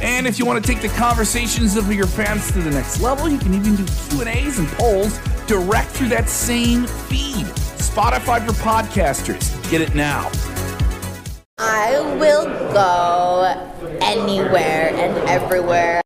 And 0.00 0.26
if 0.26 0.38
you 0.38 0.46
want 0.46 0.64
to 0.64 0.72
take 0.72 0.80
the 0.80 0.88
conversations 0.96 1.76
of 1.76 1.92
your 1.92 2.06
fans 2.06 2.52
to 2.52 2.60
the 2.60 2.70
next 2.70 3.00
level, 3.00 3.28
you 3.28 3.38
can 3.38 3.54
even 3.54 3.76
do 3.76 3.84
Q&As 3.84 4.58
and 4.58 4.68
polls 4.68 5.18
direct 5.46 5.88
through 5.90 6.08
that 6.08 6.28
same 6.28 6.86
feed. 6.86 7.46
Spotify 7.78 8.46
for 8.46 8.52
podcasters. 8.52 9.70
Get 9.70 9.80
it 9.80 9.94
now. 9.94 10.30
I 11.58 11.98
will 12.20 12.44
go 12.72 13.78
anywhere 14.00 14.90
and 14.94 15.28
everywhere. 15.28 16.00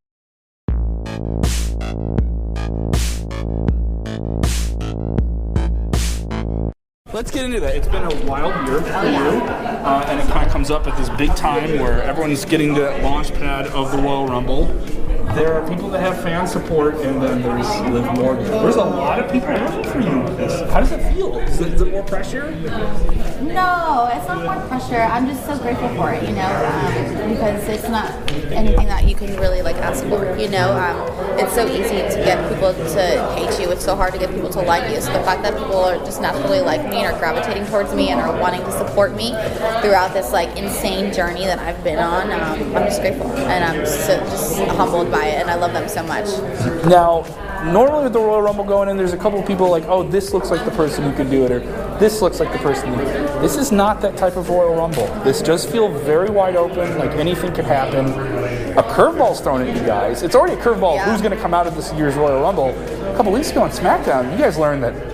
Let's 7.13 7.31
get 7.31 7.45
into 7.45 7.61
that. 7.61 7.77
It's 7.77 7.89
been 7.89 8.05
a 8.05 8.25
wild 8.25 8.67
year 8.67 8.81
for 8.81 9.05
you, 9.05 9.43
uh, 9.45 10.07
and 10.09 10.19
it 10.19 10.33
kind 10.33 10.47
of 10.47 10.51
comes 10.51 10.71
up 10.71 10.87
at 10.87 10.97
this 10.97 11.11
big 11.11 11.35
time 11.37 11.79
where 11.79 12.03
everyone's 12.03 12.47
getting 12.47 12.75
to 12.75 12.81
that 12.81 13.03
launch 13.03 13.35
pad 13.35 13.67
of 13.67 13.93
the 13.93 13.99
Royal 13.99 14.27
Rumble. 14.27 14.65
There 15.35 15.55
are 15.55 15.67
people 15.69 15.89
that 15.91 16.01
have 16.01 16.21
fan 16.23 16.47
support, 16.47 16.97
and 16.97 17.23
then 17.23 17.41
there's 17.41 17.81
Liv 17.91 18.05
Morgan. 18.19 18.45
There's 18.45 18.77
a 18.77 18.85
lot 18.85 19.19
of 19.19 19.31
people 19.31 19.49
rooting 19.49 19.91
for 19.91 20.01
you. 20.01 20.21
How 20.71 20.81
does 20.81 20.93
it 20.93 21.13
feel? 21.15 21.39
Is 21.39 21.61
it, 21.61 21.75
is 21.75 21.81
it 21.81 21.91
more 21.91 22.03
pressure? 22.03 22.51
No, 23.41 24.11
it's 24.13 24.29
not 24.29 24.45
more 24.45 24.69
pressure. 24.69 25.01
I'm 25.01 25.27
just 25.27 25.47
so 25.47 25.57
grateful 25.59 25.89
for 25.97 26.13
it, 26.13 26.29
you 26.29 26.35
know, 26.35 26.43
um, 26.43 27.31
because 27.31 27.69
it's 27.69 27.89
not 27.89 28.11
anything 28.53 28.89
that 28.89 29.09
you 29.09 29.15
can 29.15 29.35
really 29.39 29.63
like 29.63 29.77
ask 29.77 30.05
for. 30.05 30.37
You 30.37 30.49
know, 30.49 30.73
um, 30.73 31.39
it's 31.39 31.55
so 31.55 31.67
easy 31.67 31.97
to 31.97 32.23
get 32.25 32.37
people 32.53 32.75
to 32.75 33.35
hate 33.35 33.61
you. 33.61 33.71
It's 33.71 33.85
so 33.85 33.97
hard 33.97 34.13
to 34.13 34.19
get 34.19 34.31
people 34.31 34.51
to 34.51 34.61
like 34.63 34.93
you. 34.93 35.01
So 35.01 35.13
the 35.13 35.23
fact 35.25 35.43
that 35.45 35.57
people 35.57 35.77
are 35.77 35.99
just 35.99 36.21
naturally 36.21 36.61
like 36.61 36.83
me 36.89 37.05
and 37.05 37.15
are 37.15 37.19
gravitating 37.19 37.67
towards 37.67 37.95
me 37.95 38.09
and 38.09 38.21
are 38.21 38.39
wanting 38.41 38.63
to 38.63 38.73
support 38.73 39.15
me 39.15 39.31
throughout 39.83 40.13
this 40.13 40.33
like 40.33 40.57
insane 40.57 41.13
journey 41.13 41.45
that 41.45 41.59
I've 41.59 41.83
been 41.85 41.99
on, 41.99 42.33
um, 42.33 42.77
I'm 42.77 42.87
just 42.87 43.01
grateful 43.01 43.31
and 43.33 43.65
I'm 43.65 43.87
so 43.87 44.19
just 44.21 44.59
humbled 44.77 45.11
by 45.13 45.27
it, 45.27 45.41
and 45.41 45.49
I 45.49 45.55
love 45.55 45.73
them 45.73 45.89
so 45.89 46.03
much. 46.03 46.27
Now, 46.87 47.25
normally 47.71 48.05
with 48.05 48.15
the 48.15 48.19
Royal 48.19 48.43
Rumble 48.43 48.65
going 48.65 48.89
in, 48.89 48.97
there's 48.97 49.13
a 49.13 49.19
couple 49.19 49.39
of 49.39 49.47
people 49.47 49.71
like, 49.71 49.85
oh, 49.85 50.03
this 50.03 50.33
looks 50.33 50.51
like 50.51 50.65
the 50.65 50.73
person 50.73 51.05
who 51.05 51.15
could 51.15 51.31
do 51.31 51.45
it, 51.45 51.53
or 51.53 51.61
this 52.01 52.21
looks 52.21 52.41
like 52.41 52.51
the 52.51 52.59
person. 52.59 52.93
Who... 52.93 53.05
This 53.41 53.57
is 53.57 53.71
not 53.71 54.01
that 54.01 54.17
type 54.17 54.37
of 54.37 54.49
Royal 54.49 54.75
Rumble. 54.75 55.07
This 55.23 55.41
does 55.41 55.65
feel 55.65 55.89
very 55.89 56.31
wide 56.31 56.57
open, 56.57 56.99
like 56.99 57.13
anything 57.13 57.53
could 57.53 57.67
happen. 57.67 58.07
A 58.77 58.83
curveball's 58.83 59.41
thrown 59.41 59.61
at 59.61 59.77
you 59.77 59.85
guys. 59.87 60.23
It's 60.23 60.35
already 60.35 60.55
a 60.55 60.63
curveball. 60.63 60.97
Yeah. 60.97 61.13
Who's 61.13 61.21
going 61.21 61.37
to 61.37 61.41
come 61.41 61.53
out 61.55 61.67
of 61.67 61.77
this 61.77 61.93
year's 61.93 62.15
Royal 62.15 62.41
Rumble? 62.41 62.71
A 62.71 63.15
couple 63.17 63.31
weeks 63.31 63.51
ago 63.51 63.63
on 63.63 63.71
SmackDown, 63.71 64.33
you 64.33 64.39
guys 64.39 64.57
learned 64.57 64.83
that. 64.83 65.12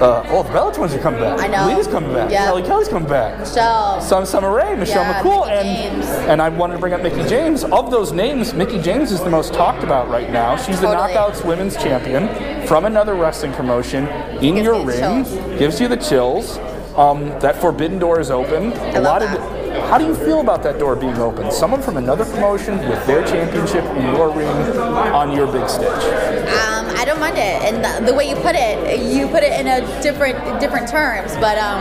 Uh, 0.00 0.24
oh, 0.28 0.42
the 0.42 0.50
Bella 0.50 0.72
Twins 0.72 0.94
are 0.94 0.98
coming 0.98 1.20
back. 1.20 1.40
I 1.40 1.46
know. 1.46 1.66
Lita's 1.68 1.86
coming 1.86 2.12
back. 2.14 2.30
Yeah. 2.30 2.46
Kelly 2.46 2.62
Kelly's 2.62 2.88
coming 2.88 3.08
back. 3.08 3.38
Michelle. 3.38 4.00
Some 4.00 4.24
Summer 4.24 4.50
Rae, 4.52 4.74
Michelle 4.76 5.02
Yeah, 5.02 5.22
McCool, 5.22 5.46
Mickie 5.46 5.68
and 5.68 6.02
James. 6.02 6.06
and 6.28 6.40
I 6.40 6.48
wanted 6.48 6.74
to 6.74 6.80
bring 6.80 6.92
up 6.94 7.02
Mickie 7.02 7.24
James. 7.28 7.64
Of 7.64 7.90
those 7.90 8.10
names, 8.12 8.54
Mickie 8.54 8.80
James 8.80 9.12
is 9.12 9.20
the 9.20 9.28
most 9.30 9.52
talked 9.52 9.82
about 9.84 10.08
right 10.08 10.30
now. 10.30 10.56
She's 10.56 10.80
the 10.80 10.86
Knockouts 10.86 11.44
Women's 11.44 11.76
Champion 11.76 12.66
from 12.66 12.86
another 12.86 13.14
wrestling 13.14 13.52
promotion 13.52 14.06
in 14.42 14.54
Gives 14.54 14.64
your 14.64 14.84
ring. 14.86 15.24
chills. 15.24 15.58
Gives 15.58 15.80
you 15.80 15.88
the 15.88 15.96
chills. 15.96 16.58
Um, 16.96 17.28
that 17.40 17.56
forbidden 17.60 17.98
door 17.98 18.20
is 18.20 18.30
open. 18.30 18.72
a 18.72 19.00
love 19.00 19.04
lot 19.04 19.22
of. 19.22 19.60
How 19.88 19.98
do 19.98 20.04
you 20.06 20.14
feel 20.14 20.40
about 20.40 20.62
that 20.64 20.78
door 20.78 20.96
being 20.96 21.16
open? 21.18 21.50
Someone 21.52 21.80
from 21.82 21.96
another 21.96 22.24
promotion 22.24 22.78
with 22.88 23.04
their 23.06 23.24
championship 23.24 23.84
in 23.96 24.14
your 24.14 24.30
ring 24.34 24.48
on 24.48 25.30
your 25.34 25.46
big 25.50 25.68
stage. 25.68 25.86
Um, 25.88 26.69
I 27.00 27.06
don't 27.06 27.18
mind 27.18 27.38
it, 27.38 27.64
and 27.64 27.82
the, 27.82 28.12
the 28.12 28.14
way 28.14 28.28
you 28.28 28.36
put 28.36 28.54
it, 28.54 29.00
you 29.00 29.26
put 29.28 29.42
it 29.42 29.58
in 29.58 29.66
a 29.66 29.80
different 30.02 30.60
different 30.60 30.86
terms. 30.86 31.32
But 31.40 31.56
um, 31.56 31.80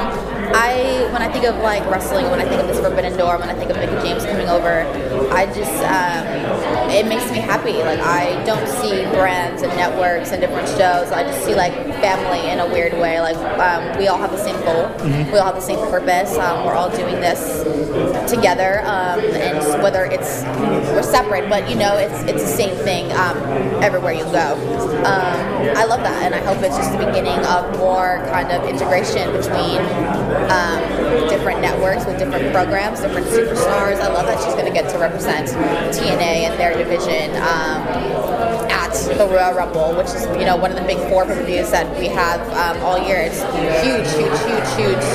I, 0.56 1.10
when 1.12 1.22
I 1.22 1.30
think 1.30 1.44
of 1.44 1.58
like 1.58 1.84
wrestling, 1.92 2.32
when 2.32 2.40
I 2.40 2.48
think 2.48 2.62
of 2.62 2.68
this 2.70 2.80
Forbidden 2.80 3.18
Door, 3.18 3.40
when 3.40 3.50
I 3.50 3.54
think 3.54 3.70
of 3.70 3.76
Mickie 3.76 4.00
James 4.08 4.24
coming 4.24 4.48
over, 4.48 4.88
I 5.30 5.46
just 5.48 5.76
um, 5.84 6.24
it 6.90 7.06
makes 7.06 7.30
me 7.32 7.40
happy. 7.40 7.74
Like 7.84 8.00
I 8.00 8.42
don't 8.46 8.66
see 8.80 9.04
brands 9.12 9.62
and 9.62 9.76
networks 9.76 10.32
and 10.32 10.40
different 10.40 10.70
shows. 10.70 11.12
I 11.12 11.24
just 11.24 11.44
see 11.44 11.54
like 11.54 11.74
family 12.00 12.50
in 12.50 12.60
a 12.60 12.68
weird 12.68 12.94
way. 12.94 13.20
Like 13.20 13.38
um, 13.60 13.98
we 13.98 14.08
all 14.08 14.18
have 14.18 14.32
the 14.32 14.38
same 14.38 14.60
goal, 14.64 14.90
we 15.32 15.38
all 15.38 15.46
have 15.46 15.56
the 15.56 15.62
same 15.62 15.80
purpose. 15.90 16.38
Um, 16.38 16.66
we're 16.66 16.76
all 16.76 16.90
doing 16.90 17.16
this 17.16 17.64
together, 18.30 18.82
um, 18.86 19.20
and 19.20 19.84
whether 19.84 20.06
it's 20.06 20.44
we're 20.92 21.04
separate, 21.04 21.50
but 21.50 21.70
you 21.70 21.76
know 21.76 21.98
it's 21.98 22.20
it's 22.24 22.44
the 22.44 22.56
same 22.58 22.76
thing 22.84 23.12
um, 23.14 23.38
everywhere 23.84 24.14
you 24.14 24.26
go. 24.26 24.56
Um, 25.00 25.50
I 25.76 25.86
love 25.86 26.02
that, 26.02 26.24
and 26.24 26.36
I 26.36 26.40
hope 26.40 26.64
it's 26.64 26.78
just 26.78 26.92
the 26.92 27.06
beginning 27.06 27.40
of 27.46 27.78
more 27.78 28.24
kind 28.32 28.52
of 28.52 28.68
integration 28.68 29.32
between 29.32 29.80
um, 30.50 30.82
different 31.30 31.62
networks 31.62 32.06
with 32.06 32.18
different 32.18 32.52
programs, 32.54 33.02
different 33.02 33.28
superstars. 33.28 34.00
I 34.00 34.12
love 34.12 34.26
that 34.26 34.44
she's 34.44 34.54
going 34.54 34.66
to 34.66 34.74
get 34.74 34.90
to 34.92 34.98
represent 35.00 35.50
TNA 35.96 36.50
and 36.50 36.60
their 36.60 36.78
division. 36.78 37.36
At 38.90 39.18
the 39.20 39.28
Royal 39.28 39.54
Rumble, 39.54 39.96
which 39.96 40.08
is 40.08 40.26
you 40.40 40.46
know 40.46 40.56
one 40.58 40.72
of 40.72 40.78
the 40.78 40.84
big 40.84 40.98
four 41.10 41.24
pay-per-views 41.24 41.70
that 41.70 41.86
we 42.00 42.08
have 42.08 42.42
um, 42.58 42.82
all 42.84 42.98
year. 42.98 43.18
It's 43.18 43.38
huge, 43.86 44.10
huge, 44.18 44.40
huge, 44.50 44.68
huge 44.82 45.06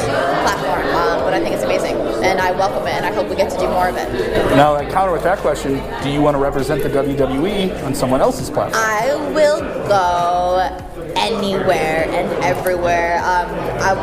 platform, 0.46 0.86
um, 0.94 1.24
but 1.24 1.34
I 1.34 1.40
think 1.40 1.56
it's 1.56 1.64
amazing, 1.64 1.96
and 2.22 2.40
I 2.40 2.52
welcome 2.52 2.86
it, 2.86 2.94
and 2.94 3.04
I 3.04 3.12
hope 3.12 3.28
we 3.28 3.34
get 3.34 3.50
to 3.50 3.58
do 3.58 3.66
more 3.66 3.88
of 3.88 3.96
it. 3.96 4.08
Now, 4.54 4.76
I 4.76 4.84
counter 4.88 5.12
with 5.12 5.24
that 5.24 5.38
question: 5.38 5.82
Do 6.04 6.08
you 6.08 6.20
want 6.20 6.36
to 6.36 6.38
represent 6.38 6.84
the 6.84 6.88
WWE 6.88 7.82
on 7.82 7.96
someone 7.96 8.20
else's 8.20 8.48
platform? 8.48 8.80
I 8.80 9.12
will 9.34 9.58
go 9.88 10.93
anywhere 11.16 12.06
and 12.10 12.30
everywhere. 12.44 13.18
Um, 13.18 13.48
I, 13.80 13.94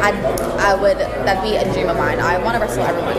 I, 0.00 0.72
I 0.72 0.74
would. 0.74 0.96
That'd 0.98 1.42
be 1.42 1.56
a 1.56 1.72
dream 1.72 1.88
of 1.88 1.96
mine. 1.96 2.18
I 2.20 2.38
want 2.42 2.54
to 2.56 2.60
wrestle 2.60 2.82
everyone. 2.84 3.16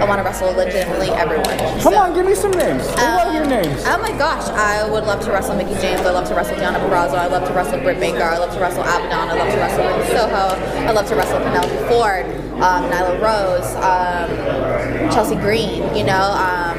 I 0.00 0.04
want 0.06 0.18
to 0.20 0.24
wrestle 0.24 0.52
legitimately 0.52 1.10
everyone. 1.10 1.56
Come 1.58 1.92
So- 1.92 1.96
on, 1.98 2.14
give 2.14 2.26
me 2.26 2.34
some 2.34 2.50
names. 2.52 2.86
I 2.96 3.16
want 3.16 3.26
to 3.28 3.32
hear 3.32 3.44
names. 3.62 3.82
Oh 3.86 3.98
my 4.00 4.12
gosh, 4.16 4.48
I 4.50 4.88
would 4.88 5.04
love 5.04 5.22
to 5.24 5.30
wrestle 5.32 5.56
Mickie 5.56 5.74
James. 5.80 6.00
I 6.02 6.10
love 6.10 6.26
to 6.28 6.34
wrestle 6.34 6.56
Deonna 6.56 6.78
Purrazzo. 6.88 7.14
I 7.14 7.26
love 7.26 7.46
to 7.48 7.54
wrestle 7.54 7.80
Britt 7.80 8.00
Baker. 8.00 8.22
I 8.22 8.38
love 8.38 8.52
to 8.54 8.60
wrestle 8.60 8.82
Abaddon. 8.82 9.12
I 9.12 9.34
love 9.34 9.52
to 9.52 9.58
wrestle 9.58 9.84
Ruby 9.86 10.08
Soho. 10.08 10.86
I 10.86 10.90
love 10.92 11.06
to 11.08 11.14
wrestle 11.16 11.38
Penelope 11.38 11.88
Ford, 11.88 12.26
um, 12.62 12.90
Nyla 12.90 13.20
Rose, 13.20 13.74
um, 13.76 15.10
Chelsea 15.12 15.36
Green. 15.36 15.94
You 15.96 16.04
know, 16.04 16.32
um, 16.32 16.78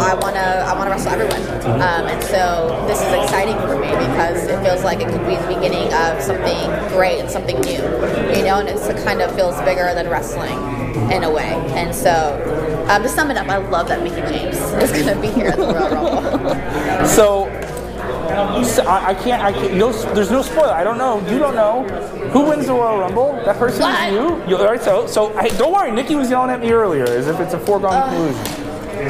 I 0.00 0.14
wanna 0.14 0.38
I 0.66 0.74
wanna 0.76 0.90
wrestle 0.90 1.12
everyone, 1.12 1.42
um, 1.80 2.06
and 2.06 2.22
so 2.24 2.84
this 2.86 2.98
is 3.00 3.12
exciting 3.24 3.56
for 3.66 3.76
me 3.78 3.88
because 4.06 4.44
it 4.46 4.62
feels 4.64 4.82
like 4.84 5.00
it 5.00 5.08
could 5.08 5.26
be 5.26 5.36
the 5.36 5.46
beginning 5.54 5.92
of 5.94 6.20
something 6.22 6.68
great 6.96 7.20
and 7.20 7.30
something 7.30 7.58
new. 7.60 7.82
You 8.36 8.42
know, 8.44 8.58
and 8.60 8.68
it's, 8.68 8.86
it 8.86 9.02
kind 9.04 9.22
of 9.22 9.34
feels 9.34 9.56
bigger 9.62 9.92
than 9.94 10.08
wrestling 10.08 10.58
in 11.10 11.24
a 11.24 11.30
way. 11.30 11.52
And 11.74 11.94
so, 11.94 12.86
um, 12.90 13.02
to 13.02 13.08
sum 13.08 13.30
it 13.30 13.36
up, 13.36 13.48
I 13.48 13.56
love 13.58 13.88
that 13.88 14.02
Mickie 14.02 14.20
James 14.32 14.56
is 14.82 14.90
going 14.92 15.06
to 15.14 15.20
be 15.20 15.28
here 15.28 15.48
at 15.48 15.56
the 15.56 15.66
Royal 15.66 15.90
Rumble. 16.22 16.54
So, 17.06 17.44
I, 17.46 18.60
s- 18.60 18.78
I, 18.80 19.08
I 19.10 19.14
can't. 19.14 19.42
I 19.42 19.52
can't. 19.52 19.74
No, 19.74 19.92
there's 20.14 20.30
no 20.30 20.42
spoiler. 20.42 20.72
I 20.72 20.82
don't 20.82 20.98
know. 20.98 21.20
You 21.30 21.38
don't 21.38 21.54
know 21.54 21.84
who 22.32 22.48
wins 22.48 22.66
the 22.66 22.72
Royal 22.72 22.98
Rumble. 22.98 23.32
That 23.44 23.56
person 23.58 23.82
What? 23.82 24.08
is 24.08 24.14
you. 24.14 24.48
you 24.48 24.56
all 24.56 24.64
right. 24.66 24.82
So, 24.82 25.06
so 25.06 25.32
I, 25.36 25.48
don't 25.50 25.72
worry. 25.72 25.92
Nikki 25.92 26.14
was 26.16 26.30
yelling 26.30 26.50
at 26.50 26.60
me 26.60 26.72
earlier 26.72 27.04
as 27.04 27.28
if 27.28 27.38
it's 27.40 27.54
a 27.54 27.58
foregone 27.58 28.08
conclusion. 28.10 28.63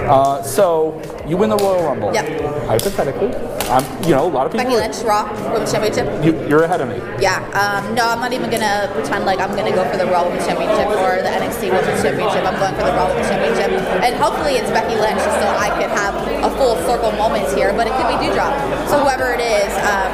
Uh, 0.09 0.43
so 0.43 0.95
you 1.27 1.37
win 1.37 1.50
the 1.50 1.56
Royal 1.56 1.84
Rumble. 1.84 2.12
Yep. 2.12 2.41
Hypothetically, 2.67 3.34
I'm. 3.71 3.84
You 4.04 4.10
know, 4.16 4.27
a 4.27 4.33
lot 4.33 4.47
of 4.47 4.53
people. 4.53 4.65
Becky 4.65 4.77
are- 4.77 4.81
Lynch, 4.89 5.03
Raw 5.04 5.25
Women's 5.53 5.72
Championship. 5.72 6.07
You, 6.25 6.33
you're 6.48 6.65
ahead 6.65 6.81
of 6.81 6.89
me. 6.89 6.97
Yeah. 7.21 7.41
Um, 7.57 7.95
no, 7.95 8.09
I'm 8.09 8.21
not 8.21 8.33
even 8.33 8.51
gonna 8.51 8.91
pretend 8.92 9.25
like 9.25 9.41
I'm 9.41 9.54
gonna 9.57 9.72
go 9.72 9.84
for 9.91 9.97
the 9.97 10.07
Raw 10.07 10.25
Women's 10.25 10.47
Championship 10.47 10.89
or 10.89 11.22
the 11.22 11.28
NXT 11.33 11.72
Women's 11.72 12.03
Championship. 12.03 12.45
I'm 12.45 12.59
going 12.60 12.75
for 12.77 12.84
the 12.84 12.92
Raw 12.92 13.09
Women's 13.09 13.28
Championship, 13.28 13.71
and 14.04 14.15
hopefully 14.16 14.57
it's 14.60 14.71
Becky 14.71 14.97
Lynch, 15.01 15.21
so 15.21 15.47
I 15.57 15.69
could 15.81 15.91
have 15.92 16.15
a 16.45 16.51
full 16.57 16.77
circle 16.84 17.13
moment 17.13 17.48
here. 17.57 17.72
But 17.72 17.86
it 17.89 17.92
could 17.97 18.09
be 18.09 18.16
Doudrop. 18.28 18.53
So 18.89 19.01
whoever 19.01 19.33
it 19.33 19.41
is, 19.41 19.72
um, 19.84 20.09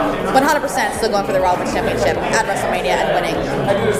100% 0.00 0.96
still 0.96 1.10
going 1.10 1.26
for 1.26 1.32
the 1.32 1.40
Raw 1.40 1.52
Women's 1.52 1.72
Championship 1.72 2.16
at 2.16 2.46
WrestleMania 2.46 2.96
and 3.00 3.14
winning 3.14 3.36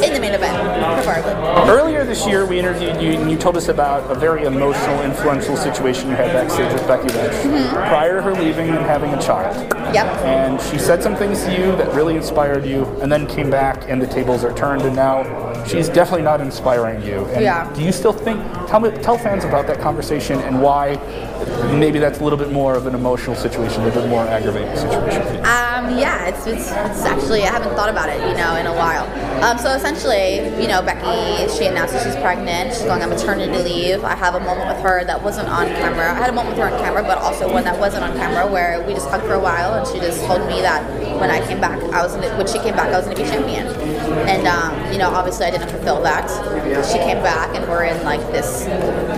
in 0.05 0.13
the 0.15 0.21
main 0.21 0.35
event, 0.35 0.57
preferably. 1.05 1.33
Earlier 1.71 2.05
this 2.05 2.27
year, 2.27 2.47
we 2.47 2.59
interviewed 2.59 3.01
you, 3.01 3.13
and 3.13 3.31
you 3.31 3.37
told 3.37 3.57
us 3.57 3.69
about 3.69 4.11
a 4.11 4.15
very 4.15 4.45
emotional, 4.45 5.03
influential 5.03 5.57
situation 5.57 6.09
you 6.11 6.17
had 6.17 6.33
backstage 6.33 6.73
with 6.73 6.87
Becky 6.87 7.09
Lynch 7.15 7.31
Mm-hmm. 7.51 7.75
prior 7.89 8.17
to 8.17 8.23
her 8.23 8.33
leaving 8.33 8.69
and 8.69 8.79
having 8.79 9.13
a 9.15 9.21
child. 9.21 9.55
Yep. 9.95 10.07
And 10.25 10.61
she 10.61 10.79
said 10.79 11.03
some 11.03 11.17
things 11.17 11.43
to 11.45 11.53
you 11.53 11.75
that 11.77 11.93
really 11.95 12.17
inspired 12.17 12.65
you, 12.65 12.85
and 13.01 13.11
then 13.11 13.27
came 13.27 13.51
back, 13.51 13.85
and 13.89 14.01
the 14.01 14.07
tables 14.07 14.45
are 14.45 14.53
turned, 14.55 14.83
and 14.83 14.95
now 14.95 15.25
she's 15.65 15.89
definitely 15.89 16.23
not 16.23 16.41
inspiring 16.41 17.03
you. 17.03 17.25
And 17.27 17.43
Yeah. 17.43 17.73
Do 17.75 17.83
you 17.83 17.93
still 17.93 18.13
think? 18.13 18.41
Tell 18.69 18.81
me, 18.81 18.91
tell 19.03 19.19
fans 19.19 19.45
about 19.45 19.67
that 19.69 19.81
conversation 19.81 20.39
and 20.41 20.61
why 20.63 20.95
maybe 21.79 21.99
that's 21.99 22.21
a 22.21 22.25
little 22.25 22.39
bit 22.39 22.51
more 22.51 22.75
of 22.75 22.87
an 22.87 22.95
emotional 22.95 23.37
situation, 23.37 23.83
a 23.83 23.87
little 23.87 24.03
bit 24.03 24.11
more 24.11 24.25
aggravating 24.27 24.75
situation. 24.77 25.23
Um, 25.45 25.99
yeah, 25.99 26.27
it's, 26.27 26.47
it's, 26.47 26.69
it's 26.71 27.05
actually, 27.05 27.43
I 27.43 27.53
haven't 27.53 27.75
thought 27.75 27.89
about 27.89 28.09
it, 28.09 28.21
you 28.29 28.37
know, 28.37 28.57
in 28.57 28.67
a 28.67 28.75
while. 28.75 29.07
Um, 29.43 29.59
so 29.59 29.73
essentially, 29.73 30.37
you 30.61 30.69
know, 30.69 30.83
Becky, 30.83 31.49
she 31.57 31.67
announced 31.67 31.95
that 31.95 32.05
she's 32.05 32.17
pregnant. 32.23 32.75
She's 32.75 32.85
going 32.85 33.03
on 33.03 33.09
maternity 33.09 33.57
leave. 33.63 34.05
I 34.05 34.15
have 34.15 34.35
a 34.35 34.41
moment 34.41 34.69
with 34.69 34.83
her 34.83 35.05
that 35.05 35.23
wasn't 35.23 35.49
on 35.49 35.67
camera. 35.67 36.11
I 36.13 36.15
had 36.15 36.31
a 36.31 36.33
moment 36.33 36.57
with 36.57 36.65
her 36.65 36.73
on 36.73 36.79
camera, 36.81 37.03
but 37.03 37.19
also 37.19 37.51
one 37.51 37.65
that 37.65 37.79
wasn't 37.79 38.05
on 38.05 38.17
camera 38.17 38.51
where 38.51 38.85
we 38.87 38.93
just 38.93 39.09
hugged 39.09 39.25
for 39.25 39.35
a 39.35 39.41
while 39.41 39.75
and 39.75 39.87
she 39.87 39.99
just 40.01 40.25
told 40.27 40.47
me 40.47 40.61
that 40.61 40.85
when 41.21 41.31
I 41.31 41.47
came 41.47 41.61
back, 41.61 41.81
I 41.93 42.03
was 42.03 42.15
gonna, 42.15 42.37
when 42.37 42.47
she 42.47 42.59
came 42.59 42.75
back, 42.75 42.89
I 42.89 42.97
was 42.97 43.05
going 43.05 43.17
to 43.17 43.23
be 43.23 43.29
champion. 43.29 43.67
And, 44.29 44.47
um, 44.47 44.93
you 44.93 44.99
know, 44.99 45.11
obviously 45.11 45.47
I 45.47 45.51
didn't 45.51 45.69
fulfill 45.69 46.03
that. 46.03 46.29
She 46.87 46.99
came 46.99 47.23
back 47.23 47.55
and 47.55 47.69
we're 47.69 47.85
in 47.85 48.03
like 48.05 48.21
this 48.33 48.67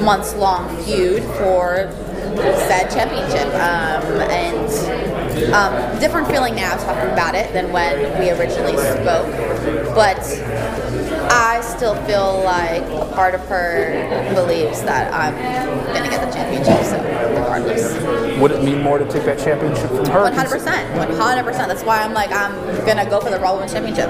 months 0.03 0.35
long 0.35 0.69
feud 0.85 1.23
for 1.39 1.91
said 2.37 2.89
championship. 2.91 3.49
Um, 3.55 4.21
and 4.31 5.13
um, 5.55 5.99
different 5.99 6.29
feeling 6.29 6.55
now 6.55 6.77
talking 6.77 7.11
about 7.11 7.35
it 7.35 7.53
than 7.53 7.73
when 7.73 7.99
we 8.19 8.31
originally 8.31 8.77
spoke. 8.77 9.27
But 9.95 10.19
I 11.31 11.61
still 11.63 11.95
feel 12.05 12.43
like 12.45 12.83
a 12.83 13.11
part 13.15 13.35
of 13.35 13.41
her 13.49 14.35
believes 14.35 14.83
that 14.83 15.13
I'm 15.13 15.35
going 15.87 16.05
to 16.05 16.11
get 16.11 16.27
the 16.27 16.33
championship, 16.33 16.85
so 16.85 16.99
regardless. 17.29 18.39
Would 18.39 18.51
it 18.53 18.63
mean 18.63 18.83
more 18.83 18.99
to 18.99 19.05
take 19.05 19.25
that 19.25 19.39
championship 19.39 19.89
from 19.89 20.07
her? 20.07 20.31
100%. 20.31 20.61
100%. 20.63 21.45
That's 21.45 21.85
why 21.85 22.03
I'm 22.03 22.13
like, 22.13 22.31
I'm 22.33 22.53
going 22.85 22.99
to 22.99 23.07
go 23.09 23.21
for 23.21 23.31
the 23.31 23.39
Raw 23.39 23.55
Women's 23.55 23.73
Championship 23.73 24.09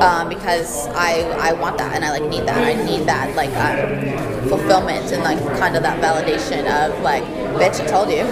um, 0.00 0.28
because 0.28 0.88
I, 0.88 1.22
I 1.40 1.52
want 1.52 1.78
that 1.78 1.94
and 1.94 2.04
I 2.04 2.10
like 2.10 2.24
need 2.24 2.46
that. 2.46 2.58
I 2.58 2.82
need 2.84 3.06
that 3.06 3.34
like 3.36 3.50
um, 3.56 4.48
fulfillment 4.48 5.12
and 5.12 5.22
like 5.22 5.38
kind 5.58 5.76
of 5.76 5.82
that 5.82 6.00
validation 6.02 6.66
of 6.66 7.00
like, 7.02 7.24
bitch, 7.54 7.80
I 7.80 7.86
told 7.86 8.10
you. 8.10 8.24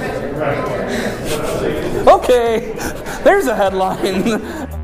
Okay, 2.12 2.74
there's 3.24 3.46
a 3.46 3.54
headline. 3.54 4.81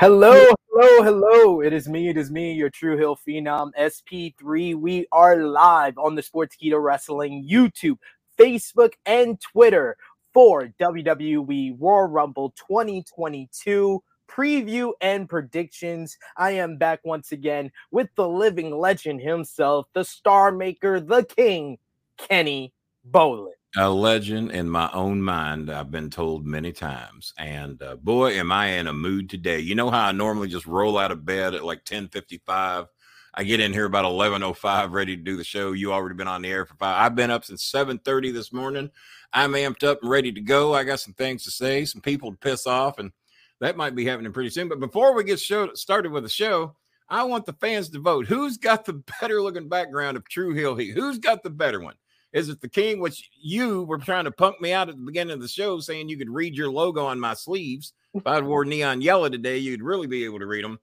Hello, 0.00 0.32
hello, 0.72 1.02
hello. 1.02 1.60
It 1.60 1.74
is 1.74 1.86
me. 1.86 2.08
It 2.08 2.16
is 2.16 2.30
me, 2.30 2.54
your 2.54 2.70
True 2.70 2.96
Hill 2.96 3.18
Phenom 3.18 3.70
SP3. 3.78 4.74
We 4.74 5.06
are 5.12 5.36
live 5.36 5.98
on 5.98 6.14
the 6.14 6.22
Sportskeeda 6.22 6.82
Wrestling 6.82 7.46
YouTube, 7.46 7.98
Facebook, 8.38 8.94
and 9.04 9.38
Twitter 9.38 9.98
for 10.32 10.72
WWE 10.80 11.76
Royal 11.78 12.08
Rumble 12.08 12.54
2022 12.56 14.02
preview 14.26 14.92
and 15.02 15.28
predictions. 15.28 16.16
I 16.34 16.52
am 16.52 16.78
back 16.78 17.00
once 17.04 17.32
again 17.32 17.70
with 17.90 18.08
the 18.14 18.26
living 18.26 18.74
legend 18.74 19.20
himself, 19.20 19.86
the 19.92 20.04
star 20.04 20.50
maker, 20.50 20.98
the 21.00 21.24
king, 21.24 21.76
Kenny 22.16 22.72
Bolin. 23.10 23.59
A 23.76 23.88
legend 23.88 24.50
in 24.50 24.68
my 24.68 24.90
own 24.92 25.22
mind, 25.22 25.70
I've 25.70 25.92
been 25.92 26.10
told 26.10 26.44
many 26.44 26.72
times. 26.72 27.32
And 27.38 27.80
uh, 27.80 27.94
boy, 27.94 28.32
am 28.32 28.50
I 28.50 28.66
in 28.72 28.88
a 28.88 28.92
mood 28.92 29.30
today. 29.30 29.60
You 29.60 29.76
know 29.76 29.90
how 29.90 30.06
I 30.06 30.12
normally 30.12 30.48
just 30.48 30.66
roll 30.66 30.98
out 30.98 31.12
of 31.12 31.24
bed 31.24 31.54
at 31.54 31.64
like 31.64 31.78
1055? 31.78 32.86
I 33.32 33.44
get 33.44 33.60
in 33.60 33.72
here 33.72 33.84
about 33.84 34.02
1105 34.02 34.90
ready 34.90 35.16
to 35.16 35.22
do 35.22 35.36
the 35.36 35.44
show. 35.44 35.70
You 35.70 35.92
already 35.92 36.16
been 36.16 36.26
on 36.26 36.42
the 36.42 36.50
air 36.50 36.66
for 36.66 36.74
five. 36.74 37.00
I've 37.00 37.14
been 37.14 37.30
up 37.30 37.44
since 37.44 37.62
730 37.62 38.32
this 38.32 38.52
morning. 38.52 38.90
I'm 39.32 39.52
amped 39.52 39.84
up 39.84 40.00
and 40.02 40.10
ready 40.10 40.32
to 40.32 40.40
go. 40.40 40.74
I 40.74 40.82
got 40.82 40.98
some 40.98 41.14
things 41.14 41.44
to 41.44 41.52
say, 41.52 41.84
some 41.84 42.00
people 42.00 42.32
to 42.32 42.38
piss 42.38 42.66
off, 42.66 42.98
and 42.98 43.12
that 43.60 43.76
might 43.76 43.94
be 43.94 44.04
happening 44.04 44.32
pretty 44.32 44.50
soon. 44.50 44.68
But 44.68 44.80
before 44.80 45.14
we 45.14 45.22
get 45.22 45.38
show, 45.38 45.72
started 45.74 46.10
with 46.10 46.24
the 46.24 46.28
show, 46.28 46.74
I 47.08 47.22
want 47.22 47.46
the 47.46 47.52
fans 47.52 47.88
to 47.90 48.00
vote. 48.00 48.26
Who's 48.26 48.56
got 48.56 48.84
the 48.84 48.94
better 49.20 49.40
looking 49.40 49.68
background 49.68 50.16
of 50.16 50.28
True 50.28 50.54
Hill 50.54 50.74
Heat? 50.74 50.94
Who's 50.94 51.18
got 51.18 51.44
the 51.44 51.50
better 51.50 51.78
one? 51.78 51.94
Is 52.32 52.48
it 52.48 52.60
the 52.60 52.68
king, 52.68 53.00
which 53.00 53.30
you 53.40 53.84
were 53.84 53.98
trying 53.98 54.24
to 54.24 54.30
punk 54.30 54.60
me 54.60 54.72
out 54.72 54.88
at 54.88 54.96
the 54.96 55.04
beginning 55.04 55.34
of 55.34 55.40
the 55.40 55.48
show, 55.48 55.80
saying 55.80 56.08
you 56.08 56.16
could 56.16 56.30
read 56.30 56.54
your 56.54 56.70
logo 56.70 57.04
on 57.04 57.18
my 57.18 57.34
sleeves? 57.34 57.92
If 58.14 58.26
I 58.26 58.40
wore 58.40 58.64
neon 58.64 59.00
yellow 59.00 59.28
today, 59.28 59.58
you'd 59.58 59.82
really 59.82 60.06
be 60.06 60.24
able 60.24 60.38
to 60.38 60.46
read 60.46 60.64
them. 60.64 60.78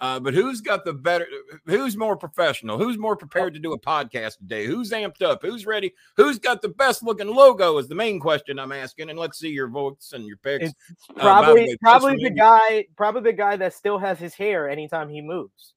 Uh, 0.00 0.18
but 0.18 0.34
who's 0.34 0.60
got 0.60 0.84
the 0.84 0.92
better? 0.92 1.28
Who's 1.66 1.96
more 1.96 2.16
professional? 2.16 2.76
Who's 2.76 2.98
more 2.98 3.14
prepared 3.14 3.54
to 3.54 3.60
do 3.60 3.72
a 3.72 3.78
podcast 3.78 4.38
today? 4.38 4.66
Who's 4.66 4.90
amped 4.90 5.22
up? 5.22 5.42
Who's 5.42 5.64
ready? 5.64 5.94
Who's 6.16 6.40
got 6.40 6.60
the 6.60 6.70
best 6.70 7.04
looking 7.04 7.28
logo? 7.28 7.78
Is 7.78 7.86
the 7.86 7.94
main 7.94 8.18
question 8.18 8.58
I'm 8.58 8.72
asking. 8.72 9.10
And 9.10 9.18
let's 9.18 9.38
see 9.38 9.50
your 9.50 9.68
votes 9.68 10.12
and 10.12 10.26
your 10.26 10.38
picks. 10.38 10.70
It's 10.70 11.06
probably 11.14 11.70
uh, 11.72 11.76
probably 11.80 12.16
the 12.16 12.30
guy, 12.30 12.86
probably 12.96 13.22
the 13.22 13.36
guy 13.36 13.54
that 13.56 13.74
still 13.74 13.98
has 13.98 14.18
his 14.18 14.34
hair 14.34 14.68
anytime 14.68 15.08
he 15.08 15.20
moves 15.20 15.74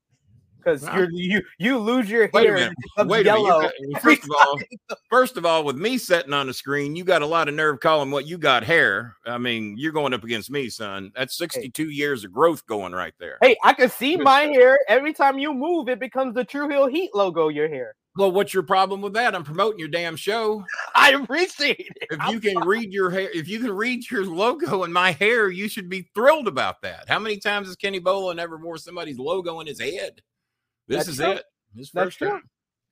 because 0.65 0.83
you 0.83 1.07
you 1.11 1.41
you 1.57 1.77
lose 1.77 2.09
your 2.09 2.29
Wait 2.33 2.45
hair. 2.45 2.55
a 2.55 2.59
minute. 2.59 2.75
Wait 3.05 3.27
a 3.27 3.33
minute. 3.33 4.01
First 4.01 4.23
of 4.23 4.31
all, 4.31 4.59
first 5.09 5.37
of 5.37 5.45
all, 5.45 5.63
with 5.63 5.77
me 5.77 5.97
sitting 5.97 6.33
on 6.33 6.47
the 6.47 6.53
screen, 6.53 6.95
you 6.95 7.03
got 7.03 7.21
a 7.21 7.25
lot 7.25 7.47
of 7.47 7.53
nerve 7.53 7.79
calling 7.79 8.11
what 8.11 8.25
you 8.25 8.37
got 8.37 8.63
hair. 8.63 9.15
I 9.25 9.37
mean, 9.37 9.75
you're 9.77 9.91
going 9.91 10.13
up 10.13 10.23
against 10.23 10.49
me, 10.49 10.69
son. 10.69 11.11
That's 11.15 11.37
62 11.37 11.85
hey. 11.87 11.91
years 11.91 12.23
of 12.23 12.33
growth 12.33 12.65
going 12.65 12.93
right 12.93 13.13
there. 13.19 13.37
Hey, 13.41 13.55
I 13.63 13.73
can 13.73 13.89
see 13.89 14.17
my 14.17 14.41
hair 14.41 14.79
every 14.87 15.13
time 15.13 15.39
you 15.39 15.53
move. 15.53 15.89
It 15.89 15.99
becomes 15.99 16.33
the 16.33 16.43
True 16.43 16.69
Hill 16.69 16.87
Heat 16.87 17.11
logo. 17.13 17.49
Your 17.49 17.67
hair. 17.67 17.95
Well, 18.17 18.31
what's 18.31 18.53
your 18.53 18.63
problem 18.63 19.01
with 19.01 19.13
that? 19.13 19.35
I'm 19.35 19.43
promoting 19.43 19.77
your 19.77 19.89
damn 19.89 20.15
show. 20.15 20.63
I 20.95 21.11
appreciate 21.11 21.91
it. 22.01 22.07
If 22.11 22.31
you 22.31 22.39
can 22.39 22.65
read 22.65 22.93
your 22.93 23.09
hair, 23.09 23.29
if 23.33 23.49
you 23.49 23.59
can 23.59 23.73
read 23.73 24.09
your 24.09 24.25
logo 24.25 24.83
in 24.85 24.93
my 24.93 25.11
hair, 25.11 25.49
you 25.49 25.67
should 25.67 25.89
be 25.89 26.09
thrilled 26.15 26.47
about 26.47 26.81
that. 26.83 27.09
How 27.09 27.19
many 27.19 27.37
times 27.37 27.67
has 27.67 27.75
Kenny 27.75 27.99
Bolin 27.99 28.39
ever 28.39 28.57
wore 28.57 28.77
somebody's 28.77 29.19
logo 29.19 29.59
in 29.59 29.67
his 29.67 29.81
head? 29.81 30.21
This 30.87 30.97
That's 31.05 31.09
is 31.09 31.15
true. 31.17 31.31
it. 31.31 31.43
This 31.73 31.91
That's 31.91 32.05
first 32.05 32.17
true. 32.17 32.39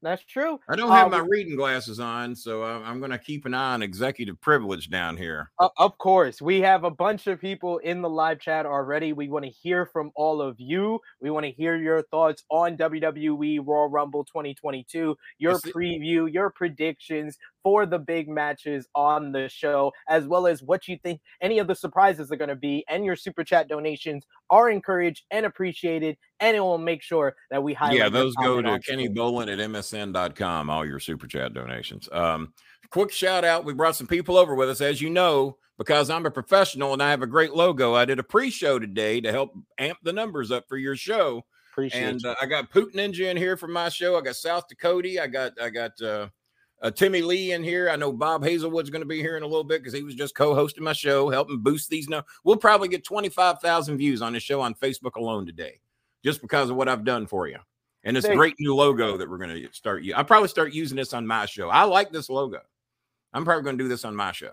That's 0.02 0.22
true. 0.26 0.60
I 0.68 0.76
don't 0.76 0.92
have 0.92 1.08
Uh, 1.14 1.20
my 1.20 1.26
reading 1.30 1.56
glasses 1.56 1.98
on, 1.98 2.36
so 2.36 2.62
I- 2.62 2.84
I'm 2.90 3.00
going 3.00 3.12
to 3.12 3.18
keep 3.18 3.46
an 3.46 3.54
eye 3.54 3.74
on 3.74 3.82
executive 3.82 4.42
privilege 4.42 4.90
down 4.90 5.16
here. 5.16 5.50
Uh, 5.60 5.70
of 5.78 5.98
course, 5.98 6.42
we 6.42 6.60
have 6.60 6.84
a 6.84 6.92
bunch 6.92 7.26
of 7.28 7.40
people 7.40 7.78
in 7.78 8.02
the 8.02 8.10
live 8.10 8.42
chat 8.42 8.66
already. 8.66 9.14
We 9.14 9.30
want 9.30 9.46
to 9.46 9.52
hear 9.52 9.86
from 9.86 10.12
all 10.16 10.42
of 10.42 10.60
you. 10.60 11.00
We 11.22 11.30
want 11.30 11.46
to 11.46 11.52
hear 11.54 11.78
your 11.78 12.02
thoughts 12.02 12.44
on 12.50 12.76
WWE 12.76 13.60
Royal 13.66 13.88
Rumble 13.88 14.26
2022, 14.26 15.16
your 15.38 15.54
Is 15.54 15.64
it- 15.64 15.74
preview, 15.74 16.30
your 16.30 16.50
predictions 16.50 17.38
for 17.64 17.86
the 17.86 17.98
big 17.98 18.28
matches 18.28 18.90
on 18.94 19.32
the 19.32 19.48
show, 19.48 19.94
as 20.10 20.28
well 20.28 20.48
as 20.48 20.62
what 20.62 20.86
you 20.90 20.98
think 20.98 21.22
any 21.40 21.60
of 21.60 21.68
the 21.68 21.76
surprises 21.76 22.30
are 22.30 22.36
going 22.36 22.50
to 22.50 22.58
be. 22.58 22.84
And 22.90 23.06
your 23.06 23.16
super 23.16 23.46
chat 23.46 23.70
donations 23.70 24.26
are 24.54 24.70
encouraged 24.70 25.24
and 25.32 25.48
appreciated, 25.48 26.16
and 26.40 26.56
it 26.56 26.60
will 26.60 26.78
make 26.78 27.02
sure 27.02 27.34
that 27.50 27.64
we 27.64 27.74
highlight. 27.74 27.98
yeah, 27.98 28.08
those 28.08 28.36
go 28.36 28.62
to 28.62 28.80
Kenny. 28.80 29.10
Bolin 29.10 29.52
at 29.52 29.58
msn.com, 29.58 30.70
all 30.70 30.86
your 30.86 31.00
super 31.00 31.26
chat 31.26 31.56
donations. 31.56 32.08
Um, 32.12 32.54
quick 32.92 33.12
shout 33.12 33.44
out. 33.44 33.66
We 33.66 33.74
brought 33.74 33.96
some 33.96 34.06
people 34.06 34.38
over 34.38 34.54
with 34.54 34.70
us, 34.70 34.80
as 34.80 35.02
you 35.02 35.10
know, 35.10 35.58
because 35.80 36.12
I'm 36.12 36.28
a 36.28 36.32
professional 36.32 36.94
and 36.94 37.02
I 37.02 37.10
have 37.10 37.24
a 37.24 37.28
great 37.28 37.56
logo. 37.56 37.96
I 37.96 38.06
did 38.06 38.20
a 38.20 38.24
pre 38.24 38.52
show 38.52 38.78
today 38.78 39.20
to 39.22 39.32
help 39.32 39.54
amp 39.80 39.98
the 40.04 40.14
numbers 40.14 40.52
up 40.52 40.66
for 40.70 40.78
your 40.78 40.96
show. 40.96 41.44
Appreciate 41.72 42.04
and 42.04 42.24
uh, 42.24 42.36
I 42.40 42.46
got 42.46 42.70
Poot 42.70 42.94
Ninja 42.94 43.32
in 43.32 43.38
here 43.38 43.58
from 43.58 43.74
my 43.74 43.90
show. 43.90 44.16
I 44.16 44.22
got 44.22 44.36
South 44.36 44.68
Dakota. 44.70 45.20
I 45.20 45.26
got 45.26 45.54
I 45.60 45.72
got 45.72 46.00
uh, 46.00 46.28
uh, 46.84 46.92
Timmy 46.92 47.24
Lee 47.24 47.54
in 47.54 47.64
here. 47.64 47.90
I 47.90 47.96
know 47.96 48.14
Bob 48.14 48.44
Hazelwood's 48.44 48.92
going 48.92 49.02
to 49.02 49.08
be 49.08 49.20
here 49.20 49.38
in 49.38 49.44
a 49.44 49.48
little 49.48 49.64
bit 49.64 49.82
because 49.82 49.98
he 49.98 50.04
was 50.04 50.14
just 50.14 50.36
co-hosting 50.36 50.84
my 50.84 50.94
show, 50.94 51.30
helping 51.30 51.60
boost 51.60 51.90
these. 51.90 52.08
No, 52.08 52.22
we'll 52.44 52.58
probably 52.58 52.90
get 52.90 53.04
twenty 53.04 53.30
five 53.30 53.60
thousand 53.60 53.98
views 53.98 54.22
on 54.22 54.34
this 54.34 54.44
show 54.44 54.62
on 54.62 54.76
Facebook 54.76 55.16
alone 55.16 55.48
today, 55.48 55.80
just 56.24 56.42
because 56.42 56.70
of 56.70 56.76
what 56.76 56.88
I've 56.88 57.06
done 57.06 57.26
for 57.26 57.48
you. 57.48 57.58
And 58.04 58.16
this 58.18 58.28
great 58.28 58.56
new 58.60 58.76
logo 58.76 59.18
that 59.18 59.30
we're 59.30 59.38
going 59.38 59.50
to 59.50 59.70
start. 59.72 60.04
I'll 60.14 60.26
probably 60.26 60.50
start 60.50 60.74
using 60.74 60.98
this 60.98 61.14
on 61.14 61.26
my 61.26 61.46
show. 61.46 61.70
I 61.70 61.84
like 61.84 62.12
this 62.12 62.30
logo. 62.30 62.60
I'm 63.32 63.46
probably 63.46 63.64
going 63.64 63.78
to 63.78 63.84
do 63.84 63.88
this 63.88 64.04
on 64.04 64.14
my 64.14 64.34
show. 64.34 64.52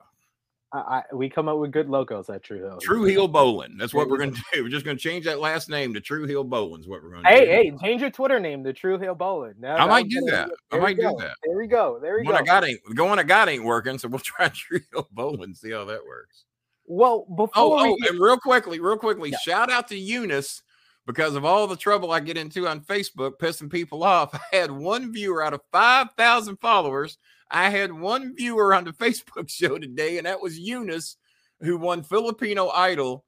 I, 0.73 0.79
I, 0.79 1.03
we 1.13 1.29
come 1.29 1.49
up 1.49 1.59
with 1.59 1.73
good 1.73 1.89
logos 1.89 2.31
at 2.31 2.45
True 2.45 2.61
Hill. 2.61 2.79
True 2.81 3.05
Hill 3.05 3.29
Bolin. 3.29 3.77
That's 3.77 3.93
what 3.93 4.09
we're 4.09 4.19
going 4.19 4.35
to 4.35 4.43
do. 4.53 4.63
We're 4.63 4.69
just 4.69 4.85
going 4.85 4.97
to 4.97 5.03
change 5.03 5.25
that 5.25 5.41
last 5.41 5.69
name 5.69 5.93
to 5.95 6.01
True 6.01 6.27
Hill 6.27 6.45
Bolin. 6.45 6.81
Is 6.81 6.89
what 6.89 7.03
we're 7.03 7.11
going 7.11 7.25
to 7.25 7.29
hey, 7.29 7.45
do. 7.45 7.51
Hey, 7.51 7.71
hey, 7.71 7.77
change 7.83 8.01
your 8.01 8.11
Twitter 8.11 8.39
name 8.39 8.63
to 8.65 8.73
True 8.73 8.99
Hill 8.99 9.17
Bolin. 9.17 9.59
Now, 9.59 9.77
I 9.77 9.87
might 9.87 10.09
do 10.09 10.21
that. 10.27 10.51
I 10.71 10.79
might 10.79 10.97
do 10.97 11.15
that. 11.19 11.37
There 11.45 11.57
we 11.57 11.67
go. 11.67 11.99
There 12.01 12.19
we 12.19 12.25
go. 12.25 12.35
I 12.35 12.43
got 12.43 12.65
ain't 12.65 12.81
one 12.97 13.19
I 13.19 13.25
got 13.25 13.49
ain't 13.49 13.65
working, 13.65 13.99
so 13.99 14.09
we'll 14.09 14.19
try 14.21 14.49
True 14.49 14.81
Hill 14.93 15.09
Bolin. 15.15 15.57
See 15.57 15.73
how 15.73 15.85
that 15.87 16.07
works. 16.07 16.45
Well, 16.87 17.27
oh, 17.29 17.35
before 17.35 17.51
oh, 17.57 17.85
we... 17.85 17.91
oh 17.91 18.11
and 18.11 18.21
real 18.21 18.39
quickly, 18.39 18.81
real 18.81 18.97
quickly, 18.97 19.31
yeah. 19.31 19.39
shout 19.39 19.71
out 19.71 19.89
to 19.89 19.97
Eunice 19.97 20.63
because 21.07 21.35
of 21.35 21.45
all 21.45 21.67
the 21.67 21.77
trouble 21.77 22.13
I 22.13 22.21
get 22.21 22.37
into 22.37 22.69
on 22.69 22.81
Facebook, 22.81 23.39
pissing 23.41 23.71
people 23.71 24.05
off. 24.05 24.35
I 24.53 24.57
had 24.57 24.71
one 24.71 25.13
viewer 25.13 25.43
out 25.43 25.55
of 25.55 25.63
five 25.73 26.09
thousand 26.17 26.59
followers. 26.61 27.19
I 27.51 27.71
had 27.71 27.93
one 27.93 28.35
viewer 28.37 28.75
on 28.75 28.85
the 28.85 28.93
Facebook 28.93 29.49
show 29.49 29.79
today, 29.79 30.19
and 30.19 30.27
that 30.27 30.41
was 30.41 30.59
Eunice 30.59 31.17
who 31.61 31.77
won 31.77 32.03
Filipino 32.03 32.69
Idol. 32.69 33.25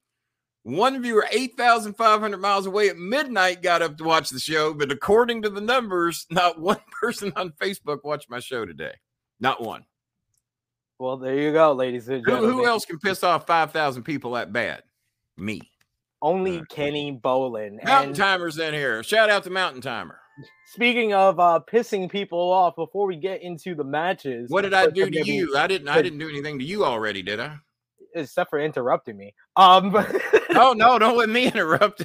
One 0.65 1.03
viewer, 1.03 1.27
8,500 1.31 2.39
miles 2.39 2.67
away 2.67 2.89
at 2.89 2.97
midnight, 2.97 3.63
got 3.63 3.83
up 3.83 3.99
to 3.99 4.05
watch 4.05 4.31
the 4.31 4.39
show. 4.39 4.73
But 4.73 4.93
according 4.93 5.43
to 5.43 5.51
the 5.51 5.61
numbers, 5.61 6.27
not 6.31 6.61
one 6.61 6.81
person 7.01 7.33
on 7.37 7.51
Facebook 7.61 8.05
watched 8.05 8.31
my 8.31 8.39
show 8.39 8.65
today. 8.65 8.95
Not 9.41 9.61
one. 9.61 9.85
Well, 11.01 11.17
there 11.17 11.37
you 11.37 11.53
go, 11.53 11.73
ladies 11.73 12.09
and 12.09 12.25
gentlemen. 12.25 12.51
Who, 12.51 12.59
who 12.59 12.67
else 12.67 12.85
can 12.85 13.01
piss 13.01 13.25
off 13.25 13.45
5,000 13.45 14.05
people 14.05 14.33
that 14.33 14.53
bad? 14.53 14.85
Me. 15.37 15.61
Only 16.21 16.61
uh, 16.61 16.65
Kenny 16.69 17.19
Bolin. 17.21 17.85
Mountain 17.85 18.11
and 18.11 18.17
Timer's 18.17 18.59
in 18.59 18.73
here. 18.73 19.03
Shout 19.03 19.29
out 19.29 19.43
to 19.43 19.51
Mountain 19.51 19.81
Timer. 19.81 20.21
Speaking 20.67 21.13
of 21.13 21.39
uh, 21.39 21.61
pissing 21.71 22.11
people 22.11 22.39
off, 22.39 22.77
before 22.77 23.07
we 23.07 23.17
get 23.17 23.43
into 23.43 23.75
the 23.75 23.85
matches, 23.85 24.51
what 24.51 24.63
did 24.63 24.75
I 24.75 24.87
do 24.89 25.11
to 25.11 25.25
you? 25.25 25.57
I 25.57 25.67
didn't. 25.67 25.89
I 25.89 26.01
didn't 26.01 26.19
do 26.19 26.29
anything 26.29 26.59
to 26.59 26.65
you 26.65 26.85
already, 26.85 27.23
did 27.23 27.41
I? 27.41 27.59
except 28.15 28.51
for 28.51 28.59
interrupting 28.61 29.17
me. 29.17 29.35
Um, 29.57 29.95
oh 30.55 30.75
no, 30.77 30.99
don't 30.99 31.17
let 31.17 31.29
me 31.29 31.47
interrupt. 31.53 32.03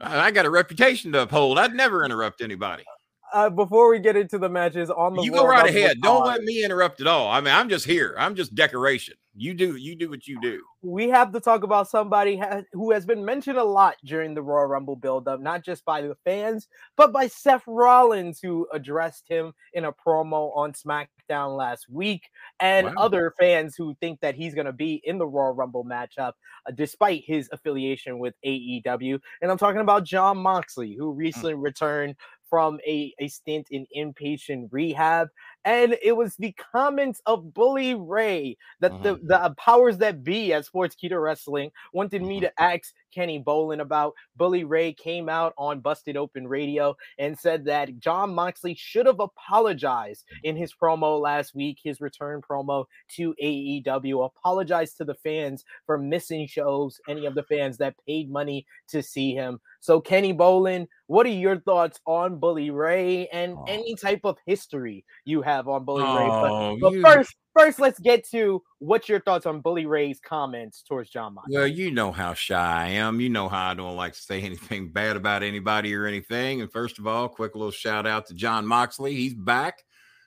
I 0.00 0.30
got 0.30 0.46
a 0.46 0.50
reputation 0.50 1.12
to 1.12 1.22
uphold. 1.22 1.58
I'd 1.58 1.74
never 1.74 2.04
interrupt 2.04 2.40
anybody 2.40 2.84
uh, 3.32 3.50
before 3.50 3.90
we 3.90 3.98
get 3.98 4.16
into 4.16 4.38
the 4.38 4.48
matches 4.48 4.90
on 4.90 5.14
the 5.14 5.22
you 5.22 5.32
go 5.32 5.46
right 5.46 5.68
ahead. 5.68 6.00
Don't 6.00 6.24
let 6.26 6.42
me 6.42 6.64
interrupt 6.64 7.00
at 7.00 7.06
all. 7.06 7.28
I 7.28 7.40
mean, 7.40 7.54
I'm 7.54 7.68
just 7.68 7.84
here. 7.84 8.14
I'm 8.18 8.34
just 8.34 8.54
decoration. 8.54 9.14
You 9.34 9.54
do 9.54 9.76
you 9.76 9.96
do 9.96 10.10
what 10.10 10.28
you 10.28 10.38
do. 10.42 10.62
We 10.82 11.08
have 11.08 11.32
to 11.32 11.40
talk 11.40 11.62
about 11.62 11.88
somebody 11.88 12.36
ha- 12.36 12.62
who 12.74 12.90
has 12.90 13.06
been 13.06 13.24
mentioned 13.24 13.56
a 13.56 13.64
lot 13.64 13.94
during 14.04 14.34
the 14.34 14.42
Royal 14.42 14.66
Rumble 14.66 14.96
buildup, 14.96 15.40
not 15.40 15.64
just 15.64 15.86
by 15.86 16.02
the 16.02 16.14
fans, 16.22 16.68
but 16.98 17.14
by 17.14 17.28
Seth 17.28 17.62
Rollins, 17.66 18.40
who 18.40 18.66
addressed 18.74 19.26
him 19.26 19.54
in 19.72 19.86
a 19.86 19.92
promo 19.92 20.54
on 20.54 20.74
SmackDown 20.74 21.56
last 21.56 21.88
week, 21.88 22.28
and 22.60 22.88
wow. 22.88 22.94
other 22.98 23.32
fans 23.40 23.74
who 23.74 23.94
think 24.00 24.20
that 24.20 24.34
he's 24.34 24.54
going 24.54 24.66
to 24.66 24.72
be 24.72 25.00
in 25.04 25.16
the 25.16 25.26
Royal 25.26 25.54
Rumble 25.54 25.84
matchup, 25.84 26.32
uh, 26.66 26.72
despite 26.74 27.24
his 27.24 27.48
affiliation 27.52 28.18
with 28.18 28.34
AEW. 28.44 29.18
And 29.40 29.50
I'm 29.50 29.58
talking 29.58 29.80
about 29.80 30.04
Jon 30.04 30.36
Moxley, 30.36 30.94
who 30.94 31.14
mm. 31.14 31.16
recently 31.16 31.54
mm. 31.54 31.62
returned 31.62 32.16
from 32.52 32.78
a, 32.86 33.14
a 33.18 33.28
stint 33.28 33.66
in 33.70 33.86
inpatient 33.96 34.68
rehab. 34.72 35.28
And 35.64 35.96
it 36.02 36.12
was 36.12 36.36
the 36.36 36.52
comments 36.52 37.22
of 37.24 37.54
Bully 37.54 37.94
Ray 37.94 38.58
that 38.80 39.02
the, 39.02 39.16
mm-hmm. 39.16 39.26
the 39.26 39.54
powers 39.56 39.96
that 39.98 40.22
be 40.22 40.52
at 40.52 40.66
Sportskeeda 40.66 41.18
Wrestling 41.18 41.70
wanted 41.94 42.20
me 42.20 42.36
mm-hmm. 42.36 42.44
to 42.44 42.62
ask 42.62 42.92
Kenny 43.12 43.42
Bolin 43.42 43.80
about. 43.80 44.14
Bully 44.36 44.64
Ray 44.64 44.92
came 44.92 45.28
out 45.28 45.52
on 45.58 45.80
Busted 45.80 46.16
Open 46.16 46.46
Radio 46.48 46.96
and 47.18 47.38
said 47.38 47.64
that 47.66 47.98
Jon 47.98 48.34
Moxley 48.34 48.74
should 48.74 49.06
have 49.06 49.20
apologized 49.20 50.24
mm. 50.26 50.38
in 50.44 50.56
his 50.56 50.74
promo 50.74 51.20
last 51.20 51.54
week, 51.54 51.78
his 51.82 52.00
return 52.00 52.40
promo 52.40 52.86
to 53.16 53.34
AEW. 53.42 54.24
Apologized 54.24 54.96
to 54.98 55.04
the 55.04 55.14
fans 55.14 55.64
for 55.86 55.98
missing 55.98 56.46
shows, 56.46 57.00
any 57.08 57.26
of 57.26 57.34
the 57.34 57.42
fans 57.44 57.76
that 57.78 57.94
paid 58.06 58.30
money 58.30 58.66
to 58.88 59.02
see 59.02 59.34
him. 59.34 59.60
So, 59.80 60.00
Kenny 60.00 60.32
Bolin, 60.32 60.86
what 61.06 61.26
are 61.26 61.30
your 61.30 61.58
thoughts 61.60 62.00
on 62.06 62.38
Bully 62.38 62.70
Ray 62.70 63.26
and 63.28 63.54
oh. 63.58 63.64
any 63.68 63.94
type 63.96 64.20
of 64.24 64.38
history 64.46 65.04
you 65.24 65.42
have 65.42 65.68
on 65.68 65.84
Bully 65.84 66.04
oh, 66.06 66.18
Ray? 66.18 66.28
But, 66.28 66.50
oh, 66.50 66.78
but 66.80 66.92
you... 66.92 67.02
first, 67.02 67.34
first, 67.56 67.78
let's 67.78 67.98
get 67.98 68.28
to 68.30 68.62
what's 68.78 69.08
your 69.08 69.20
thoughts 69.20 69.46
on 69.46 69.60
Bully 69.60 69.86
Ray's 69.86 70.20
comments 70.20 70.82
towards 70.82 71.10
Jon 71.10 71.34
Moxley. 71.34 71.56
Well, 71.56 71.66
you 71.66 71.90
know 71.90 72.12
how 72.12 72.34
shy 72.34 72.84
I 72.84 72.88
am. 72.88 73.20
You 73.20 73.28
know 73.28 73.48
how 73.48 73.70
I 73.70 73.74
don't 73.74 73.96
like 73.96 74.14
to 74.14 74.20
say 74.20 74.40
anything 74.42 74.90
bad 74.90 75.16
about 75.16 75.42
anybody 75.42 75.94
or 75.94 76.06
anything. 76.06 76.60
And 76.60 76.70
first 76.70 76.98
of 76.98 77.06
all, 77.06 77.28
quick 77.28 77.54
little 77.54 77.70
shout 77.70 78.06
out 78.06 78.26
to 78.26 78.34
Jon 78.34 78.66
Moxley. 78.66 79.14
He's 79.14 79.34
back, 79.34 79.82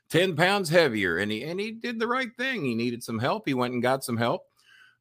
ten 0.10 0.36
pounds 0.36 0.70
heavier, 0.70 1.17
and 1.17 1.32
he 1.32 1.44
and 1.44 1.60
he 1.60 1.72
did 1.72 2.00
the 2.00 2.08
right 2.08 2.29
thing. 2.38 2.63
He 2.63 2.75
needed 2.75 3.03
some 3.03 3.20
help. 3.20 3.48
He 3.48 3.53
went 3.53 3.74
and 3.74 3.84
got 3.84 4.03
some 4.03 4.17
help. 4.17 4.44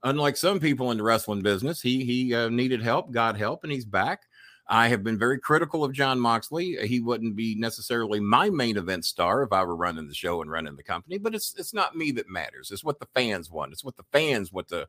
Unlike 0.02 0.37
some 0.37 0.61
people 0.61 0.90
in 0.90 0.99
the 0.99 1.02
wrestling 1.02 1.43
business, 1.43 1.81
he 1.81 2.04
he 2.04 2.35
uh, 2.35 2.49
needed 2.49 2.83
help, 2.83 3.11
got 3.11 3.38
help, 3.38 3.64
and 3.64 3.73
he's 3.73 3.87
back. 3.87 4.23
I 4.66 4.88
have 4.88 5.04
been 5.04 5.18
very 5.18 5.38
critical 5.38 5.85
of 5.85 5.92
Jon 5.92 6.18
Moxley. 6.18 6.76
He 6.87 7.00
wouldn't 7.00 7.37
be 7.37 7.54
necessarily 7.54 8.18
my 8.18 8.49
main 8.49 8.78
event 8.78 9.04
star 9.04 9.42
if 9.42 9.52
I 9.52 9.62
were 9.62 9.76
running 9.76 10.09
the 10.09 10.14
show 10.14 10.40
and 10.40 10.50
running 10.50 10.76
the 10.76 10.83
company, 10.83 11.18
but 11.18 11.35
it's 11.35 11.54
it's 11.59 11.75
not 11.75 11.97
me 11.97 12.12
that 12.12 12.30
matters. 12.30 12.71
It's 12.71 12.85
what 12.85 12.99
the 12.99 13.09
fans 13.14 13.50
want. 13.50 13.73
It's 13.73 13.85
what 13.85 13.97
the 13.97 14.06
fans 14.11 14.52
want 14.52 14.68
to 14.68 14.88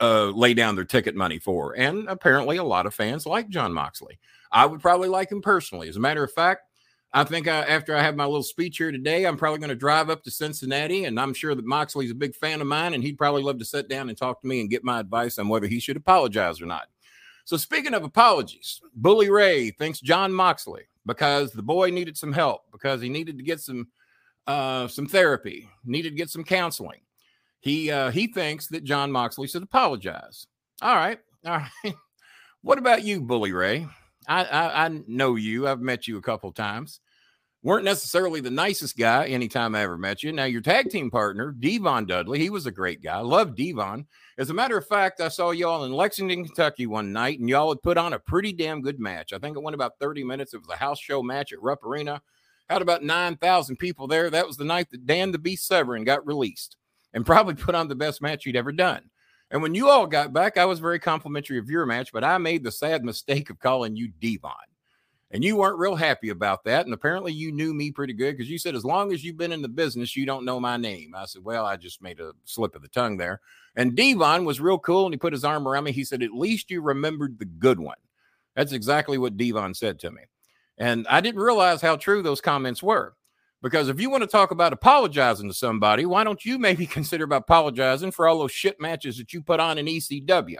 uh, 0.00 0.26
lay 0.26 0.54
down 0.54 0.76
their 0.76 0.84
ticket 0.84 1.16
money 1.16 1.38
for. 1.38 1.76
And 1.76 2.08
apparently, 2.08 2.58
a 2.58 2.64
lot 2.64 2.86
of 2.86 2.94
fans 2.94 3.26
like 3.26 3.48
Jon 3.48 3.72
Moxley. 3.72 4.18
I 4.52 4.66
would 4.66 4.80
probably 4.80 5.08
like 5.08 5.32
him 5.32 5.42
personally. 5.42 5.88
As 5.88 5.96
a 5.96 6.00
matter 6.00 6.22
of 6.22 6.32
fact, 6.32 6.62
I 7.12 7.24
think 7.24 7.48
I, 7.48 7.60
after 7.62 7.96
I 7.96 8.02
have 8.02 8.16
my 8.16 8.24
little 8.24 8.42
speech 8.42 8.78
here 8.78 8.92
today, 8.92 9.24
I'm 9.24 9.36
probably 9.36 9.58
going 9.58 9.70
to 9.70 9.74
drive 9.74 10.10
up 10.10 10.22
to 10.24 10.30
Cincinnati, 10.30 11.04
and 11.04 11.18
I'm 11.18 11.32
sure 11.32 11.54
that 11.54 11.64
Moxley's 11.64 12.10
a 12.10 12.14
big 12.14 12.34
fan 12.34 12.60
of 12.60 12.66
mine, 12.66 12.92
and 12.94 13.02
he'd 13.02 13.16
probably 13.16 13.42
love 13.42 13.58
to 13.58 13.64
sit 13.64 13.88
down 13.88 14.08
and 14.08 14.18
talk 14.18 14.40
to 14.42 14.46
me 14.46 14.60
and 14.60 14.70
get 14.70 14.84
my 14.84 15.00
advice 15.00 15.38
on 15.38 15.48
whether 15.48 15.66
he 15.66 15.80
should 15.80 15.96
apologize 15.96 16.60
or 16.60 16.66
not. 16.66 16.88
So, 17.48 17.56
speaking 17.56 17.94
of 17.94 18.04
apologies, 18.04 18.78
Bully 18.94 19.30
Ray 19.30 19.70
thanks 19.70 20.00
Jon 20.00 20.30
Moxley 20.34 20.82
because 21.06 21.50
the 21.50 21.62
boy 21.62 21.88
needed 21.88 22.14
some 22.14 22.30
help 22.30 22.60
because 22.70 23.00
he 23.00 23.08
needed 23.08 23.38
to 23.38 23.42
get 23.42 23.58
some 23.58 23.88
uh, 24.46 24.86
some 24.86 25.06
therapy, 25.06 25.66
needed 25.82 26.10
to 26.10 26.14
get 26.14 26.28
some 26.28 26.44
counseling. 26.44 27.00
He 27.60 27.90
uh, 27.90 28.10
he 28.10 28.26
thinks 28.26 28.66
that 28.66 28.84
Jon 28.84 29.10
Moxley 29.10 29.48
should 29.48 29.62
apologize. 29.62 30.46
All 30.82 30.94
right, 30.94 31.20
all 31.46 31.62
right. 31.84 31.94
what 32.60 32.76
about 32.76 33.02
you, 33.02 33.22
Bully 33.22 33.52
Ray? 33.52 33.86
I, 34.26 34.44
I, 34.44 34.84
I 34.84 35.00
know 35.06 35.36
you. 35.36 35.66
I've 35.66 35.80
met 35.80 36.06
you 36.06 36.18
a 36.18 36.22
couple 36.22 36.52
times 36.52 37.00
weren't 37.62 37.84
necessarily 37.84 38.40
the 38.40 38.50
nicest 38.50 38.96
guy 38.96 39.26
anytime 39.26 39.74
I 39.74 39.82
ever 39.82 39.98
met 39.98 40.22
you. 40.22 40.32
Now, 40.32 40.44
your 40.44 40.60
tag 40.60 40.90
team 40.90 41.10
partner, 41.10 41.52
Devon 41.52 42.06
Dudley, 42.06 42.38
he 42.38 42.50
was 42.50 42.66
a 42.66 42.70
great 42.70 43.02
guy. 43.02 43.18
I 43.18 43.20
love 43.20 43.56
Devon. 43.56 44.06
As 44.38 44.50
a 44.50 44.54
matter 44.54 44.78
of 44.78 44.86
fact, 44.86 45.20
I 45.20 45.28
saw 45.28 45.50
y'all 45.50 45.84
in 45.84 45.92
Lexington, 45.92 46.44
Kentucky 46.44 46.86
one 46.86 47.12
night, 47.12 47.40
and 47.40 47.48
y'all 47.48 47.70
had 47.70 47.82
put 47.82 47.98
on 47.98 48.12
a 48.12 48.18
pretty 48.18 48.52
damn 48.52 48.80
good 48.80 49.00
match. 49.00 49.32
I 49.32 49.38
think 49.38 49.56
it 49.56 49.62
went 49.62 49.74
about 49.74 49.98
30 50.00 50.22
minutes. 50.24 50.54
It 50.54 50.60
was 50.60 50.68
a 50.68 50.76
house 50.76 51.00
show 51.00 51.22
match 51.22 51.52
at 51.52 51.62
Rupp 51.62 51.84
Arena. 51.84 52.22
Had 52.68 52.82
about 52.82 53.02
9,000 53.02 53.76
people 53.76 54.06
there. 54.06 54.30
That 54.30 54.46
was 54.46 54.56
the 54.56 54.64
night 54.64 54.90
that 54.90 55.06
Dan 55.06 55.32
the 55.32 55.38
Beast 55.38 55.66
Severn 55.66 56.04
got 56.04 56.26
released 56.26 56.76
and 57.12 57.26
probably 57.26 57.54
put 57.54 57.74
on 57.74 57.88
the 57.88 57.94
best 57.94 58.22
match 58.22 58.44
he'd 58.44 58.56
ever 58.56 58.72
done. 58.72 59.10
And 59.50 59.62
when 59.62 59.74
you 59.74 59.88
all 59.88 60.06
got 60.06 60.34
back, 60.34 60.58
I 60.58 60.66
was 60.66 60.78
very 60.78 60.98
complimentary 60.98 61.58
of 61.58 61.70
your 61.70 61.86
match, 61.86 62.12
but 62.12 62.22
I 62.22 62.36
made 62.36 62.62
the 62.62 62.70
sad 62.70 63.02
mistake 63.02 63.48
of 63.48 63.58
calling 63.58 63.96
you 63.96 64.08
Devon 64.20 64.52
and 65.30 65.44
you 65.44 65.56
weren't 65.56 65.78
real 65.78 65.94
happy 65.94 66.30
about 66.30 66.64
that. 66.64 66.86
And 66.86 66.94
apparently, 66.94 67.32
you 67.32 67.52
knew 67.52 67.74
me 67.74 67.90
pretty 67.90 68.14
good 68.14 68.36
because 68.36 68.50
you 68.50 68.58
said, 68.58 68.74
as 68.74 68.84
long 68.84 69.12
as 69.12 69.22
you've 69.22 69.36
been 69.36 69.52
in 69.52 69.60
the 69.60 69.68
business, 69.68 70.16
you 70.16 70.24
don't 70.24 70.44
know 70.44 70.58
my 70.58 70.76
name. 70.76 71.14
I 71.14 71.26
said, 71.26 71.44
well, 71.44 71.66
I 71.66 71.76
just 71.76 72.00
made 72.00 72.18
a 72.18 72.32
slip 72.44 72.74
of 72.74 72.82
the 72.82 72.88
tongue 72.88 73.18
there. 73.18 73.40
And 73.76 73.94
Devon 73.94 74.44
was 74.44 74.60
real 74.60 74.78
cool 74.78 75.04
and 75.04 75.12
he 75.12 75.18
put 75.18 75.34
his 75.34 75.44
arm 75.44 75.68
around 75.68 75.84
me. 75.84 75.92
He 75.92 76.04
said, 76.04 76.22
at 76.22 76.32
least 76.32 76.70
you 76.70 76.80
remembered 76.80 77.38
the 77.38 77.44
good 77.44 77.78
one. 77.78 77.98
That's 78.56 78.72
exactly 78.72 79.18
what 79.18 79.36
Devon 79.36 79.74
said 79.74 79.98
to 80.00 80.10
me. 80.10 80.22
And 80.78 81.06
I 81.08 81.20
didn't 81.20 81.40
realize 81.40 81.82
how 81.82 81.96
true 81.96 82.22
those 82.22 82.40
comments 82.40 82.82
were. 82.82 83.14
Because 83.60 83.88
if 83.88 84.00
you 84.00 84.08
want 84.08 84.22
to 84.22 84.28
talk 84.28 84.52
about 84.52 84.72
apologizing 84.72 85.48
to 85.48 85.54
somebody, 85.54 86.06
why 86.06 86.24
don't 86.24 86.44
you 86.44 86.58
maybe 86.58 86.86
consider 86.88 87.24
about 87.24 87.42
apologizing 87.42 88.12
for 88.12 88.26
all 88.26 88.38
those 88.38 88.52
shit 88.52 88.80
matches 88.80 89.18
that 89.18 89.32
you 89.32 89.42
put 89.42 89.60
on 89.60 89.78
in 89.78 89.86
ECW? 89.86 90.58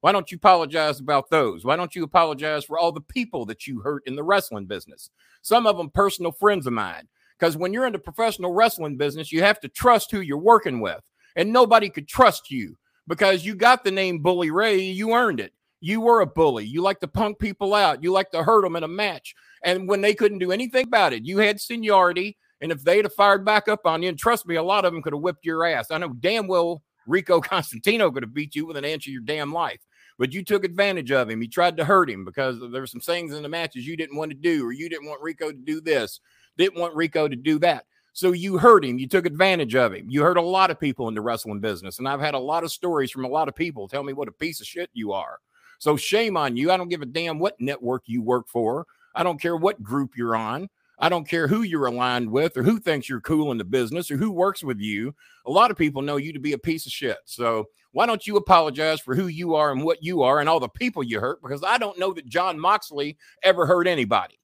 Why 0.00 0.12
don't 0.12 0.30
you 0.30 0.36
apologize 0.36 0.98
about 0.98 1.28
those? 1.30 1.64
Why 1.64 1.76
don't 1.76 1.94
you 1.94 2.04
apologize 2.04 2.64
for 2.64 2.78
all 2.78 2.92
the 2.92 3.00
people 3.00 3.44
that 3.46 3.66
you 3.66 3.80
hurt 3.80 4.02
in 4.06 4.16
the 4.16 4.22
wrestling 4.22 4.64
business? 4.64 5.10
Some 5.42 5.66
of 5.66 5.76
them 5.76 5.90
personal 5.90 6.32
friends 6.32 6.66
of 6.66 6.72
mine. 6.72 7.08
Because 7.38 7.56
when 7.56 7.72
you're 7.72 7.86
in 7.86 7.92
the 7.92 7.98
professional 7.98 8.52
wrestling 8.52 8.96
business, 8.96 9.32
you 9.32 9.42
have 9.42 9.60
to 9.60 9.68
trust 9.68 10.10
who 10.10 10.20
you're 10.20 10.38
working 10.38 10.80
with. 10.80 11.00
And 11.36 11.52
nobody 11.52 11.88
could 11.88 12.08
trust 12.08 12.50
you 12.50 12.76
because 13.08 13.44
you 13.44 13.54
got 13.54 13.84
the 13.84 13.90
name 13.90 14.18
Bully 14.18 14.50
Ray. 14.50 14.80
You 14.80 15.12
earned 15.12 15.40
it. 15.40 15.52
You 15.80 16.02
were 16.02 16.20
a 16.20 16.26
bully. 16.26 16.66
You 16.66 16.82
like 16.82 17.00
to 17.00 17.08
punk 17.08 17.38
people 17.38 17.72
out. 17.72 18.02
You 18.02 18.12
like 18.12 18.30
to 18.32 18.42
hurt 18.42 18.62
them 18.62 18.76
in 18.76 18.84
a 18.84 18.88
match. 18.88 19.34
And 19.64 19.88
when 19.88 20.02
they 20.02 20.14
couldn't 20.14 20.38
do 20.38 20.52
anything 20.52 20.86
about 20.86 21.14
it, 21.14 21.24
you 21.24 21.38
had 21.38 21.60
seniority. 21.60 22.36
And 22.60 22.72
if 22.72 22.82
they'd 22.84 23.06
have 23.06 23.14
fired 23.14 23.44
back 23.44 23.68
up 23.68 23.86
on 23.86 24.02
you, 24.02 24.10
and 24.10 24.18
trust 24.18 24.46
me, 24.46 24.56
a 24.56 24.62
lot 24.62 24.84
of 24.84 24.92
them 24.92 25.02
could 25.02 25.14
have 25.14 25.22
whipped 25.22 25.46
your 25.46 25.64
ass. 25.64 25.90
I 25.90 25.96
know 25.96 26.12
damn 26.12 26.46
well 26.46 26.82
Rico 27.06 27.40
Constantino 27.40 28.10
could 28.10 28.22
have 28.22 28.34
beat 28.34 28.54
you 28.54 28.66
with 28.66 28.76
an 28.76 28.84
inch 28.84 29.06
of 29.06 29.12
your 29.12 29.22
damn 29.22 29.52
life 29.52 29.80
but 30.20 30.34
you 30.34 30.44
took 30.44 30.64
advantage 30.64 31.10
of 31.12 31.30
him. 31.30 31.40
You 31.40 31.48
tried 31.48 31.78
to 31.78 31.84
hurt 31.84 32.10
him 32.10 32.26
because 32.26 32.60
there 32.60 32.82
were 32.82 32.86
some 32.86 33.00
things 33.00 33.32
in 33.32 33.42
the 33.42 33.48
matches 33.48 33.86
you 33.86 33.96
didn't 33.96 34.18
want 34.18 34.30
to 34.30 34.36
do, 34.36 34.66
or 34.66 34.70
you 34.70 34.86
didn't 34.90 35.08
want 35.08 35.22
Rico 35.22 35.50
to 35.50 35.56
do 35.56 35.80
this, 35.80 36.20
didn't 36.58 36.78
want 36.78 36.94
Rico 36.94 37.26
to 37.26 37.34
do 37.34 37.58
that. 37.60 37.86
So 38.12 38.32
you 38.32 38.58
hurt 38.58 38.84
him. 38.84 38.98
You 38.98 39.08
took 39.08 39.24
advantage 39.24 39.74
of 39.74 39.94
him. 39.94 40.10
You 40.10 40.20
hurt 40.20 40.36
a 40.36 40.42
lot 40.42 40.70
of 40.70 40.78
people 40.78 41.08
in 41.08 41.14
the 41.14 41.22
wrestling 41.22 41.60
business. 41.60 41.98
And 41.98 42.06
I've 42.06 42.20
had 42.20 42.34
a 42.34 42.38
lot 42.38 42.64
of 42.64 42.70
stories 42.70 43.10
from 43.10 43.24
a 43.24 43.28
lot 43.28 43.48
of 43.48 43.54
people 43.54 43.88
tell 43.88 44.02
me 44.02 44.12
what 44.12 44.28
a 44.28 44.32
piece 44.32 44.60
of 44.60 44.66
shit 44.66 44.90
you 44.92 45.12
are. 45.12 45.38
So 45.78 45.96
shame 45.96 46.36
on 46.36 46.54
you. 46.54 46.70
I 46.70 46.76
don't 46.76 46.90
give 46.90 47.00
a 47.00 47.06
damn 47.06 47.38
what 47.38 47.58
network 47.58 48.02
you 48.04 48.20
work 48.20 48.46
for. 48.46 48.86
I 49.14 49.22
don't 49.22 49.40
care 49.40 49.56
what 49.56 49.82
group 49.82 50.18
you're 50.18 50.36
on. 50.36 50.68
I 51.00 51.08
don't 51.08 51.28
care 51.28 51.48
who 51.48 51.62
you're 51.62 51.86
aligned 51.86 52.30
with 52.30 52.56
or 52.56 52.62
who 52.62 52.78
thinks 52.78 53.08
you're 53.08 53.22
cool 53.22 53.52
in 53.52 53.58
the 53.58 53.64
business 53.64 54.10
or 54.10 54.18
who 54.18 54.30
works 54.30 54.62
with 54.62 54.78
you. 54.78 55.14
A 55.46 55.50
lot 55.50 55.70
of 55.70 55.78
people 55.78 56.02
know 56.02 56.16
you 56.16 56.32
to 56.32 56.38
be 56.38 56.52
a 56.52 56.58
piece 56.58 56.84
of 56.84 56.92
shit. 56.92 57.16
So 57.24 57.66
why 57.92 58.06
don't 58.06 58.26
you 58.26 58.36
apologize 58.36 59.00
for 59.00 59.14
who 59.14 59.26
you 59.26 59.54
are 59.54 59.72
and 59.72 59.82
what 59.82 60.02
you 60.02 60.22
are 60.22 60.40
and 60.40 60.48
all 60.48 60.60
the 60.60 60.68
people 60.68 61.02
you 61.02 61.18
hurt? 61.18 61.40
Because 61.42 61.64
I 61.64 61.78
don't 61.78 61.98
know 61.98 62.12
that 62.12 62.26
Jon 62.26 62.60
Moxley 62.60 63.16
ever 63.42 63.66
hurt 63.66 63.86
anybody. 63.86 64.38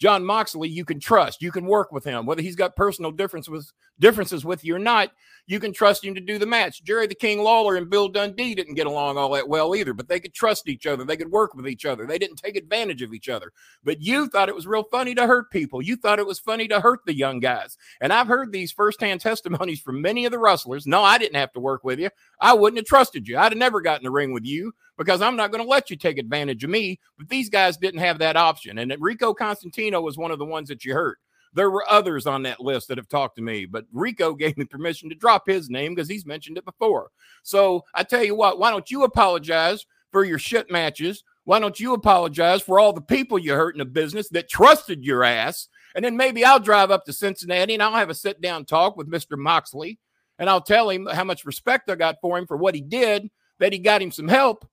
Jon 0.00 0.24
Moxley, 0.24 0.68
you 0.68 0.84
can 0.84 1.00
trust, 1.00 1.42
you 1.42 1.50
can 1.50 1.66
work 1.66 1.92
with 1.92 2.04
him, 2.04 2.24
whether 2.24 2.40
he's 2.40 2.56
got 2.56 2.76
personal 2.76 3.10
differences 3.10 3.72
differences 4.00 4.44
with 4.44 4.64
you 4.64 4.76
or 4.76 4.78
not. 4.78 5.10
You 5.48 5.60
can 5.60 5.72
trust 5.72 6.04
him 6.04 6.14
to 6.14 6.20
do 6.20 6.38
the 6.38 6.44
match. 6.44 6.84
Jerry 6.84 7.06
the 7.06 7.14
King 7.14 7.42
Lawler 7.42 7.76
and 7.76 7.88
Bill 7.88 8.08
Dundee 8.08 8.54
didn't 8.54 8.74
get 8.74 8.86
along 8.86 9.16
all 9.16 9.32
that 9.32 9.48
well 9.48 9.74
either, 9.74 9.94
but 9.94 10.06
they 10.06 10.20
could 10.20 10.34
trust 10.34 10.68
each 10.68 10.86
other. 10.86 11.04
They 11.04 11.16
could 11.16 11.30
work 11.30 11.54
with 11.54 11.66
each 11.66 11.86
other. 11.86 12.06
They 12.06 12.18
didn't 12.18 12.36
take 12.36 12.54
advantage 12.54 13.00
of 13.00 13.14
each 13.14 13.30
other. 13.30 13.52
But 13.82 14.02
you 14.02 14.28
thought 14.28 14.50
it 14.50 14.54
was 14.54 14.66
real 14.66 14.84
funny 14.84 15.14
to 15.14 15.26
hurt 15.26 15.50
people. 15.50 15.80
You 15.80 15.96
thought 15.96 16.18
it 16.18 16.26
was 16.26 16.38
funny 16.38 16.68
to 16.68 16.80
hurt 16.80 17.00
the 17.06 17.14
young 17.14 17.40
guys. 17.40 17.78
And 18.02 18.12
I've 18.12 18.26
heard 18.26 18.52
these 18.52 18.72
firsthand 18.72 19.20
testimonies 19.22 19.80
from 19.80 20.02
many 20.02 20.26
of 20.26 20.32
the 20.32 20.38
wrestlers. 20.38 20.86
No, 20.86 21.02
I 21.02 21.16
didn't 21.16 21.36
have 21.36 21.52
to 21.52 21.60
work 21.60 21.82
with 21.82 21.98
you. 21.98 22.10
I 22.38 22.52
wouldn't 22.52 22.78
have 22.78 22.86
trusted 22.86 23.26
you. 23.26 23.38
I'd 23.38 23.52
have 23.52 23.58
never 23.58 23.80
gotten 23.80 24.04
the 24.04 24.10
ring 24.10 24.32
with 24.32 24.44
you 24.44 24.74
because 24.98 25.22
I'm 25.22 25.36
not 25.36 25.50
going 25.50 25.64
to 25.64 25.70
let 25.70 25.88
you 25.88 25.96
take 25.96 26.18
advantage 26.18 26.62
of 26.62 26.68
me. 26.68 27.00
But 27.16 27.30
these 27.30 27.48
guys 27.48 27.78
didn't 27.78 28.00
have 28.00 28.18
that 28.18 28.36
option. 28.36 28.76
And 28.76 28.94
Rico 29.00 29.32
Constantino 29.32 30.02
was 30.02 30.18
one 30.18 30.30
of 30.30 30.38
the 30.38 30.44
ones 30.44 30.68
that 30.68 30.84
you 30.84 30.92
hurt. 30.92 31.16
There 31.54 31.70
were 31.70 31.84
others 31.88 32.26
on 32.26 32.42
that 32.42 32.60
list 32.60 32.88
that 32.88 32.98
have 32.98 33.08
talked 33.08 33.36
to 33.36 33.42
me, 33.42 33.66
but 33.66 33.86
Rico 33.92 34.34
gave 34.34 34.56
me 34.56 34.64
permission 34.64 35.08
to 35.08 35.14
drop 35.14 35.44
his 35.46 35.70
name 35.70 35.94
because 35.94 36.08
he's 36.08 36.26
mentioned 36.26 36.58
it 36.58 36.64
before. 36.64 37.10
So 37.42 37.84
I 37.94 38.02
tell 38.02 38.24
you 38.24 38.34
what, 38.34 38.58
why 38.58 38.70
don't 38.70 38.90
you 38.90 39.04
apologize 39.04 39.86
for 40.12 40.24
your 40.24 40.38
shit 40.38 40.70
matches? 40.70 41.24
Why 41.44 41.58
don't 41.58 41.80
you 41.80 41.94
apologize 41.94 42.60
for 42.60 42.78
all 42.78 42.92
the 42.92 43.00
people 43.00 43.38
you 43.38 43.54
hurt 43.54 43.74
in 43.74 43.78
the 43.78 43.86
business 43.86 44.28
that 44.30 44.50
trusted 44.50 45.04
your 45.04 45.24
ass? 45.24 45.68
And 45.94 46.04
then 46.04 46.16
maybe 46.16 46.44
I'll 46.44 46.60
drive 46.60 46.90
up 46.90 47.04
to 47.06 47.12
Cincinnati 47.12 47.74
and 47.74 47.82
I'll 47.82 47.92
have 47.92 48.10
a 48.10 48.14
sit 48.14 48.40
down 48.40 48.66
talk 48.66 48.96
with 48.96 49.10
Mr. 49.10 49.38
Moxley 49.38 49.98
and 50.38 50.48
I'll 50.48 50.60
tell 50.60 50.90
him 50.90 51.06
how 51.06 51.24
much 51.24 51.44
respect 51.44 51.90
I 51.90 51.94
got 51.94 52.20
for 52.20 52.38
him 52.38 52.46
for 52.46 52.56
what 52.56 52.74
he 52.74 52.80
did, 52.80 53.28
that 53.58 53.72
he 53.72 53.78
got 53.78 54.02
him 54.02 54.10
some 54.10 54.28
help, 54.28 54.68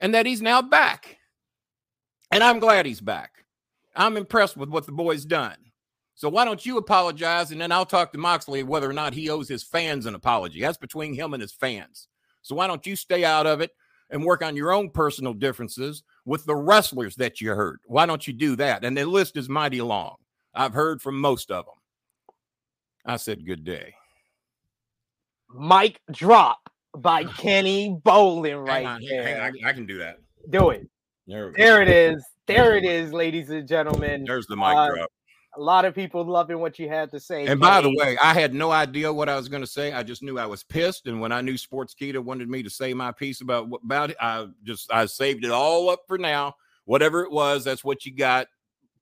and 0.00 0.14
that 0.14 0.26
he's 0.26 0.42
now 0.42 0.62
back. 0.62 1.18
And 2.30 2.42
I'm 2.42 2.58
glad 2.58 2.86
he's 2.86 3.00
back. 3.00 3.44
I'm 3.96 4.16
impressed 4.16 4.56
with 4.56 4.68
what 4.68 4.86
the 4.86 4.92
boy's 4.92 5.24
done. 5.24 5.56
So 6.14 6.28
why 6.28 6.44
don't 6.44 6.64
you 6.64 6.78
apologize? 6.78 7.50
And 7.50 7.60
then 7.60 7.72
I'll 7.72 7.84
talk 7.86 8.12
to 8.12 8.18
Moxley 8.18 8.62
whether 8.62 8.88
or 8.88 8.94
not 8.94 9.12
he 9.12 9.28
owes 9.28 9.48
his 9.48 9.62
fans 9.62 10.06
an 10.06 10.14
apology. 10.14 10.60
That's 10.60 10.78
between 10.78 11.14
him 11.14 11.34
and 11.34 11.40
his 11.42 11.52
fans. 11.52 12.08
So 12.42 12.54
why 12.54 12.66
don't 12.66 12.86
you 12.86 12.96
stay 12.96 13.24
out 13.24 13.46
of 13.46 13.60
it 13.60 13.72
and 14.10 14.24
work 14.24 14.42
on 14.42 14.56
your 14.56 14.72
own 14.72 14.90
personal 14.90 15.34
differences 15.34 16.02
with 16.24 16.46
the 16.46 16.54
wrestlers 16.54 17.16
that 17.16 17.40
you 17.40 17.50
hurt? 17.50 17.80
Why 17.86 18.06
don't 18.06 18.26
you 18.26 18.32
do 18.32 18.56
that? 18.56 18.84
And 18.84 18.96
the 18.96 19.04
list 19.04 19.36
is 19.36 19.48
mighty 19.48 19.82
long. 19.82 20.16
I've 20.54 20.72
heard 20.72 21.02
from 21.02 21.20
most 21.20 21.50
of 21.50 21.66
them. 21.66 21.74
I 23.04 23.16
said 23.16 23.44
good 23.46 23.64
day. 23.64 23.94
Mic 25.54 26.00
drop 26.10 26.58
by 26.96 27.24
Kenny 27.38 27.98
Bolin 28.04 28.66
right 28.66 28.84
hang 28.84 28.86
on, 28.86 29.02
there. 29.06 29.22
hang 29.22 29.40
on, 29.40 29.64
I 29.64 29.72
can 29.72 29.86
do 29.86 29.98
that. 29.98 30.16
Do 30.50 30.70
it. 30.70 30.88
There. 31.26 31.52
There 31.56 31.82
it 31.82 31.88
is. 31.88 32.24
There 32.46 32.76
it 32.76 32.84
is, 32.84 33.12
ladies 33.12 33.50
and 33.50 33.66
gentlemen. 33.66 34.24
There's 34.24 34.46
the 34.46 34.56
mic 34.56 34.66
Uh, 34.76 34.88
drop. 34.94 35.10
A 35.56 35.60
lot 35.60 35.84
of 35.84 35.94
people 35.94 36.24
loving 36.24 36.60
what 36.60 36.78
you 36.78 36.88
had 36.88 37.10
to 37.12 37.18
say. 37.18 37.46
And 37.46 37.58
by 37.58 37.80
the 37.80 37.88
way, 37.96 38.16
I 38.22 38.34
had 38.34 38.52
no 38.54 38.70
idea 38.70 39.10
what 39.10 39.28
I 39.28 39.36
was 39.36 39.48
going 39.48 39.62
to 39.62 39.66
say. 39.66 39.90
I 39.92 40.02
just 40.02 40.22
knew 40.22 40.38
I 40.38 40.44
was 40.44 40.62
pissed, 40.62 41.06
and 41.06 41.18
when 41.20 41.32
I 41.32 41.40
knew 41.40 41.56
Sports 41.56 41.94
Sportskeeda 41.94 42.22
wanted 42.22 42.48
me 42.50 42.62
to 42.62 42.68
say 42.70 42.92
my 42.92 43.10
piece 43.10 43.40
about 43.40 43.66
what- 43.68 43.82
about 43.82 44.10
it, 44.10 44.16
I 44.20 44.48
just 44.64 44.92
I 44.92 45.06
saved 45.06 45.44
it 45.44 45.50
all 45.50 45.88
up 45.88 46.02
for 46.06 46.18
now. 46.18 46.54
Whatever 46.84 47.24
it 47.24 47.32
was, 47.32 47.64
that's 47.64 47.82
what 47.82 48.04
you 48.04 48.14
got, 48.14 48.48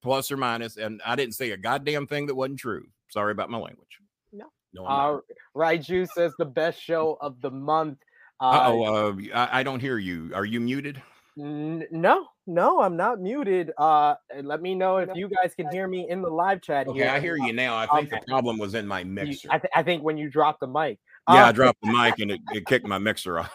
plus 0.00 0.30
or 0.30 0.36
minus. 0.36 0.76
And 0.76 1.02
I 1.04 1.16
didn't 1.16 1.34
say 1.34 1.50
a 1.50 1.56
goddamn 1.56 2.06
thing 2.06 2.26
that 2.26 2.34
wasn't 2.34 2.60
true. 2.60 2.86
Sorry 3.08 3.32
about 3.32 3.50
my 3.50 3.58
language. 3.58 3.98
No. 4.32 4.46
no. 4.72 4.86
I'm. 4.86 5.16
Uh, 5.16 5.20
Raiju 5.56 6.08
says 6.14 6.32
the 6.38 6.46
best 6.46 6.80
show 6.80 7.18
of 7.20 7.40
the 7.40 7.50
month. 7.50 7.98
Uh, 8.40 8.44
Uh-oh, 8.50 8.82
uh, 8.84 9.14
I, 9.34 9.60
I 9.60 9.62
don't 9.64 9.80
hear 9.80 9.98
you. 9.98 10.30
Are 10.34 10.44
you 10.44 10.60
muted? 10.60 11.02
No, 11.36 12.26
no, 12.46 12.80
I'm 12.80 12.96
not 12.96 13.20
muted. 13.20 13.72
Uh, 13.76 14.14
let 14.42 14.62
me 14.62 14.74
know 14.74 14.98
if 14.98 15.08
you 15.14 15.28
guys 15.28 15.54
can 15.54 15.70
hear 15.72 15.88
me 15.88 16.08
in 16.08 16.22
the 16.22 16.28
live 16.30 16.62
chat 16.62 16.86
Okay, 16.86 17.00
here. 17.00 17.08
I 17.08 17.18
hear 17.18 17.36
you 17.36 17.52
now. 17.52 17.76
I 17.76 17.86
think 17.86 18.08
Okay. 18.08 18.20
the 18.20 18.26
problem 18.26 18.58
was 18.58 18.74
in 18.74 18.86
my 18.86 19.02
mixer. 19.02 19.48
I, 19.50 19.58
th- 19.58 19.70
I 19.74 19.82
think 19.82 20.04
when 20.04 20.16
you 20.16 20.30
dropped 20.30 20.60
the 20.60 20.68
mic. 20.68 20.98
yeah, 21.28 21.44
Uh, 21.46 21.48
I 21.48 21.52
dropped 21.52 21.80
the 21.82 21.90
mic 21.92 22.18
and 22.20 22.30
it, 22.30 22.40
it 22.52 22.66
kicked 22.66 22.86
my 22.86 22.98
mixer 22.98 23.40
off. 23.40 23.52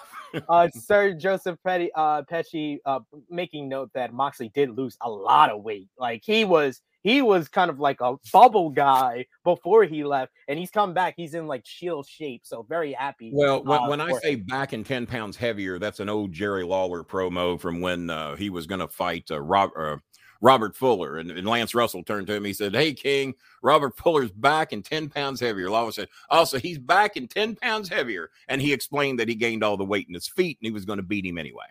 uh, 0.50 0.68
Sir 0.74 1.14
Joseph 1.14 1.58
Petty, 1.66 1.90
uh, 1.96 2.24
Pesci, 2.24 2.80
uh, 2.86 3.00
making 3.30 3.70
note 3.70 3.92
that 3.94 4.14
Moxley 4.14 4.50
did 4.54 4.72
lose 4.72 4.98
a 5.02 5.10
lot 5.10 5.50
of 5.50 5.64
weight. 5.64 5.88
Like 5.98 6.22
he 6.26 6.44
was, 6.44 6.82
he 7.04 7.22
was 7.22 7.48
kind 7.48 7.70
of 7.70 7.80
like 7.80 8.02
a 8.02 8.16
bubble 8.32 8.70
guy 8.70 9.26
before 9.44 9.84
he 9.84 10.04
left, 10.04 10.34
and 10.48 10.60
he's 10.60 10.72
come 10.72 10.94
back. 10.94 11.14
He's 11.18 11.34
in 11.34 11.48
like 11.48 11.66
shield 11.66 12.08
shape, 12.08 12.42
so 12.44 12.64
very 12.64 12.94
happy. 12.94 13.32
Well, 13.34 13.64
when, 13.64 13.80
uh, 13.80 13.88
when 13.88 14.02
I 14.02 14.12
say 14.14 14.36
back 14.36 14.74
and 14.74 14.86
10 14.86 15.06
pounds 15.06 15.38
heavier, 15.38 15.80
that's 15.80 16.00
an 16.00 16.10
old 16.10 16.32
Jerry 16.32 16.64
Lawler 16.64 17.04
promo 17.04 17.60
from 17.60 17.82
when 17.82 18.10
uh, 18.10 18.36
he 18.36 18.50
was 18.50 18.68
going 18.68 18.82
to 18.82 18.88
fight 18.88 19.30
uh, 19.32 19.40
Rob, 19.40 19.72
uh, 19.78 19.98
Robert 20.42 20.76
Fuller. 20.76 21.18
And, 21.18 21.32
and 21.32 21.48
Lance 21.48 21.74
Russell 21.74 22.04
turned 22.04 22.28
to 22.28 22.34
him. 22.34 22.46
He 22.46 22.54
said, 22.54 22.76
Hey, 22.76 22.94
King, 22.94 23.34
Robert 23.62 23.98
Fuller's 23.98 24.32
back 24.32 24.72
and 24.72 24.84
10 24.84 25.10
pounds 25.10 25.40
heavier. 25.40 25.70
Lawler 25.70 25.92
said, 25.92 26.10
Also, 26.30 26.60
he's 26.60 26.80
back 26.80 27.16
and 27.16 27.30
10 27.30 27.56
pounds 27.56 27.90
heavier. 27.90 28.30
And 28.48 28.62
he 28.62 28.74
explained 28.74 29.20
that 29.20 29.30
he 29.30 29.36
gained 29.36 29.64
all 29.64 29.78
the 29.78 29.86
weight 29.86 30.08
in 30.08 30.14
his 30.14 30.28
feet 30.28 30.58
and 30.62 30.68
he 30.68 30.72
was 30.72 30.86
going 30.86 30.98
to 30.98 31.04
beat 31.04 31.26
him 31.26 31.38
anyway. 31.38 31.66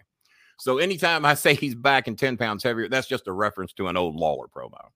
So 0.59 0.79
anytime 0.79 1.25
I 1.25 1.35
say 1.35 1.55
he's 1.55 1.75
back 1.75 2.09
and 2.09 2.19
10 2.19 2.37
pounds 2.37 2.63
heavier, 2.65 2.89
that's 2.89 3.07
just 3.07 3.29
a 3.29 3.33
reference 3.33 3.73
to 3.75 3.87
an 3.89 3.97
old 3.97 4.17
Lawler 4.17 4.49
promo. 4.49 4.89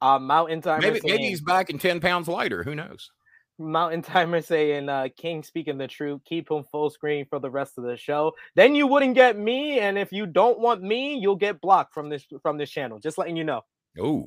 Uh, 0.00 0.18
Mountain 0.18 0.62
Timer 0.62 0.80
Maybe, 0.80 1.00
saying, 1.00 1.14
maybe 1.14 1.28
he's 1.28 1.40
back 1.40 1.70
and 1.70 1.80
10 1.80 2.00
pounds 2.00 2.28
lighter. 2.28 2.62
Who 2.62 2.74
knows? 2.74 3.10
Mountain 3.58 4.02
Timer 4.02 4.42
saying, 4.42 4.88
uh, 4.88 5.08
King 5.16 5.42
speaking 5.42 5.78
the 5.78 5.88
truth, 5.88 6.20
keep 6.24 6.50
him 6.50 6.64
full 6.70 6.90
screen 6.90 7.24
for 7.28 7.38
the 7.38 7.50
rest 7.50 7.78
of 7.78 7.84
the 7.84 7.96
show. 7.96 8.32
Then 8.54 8.74
you 8.74 8.86
wouldn't 8.86 9.14
get 9.14 9.38
me, 9.38 9.80
and 9.80 9.96
if 9.96 10.12
you 10.12 10.26
don't 10.26 10.58
want 10.60 10.82
me, 10.82 11.16
you'll 11.18 11.36
get 11.36 11.60
blocked 11.60 11.94
from 11.94 12.10
this 12.10 12.26
from 12.42 12.58
this 12.58 12.70
channel. 12.70 12.98
Just 12.98 13.16
letting 13.16 13.36
you 13.36 13.44
know. 13.44 13.62
Oh, 14.00 14.26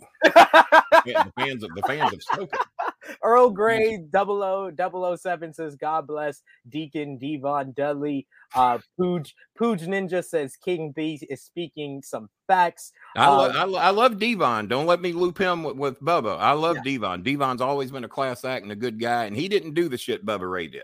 yeah, 1.05 1.23
the 1.23 1.33
fans 1.37 1.63
of 1.63 1.73
the 1.75 1.83
fans 1.83 2.11
have 2.11 2.21
spoken. 2.21 2.59
Earl 3.23 3.49
Grey 3.51 3.99
007 4.13 5.53
says, 5.53 5.75
God 5.75 6.07
bless 6.07 6.41
Deacon 6.67 7.17
Devon 7.17 7.73
Dudley. 7.75 8.27
Uh, 8.55 8.79
Pooj, 8.99 9.31
Pooj 9.59 9.87
Ninja 9.87 10.23
says, 10.23 10.55
King 10.55 10.91
B 10.95 11.19
is 11.29 11.43
speaking 11.43 12.01
some 12.03 12.29
facts. 12.47 12.91
I, 13.15 13.29
lo- 13.29 13.49
Um, 13.49 13.55
I, 13.55 13.63
lo- 13.63 13.79
I 13.79 13.89
love 13.91 14.19
Devon. 14.19 14.67
Don't 14.67 14.85
let 14.85 15.01
me 15.01 15.11
loop 15.13 15.37
him 15.37 15.63
with, 15.63 15.75
with 15.77 16.01
Bubba. 16.01 16.37
I 16.39 16.51
love 16.53 16.77
Yeah. 16.77 16.83
Devon. 16.83 17.23
Devon's 17.23 17.61
always 17.61 17.91
been 17.91 18.03
a 18.03 18.09
class 18.09 18.43
act 18.45 18.63
and 18.63 18.71
a 18.71 18.75
good 18.75 18.99
guy, 18.99 19.25
and 19.25 19.35
he 19.35 19.47
didn't 19.47 19.73
do 19.73 19.89
the 19.89 19.97
shit 19.97 20.25
Bubba 20.25 20.49
Ray 20.49 20.67
did. 20.67 20.83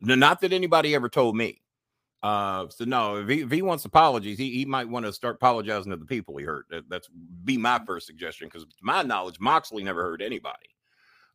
Not 0.00 0.40
that 0.40 0.52
anybody 0.52 0.94
ever 0.94 1.08
told 1.08 1.36
me. 1.36 1.60
Uh, 2.22 2.68
so 2.68 2.84
no, 2.84 3.16
if 3.16 3.28
he, 3.28 3.40
if 3.40 3.50
he 3.50 3.62
wants 3.62 3.84
apologies, 3.84 4.38
he, 4.38 4.50
he 4.50 4.64
might 4.64 4.88
want 4.88 5.04
to 5.04 5.12
start 5.12 5.36
apologizing 5.36 5.90
to 5.90 5.96
the 5.96 6.04
people 6.04 6.36
he 6.36 6.44
hurt. 6.44 6.66
That, 6.70 6.88
that's 6.88 7.08
be 7.44 7.58
my 7.58 7.80
first 7.84 8.06
suggestion 8.06 8.46
because, 8.46 8.62
to 8.62 8.70
my 8.82 9.02
knowledge, 9.02 9.40
Moxley 9.40 9.82
never 9.82 10.02
hurt 10.02 10.22
anybody. 10.22 10.68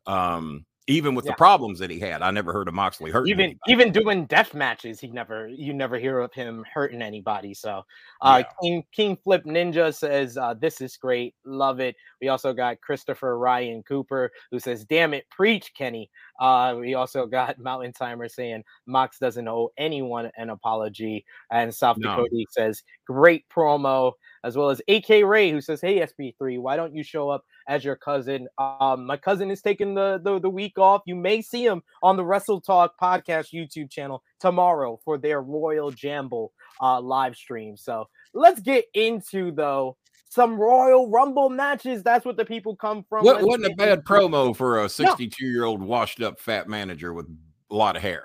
Um, 0.06 0.64
even 0.88 1.14
with 1.14 1.24
Yeah. 1.26 1.32
the 1.32 1.36
problems 1.36 1.78
that 1.78 1.90
he 1.90 1.98
had, 2.00 2.22
I 2.22 2.30
never 2.30 2.52
heard 2.52 2.66
of 2.66 2.74
Moxley 2.74 3.10
hurting 3.10 3.30
even 3.30 3.44
anybody. 3.44 3.72
even 3.72 3.92
doing 3.92 4.26
death 4.26 4.54
matches, 4.54 4.98
he 4.98 5.08
never 5.08 5.46
you 5.48 5.72
never 5.74 5.98
hear 5.98 6.18
of 6.18 6.32
him 6.32 6.64
hurting 6.72 7.02
anybody. 7.02 7.54
So 7.54 7.84
uh 8.22 8.42
Yeah. 8.44 8.52
King 8.62 8.84
King 8.92 9.16
Flip 9.22 9.44
Ninja 9.44 9.94
says 9.94 10.36
uh 10.36 10.54
this 10.54 10.80
is 10.80 10.96
great, 10.96 11.34
love 11.44 11.78
it. 11.80 11.94
We 12.20 12.28
also 12.28 12.52
got 12.52 12.80
Christopher 12.80 13.38
Ryan 13.38 13.82
Cooper 13.82 14.30
who 14.50 14.58
says, 14.58 14.84
damn 14.86 15.14
it, 15.14 15.28
preach, 15.30 15.72
Kenny. 15.74 16.10
Uh 16.40 16.76
we 16.80 16.94
also 16.94 17.26
got 17.38 17.58
Mountain 17.58 17.92
Timer 17.92 18.28
saying 18.28 18.64
Mox 18.86 19.18
doesn't 19.18 19.46
owe 19.46 19.68
anyone 19.76 20.30
an 20.36 20.50
apology. 20.50 21.24
And 21.52 21.72
South 21.74 21.98
No. 21.98 22.10
Dakota 22.16 22.46
says, 22.50 22.82
great 23.08 23.48
promo, 23.48 24.12
as 24.44 24.56
well 24.56 24.70
as 24.70 24.82
AK 24.86 25.24
Ray 25.24 25.50
who 25.50 25.60
says, 25.60 25.80
Hey 25.80 26.00
SP3, 26.00 26.60
why 26.60 26.76
don't 26.76 26.94
you 26.94 27.02
show 27.02 27.30
up 27.30 27.44
as 27.66 27.84
your 27.84 27.96
cousin? 27.96 28.46
Um, 28.58 29.06
my 29.06 29.16
cousin 29.16 29.50
is 29.50 29.62
taking 29.62 29.94
the, 29.94 30.20
the 30.22 30.38
the 30.38 30.50
week 30.50 30.78
off. 30.78 31.02
You 31.06 31.16
may 31.16 31.42
see 31.42 31.64
him 31.64 31.82
on 32.02 32.16
the 32.16 32.24
Wrestle 32.24 32.60
Talk 32.60 32.94
podcast 33.00 33.52
YouTube 33.52 33.90
channel 33.90 34.22
tomorrow 34.38 35.00
for 35.04 35.18
their 35.18 35.40
Royal 35.40 35.90
Jamble 35.90 36.48
uh 36.80 37.00
live 37.00 37.34
stream. 37.34 37.76
So 37.76 38.08
let's 38.34 38.60
get 38.60 38.84
into 38.94 39.50
though 39.50 39.96
some 40.28 40.58
Royal 40.58 41.08
Rumble 41.10 41.48
matches. 41.48 42.02
That's 42.02 42.24
what 42.24 42.36
the 42.36 42.44
people 42.44 42.76
come 42.76 43.04
from. 43.08 43.24
What, 43.24 43.42
wasn't 43.42 43.72
a 43.72 43.74
bad 43.76 44.04
promo 44.04 44.54
for 44.54 44.84
a 44.84 44.88
62 44.88 45.46
year 45.46 45.64
old 45.64 45.82
washed 45.82 46.20
up 46.20 46.38
fat 46.38 46.68
manager 46.68 47.12
with 47.12 47.26
a 47.70 47.74
lot 47.74 47.96
of 47.96 48.02
hair. 48.02 48.24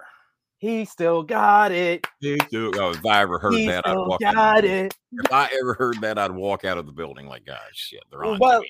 He 0.64 0.86
still 0.86 1.24
got 1.24 1.74
it. 1.74 2.08
He 2.22 2.40
still- 2.48 2.72
oh, 2.80 2.92
if 2.92 3.06
I 3.06 3.22
ever 3.22 3.38
heard 3.38 3.54
he 3.54 3.68
that, 3.68 3.86
I'd 3.86 3.98
walk 3.98 4.22
out. 4.22 4.34
got 4.34 4.58
of 4.60 4.64
the- 4.64 4.86
it. 4.86 4.98
If 5.12 5.30
I 5.34 5.50
ever 5.60 5.74
heard 5.74 6.00
that, 6.00 6.18
I'd 6.18 6.32
walk 6.32 6.64
out 6.64 6.78
of 6.78 6.86
the 6.86 6.94
building 6.94 7.28
like, 7.28 7.44
God, 7.44 7.60
shit, 7.74 8.02
they're 8.10 8.24
on. 8.24 8.40
Well, 8.40 8.64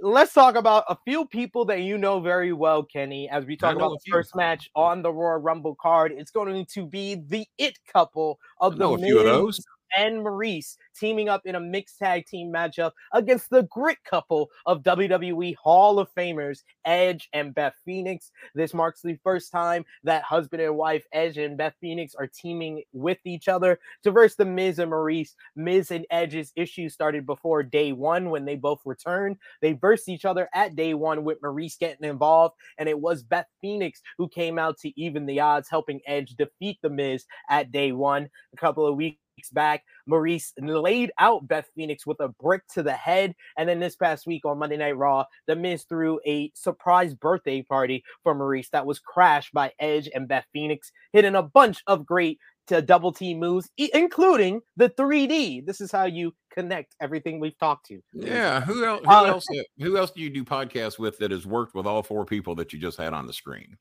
let's 0.00 0.32
talk 0.32 0.54
about 0.54 0.84
a 0.88 0.96
few 1.04 1.26
people 1.26 1.66
that 1.66 1.80
you 1.82 1.98
know 1.98 2.18
very 2.20 2.54
well, 2.54 2.82
Kenny. 2.82 3.28
As 3.28 3.44
we 3.44 3.58
talk 3.58 3.76
about 3.76 3.90
the 3.90 4.10
first 4.10 4.34
match 4.36 4.70
on 4.74 5.02
the 5.02 5.12
Royal 5.12 5.36
Rumble 5.36 5.74
card, 5.74 6.12
it's 6.16 6.30
going 6.30 6.64
to 6.64 6.86
be 6.86 7.16
the 7.16 7.46
it 7.58 7.78
couple 7.92 8.40
of 8.62 8.78
the 8.78 8.78
know 8.78 8.94
a 8.94 8.98
few 8.98 9.18
of 9.18 9.26
those. 9.26 9.62
And 9.96 10.24
Maryse 10.24 10.76
teaming 10.98 11.28
up 11.28 11.42
in 11.44 11.54
a 11.54 11.60
mixed 11.60 11.98
tag 11.98 12.26
team 12.26 12.52
matchup 12.52 12.92
against 13.12 13.50
the 13.50 13.62
grit 13.64 13.98
couple 14.04 14.50
of 14.66 14.82
WWE 14.82 15.54
Hall 15.56 15.98
of 15.98 16.08
Famers 16.14 16.62
Edge 16.84 17.28
and 17.32 17.54
Beth 17.54 17.74
Phoenix. 17.84 18.30
This 18.54 18.74
marks 18.74 19.02
the 19.02 19.18
first 19.22 19.52
time 19.52 19.84
that 20.04 20.22
husband 20.22 20.62
and 20.62 20.76
wife 20.76 21.04
Edge 21.12 21.38
and 21.38 21.56
Beth 21.56 21.74
Phoenix 21.80 22.14
are 22.14 22.26
teaming 22.26 22.82
with 22.92 23.18
each 23.24 23.48
other 23.48 23.78
to 24.02 24.10
verse 24.10 24.34
the 24.34 24.44
Miz 24.44 24.78
and 24.78 24.90
Maryse. 24.90 25.34
Miz 25.56 25.90
and 25.90 26.06
Edge's 26.10 26.52
issues 26.56 26.94
started 26.94 27.26
before 27.26 27.62
day 27.62 27.92
one 27.92 28.30
when 28.30 28.44
they 28.44 28.56
both 28.56 28.80
returned. 28.84 29.36
They 29.60 29.72
versed 29.72 30.08
each 30.08 30.24
other 30.24 30.48
at 30.54 30.76
day 30.76 30.94
one 30.94 31.24
with 31.24 31.40
Maryse 31.40 31.78
getting 31.78 32.08
involved, 32.08 32.54
and 32.78 32.88
it 32.88 32.98
was 32.98 33.22
Beth 33.22 33.46
Phoenix 33.60 34.00
who 34.16 34.28
came 34.28 34.58
out 34.58 34.78
to 34.78 35.00
even 35.00 35.26
the 35.26 35.40
odds, 35.40 35.68
helping 35.68 36.00
Edge 36.06 36.34
defeat 36.36 36.78
the 36.82 36.90
Miz 36.90 37.24
at 37.48 37.72
day 37.72 37.92
one. 37.92 38.28
A 38.52 38.56
couple 38.56 38.86
of 38.86 38.96
weeks 38.96 39.18
back, 39.50 39.84
Maryse 40.08 40.52
laid 40.60 41.10
out 41.18 41.46
Beth 41.46 41.68
Phoenix 41.74 42.06
with 42.06 42.20
a 42.20 42.28
brick 42.28 42.62
to 42.74 42.82
the 42.82 42.92
head. 42.92 43.34
And 43.56 43.68
then 43.68 43.80
this 43.80 43.96
past 43.96 44.26
week 44.26 44.44
on 44.44 44.58
Monday 44.58 44.76
Night 44.76 44.96
Raw, 44.96 45.24
The 45.46 45.56
Miz 45.56 45.84
threw 45.88 46.20
a 46.26 46.50
surprise 46.54 47.14
birthday 47.14 47.62
party 47.62 48.04
for 48.22 48.34
Maryse 48.34 48.70
that 48.70 48.86
was 48.86 48.98
crashed 48.98 49.52
by 49.52 49.72
Edge 49.78 50.08
and 50.14 50.28
Beth 50.28 50.46
Phoenix, 50.52 50.90
hitting 51.12 51.34
a 51.34 51.42
bunch 51.42 51.82
of 51.86 52.04
great 52.04 52.38
to 52.68 52.82
double 52.82 53.12
team 53.12 53.38
moves, 53.38 53.70
including 53.78 54.60
the 54.76 54.90
3D. 54.90 55.64
This 55.64 55.80
is 55.80 55.90
how 55.90 56.04
you 56.04 56.34
connect 56.52 56.94
everything 57.00 57.40
we've 57.40 57.56
talked 57.58 57.86
to. 57.86 58.00
Yeah. 58.12 58.60
Who 58.60 58.84
else? 58.84 59.00
Who 59.04 59.10
Uh, 59.10 59.24
else? 59.24 59.46
Who 59.78 59.96
else 59.96 60.10
do 60.10 60.20
you 60.20 60.28
do 60.28 60.44
podcasts 60.44 60.98
with 60.98 61.18
that 61.18 61.30
has 61.30 61.46
worked 61.46 61.74
with 61.74 61.86
all 61.86 62.02
four 62.02 62.26
people 62.26 62.54
that 62.56 62.72
you 62.72 62.78
just 62.78 62.98
had 62.98 63.14
on 63.14 63.26
the 63.26 63.32
screen? 63.32 63.78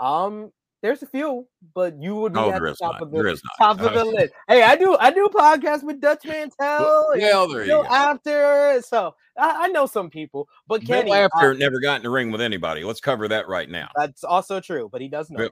Um, 0.00 0.50
there's 0.82 1.02
a 1.02 1.06
few, 1.06 1.46
but 1.74 2.00
you 2.00 2.14
would 2.16 2.32
be 2.32 2.38
Oh, 2.38 2.50
at 2.50 2.60
the 2.62 2.74
top 2.74 3.00
of 3.00 3.10
the 3.10 3.16
There 3.18 3.26
is 3.28 3.42
not. 3.58 3.76
top 3.76 3.86
of 3.86 3.92
the 3.94 4.04
list. 4.04 4.32
Hey, 4.48 4.62
I 4.62 4.76
do 4.76 4.96
I 4.98 5.10
do 5.10 5.28
podcasts 5.32 5.82
with 5.82 6.00
Dutch 6.00 6.24
Mantell. 6.24 7.06
Well, 7.16 7.48
there 7.48 7.60
you 7.62 7.66
Bill 7.66 7.82
go. 7.82 7.88
After, 7.88 8.80
so 8.82 9.14
I, 9.38 9.64
I 9.64 9.68
know 9.68 9.86
some 9.86 10.08
people, 10.10 10.48
but 10.66 10.80
Bill 10.86 11.02
Kenny, 11.02 11.12
uh, 11.12 11.28
Apter 11.34 11.54
never 11.54 11.80
got 11.80 11.96
in 11.96 12.02
the 12.02 12.10
ring 12.10 12.30
with 12.30 12.40
anybody. 12.40 12.82
Let's 12.84 13.00
cover 13.00 13.28
that 13.28 13.48
right 13.48 13.68
now. 13.68 13.88
that's 13.96 14.24
also 14.24 14.60
true, 14.60 14.88
but 14.90 15.00
he 15.00 15.08
does 15.08 15.30
know. 15.30 15.38
Bill- 15.38 15.50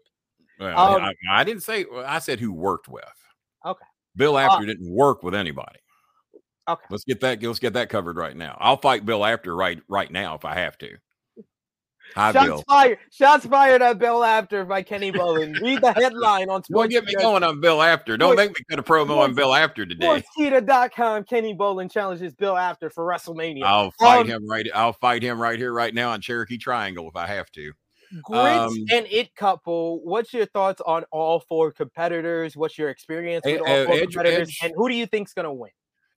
Well, 0.60 0.78
Um, 0.96 1.02
I, 1.02 1.12
I 1.30 1.44
didn't 1.44 1.62
say. 1.62 1.84
I 2.04 2.18
said 2.20 2.40
who 2.40 2.52
worked 2.52 2.88
with. 2.88 3.04
Okay. 3.66 3.84
Bill 4.16 4.36
Apter 4.38 4.66
didn't 4.66 4.90
work 4.90 5.22
with 5.22 5.34
anybody. 5.34 5.78
Okay. 6.68 6.84
Let's 6.90 7.04
get 7.04 7.20
that. 7.20 7.42
Let's 7.42 7.58
get 7.58 7.74
that 7.74 7.88
covered 7.88 8.16
right 8.16 8.36
now. 8.36 8.56
I'll 8.60 8.76
fight 8.76 9.06
Bill 9.06 9.24
Apter 9.24 9.54
right 9.54 9.80
right 9.88 10.10
now 10.10 10.34
if 10.34 10.44
I 10.44 10.54
have 10.54 10.76
to. 10.78 10.96
Hi, 12.14 12.32
Shots 12.32 12.46
Bill. 12.46 12.64
fired! 12.68 12.98
Shots 13.10 13.46
fired 13.46 13.82
at 13.82 13.98
Bill 13.98 14.24
Apter 14.24 14.64
by 14.64 14.82
Kenny 14.82 15.12
Bolin. 15.12 15.60
Read 15.60 15.80
the 15.80 15.92
headline 15.92 16.48
on 16.48 16.62
Don't 16.70 16.90
get 16.90 17.04
me 17.04 17.14
going 17.14 17.42
on 17.44 17.60
Bill 17.60 17.80
Apter. 17.82 18.16
Don't 18.16 18.36
make 18.36 18.50
me 18.50 18.64
cut 18.70 18.78
a 18.78 18.82
promo 18.82 19.18
on 19.18 19.34
Bill 19.34 19.54
Apter 19.54 19.86
today. 19.86 20.22
Sportskeeda.com. 20.38 21.24
Kenny 21.24 21.54
Bolin 21.54 21.90
challenges 21.90 22.34
Bill 22.34 22.56
Apter 22.56 22.90
for 22.90 23.04
WrestleMania. 23.06 23.62
I'll 23.64 23.90
fight 23.92 24.20
Um, 24.22 24.26
him 24.28 24.48
right. 24.48 24.66
I'll 24.74 24.92
fight 24.92 25.22
him 25.22 25.40
right 25.40 25.58
here, 25.58 25.72
right 25.72 25.94
now 25.94 26.10
on 26.10 26.20
Cherokee 26.20 26.58
Triangle 26.58 27.08
if 27.08 27.16
I 27.16 27.26
have 27.26 27.50
to. 27.52 27.72
Grit 28.22 28.38
um, 28.40 28.74
and 28.90 29.06
It 29.10 29.34
couple. 29.34 30.00
What's 30.02 30.32
your 30.32 30.46
thoughts 30.46 30.80
on 30.86 31.04
all 31.12 31.40
four 31.40 31.70
competitors? 31.72 32.56
What's 32.56 32.78
your 32.78 32.88
experience 32.88 33.44
with 33.44 33.56
Eh, 33.56 33.58
all 33.58 33.82
uh, 33.82 33.84
four 33.86 33.94
Edge- 33.96 34.00
competitors? 34.14 34.48
Edge- 34.48 34.58
And 34.62 34.72
who 34.76 34.88
do 34.88 34.94
you 34.94 35.04
think's 35.06 35.34
gonna 35.34 35.52
win? 35.52 35.70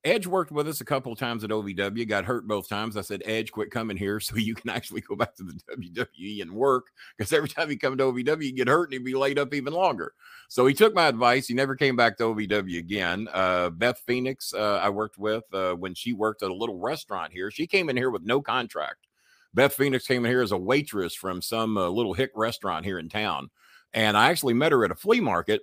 Edge 0.04 0.26
worked 0.26 0.52
with 0.52 0.68
us 0.68 0.82
a 0.82 0.86
couple 0.86 1.12
of 1.12 1.20
times 1.20 1.44
at 1.44 1.52
OVW, 1.52 2.08
got 2.08 2.26
hurt 2.26 2.48
both 2.48 2.68
times. 2.68 2.98
I 2.98 3.02
said, 3.02 3.22
Edge, 3.26 3.52
quit 3.52 3.70
coming 3.70 3.98
here 3.98 4.20
so 4.20 4.36
you 4.36 4.56
can 4.56 4.70
actually 4.70 5.02
go 5.02 5.16
back 5.16 5.36
to 5.36 5.44
the 5.44 5.60
WWE 5.78 6.42
and 6.42 6.52
work. 6.52 6.88
Because 7.18 7.32
every 7.34 7.50
time 7.50 7.70
you 7.70 7.78
come 7.78 7.98
to 7.98 8.06
OVW, 8.06 8.44
you 8.44 8.54
get 8.54 8.68
hurt 8.68 8.86
and 8.86 8.94
he'd 8.94 9.06
be 9.06 9.14
laid 9.14 9.38
up 9.38 9.54
even 9.54 9.74
longer. 9.74 10.14
So 10.50 10.66
he 10.66 10.74
took 10.74 10.96
my 10.96 11.08
advice. 11.08 11.48
He 11.48 11.54
never 11.54 11.76
came 11.76 11.96
back 11.96 12.18
to 12.18 12.24
OVW 12.24 12.80
again. 12.80 13.28
Uh, 13.32 13.70
Beth 13.70 14.02
Phoenix, 14.08 14.54
uh, 14.54 14.80
I 14.82 14.90
worked 14.90 15.18
with 15.18 15.44
uh, 15.54 15.74
when 15.74 15.94
she 15.94 16.14
worked 16.14 16.42
at 16.42 16.50
a 16.50 16.56
little 16.56 16.80
restaurant 16.80 17.32
here. 17.32 17.52
She 17.52 17.68
came 17.68 17.90
in 17.90 17.98
here 17.98 18.10
with 18.10 18.24
no 18.24 18.42
contract. 18.42 19.08
Beth 19.54 19.74
Phoenix 19.74 20.08
came 20.08 20.26
in 20.26 20.32
here 20.32 20.42
as 20.42 20.52
a 20.52 20.58
waitress 20.58 21.14
from 21.14 21.42
some 21.42 21.78
uh, 21.78 21.90
little 21.90 22.14
hick 22.14 22.32
restaurant 22.36 22.86
here 22.86 22.98
in 22.98 23.10
town. 23.10 23.50
And 23.94 24.18
I 24.18 24.30
actually 24.30 24.54
met 24.54 24.72
her 24.72 24.86
at 24.86 24.92
a 24.92 24.96
flea 24.96 25.20
market 25.20 25.62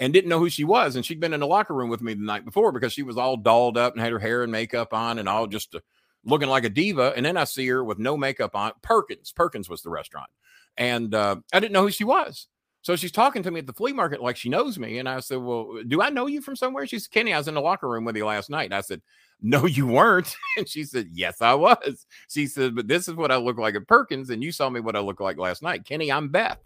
and 0.00 0.14
didn't 0.14 0.30
know 0.30 0.38
who 0.38 0.48
she 0.48 0.64
was. 0.64 0.96
And 0.96 1.04
she'd 1.04 1.20
been 1.20 1.34
in 1.34 1.40
the 1.40 1.46
locker 1.46 1.74
room 1.74 1.90
with 1.90 2.00
me 2.00 2.14
the 2.14 2.24
night 2.24 2.44
before 2.44 2.72
because 2.72 2.92
she 2.92 3.02
was 3.02 3.18
all 3.18 3.36
dolled 3.36 3.76
up 3.76 3.92
and 3.92 4.02
had 4.02 4.12
her 4.12 4.18
hair 4.18 4.42
and 4.42 4.50
makeup 4.50 4.94
on 4.94 5.18
and 5.18 5.28
all 5.28 5.46
just 5.46 5.74
uh, 5.74 5.80
looking 6.24 6.48
like 6.48 6.64
a 6.64 6.70
diva. 6.70 7.12
And 7.14 7.24
then 7.24 7.36
I 7.36 7.44
see 7.44 7.68
her 7.68 7.84
with 7.84 7.98
no 7.98 8.16
makeup 8.16 8.56
on. 8.56 8.72
Perkins, 8.82 9.30
Perkins 9.30 9.68
was 9.68 9.82
the 9.82 9.90
restaurant. 9.90 10.30
And 10.78 11.14
uh, 11.14 11.36
I 11.52 11.60
didn't 11.60 11.74
know 11.74 11.82
who 11.82 11.90
she 11.90 12.04
was. 12.04 12.48
So 12.82 12.96
she's 12.96 13.12
talking 13.12 13.42
to 13.42 13.50
me 13.50 13.60
at 13.60 13.66
the 13.66 13.74
flea 13.74 13.92
market 13.92 14.22
like 14.22 14.38
she 14.38 14.48
knows 14.48 14.78
me. 14.78 14.98
And 14.98 15.08
I 15.08 15.20
said, 15.20 15.36
Well, 15.36 15.82
do 15.86 16.00
I 16.00 16.08
know 16.08 16.26
you 16.26 16.40
from 16.40 16.56
somewhere? 16.56 16.86
She 16.86 16.98
said, 16.98 17.10
Kenny, 17.10 17.34
I 17.34 17.38
was 17.38 17.46
in 17.46 17.54
the 17.54 17.60
locker 17.60 17.86
room 17.86 18.06
with 18.06 18.16
you 18.16 18.24
last 18.24 18.48
night. 18.48 18.64
And 18.64 18.74
I 18.74 18.80
said, 18.80 19.02
No, 19.42 19.66
you 19.66 19.86
weren't. 19.86 20.34
And 20.56 20.66
she 20.66 20.84
said, 20.84 21.10
Yes, 21.12 21.42
I 21.42 21.52
was. 21.52 22.06
She 22.30 22.46
said, 22.46 22.74
But 22.74 22.88
this 22.88 23.06
is 23.06 23.14
what 23.14 23.30
I 23.30 23.36
look 23.36 23.58
like 23.58 23.74
at 23.74 23.86
Perkins. 23.86 24.30
And 24.30 24.42
you 24.42 24.50
saw 24.50 24.70
me 24.70 24.80
what 24.80 24.96
I 24.96 25.00
look 25.00 25.20
like 25.20 25.36
last 25.36 25.62
night. 25.62 25.84
Kenny, 25.84 26.10
I'm 26.10 26.28
Beth. 26.28 26.58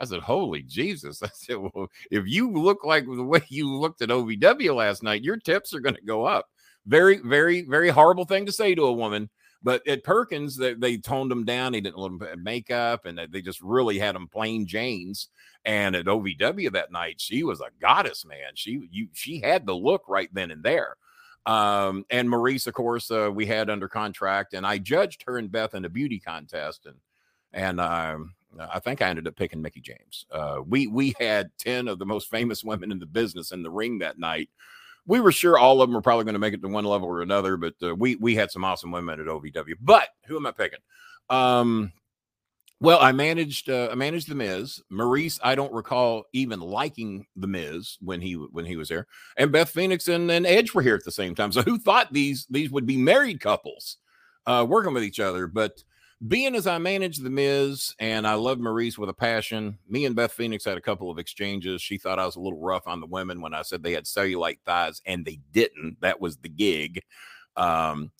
I 0.00 0.04
said, 0.04 0.20
Holy 0.20 0.62
Jesus. 0.62 1.22
I 1.22 1.30
said, 1.32 1.56
Well, 1.56 1.88
if 2.10 2.26
you 2.26 2.50
look 2.52 2.84
like 2.84 3.04
the 3.06 3.22
way 3.24 3.42
you 3.48 3.72
looked 3.76 4.02
at 4.02 4.10
OVW 4.10 4.74
last 4.74 5.02
night, 5.02 5.22
your 5.24 5.36
tips 5.36 5.74
are 5.74 5.80
going 5.80 5.96
to 5.96 6.02
go 6.02 6.24
up. 6.24 6.46
Very, 6.86 7.18
very, 7.18 7.62
very 7.62 7.90
horrible 7.90 8.24
thing 8.24 8.46
to 8.46 8.52
say 8.52 8.74
to 8.74 8.86
a 8.86 8.92
woman. 8.92 9.28
But 9.62 9.86
at 9.88 10.04
Perkins, 10.04 10.56
they, 10.56 10.74
they 10.74 10.96
toned 10.98 11.32
him 11.32 11.44
down. 11.44 11.74
He 11.74 11.80
didn't 11.80 11.98
let 11.98 12.32
him 12.32 12.42
makeup, 12.44 13.06
and 13.06 13.18
they- 13.18 13.26
they 13.26 13.42
just 13.42 13.60
really 13.60 13.98
had 13.98 14.14
him 14.14 14.28
plain 14.28 14.66
Janes. 14.66 15.28
And 15.64 15.96
at 15.96 16.06
OVW 16.06 16.70
that 16.72 16.92
night, 16.92 17.20
she 17.20 17.42
was 17.42 17.60
a 17.60 17.70
goddess, 17.80 18.24
man. 18.24 18.52
She 18.54 18.88
you 18.90 19.08
she 19.12 19.40
had 19.40 19.66
the 19.66 19.74
look 19.74 20.04
right 20.08 20.32
then 20.32 20.50
and 20.52 20.62
there. 20.62 20.96
Um, 21.44 22.04
and 22.10 22.28
Maryse, 22.28 22.66
of 22.66 22.74
course, 22.74 23.10
uh, 23.10 23.30
we 23.34 23.46
had 23.46 23.68
under 23.68 23.88
contract, 23.88 24.54
and 24.54 24.66
I 24.66 24.78
judged 24.78 25.24
her 25.26 25.38
and 25.38 25.50
Beth 25.50 25.74
in 25.74 25.84
a 25.84 25.88
beauty 25.88 26.20
contest, 26.20 26.86
and 26.86 26.96
and 27.52 27.80
um, 27.80 28.34
I 28.58 28.78
think 28.78 29.02
I 29.02 29.08
ended 29.08 29.28
up 29.28 29.36
picking 29.36 29.62
Mickie 29.62 29.80
James. 29.80 30.26
Uh, 30.30 30.60
we 30.66 30.86
we 30.86 31.14
had 31.18 31.50
ten 31.58 31.88
of 31.88 31.98
the 31.98 32.06
most 32.06 32.30
famous 32.30 32.64
women 32.64 32.90
in 32.90 32.98
the 32.98 33.06
business 33.06 33.52
in 33.52 33.62
the 33.62 33.70
ring 33.70 33.98
that 33.98 34.18
night. 34.18 34.48
We 35.06 35.20
were 35.20 35.32
sure 35.32 35.58
all 35.58 35.80
of 35.80 35.88
them 35.88 35.94
were 35.94 36.02
probably 36.02 36.24
going 36.24 36.34
to 36.34 36.40
make 36.40 36.54
it 36.54 36.62
to 36.62 36.68
one 36.68 36.84
level 36.84 37.08
or 37.08 37.22
another, 37.22 37.56
but 37.56 37.74
uh, 37.82 37.94
we 37.94 38.16
we 38.16 38.34
had 38.34 38.50
some 38.50 38.64
awesome 38.64 38.90
women 38.90 39.20
at 39.20 39.26
OVW. 39.26 39.74
But 39.80 40.08
who 40.26 40.36
am 40.36 40.46
I 40.46 40.52
picking? 40.52 40.80
Um, 41.30 41.92
well, 42.80 43.00
I 43.00 43.10
managed 43.10 43.68
uh, 43.68 43.88
I 43.90 43.94
managed 43.96 44.28
the 44.28 44.34
Miz. 44.34 44.80
Maryse, 44.90 45.40
I 45.42 45.54
don't 45.54 45.72
recall 45.72 46.24
even 46.32 46.60
liking 46.60 47.26
the 47.34 47.48
Miz 47.48 47.98
when 48.00 48.20
he 48.20 48.34
when 48.34 48.64
he 48.64 48.76
was 48.76 48.88
there. 48.88 49.06
And 49.36 49.50
Beth 49.50 49.70
Phoenix 49.70 50.06
and, 50.08 50.30
and 50.30 50.46
Edge 50.46 50.74
were 50.74 50.82
here 50.82 50.94
at 50.94 51.04
the 51.04 51.10
same 51.10 51.34
time. 51.34 51.50
So 51.50 51.62
who 51.62 51.78
thought 51.78 52.12
these 52.12 52.46
these 52.48 52.70
would 52.70 52.86
be 52.86 52.96
married 52.96 53.40
couples 53.40 53.96
uh, 54.46 54.64
working 54.68 54.94
with 54.94 55.02
each 55.02 55.18
other? 55.18 55.48
But 55.48 55.82
being 56.26 56.56
as 56.56 56.66
I 56.66 56.78
managed 56.78 57.22
the 57.22 57.30
Miz 57.30 57.94
and 58.00 58.26
I 58.26 58.34
love 58.34 58.58
Maryse 58.58 58.98
with 58.98 59.08
a 59.08 59.14
passion, 59.14 59.78
me 59.88 60.04
and 60.04 60.16
Beth 60.16 60.32
Phoenix 60.32 60.64
had 60.64 60.76
a 60.76 60.82
couple 60.82 61.10
of 61.10 61.18
exchanges. 61.18 61.80
She 61.80 61.96
thought 61.96 62.18
I 62.18 62.26
was 62.26 62.36
a 62.36 62.40
little 62.40 62.60
rough 62.60 62.88
on 62.88 63.00
the 63.00 63.06
women 63.06 63.40
when 63.40 63.54
I 63.54 63.62
said 63.62 63.82
they 63.82 63.92
had 63.92 64.04
cellulite 64.04 64.58
thighs, 64.66 65.00
and 65.06 65.24
they 65.24 65.38
didn't. 65.52 65.98
That 66.00 66.20
was 66.20 66.38
the 66.38 66.48
gig. 66.48 67.02
Um, 67.56 68.10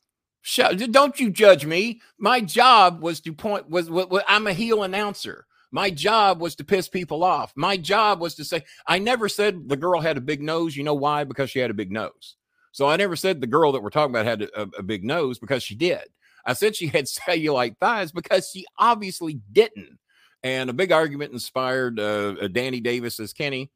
sh- 0.42 0.61
don't 0.90 1.18
you 1.18 1.30
judge 1.30 1.66
me. 1.66 2.00
My 2.18 2.40
job 2.40 3.02
was 3.02 3.20
to 3.22 3.32
point 3.32 3.68
was, 3.68 3.90
was, 3.90 4.06
was 4.06 4.22
I'm 4.28 4.46
a 4.46 4.52
heel 4.52 4.84
announcer. 4.84 5.46
My 5.70 5.90
job 5.90 6.40
was 6.40 6.54
to 6.56 6.64
piss 6.64 6.88
people 6.88 7.24
off. 7.24 7.52
My 7.56 7.76
job 7.76 8.20
was 8.20 8.34
to 8.37 8.44
say 8.44 8.64
I 8.87 8.98
never 8.98 9.28
said 9.28 9.68
the 9.68 9.76
girl 9.76 10.00
had 10.00 10.16
a 10.16 10.22
big 10.22 10.40
nose. 10.40 10.76
You 10.76 10.84
know 10.84 10.94
why? 10.94 11.24
Because 11.24 11.50
she 11.50 11.58
had 11.58 11.70
a 11.70 11.74
big 11.74 11.90
nose. 11.90 12.37
So 12.72 12.87
I 12.87 12.96
never 12.96 13.16
said 13.16 13.40
the 13.40 13.46
girl 13.46 13.72
that 13.72 13.82
we're 13.82 13.90
talking 13.90 14.14
about 14.14 14.24
had 14.24 14.42
a, 14.42 14.62
a 14.78 14.82
big 14.82 15.04
nose 15.04 15.38
because 15.38 15.62
she 15.62 15.74
did. 15.74 16.04
I 16.48 16.54
said 16.54 16.74
she 16.74 16.88
had 16.88 17.04
cellulite 17.06 17.76
thighs 17.78 18.11
because 18.11 18.50
she 18.52 18.66
obviously 18.78 19.40
didn't. 19.52 19.98
And 20.42 20.70
a 20.70 20.72
big 20.72 20.92
argument 20.92 21.32
inspired 21.32 22.00
uh, 22.00 22.34
uh, 22.40 22.48
Danny 22.48 22.80
Davis 22.80 23.20
as 23.20 23.32
Kenny. 23.32 23.70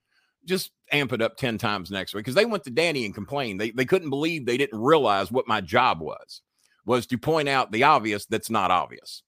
Just 0.44 0.72
amp 0.90 1.12
it 1.12 1.22
up 1.22 1.36
10 1.36 1.58
times 1.58 1.90
next 1.90 2.14
week 2.14 2.24
because 2.24 2.34
they 2.34 2.46
went 2.46 2.64
to 2.64 2.70
Danny 2.70 3.04
and 3.04 3.14
complained. 3.14 3.60
They, 3.60 3.70
they 3.70 3.84
couldn't 3.84 4.10
believe 4.10 4.44
they 4.44 4.56
didn't 4.56 4.80
realize 4.80 5.30
what 5.30 5.46
my 5.46 5.60
job 5.60 6.00
was, 6.00 6.40
was 6.84 7.06
to 7.08 7.18
point 7.18 7.48
out 7.48 7.70
the 7.70 7.84
obvious 7.84 8.26
that's 8.26 8.50
not 8.50 8.70
obvious. 8.70 9.22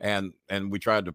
And 0.00 0.32
and 0.48 0.70
we 0.70 0.78
tried 0.78 1.04
to 1.06 1.14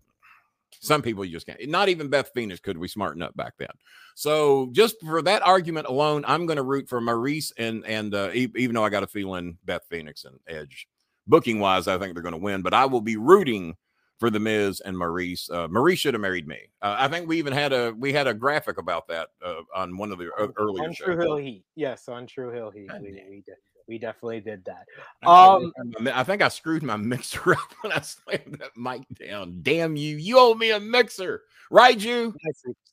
some 0.82 1.02
people 1.02 1.26
you 1.26 1.32
just 1.32 1.48
can't. 1.48 1.68
Not 1.68 1.90
even 1.90 2.10
Beth 2.10 2.30
Phoenix 2.34 2.60
could 2.60 2.78
we 2.78 2.88
smarten 2.88 3.24
up 3.24 3.36
back 3.36 3.54
then. 3.58 3.70
So 4.16 4.70
just 4.72 5.02
for 5.02 5.22
that 5.24 5.42
argument 5.42 5.88
alone, 5.88 6.24
I'm 6.28 6.46
going 6.46 6.58
to 6.58 6.64
root 6.64 6.88
for 6.88 7.02
Maryse 7.02 7.52
and 7.58 7.86
and 7.86 8.14
uh, 8.14 8.30
even 8.34 8.76
though 8.76 8.86
I 8.86 8.90
got 8.90 9.04
a 9.04 9.08
feeling 9.08 9.58
Beth 9.66 9.84
Phoenix 9.90 10.26
and 10.26 10.40
Edge, 10.48 10.88
booking 11.30 11.60
wise, 11.60 11.88
I 11.88 11.98
think 11.98 12.14
they're 12.14 12.24
going 12.24 12.34
to 12.34 12.40
win. 12.40 12.62
But 12.62 12.74
I 12.74 12.86
will 12.86 13.02
be 13.02 13.16
rooting 13.16 13.76
for 14.20 14.30
the 14.30 14.40
Miz 14.40 14.82
and 14.82 14.96
Maryse. 14.98 15.50
Uh, 15.50 15.68
Maryse 15.70 16.00
should 16.00 16.14
have 16.14 16.22
married 16.22 16.48
me. 16.48 16.58
Uh, 16.82 16.96
I 17.00 17.08
think 17.08 17.28
we 17.28 17.38
even 17.38 17.54
had 17.54 17.72
a 17.72 17.94
we 17.98 18.12
had 18.12 18.28
a 18.28 18.34
graphic 18.34 18.78
about 18.78 19.08
that 19.08 19.30
uh, 19.44 19.62
on 19.74 19.98
one 19.98 20.12
of 20.12 20.18
the 20.18 20.30
earlier 20.58 20.84
on 20.84 20.94
shows. 20.94 21.06
True 21.06 21.18
Hill 21.18 21.38
Heat. 21.38 21.64
Yes, 21.76 22.10
on 22.10 22.28
True 22.28 22.52
Hill 22.52 22.72
Heat. 22.72 22.90
We, 23.02 23.24
we 23.30 23.44
did. 23.46 23.56
We 23.88 23.98
definitely 23.98 24.40
did 24.42 24.64
that. 24.66 24.86
I 25.24 25.56
Um, 25.56 25.74
think 25.98 26.16
I, 26.16 26.24
think 26.24 26.42
I 26.44 26.50
screwed 26.50 26.84
my 26.84 26.96
mixer 26.98 27.54
up 27.54 27.74
when 27.82 27.92
I 27.92 28.02
slammed 28.02 28.60
that 28.60 28.78
mic 28.78 29.02
down. 29.20 29.60
Damn 29.64 29.96
you! 29.96 30.18
You 30.18 30.38
owe 30.38 30.54
me 30.54 30.72
a 30.72 30.80
mixer, 30.80 31.42
right? 31.72 32.00
You 32.00 32.36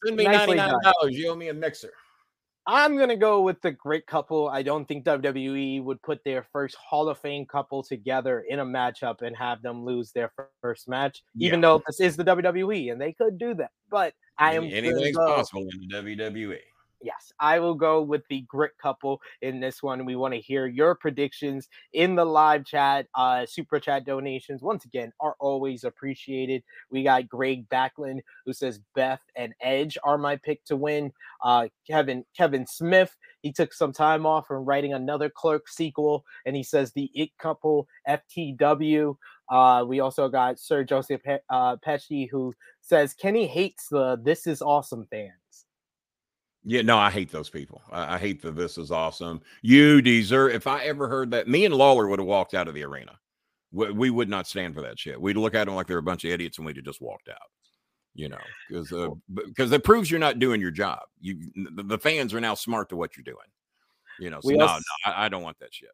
send 0.04 0.16
me 0.16 0.24
ninety 0.24 0.54
nine 0.54 0.74
dollars. 0.82 1.14
You 1.14 1.30
owe 1.30 1.36
me 1.36 1.48
a 1.48 1.54
mixer. 1.54 1.92
I'm 2.68 2.98
gonna 2.98 3.16
go 3.16 3.42
with 3.42 3.60
the 3.62 3.70
great 3.70 4.06
couple. 4.06 4.48
I 4.48 4.62
don't 4.62 4.86
think 4.86 5.04
WWE 5.04 5.84
would 5.84 6.02
put 6.02 6.24
their 6.24 6.46
first 6.52 6.74
Hall 6.76 7.08
of 7.08 7.18
Fame 7.18 7.46
couple 7.46 7.82
together 7.82 8.44
in 8.48 8.58
a 8.58 8.64
matchup 8.64 9.22
and 9.22 9.36
have 9.36 9.62
them 9.62 9.84
lose 9.84 10.10
their 10.12 10.32
first 10.60 10.88
match, 10.88 11.22
even 11.38 11.60
though 11.60 11.82
this 11.86 12.00
is 12.00 12.16
the 12.16 12.24
WWE 12.24 12.90
and 12.90 13.00
they 13.00 13.12
could 13.12 13.38
do 13.38 13.54
that. 13.54 13.70
But 13.88 14.14
I 14.38 14.54
am 14.54 14.64
anything's 14.64 15.16
possible 15.16 15.62
in 15.62 15.88
the. 15.88 16.16
WWE. 16.16 16.58
Yes, 17.06 17.32
I 17.38 17.60
will 17.60 17.76
go 17.76 18.02
with 18.02 18.22
the 18.28 18.40
grit 18.48 18.72
couple 18.82 19.20
in 19.40 19.60
this 19.60 19.80
one. 19.80 20.04
We 20.04 20.16
want 20.16 20.34
to 20.34 20.40
hear 20.40 20.66
your 20.66 20.96
predictions 20.96 21.68
in 21.92 22.16
the 22.16 22.24
live 22.24 22.64
chat. 22.64 23.06
Uh, 23.14 23.46
super 23.46 23.78
chat 23.78 24.04
donations, 24.04 24.60
once 24.60 24.84
again, 24.84 25.12
are 25.20 25.36
always 25.38 25.84
appreciated. 25.84 26.64
We 26.90 27.04
got 27.04 27.28
Greg 27.28 27.68
Backlund 27.68 28.22
who 28.44 28.52
says 28.52 28.80
Beth 28.96 29.22
and 29.36 29.54
Edge 29.60 29.96
are 30.02 30.18
my 30.18 30.34
pick 30.36 30.64
to 30.64 30.76
win. 30.76 31.12
Uh, 31.44 31.68
Kevin 31.86 32.24
Kevin 32.36 32.66
Smith, 32.66 33.16
he 33.42 33.52
took 33.52 33.72
some 33.72 33.92
time 33.92 34.26
off 34.26 34.48
from 34.48 34.64
writing 34.64 34.92
another 34.94 35.30
Clerk 35.30 35.68
sequel, 35.68 36.24
and 36.44 36.56
he 36.56 36.64
says 36.64 36.92
the 36.92 37.08
It 37.14 37.30
couple 37.38 37.86
FTW. 38.08 39.16
Uh, 39.48 39.84
we 39.86 40.00
also 40.00 40.28
got 40.28 40.58
Sir 40.58 40.82
Joseph 40.82 41.22
Pe- 41.22 41.38
uh, 41.50 41.76
Pesci 41.76 42.28
who 42.28 42.52
says 42.80 43.14
Kenny 43.14 43.46
hates 43.46 43.86
the 43.88 44.18
This 44.24 44.48
Is 44.48 44.60
Awesome 44.60 45.06
fans. 45.08 45.32
Yeah, 46.68 46.82
no, 46.82 46.98
I 46.98 47.10
hate 47.12 47.30
those 47.30 47.48
people. 47.48 47.80
I, 47.92 48.16
I 48.16 48.18
hate 48.18 48.42
that 48.42 48.56
this 48.56 48.76
is 48.76 48.90
awesome. 48.90 49.40
You 49.62 50.02
deserve. 50.02 50.52
If 50.52 50.66
I 50.66 50.82
ever 50.82 51.08
heard 51.08 51.30
that, 51.30 51.46
me 51.46 51.64
and 51.64 51.74
Lawler 51.74 52.08
would 52.08 52.18
have 52.18 52.26
walked 52.26 52.54
out 52.54 52.66
of 52.66 52.74
the 52.74 52.82
arena. 52.82 53.12
We, 53.70 53.92
we 53.92 54.10
would 54.10 54.28
not 54.28 54.48
stand 54.48 54.74
for 54.74 54.82
that 54.82 54.98
shit. 54.98 55.20
We'd 55.20 55.36
look 55.36 55.54
at 55.54 55.66
them 55.66 55.76
like 55.76 55.86
they're 55.86 55.98
a 55.98 56.02
bunch 56.02 56.24
of 56.24 56.32
idiots, 56.32 56.58
and 56.58 56.66
we'd 56.66 56.76
have 56.76 56.84
just 56.84 57.00
walked 57.00 57.28
out. 57.28 57.36
You 58.14 58.30
know, 58.30 58.38
because 58.68 58.92
uh, 58.92 59.10
because 59.32 59.70
it 59.70 59.84
proves 59.84 60.10
you're 60.10 60.18
not 60.18 60.38
doing 60.38 60.60
your 60.60 60.70
job. 60.70 61.00
You 61.20 61.36
the, 61.74 61.82
the 61.84 61.98
fans 61.98 62.34
are 62.34 62.40
now 62.40 62.54
smart 62.54 62.88
to 62.88 62.96
what 62.96 63.16
you're 63.16 63.24
doing. 63.24 63.46
You 64.18 64.30
know, 64.30 64.40
so 64.40 64.48
We 64.48 64.56
no, 64.56 64.66
also- 64.66 64.82
no, 65.06 65.12
I, 65.12 65.26
I 65.26 65.28
don't 65.28 65.42
want 65.42 65.58
that 65.60 65.72
shit. 65.72 65.90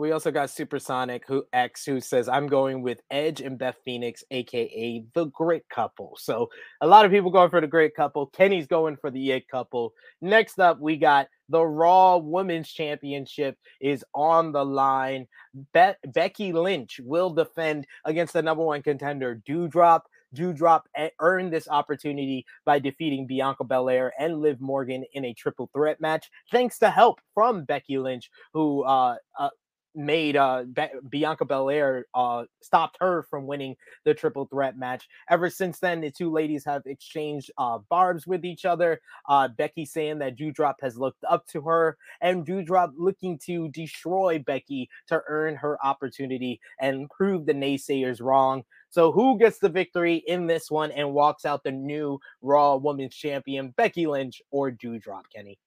We 0.00 0.12
also 0.12 0.30
got 0.30 0.48
Supersonic 0.48 1.24
who 1.28 1.44
X 1.52 1.84
who 1.84 2.00
says 2.00 2.26
I'm 2.26 2.46
going 2.46 2.80
with 2.80 3.02
Edge 3.10 3.42
and 3.42 3.58
Beth 3.58 3.76
Phoenix, 3.84 4.24
aka 4.30 5.04
the 5.12 5.26
Great 5.26 5.68
Couple. 5.68 6.16
So 6.18 6.48
a 6.80 6.86
lot 6.86 7.04
of 7.04 7.12
people 7.12 7.30
going 7.30 7.50
for 7.50 7.60
the 7.60 7.66
Great 7.66 7.94
Couple. 7.94 8.28
Kenny's 8.28 8.66
going 8.66 8.96
for 8.96 9.10
the 9.10 9.32
It 9.32 9.46
Couple. 9.48 9.92
Next 10.22 10.58
up, 10.58 10.80
we 10.80 10.96
got 10.96 11.28
the 11.50 11.62
Raw 11.62 12.16
Women's 12.16 12.70
Championship 12.70 13.58
is 13.82 14.02
on 14.14 14.52
the 14.52 14.64
line. 14.64 15.26
Be- 15.74 15.92
Becky 16.06 16.54
Lynch 16.54 16.98
will 17.04 17.28
defend 17.28 17.86
against 18.06 18.32
the 18.32 18.40
number 18.40 18.64
one 18.64 18.80
contender, 18.80 19.42
Doudrop. 19.46 20.00
Doudrop 20.34 20.82
earned 21.18 21.52
this 21.52 21.68
opportunity 21.68 22.46
by 22.64 22.78
defeating 22.78 23.26
Bianca 23.26 23.64
Belair 23.64 24.12
and 24.18 24.40
Liv 24.40 24.60
Morgan 24.60 25.04
in 25.12 25.24
a 25.24 25.34
triple 25.34 25.68
threat 25.74 26.00
match, 26.00 26.30
thanks 26.52 26.78
to 26.78 26.88
help 26.88 27.20
from 27.34 27.64
Becky 27.64 27.98
Lynch, 27.98 28.30
who 28.54 28.84
uh, 28.84 29.16
uh, 29.38 29.50
made 29.94 30.36
uh 30.36 30.64
Be- 30.72 30.88
Bianca 31.08 31.44
Belair 31.44 32.06
uh 32.14 32.44
stopped 32.62 32.96
her 33.00 33.24
from 33.24 33.46
winning 33.46 33.76
the 34.04 34.14
triple 34.14 34.46
threat 34.46 34.78
match. 34.78 35.08
Ever 35.28 35.50
since 35.50 35.78
then, 35.78 36.00
the 36.00 36.10
two 36.10 36.30
ladies 36.30 36.64
have 36.64 36.82
exchanged 36.86 37.50
uh 37.58 37.78
barbs 37.88 38.26
with 38.26 38.44
each 38.44 38.64
other. 38.64 39.00
Uh 39.28 39.48
Becky 39.48 39.84
saying 39.84 40.18
that 40.18 40.36
Doudrop 40.36 40.74
has 40.80 40.96
looked 40.96 41.24
up 41.28 41.46
to 41.48 41.62
her, 41.62 41.96
and 42.20 42.46
Doudrop 42.46 42.92
looking 42.96 43.38
to 43.46 43.68
destroy 43.68 44.38
Becky 44.38 44.88
to 45.08 45.22
earn 45.28 45.56
her 45.56 45.78
opportunity 45.84 46.60
and 46.80 47.10
prove 47.10 47.46
the 47.46 47.54
naysayers 47.54 48.20
wrong. 48.22 48.64
So 48.90 49.12
who 49.12 49.38
gets 49.38 49.58
the 49.58 49.68
victory 49.68 50.16
in 50.26 50.46
this 50.46 50.70
one 50.70 50.90
and 50.90 51.14
walks 51.14 51.44
out 51.44 51.62
the 51.62 51.72
new 51.72 52.18
Raw 52.42 52.76
Women's 52.76 53.14
Champion, 53.14 53.72
Becky 53.76 54.06
Lynch 54.06 54.42
or 54.50 54.70
Doudrop, 54.70 55.22
Kenny? 55.34 55.58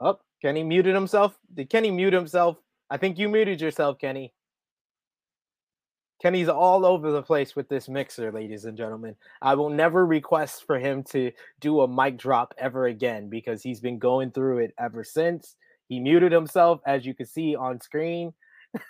Oh, 0.00 0.18
Kenny 0.42 0.62
muted 0.62 0.94
himself. 0.94 1.38
Did 1.54 1.70
Kenny 1.70 1.90
mute 1.90 2.12
himself? 2.12 2.56
I 2.88 2.96
think 2.96 3.18
you 3.18 3.28
muted 3.28 3.60
yourself, 3.60 3.98
Kenny. 3.98 4.32
Kenny's 6.20 6.48
all 6.48 6.84
over 6.84 7.10
the 7.10 7.22
place 7.22 7.56
with 7.56 7.68
this 7.68 7.88
mixer, 7.88 8.30
ladies 8.30 8.66
and 8.66 8.76
gentlemen. 8.76 9.16
I 9.40 9.54
will 9.54 9.70
never 9.70 10.04
request 10.04 10.66
for 10.66 10.78
him 10.78 11.02
to 11.04 11.32
do 11.60 11.80
a 11.80 11.88
mic 11.88 12.18
drop 12.18 12.54
ever 12.58 12.86
again 12.86 13.30
because 13.30 13.62
he's 13.62 13.80
been 13.80 13.98
going 13.98 14.30
through 14.30 14.58
it 14.58 14.74
ever 14.78 15.02
since. 15.02 15.56
He 15.88 15.98
muted 15.98 16.30
himself, 16.30 16.80
as 16.86 17.06
you 17.06 17.14
can 17.14 17.26
see 17.26 17.56
on 17.56 17.80
screen. 17.80 18.34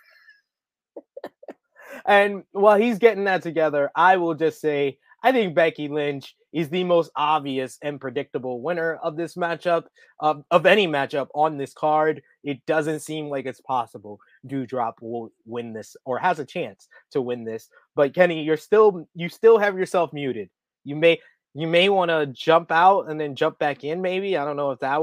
and 2.04 2.42
while 2.50 2.78
he's 2.78 2.98
getting 2.98 3.24
that 3.24 3.42
together, 3.42 3.90
I 3.94 4.16
will 4.16 4.34
just 4.34 4.60
say 4.60 4.98
I 5.22 5.33
think 5.33 5.54
Becky 5.54 5.88
Lynch 5.88 6.35
is 6.52 6.68
the 6.70 6.85
most 6.85 7.11
obvious 7.14 7.78
and 7.83 8.00
predictable 8.00 8.62
winner 8.62 8.94
of 8.96 9.16
this 9.16 9.35
matchup, 9.35 9.85
of, 10.18 10.44
of 10.50 10.66
any 10.66 10.87
matchup 10.87 11.28
on 11.35 11.59
this 11.59 11.72
card. 11.74 12.22
It 12.42 12.64
doesn't 12.66 13.00
seem 13.00 13.28
like 13.28 13.46
it's 13.46 13.61
possible 13.61 14.18
Doudrop 14.46 14.94
will 15.00 15.30
win 15.44 15.72
this 15.72 15.96
or 16.04 16.18
has 16.18 16.38
a 16.38 16.44
chance 16.44 16.88
to 17.12 17.20
win 17.20 17.44
this. 17.44 17.68
But 17.94 18.14
Kenny, 18.14 18.42
you're 18.42 18.56
still 18.56 19.06
you 19.14 19.28
still 19.28 19.59
have 19.59 19.78
yourself 19.78 20.12
muted. 20.12 20.48
You 20.85 20.96
may 20.96 21.20
you 21.54 21.66
may 21.66 21.88
want 21.88 22.11
to 22.11 22.26
jump 22.26 22.70
out 22.70 23.11
and 23.11 23.20
then 23.20 23.35
jump 23.37 23.59
back 23.59 23.85
in. 23.85 24.00
Maybe 24.00 24.37
I 24.37 24.44
don't 24.44 24.56
know 24.56 24.70
if 24.70 24.80
that 24.80 25.02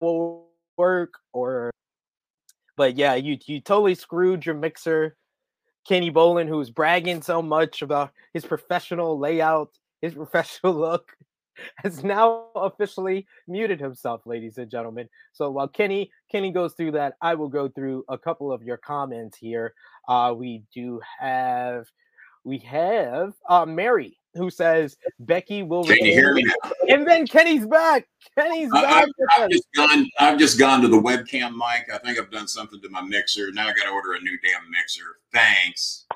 will 0.00 0.48
work 0.76 1.14
or. 1.32 1.70
But 2.76 2.96
yeah, 2.96 3.14
you 3.14 3.38
you 3.46 3.60
totally 3.60 3.94
screwed 3.94 4.44
your 4.44 4.54
mixer. 4.54 5.16
Kenny 5.86 6.10
Bolin, 6.10 6.48
who's 6.48 6.70
bragging 6.70 7.22
so 7.22 7.42
much 7.42 7.82
about 7.82 8.12
his 8.32 8.44
professional 8.44 9.18
layout, 9.18 9.70
his 10.00 10.14
professional 10.22 10.74
look, 10.74 11.16
has 11.76 12.02
now 12.02 12.46
officially 12.56 13.26
muted 13.46 13.78
himself, 13.78 14.22
ladies 14.24 14.58
and 14.58 14.70
gentlemen. 14.70 15.08
So 15.32 15.50
while 15.50 15.68
Kenny 15.68 16.10
Kenny 16.30 16.50
goes 16.50 16.74
through 16.74 16.92
that, 16.92 17.14
I 17.20 17.34
will 17.34 17.48
go 17.48 17.68
through 17.68 18.04
a 18.08 18.18
couple 18.18 18.52
of 18.52 18.62
your 18.62 18.78
comments 18.78 19.36
here. 19.36 19.74
Uh, 20.08 20.34
we 20.36 20.62
do 20.74 21.00
have 21.18 21.86
we 22.44 22.58
have 22.58 23.34
uh, 23.48 23.66
Mary 23.66 24.18
who 24.34 24.50
says 24.50 24.96
Becky 25.18 25.62
will. 25.62 25.84
Can 25.84 26.04
you 26.04 26.12
hear 26.12 26.34
me? 26.34 26.44
And 26.88 27.06
then 27.06 27.26
Kenny's 27.26 27.66
back. 27.66 28.06
Kenny's 28.36 28.70
I, 28.74 28.82
back. 28.82 29.04
I've, 29.04 29.42
I've 29.42 29.50
just 29.50 29.66
gone. 29.74 30.10
I've 30.18 30.38
just 30.38 30.58
gone 30.58 30.80
to 30.82 30.88
the 30.88 31.00
webcam 31.00 31.52
mic. 31.52 31.88
I 31.92 31.98
think 31.98 32.18
I've 32.18 32.30
done 32.30 32.48
something 32.48 32.80
to 32.80 32.88
my 32.88 33.02
mixer. 33.02 33.52
Now 33.52 33.68
I 33.68 33.72
got 33.72 33.84
to 33.84 33.90
order 33.90 34.14
a 34.14 34.20
new 34.20 34.38
damn 34.42 34.70
mixer. 34.70 35.18
Thanks. 35.32 36.06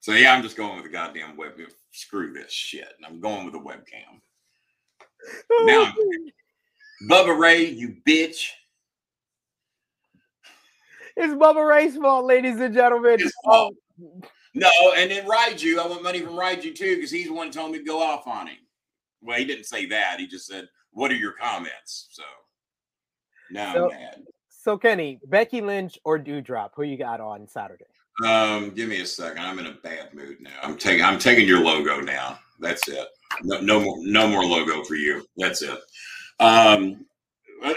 So 0.00 0.12
yeah, 0.12 0.34
I'm 0.34 0.42
just 0.42 0.56
going 0.56 0.76
with 0.76 0.84
the 0.84 0.90
goddamn 0.90 1.36
webcam. 1.36 1.70
Screw 1.92 2.32
this 2.32 2.52
shit. 2.52 2.88
And 2.96 3.06
I'm 3.06 3.20
going 3.20 3.44
with 3.44 3.54
the 3.54 3.60
webcam. 3.60 4.20
Now, 5.62 5.92
Bubba 7.08 7.38
Ray, 7.38 7.64
you 7.66 7.96
bitch. 8.06 8.48
It's 11.16 11.32
Bubba 11.34 11.68
Ray's 11.68 11.96
fault, 11.96 12.26
ladies 12.26 12.58
and 12.60 12.74
gentlemen. 12.74 13.20
No, 14.56 14.68
and 14.96 15.10
then 15.10 15.26
Raiju. 15.26 15.78
I 15.78 15.86
want 15.86 16.02
money 16.02 16.20
from 16.20 16.34
Raiju 16.34 16.74
too 16.74 16.96
because 16.96 17.10
he's 17.10 17.26
the 17.26 17.32
one 17.32 17.48
who 17.48 17.52
told 17.52 17.72
me 17.72 17.78
to 17.78 17.84
go 17.84 18.02
off 18.02 18.26
on 18.26 18.46
him. 18.48 18.56
Well, 19.24 19.38
he 19.38 19.44
didn't 19.44 19.64
say 19.64 19.86
that. 19.86 20.20
He 20.20 20.26
just 20.26 20.46
said, 20.46 20.68
"What 20.92 21.10
are 21.10 21.16
your 21.16 21.32
comments?" 21.32 22.08
So 22.10 22.22
now 23.50 23.72
So- 23.72 23.90
so 24.48 24.78
Kenny, 24.78 25.18
Becky 25.26 25.60
Lynch 25.60 25.98
or 26.04 26.18
Doudrop? 26.18 26.70
Who 26.74 26.82
you 26.84 26.96
got 26.96 27.20
on 27.20 27.48
Saturday? 27.48 27.84
Um, 28.24 28.70
give 28.70 28.88
me 28.88 29.00
a 29.00 29.06
second. 29.06 29.42
I'm 29.42 29.58
in 29.58 29.66
a 29.66 29.72
bad 29.72 30.14
mood 30.14 30.40
now. 30.40 30.58
I'm 30.62 30.76
taking 30.76 31.04
I'm 31.04 31.18
taking 31.18 31.48
your 31.48 31.60
logo 31.60 32.00
now. 32.00 32.38
That's 32.60 32.86
it. 32.88 33.08
No, 33.42 33.60
no 33.60 33.80
more 33.80 33.96
no 34.00 34.28
more 34.28 34.44
logo 34.44 34.84
for 34.84 34.94
you. 34.94 35.26
That's 35.36 35.62
it. 35.62 35.78
Um, 36.38 37.06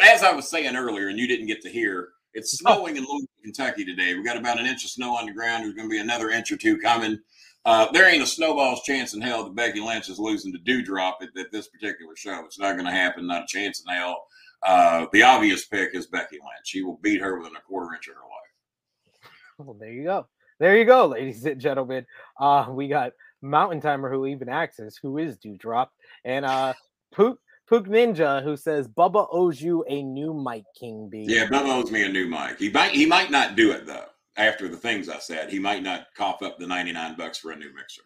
as 0.01 0.23
I 0.23 0.33
was 0.33 0.49
saying 0.49 0.75
earlier, 0.75 1.07
and 1.07 1.17
you 1.17 1.27
didn't 1.27 1.47
get 1.47 1.61
to 1.61 1.69
hear, 1.69 2.09
it's 2.33 2.57
snowing 2.59 2.97
in 2.97 3.03
Louisville, 3.03 3.27
Kentucky 3.43 3.85
today. 3.85 4.13
We 4.15 4.23
got 4.23 4.37
about 4.37 4.59
an 4.59 4.65
inch 4.67 4.83
of 4.83 4.91
snow 4.91 5.15
on 5.15 5.25
the 5.25 5.31
ground. 5.31 5.63
There's 5.63 5.73
going 5.73 5.87
to 5.87 5.91
be 5.91 5.99
another 5.99 6.29
inch 6.29 6.51
or 6.51 6.57
two 6.57 6.77
coming. 6.77 7.19
Uh, 7.67 7.91
there 7.91 8.09
ain't 8.09 8.23
a 8.23 8.25
snowball's 8.25 8.81
chance 8.83 9.13
in 9.13 9.19
hell 9.19 9.43
that 9.43 9.53
Becky 9.53 9.81
Lynch 9.81 10.07
is 10.07 10.19
losing 10.19 10.53
to 10.53 10.59
Doudrop 10.59 11.15
at, 11.21 11.37
at 11.37 11.51
this 11.51 11.67
particular 11.67 12.15
show. 12.15 12.45
It's 12.45 12.57
not 12.57 12.77
going 12.77 12.85
to 12.85 12.93
happen. 12.93 13.27
Not 13.27 13.43
a 13.43 13.47
chance 13.47 13.83
in 13.85 13.93
hell. 13.93 14.23
Uh, 14.63 15.07
the 15.11 15.23
obvious 15.23 15.65
pick 15.65 15.93
is 15.93 16.07
Becky 16.07 16.37
Lynch. 16.37 16.63
She 16.63 16.81
will 16.81 16.97
beat 17.03 17.19
her 17.19 17.37
within 17.37 17.57
a 17.57 17.61
quarter 17.61 17.93
inch 17.93 18.07
of 18.07 18.13
her 18.13 18.21
life. 18.21 19.31
Well, 19.57 19.75
there 19.77 19.91
you 19.91 20.05
go. 20.05 20.27
There 20.61 20.77
you 20.77 20.85
go, 20.85 21.07
ladies 21.07 21.45
and 21.45 21.59
gentlemen. 21.59 22.05
Uh, 22.39 22.67
we 22.69 22.87
got 22.87 23.11
Mountain 23.41 23.81
Timer 23.81 24.09
who 24.09 24.27
even 24.27 24.47
access 24.47 24.95
who 24.95 25.17
is 25.17 25.37
Doudrop, 25.37 25.87
and 26.23 26.45
uh, 26.45 26.73
Pook 27.11 27.37
Pook 27.67 27.85
Ninja 27.85 28.41
who 28.43 28.55
says 28.55 28.87
Bubba 28.87 29.27
owes 29.29 29.61
you 29.61 29.83
a 29.89 30.01
new 30.03 30.33
mic, 30.33 30.63
King 30.79 31.09
B. 31.09 31.25
Yeah, 31.27 31.47
Bubba 31.47 31.83
owes 31.83 31.91
me 31.91 32.05
a 32.05 32.09
new 32.09 32.29
mic. 32.29 32.59
He 32.59 32.69
might 32.69 32.91
he 32.91 33.05
might 33.05 33.29
not 33.29 33.57
do 33.57 33.71
it 33.71 33.85
though. 33.85 34.05
After 34.37 34.67
the 34.67 34.77
things 34.77 35.09
I 35.09 35.19
said, 35.19 35.49
he 35.49 35.59
might 35.59 35.81
not 35.83 36.07
cough 36.15 36.41
up 36.43 36.59
the 36.59 36.67
ninety 36.67 36.91
nine 36.91 37.15
bucks 37.17 37.39
for 37.39 37.51
a 37.51 37.55
new 37.55 37.73
mixer. 37.73 38.03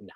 No, 0.00 0.12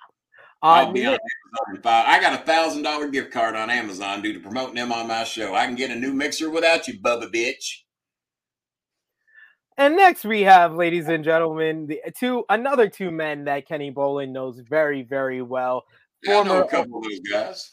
I'll 0.61 0.87
uh, 0.87 0.91
be 0.91 1.05
on 1.05 1.13
Amazon 1.13 1.83
five. 1.83 2.05
I 2.07 2.21
got 2.21 2.41
a 2.41 2.45
thousand 2.45 2.83
dollar 2.83 3.09
gift 3.09 3.31
card 3.31 3.55
on 3.55 3.69
Amazon 3.69 4.21
due 4.21 4.33
to 4.33 4.39
promoting 4.39 4.75
them 4.75 4.91
on 4.91 5.07
my 5.07 5.23
show. 5.23 5.55
I 5.55 5.65
can 5.65 5.75
get 5.75 5.91
a 5.91 5.95
new 5.95 6.13
mixer 6.13 6.49
without 6.49 6.87
you, 6.87 6.99
Bubba 6.99 7.33
bitch. 7.33 7.81
And 9.77 9.95
next 9.95 10.25
we 10.25 10.41
have, 10.41 10.75
ladies 10.75 11.07
and 11.07 11.23
gentlemen, 11.23 11.87
the 11.87 12.01
two 12.17 12.43
another 12.49 12.89
two 12.89 13.11
men 13.11 13.45
that 13.45 13.67
Kenny 13.67 13.91
Bolin 13.91 14.31
knows 14.31 14.59
very, 14.59 15.03
very 15.03 15.41
well. 15.41 15.85
Yeah, 16.23 16.39
I 16.39 16.43
know 16.43 16.63
a 16.63 16.67
couple 16.67 16.99
of 16.99 17.03
those 17.03 17.19
guys 17.19 17.71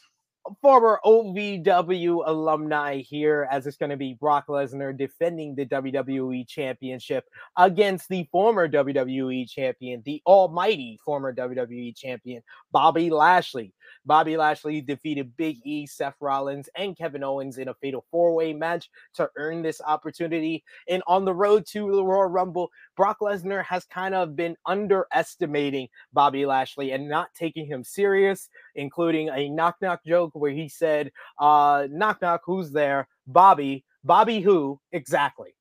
former 0.61 0.99
OVW 1.05 2.23
alumni 2.25 2.97
here, 2.97 3.47
as 3.51 3.67
it's 3.67 3.77
going 3.77 3.89
to 3.89 3.97
be 3.97 4.13
Brock 4.13 4.47
Lesnar 4.47 4.97
defending 4.97 5.55
the 5.55 5.65
WWE 5.65 6.47
Championship 6.47 7.25
against 7.57 8.09
the 8.09 8.27
former 8.31 8.67
WWE 8.67 9.49
Champion, 9.49 10.01
the 10.05 10.21
almighty 10.25 10.99
former 11.03 11.33
WWE 11.33 11.95
Champion, 11.95 12.41
Bobby 12.71 13.09
Lashley. 13.09 13.73
Bobby 14.07 14.37
Lashley 14.37 14.79
defeated 14.81 15.35
Big 15.35 15.57
E, 15.65 15.85
Seth 15.85 16.15
Rollins, 16.21 16.69
and 16.77 16.97
Kevin 16.97 17.23
Owens 17.23 17.57
in 17.57 17.67
a 17.67 17.73
fatal 17.73 18.05
four 18.09 18.33
way 18.33 18.53
match 18.53 18.89
to 19.15 19.29
earn 19.35 19.61
this 19.61 19.81
opportunity. 19.85 20.63
And 20.87 21.03
on 21.07 21.25
the 21.25 21.33
road 21.33 21.65
to 21.73 21.91
the 21.93 22.03
Royal 22.03 22.29
Rumble, 22.29 22.71
Brock 22.95 23.17
Lesnar 23.21 23.63
has 23.65 23.83
kind 23.83 24.15
of 24.15 24.35
been 24.35 24.55
underestimating 24.65 25.89
Bobby 26.13 26.45
Lashley 26.45 26.91
and 26.91 27.09
not 27.09 27.33
taking 27.35 27.67
him 27.67 27.83
serious, 27.83 28.49
including 28.75 29.29
a 29.29 29.49
knock 29.49 29.75
knock 29.81 29.99
joke 30.05 30.31
where 30.33 30.51
he 30.51 30.69
said, 30.69 31.11
uh, 31.37 31.87
knock 31.91 32.21
knock, 32.21 32.41
who's 32.45 32.71
there? 32.71 33.09
Bobby. 33.27 33.83
Bobby 34.05 34.39
who? 34.39 34.79
Exactly. 34.93 35.53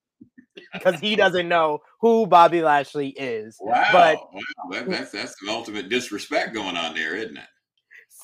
Because 0.72 1.00
he 1.00 1.16
doesn't 1.16 1.48
know 1.48 1.80
who 2.00 2.28
Bobby 2.28 2.62
Lashley 2.62 3.08
is. 3.08 3.56
Wow. 3.60 3.88
But 3.90 4.16
wow. 4.32 4.40
That, 4.70 4.88
that's 4.88 5.10
that's 5.10 5.34
the 5.42 5.50
ultimate 5.50 5.88
disrespect 5.88 6.54
going 6.54 6.76
on 6.76 6.94
there, 6.94 7.16
isn't 7.16 7.36
it? 7.36 7.48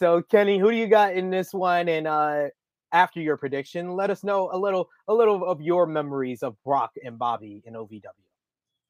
So 0.03 0.21
Kenny, 0.21 0.59
who 0.59 0.73
do 0.73 0.77
you 0.77 0.88
got 0.88 1.15
in 1.15 1.31
this 1.31 1.55
one? 1.55 1.88
And 1.88 2.09
uh 2.09 2.49
after 2.91 3.21
your 3.21 3.37
prediction, 3.37 3.93
let 3.93 4.11
us 4.11 4.25
know 4.25 4.51
a 4.53 4.59
little 4.59 4.91
a 5.07 5.15
little 5.15 5.45
of 5.47 5.61
your 5.61 5.87
memories 5.87 6.43
of 6.43 6.57
Brock 6.65 6.91
and 7.05 7.17
Bobby 7.17 7.62
in 7.65 7.75
OVW. 7.75 8.03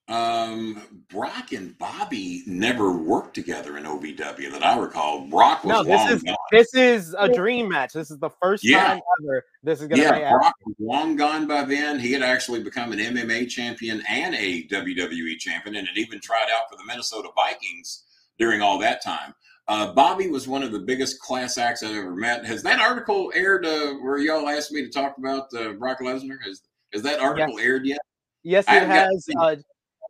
Um, 0.08 1.04
Brock 1.10 1.52
and 1.52 1.76
Bobby 1.76 2.44
never 2.46 2.96
worked 2.96 3.34
together 3.34 3.76
in 3.76 3.84
OVW 3.84 4.52
that 4.52 4.64
I 4.64 4.78
recall. 4.78 5.28
Brock 5.28 5.62
was 5.64 5.70
no, 5.70 5.82
this 5.84 6.10
is 6.12 6.22
gone. 6.22 6.36
this 6.50 6.74
is 6.74 7.14
a 7.18 7.28
dream 7.28 7.68
match. 7.68 7.92
This 7.92 8.10
is 8.10 8.18
the 8.18 8.30
first 8.42 8.64
yeah. 8.64 8.94
time 8.94 9.00
ever. 9.22 9.44
This 9.62 9.82
is 9.82 9.88
gonna 9.88 10.02
yeah. 10.02 10.30
Brock 10.30 10.54
was 10.64 10.76
long 10.78 11.16
gone 11.16 11.46
by 11.46 11.64
then. 11.64 11.98
He 11.98 12.12
had 12.12 12.22
actually 12.22 12.62
become 12.62 12.90
an 12.92 12.98
MMA 12.98 13.50
champion 13.50 14.02
and 14.08 14.34
a 14.34 14.66
WWE 14.68 15.36
champion, 15.38 15.76
and 15.76 15.86
had 15.86 15.98
even 15.98 16.20
tried 16.20 16.48
out 16.50 16.70
for 16.70 16.76
the 16.76 16.84
Minnesota 16.86 17.28
Vikings 17.36 18.04
during 18.38 18.62
all 18.62 18.78
that 18.78 19.02
time. 19.02 19.34
Uh, 19.68 19.92
Bobby 19.92 20.28
was 20.28 20.48
one 20.48 20.62
of 20.62 20.72
the 20.72 20.78
biggest 20.78 21.20
class 21.20 21.56
acts 21.56 21.82
I've 21.82 21.96
ever 21.96 22.14
met. 22.14 22.44
Has 22.44 22.62
that 22.64 22.80
article 22.80 23.32
aired 23.34 23.64
uh, 23.64 23.94
where 23.94 24.18
y'all 24.18 24.48
asked 24.48 24.72
me 24.72 24.82
to 24.82 24.90
talk 24.90 25.16
about 25.18 25.52
uh, 25.54 25.72
Brock 25.74 26.00
Lesnar? 26.00 26.36
Has 26.44 26.62
has 26.92 27.02
that 27.02 27.20
article 27.20 27.58
yes. 27.58 27.66
aired 27.66 27.86
yet? 27.86 27.98
Yes, 28.42 28.64
it 28.68 28.82
has. 28.82 29.26
Uh, 29.38 29.56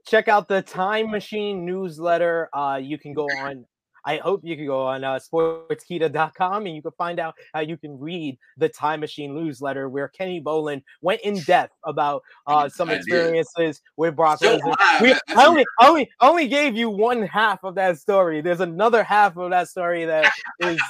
check 0.07 0.29
out 0.29 0.49
the 0.49 0.63
Time 0.63 1.11
Machine 1.11 1.65
newsletter. 1.67 2.49
Uh, 2.53 2.81
you 2.83 2.99
can 2.99 3.13
go 3.13 3.25
on. 3.25 3.65
I 4.05 4.17
hope 4.17 4.41
you 4.45 4.57
can 4.57 4.67
go 4.67 4.87
on 4.87 5.05
uh, 5.05 5.19
sportskeeda.com 5.19 6.67
and 6.67 6.75
you 6.75 6.83
can 6.83 6.91
find 6.93 7.19
out 7.19 7.35
how 7.55 7.61
you 7.61 7.77
can 7.77 7.99
read 7.99 8.39
the 8.57 8.69
Time 8.69 9.01
Machine 9.01 9.35
newsletter 9.35 9.89
where 9.89 10.09
Kenny 10.09 10.41
Bolin 10.41 10.83
went 11.01 11.21
in 11.23 11.41
depth 11.41 11.75
about 11.85 12.23
uh, 12.47 12.69
some 12.69 12.91
experiences 12.91 13.81
with 13.97 14.17
Brock 14.17 14.41
Lesnar. 14.41 14.75
We 15.01 15.15
I 15.37 15.47
only, 15.47 15.65
only, 15.81 16.11
only 16.21 16.49
gave 16.49 16.77
you 16.77 16.91
one 16.91 17.23
half 17.23 17.63
of 17.65 17.75
that 17.77 17.99
story. 17.99 18.41
There's 18.41 18.61
another 18.61 19.03
half 19.03 19.37
of 19.37 19.51
that 19.51 19.69
story 19.69 20.05
that 20.05 20.31
is 20.61 20.81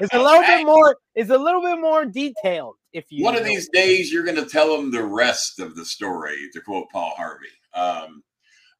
is 0.00 0.08
a 0.12 0.18
little 0.18 0.42
bit 0.42 0.64
more 0.64 0.96
is 1.14 1.30
a 1.30 1.38
little 1.38 1.62
bit 1.62 1.78
more 1.78 2.04
detailed. 2.04 2.76
If 2.92 3.04
you 3.10 3.24
one 3.24 3.36
of 3.36 3.44
these 3.44 3.68
days 3.68 4.12
you're 4.12 4.24
going 4.24 4.36
to 4.36 4.46
tell 4.46 4.76
them 4.76 4.90
the 4.90 5.02
rest 5.02 5.60
of 5.60 5.76
the 5.76 5.84
story, 5.84 6.36
to 6.52 6.60
quote 6.60 6.86
Paul 6.90 7.12
Harvey. 7.16 7.46
Um, 7.74 8.22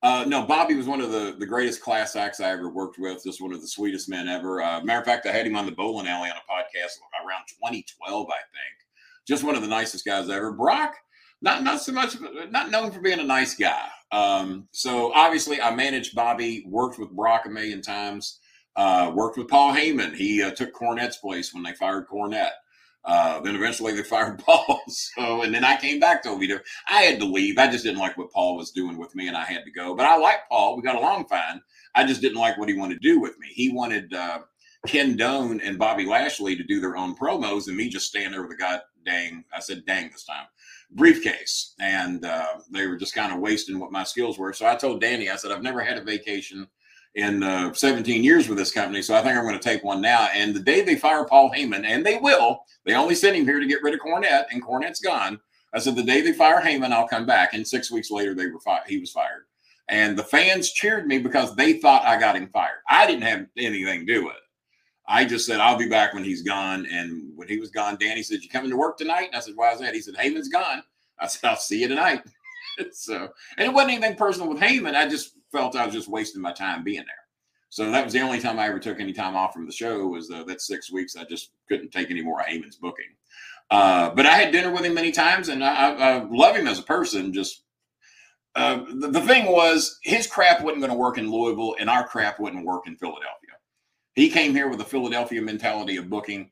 uh, 0.02 0.24
no, 0.26 0.44
Bobby 0.44 0.74
was 0.74 0.86
one 0.86 1.00
of 1.00 1.12
the, 1.12 1.36
the 1.38 1.46
greatest 1.46 1.82
class 1.82 2.16
acts 2.16 2.40
I 2.40 2.50
ever 2.50 2.70
worked 2.70 2.98
with. 2.98 3.22
Just 3.22 3.42
one 3.42 3.52
of 3.52 3.60
the 3.60 3.68
sweetest 3.68 4.08
men 4.08 4.28
ever. 4.28 4.62
Uh, 4.62 4.82
matter 4.82 5.00
of 5.00 5.04
fact, 5.04 5.26
I 5.26 5.32
had 5.32 5.46
him 5.46 5.56
on 5.56 5.66
the 5.66 5.72
Bowling 5.72 6.06
Alley 6.06 6.30
on 6.30 6.36
a 6.36 6.52
podcast 6.52 6.96
around 7.24 7.44
2012, 7.48 8.26
I 8.28 8.32
think. 8.32 8.76
Just 9.28 9.44
one 9.44 9.54
of 9.54 9.62
the 9.62 9.68
nicest 9.68 10.06
guys 10.06 10.30
ever. 10.30 10.52
Brock, 10.52 10.94
not 11.42 11.62
not 11.62 11.82
so 11.82 11.92
much, 11.92 12.16
not 12.50 12.70
known 12.70 12.90
for 12.90 13.00
being 13.00 13.20
a 13.20 13.24
nice 13.24 13.54
guy. 13.54 13.88
Um, 14.10 14.68
so 14.72 15.12
obviously, 15.12 15.60
I 15.60 15.74
managed 15.74 16.14
Bobby, 16.14 16.64
worked 16.66 16.98
with 16.98 17.10
Brock 17.10 17.44
a 17.44 17.50
million 17.50 17.82
times. 17.82 18.40
Uh, 18.76 19.12
worked 19.14 19.36
with 19.36 19.48
Paul 19.48 19.74
Heyman. 19.74 20.14
He 20.14 20.42
uh, 20.42 20.52
took 20.52 20.72
Cornette's 20.74 21.18
place 21.18 21.52
when 21.52 21.62
they 21.62 21.74
fired 21.74 22.06
Cornette. 22.08 22.52
Uh, 23.04 23.40
then 23.40 23.54
eventually 23.54 23.92
they 23.94 24.02
fired 24.04 24.38
Paul. 24.38 24.80
So, 24.88 25.42
and 25.42 25.54
then 25.54 25.64
I 25.64 25.76
came 25.76 26.00
back 26.00 26.22
to 26.22 26.30
OVW. 26.30 26.60
I 26.88 27.02
had 27.02 27.18
to 27.20 27.24
leave. 27.24 27.58
I 27.58 27.70
just 27.70 27.84
didn't 27.84 28.00
like 28.00 28.16
what 28.16 28.30
Paul 28.30 28.56
was 28.56 28.70
doing 28.70 28.98
with 28.98 29.14
me, 29.14 29.28
and 29.28 29.36
I 29.36 29.44
had 29.44 29.64
to 29.64 29.70
go. 29.70 29.94
But 29.94 30.06
I 30.06 30.16
like 30.16 30.48
Paul. 30.48 30.76
We 30.76 30.82
got 30.82 30.96
along 30.96 31.26
fine. 31.26 31.60
I 31.94 32.04
just 32.04 32.20
didn't 32.20 32.38
like 32.38 32.58
what 32.58 32.68
he 32.68 32.74
wanted 32.74 33.00
to 33.00 33.08
do 33.08 33.20
with 33.20 33.38
me. 33.38 33.48
He 33.50 33.72
wanted 33.72 34.12
uh, 34.12 34.40
Ken 34.86 35.16
Doane 35.16 35.60
and 35.62 35.78
Bobby 35.78 36.06
Lashley 36.06 36.56
to 36.56 36.64
do 36.64 36.80
their 36.80 36.96
own 36.96 37.14
promos, 37.16 37.68
and 37.68 37.76
me 37.76 37.88
just 37.88 38.06
stand 38.06 38.34
there 38.34 38.42
with 38.42 38.52
a 38.52 38.56
god 38.56 38.80
dang. 39.04 39.44
I 39.54 39.60
said 39.60 39.84
dang 39.86 40.10
this 40.10 40.24
time 40.24 40.46
briefcase, 40.92 41.74
and 41.78 42.24
uh, 42.24 42.46
they 42.70 42.86
were 42.86 42.96
just 42.96 43.14
kind 43.14 43.32
of 43.32 43.40
wasting 43.40 43.78
what 43.78 43.92
my 43.92 44.04
skills 44.04 44.38
were. 44.38 44.52
So 44.52 44.66
I 44.66 44.74
told 44.74 45.00
Danny, 45.00 45.30
I 45.30 45.36
said, 45.36 45.52
I've 45.52 45.62
never 45.62 45.82
had 45.82 45.98
a 45.98 46.04
vacation 46.04 46.66
in 47.14 47.42
uh, 47.42 47.72
17 47.72 48.22
years 48.22 48.48
with 48.48 48.56
this 48.56 48.72
company. 48.72 49.02
So 49.02 49.14
I 49.14 49.22
think 49.22 49.36
I'm 49.36 49.44
going 49.44 49.58
to 49.58 49.62
take 49.62 49.82
one 49.82 50.00
now. 50.00 50.28
And 50.32 50.54
the 50.54 50.60
day 50.60 50.82
they 50.82 50.96
fire 50.96 51.24
Paul 51.24 51.50
Heyman, 51.50 51.84
and 51.84 52.04
they 52.06 52.16
will, 52.16 52.64
they 52.86 52.94
only 52.94 53.14
sent 53.14 53.36
him 53.36 53.44
here 53.44 53.60
to 53.60 53.66
get 53.66 53.82
rid 53.82 53.94
of 53.94 54.00
Cornette, 54.00 54.44
and 54.52 54.62
Cornette's 54.62 55.00
gone. 55.00 55.40
I 55.72 55.78
said 55.78 55.96
the 55.96 56.02
day 56.02 56.20
they 56.20 56.32
fire 56.32 56.60
Heyman, 56.60 56.92
I'll 56.92 57.08
come 57.08 57.26
back. 57.26 57.54
And 57.54 57.66
six 57.66 57.90
weeks 57.90 58.10
later, 58.10 58.34
they 58.34 58.46
were 58.46 58.60
fi- 58.60 58.82
he 58.86 58.98
was 58.98 59.10
fired. 59.10 59.46
And 59.88 60.16
the 60.16 60.24
fans 60.24 60.72
cheered 60.72 61.06
me 61.06 61.18
because 61.18 61.54
they 61.56 61.74
thought 61.74 62.06
I 62.06 62.18
got 62.18 62.36
him 62.36 62.48
fired. 62.48 62.78
I 62.88 63.06
didn't 63.06 63.22
have 63.22 63.46
anything 63.56 64.06
to 64.06 64.12
do 64.12 64.24
with 64.24 64.36
it. 64.36 64.42
I 65.08 65.24
just 65.24 65.44
said 65.44 65.58
I'll 65.58 65.76
be 65.76 65.88
back 65.88 66.14
when 66.14 66.22
he's 66.22 66.42
gone. 66.42 66.86
And 66.86 67.32
when 67.34 67.48
he 67.48 67.58
was 67.58 67.70
gone, 67.70 67.96
Danny 67.98 68.22
said, 68.22 68.42
"You 68.42 68.48
coming 68.48 68.70
to 68.70 68.76
work 68.76 68.96
tonight?" 68.96 69.26
And 69.26 69.34
I 69.34 69.40
said, 69.40 69.54
"Why 69.56 69.72
is 69.72 69.80
that?" 69.80 69.94
He 69.94 70.00
said, 70.00 70.14
"Heyman's 70.14 70.48
gone." 70.48 70.84
I 71.18 71.26
said, 71.26 71.50
"I'll 71.50 71.56
see 71.56 71.80
you 71.80 71.88
tonight." 71.88 72.22
so, 72.92 73.28
and 73.58 73.66
it 73.66 73.74
wasn't 73.74 73.94
anything 73.94 74.16
personal 74.16 74.48
with 74.48 74.62
Heyman. 74.62 74.94
I 74.94 75.08
just 75.08 75.34
felt 75.50 75.76
I 75.76 75.84
was 75.84 75.94
just 75.94 76.08
wasting 76.08 76.42
my 76.42 76.52
time 76.52 76.84
being 76.84 76.98
there. 76.98 77.14
So 77.68 77.90
that 77.90 78.04
was 78.04 78.12
the 78.12 78.20
only 78.20 78.40
time 78.40 78.58
I 78.58 78.66
ever 78.66 78.80
took 78.80 78.98
any 78.98 79.12
time 79.12 79.36
off 79.36 79.52
from 79.52 79.64
the 79.64 79.72
show 79.72 80.06
was 80.06 80.30
uh, 80.30 80.42
that 80.44 80.60
six 80.60 80.90
weeks. 80.90 81.16
I 81.16 81.24
just 81.24 81.52
couldn't 81.68 81.92
take 81.92 82.10
any 82.10 82.22
more 82.22 82.40
Heyman's 82.40 82.76
booking. 82.76 83.06
Uh, 83.70 84.10
but 84.10 84.26
I 84.26 84.34
had 84.34 84.50
dinner 84.50 84.72
with 84.72 84.84
him 84.84 84.94
many 84.94 85.12
times, 85.12 85.48
and 85.48 85.64
I, 85.64 85.92
I 85.92 86.24
love 86.24 86.56
him 86.56 86.66
as 86.66 86.80
a 86.80 86.82
person. 86.82 87.32
Just 87.32 87.62
uh, 88.56 88.82
the, 88.92 89.08
the, 89.08 89.20
thing 89.20 89.52
was, 89.52 90.00
his 90.02 90.26
crap 90.26 90.62
wasn't 90.62 90.80
going 90.80 90.90
to 90.90 90.98
work 90.98 91.18
in 91.18 91.30
Louisville, 91.30 91.76
and 91.78 91.88
our 91.88 92.04
crap 92.04 92.40
wouldn't 92.40 92.66
work 92.66 92.88
in 92.88 92.96
Philadelphia. 92.96 93.28
He 94.14 94.28
came 94.28 94.52
here 94.52 94.68
with 94.68 94.80
a 94.80 94.84
Philadelphia 94.84 95.40
mentality 95.40 95.96
of 95.96 96.10
booking. 96.10 96.50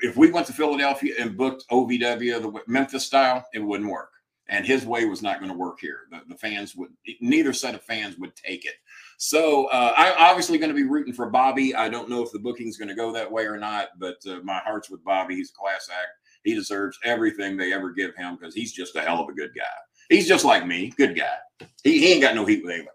If 0.00 0.18
we 0.18 0.30
went 0.30 0.46
to 0.48 0.52
Philadelphia 0.52 1.14
and 1.18 1.38
booked 1.38 1.64
OVW 1.70 2.42
the 2.42 2.60
Memphis 2.66 3.06
style, 3.06 3.46
it 3.54 3.60
wouldn't 3.60 3.90
work 3.90 4.10
and 4.48 4.66
his 4.66 4.84
way 4.84 5.04
was 5.06 5.22
not 5.22 5.38
going 5.38 5.50
to 5.50 5.56
work 5.56 5.80
here. 5.80 6.00
The, 6.10 6.20
the, 6.28 6.34
fans 6.36 6.76
would, 6.76 6.90
neither 7.20 7.52
set 7.52 7.74
of 7.74 7.82
fans 7.82 8.18
would 8.18 8.34
take 8.36 8.64
it. 8.64 8.74
So 9.16 9.66
uh, 9.66 9.94
I'm 9.96 10.14
obviously 10.18 10.58
going 10.58 10.70
to 10.70 10.74
be 10.74 10.84
rooting 10.84 11.14
for 11.14 11.30
Bobby. 11.30 11.74
I 11.74 11.88
don't 11.88 12.10
know 12.10 12.22
if 12.22 12.30
the 12.32 12.38
booking's 12.38 12.76
going 12.76 12.88
to 12.88 12.94
go 12.94 13.12
that 13.12 13.30
way 13.30 13.44
or 13.44 13.56
not, 13.56 13.88
but 13.98 14.16
uh, 14.28 14.40
my 14.42 14.58
heart's 14.58 14.90
with 14.90 15.04
Bobby. 15.04 15.36
He's 15.36 15.50
a 15.50 15.58
class 15.58 15.88
act. 15.90 16.08
He 16.42 16.54
deserves 16.54 16.98
everything 17.04 17.56
they 17.56 17.72
ever 17.72 17.90
give 17.90 18.14
him 18.16 18.36
because 18.36 18.54
he's 18.54 18.72
just 18.72 18.96
a 18.96 19.00
hell 19.00 19.20
of 19.20 19.28
a 19.28 19.32
good 19.32 19.52
guy. 19.56 19.62
He's 20.10 20.28
just 20.28 20.44
like 20.44 20.66
me, 20.66 20.92
good 20.96 21.16
guy. 21.16 21.66
He, 21.82 21.98
he 22.00 22.12
ain't 22.12 22.22
got 22.22 22.34
no 22.34 22.44
heat 22.44 22.62
with 22.62 22.74
anyone. 22.74 22.92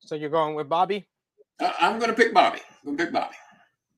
So 0.00 0.14
you're 0.14 0.30
going 0.30 0.54
with 0.54 0.68
Bobby? 0.68 1.06
Uh, 1.60 1.72
I'm 1.78 1.98
going 1.98 2.10
to 2.10 2.16
pick 2.16 2.32
Bobby. 2.32 2.60
I'm 2.80 2.96
going 2.96 2.96
to 2.96 3.04
pick 3.04 3.12
Bobby 3.12 3.36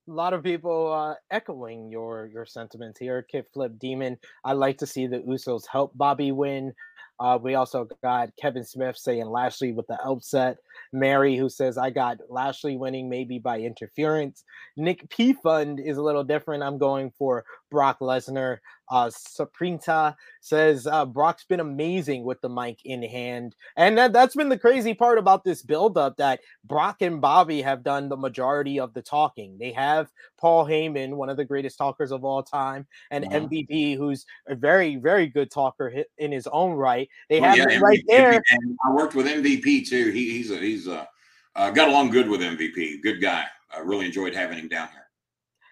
a 0.09 0.13
lot 0.13 0.33
of 0.33 0.43
people 0.43 0.93
uh, 0.93 1.15
echoing 1.31 1.91
your 1.91 2.31
your 2.33 2.47
sentiments 2.47 2.99
here. 2.99 3.27
Kickflip 3.33 3.79
Demon. 3.79 4.17
I 4.45 4.53
like 4.53 4.79
to 4.79 4.87
see 4.87 5.07
the 5.07 5.19
Usos 5.21 5.65
help 5.71 5.97
Bobby 5.97 6.33
win. 6.33 6.73
Uh, 7.21 7.37
we 7.41 7.57
also 7.57 7.89
got 8.03 8.31
Kevin 8.41 8.65
Smith 8.65 8.97
saying 8.97 9.27
Lashley 9.27 9.73
with 9.73 9.89
the 9.89 10.01
upset. 10.05 10.59
Mary, 10.93 11.37
who 11.37 11.49
says, 11.49 11.77
I 11.77 11.91
got 11.91 12.19
Lashley 12.29 12.77
winning 12.77 13.09
maybe 13.09 13.41
by 13.41 13.59
interference. 13.59 14.45
Nick 14.77 15.11
P. 15.11 15.33
Fund 15.33 15.81
is 15.81 15.97
a 15.97 16.03
little 16.03 16.23
different. 16.23 16.63
I'm 16.63 16.79
going 16.79 17.13
for 17.19 17.45
Brock 17.71 18.01
Lesnar. 18.01 18.59
Uh, 18.91 19.11
Saprinta 19.11 20.15
says 20.41 20.87
uh, 20.87 21.05
Brock's 21.05 21.45
been 21.45 21.61
amazing 21.61 22.25
with 22.25 22.41
the 22.41 22.49
mic 22.49 22.79
in 22.85 23.03
hand. 23.03 23.55
And 23.77 23.99
that, 23.99 24.15
that's 24.15 24.35
been 24.35 24.49
the 24.49 24.59
crazy 24.59 24.95
part 24.95 25.19
about 25.19 25.45
this 25.45 25.63
buildup 25.63 26.17
that 26.17 26.41
Brock 26.65 27.03
and 27.03 27.21
Bobby 27.21 27.61
have 27.61 27.83
done 27.83 28.09
the 28.09 28.17
majority 28.17 28.81
of 28.81 28.95
the 28.95 29.03
talking. 29.03 29.59
They 29.59 29.73
have 29.73 30.11
Paul 30.39 30.65
Heyman, 30.65 31.15
one 31.15 31.29
of 31.29 31.37
the 31.37 31.45
greatest 31.45 31.77
talkers 31.77 32.13
of 32.13 32.25
all 32.25 32.43
time, 32.43 32.87
and 33.11 33.27
uh-huh. 33.27 33.41
MVP, 33.41 33.97
who's 33.99 34.25
a 34.47 34.55
very, 34.55 34.97
very 34.97 35.27
good 35.27 35.51
talker 35.51 35.93
in 36.17 36.33
his 36.33 36.47
own 36.47 36.73
right. 36.73 37.09
They 37.29 37.41
well, 37.41 37.55
have 37.55 37.71
yeah, 37.71 37.79
right 37.81 38.03
there. 38.07 38.43
And 38.51 38.79
I 38.87 38.91
worked 38.93 39.15
with 39.15 39.27
MVP 39.27 39.87
too. 39.87 40.11
He, 40.13 40.31
he's 40.31 40.51
a, 40.51 40.57
he's 40.57 40.87
a, 40.87 41.07
uh, 41.57 41.71
got 41.71 41.89
along 41.89 42.11
good 42.11 42.29
with 42.29 42.41
MVP. 42.41 43.03
Good 43.03 43.21
guy. 43.21 43.45
I 43.75 43.81
really 43.81 44.07
enjoyed 44.07 44.35
having 44.35 44.59
him 44.59 44.69
down 44.69 44.89
here. 44.89 45.08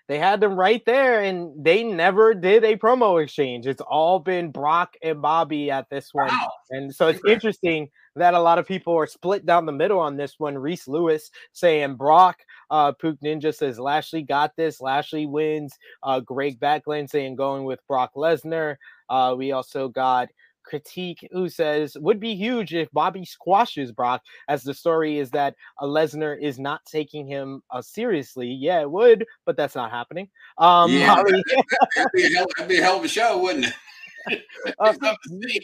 They 0.08 0.18
had 0.18 0.40
them 0.40 0.54
right 0.54 0.84
there, 0.86 1.22
and 1.22 1.52
they 1.64 1.82
never 1.82 2.32
did 2.32 2.62
a 2.62 2.76
promo 2.76 3.20
exchange. 3.22 3.66
It's 3.66 3.80
all 3.80 4.20
been 4.20 4.52
Brock 4.52 4.94
and 5.02 5.20
Bobby 5.20 5.70
at 5.70 5.90
this 5.90 6.10
one. 6.12 6.28
Wow. 6.28 6.52
And 6.70 6.94
so 6.94 7.08
it's 7.08 7.20
interesting 7.26 7.90
that 8.14 8.34
a 8.34 8.40
lot 8.40 8.58
of 8.58 8.66
people 8.66 8.94
are 8.94 9.06
split 9.06 9.44
down 9.44 9.66
the 9.66 9.72
middle 9.72 9.98
on 9.98 10.16
this 10.16 10.34
one. 10.38 10.56
Reese 10.56 10.86
Lewis 10.86 11.30
saying 11.52 11.96
Brock, 11.96 12.38
uh, 12.70 12.92
Pook 12.92 13.18
Ninja 13.20 13.54
says 13.54 13.80
Lashley 13.80 14.22
got 14.22 14.54
this. 14.56 14.80
Lashley 14.80 15.26
wins. 15.26 15.76
Uh, 16.02 16.20
Greg 16.20 16.60
Backlund 16.60 17.10
saying 17.10 17.34
going 17.34 17.64
with 17.64 17.86
Brock 17.88 18.12
Lesnar. 18.16 18.76
Uh, 19.08 19.34
we 19.36 19.52
also 19.52 19.88
got 19.88 20.28
critique 20.66 21.26
who 21.32 21.48
says 21.48 21.96
would 22.00 22.20
be 22.20 22.34
huge 22.34 22.74
if 22.74 22.90
Bobby 22.92 23.24
squashes 23.24 23.92
Brock, 23.92 24.22
as 24.48 24.62
the 24.62 24.74
story 24.74 25.18
is 25.18 25.30
that 25.30 25.54
a 25.78 25.86
Lesnar 25.86 26.38
is 26.40 26.58
not 26.58 26.84
taking 26.84 27.26
him 27.26 27.62
uh, 27.70 27.80
seriously. 27.80 28.48
Yeah, 28.48 28.80
it 28.80 28.90
would, 28.90 29.24
but 29.44 29.56
that's 29.56 29.74
not 29.74 29.90
happening. 29.90 30.28
Um, 30.58 30.90
Yeah. 30.90 31.14
Molly, 31.14 31.42
That'd 31.96 32.12
be, 32.12 32.24
a 32.24 32.28
hell, 32.36 32.46
that'd 32.56 32.68
be 32.68 32.78
a 32.78 32.82
hell 32.82 32.98
of 32.98 33.04
a 33.04 33.08
show, 33.08 33.40
wouldn't 33.40 33.66
it? 33.66 34.44
uh, 34.78 34.92
Something 34.92 35.16
to 35.40 35.48
see. 35.48 35.60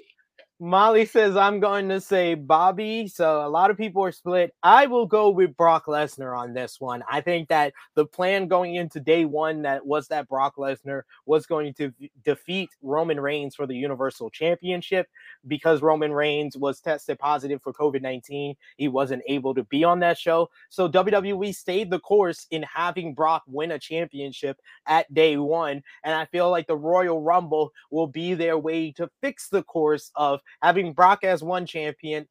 Molly 0.63 1.07
says 1.07 1.37
I'm 1.37 1.59
going 1.59 1.89
to 1.89 2.01
say 2.01 2.35
Bobby. 2.35 3.09
So 3.09 3.45
a 3.45 3.49
lot 3.49 3.73
of 3.73 3.77
people 3.77 4.05
are 4.05 4.13
split. 4.13 4.55
I 4.63 4.87
will 4.87 5.07
go 5.07 5.29
with 5.29 5.57
Brock 5.57 5.87
Lesnar 5.87 6.39
on 6.39 6.55
this 6.55 6.81
one. 6.81 7.03
I 7.11 7.21
think 7.21 7.49
that 7.49 7.73
the 7.97 8.07
plan 8.07 8.47
going 8.47 8.77
into 8.77 9.01
day 9.01 9.25
one 9.25 9.63
that 9.63 9.85
was 9.85 10.07
that 10.07 10.29
Brock 10.29 10.55
Lesnar 10.55 11.03
was 11.27 11.47
going 11.47 11.75
to 11.75 11.93
defeat 12.25 12.71
Roman 12.81 13.19
Reigns 13.19 13.57
for 13.57 13.67
the 13.67 13.75
Universal 13.75 14.31
Championship 14.31 15.09
because 15.49 15.83
Roman 15.83 16.13
Reigns 16.13 16.57
was 16.57 16.79
tested 16.81 17.19
positive 17.19 17.61
for 17.61 17.73
COVID 17.73 18.01
19. 18.01 18.55
He 18.77 18.87
wasn't 18.87 19.25
able 19.27 19.57
to 19.57 19.65
be 19.65 19.83
on 19.83 19.99
that 19.99 20.17
show. 20.17 20.49
So 20.69 20.89
WWE 20.89 21.53
stayed 21.57 21.91
the 21.91 21.99
course 21.99 22.47
in 22.53 22.63
having 22.63 23.15
Brock 23.15 23.43
win 23.49 23.73
a 23.73 23.81
championship 23.81 24.61
at 24.87 25.13
day 25.13 25.39
one. 25.39 25.83
And 26.05 26.15
I 26.15 26.27
feel 26.27 26.51
like 26.53 26.69
the 26.69 26.77
Royal 26.77 27.21
Rumble 27.21 27.73
will 27.91 28.07
be 28.07 28.35
their 28.35 28.57
way 28.57 28.93
to 28.93 29.11
fix 29.21 29.49
the 29.49 29.65
course 29.65 30.13
of 30.15 30.41
having 30.61 30.93
Brock 30.93 31.25
as 31.25 31.43
one 31.43 31.67
champion 31.67 32.27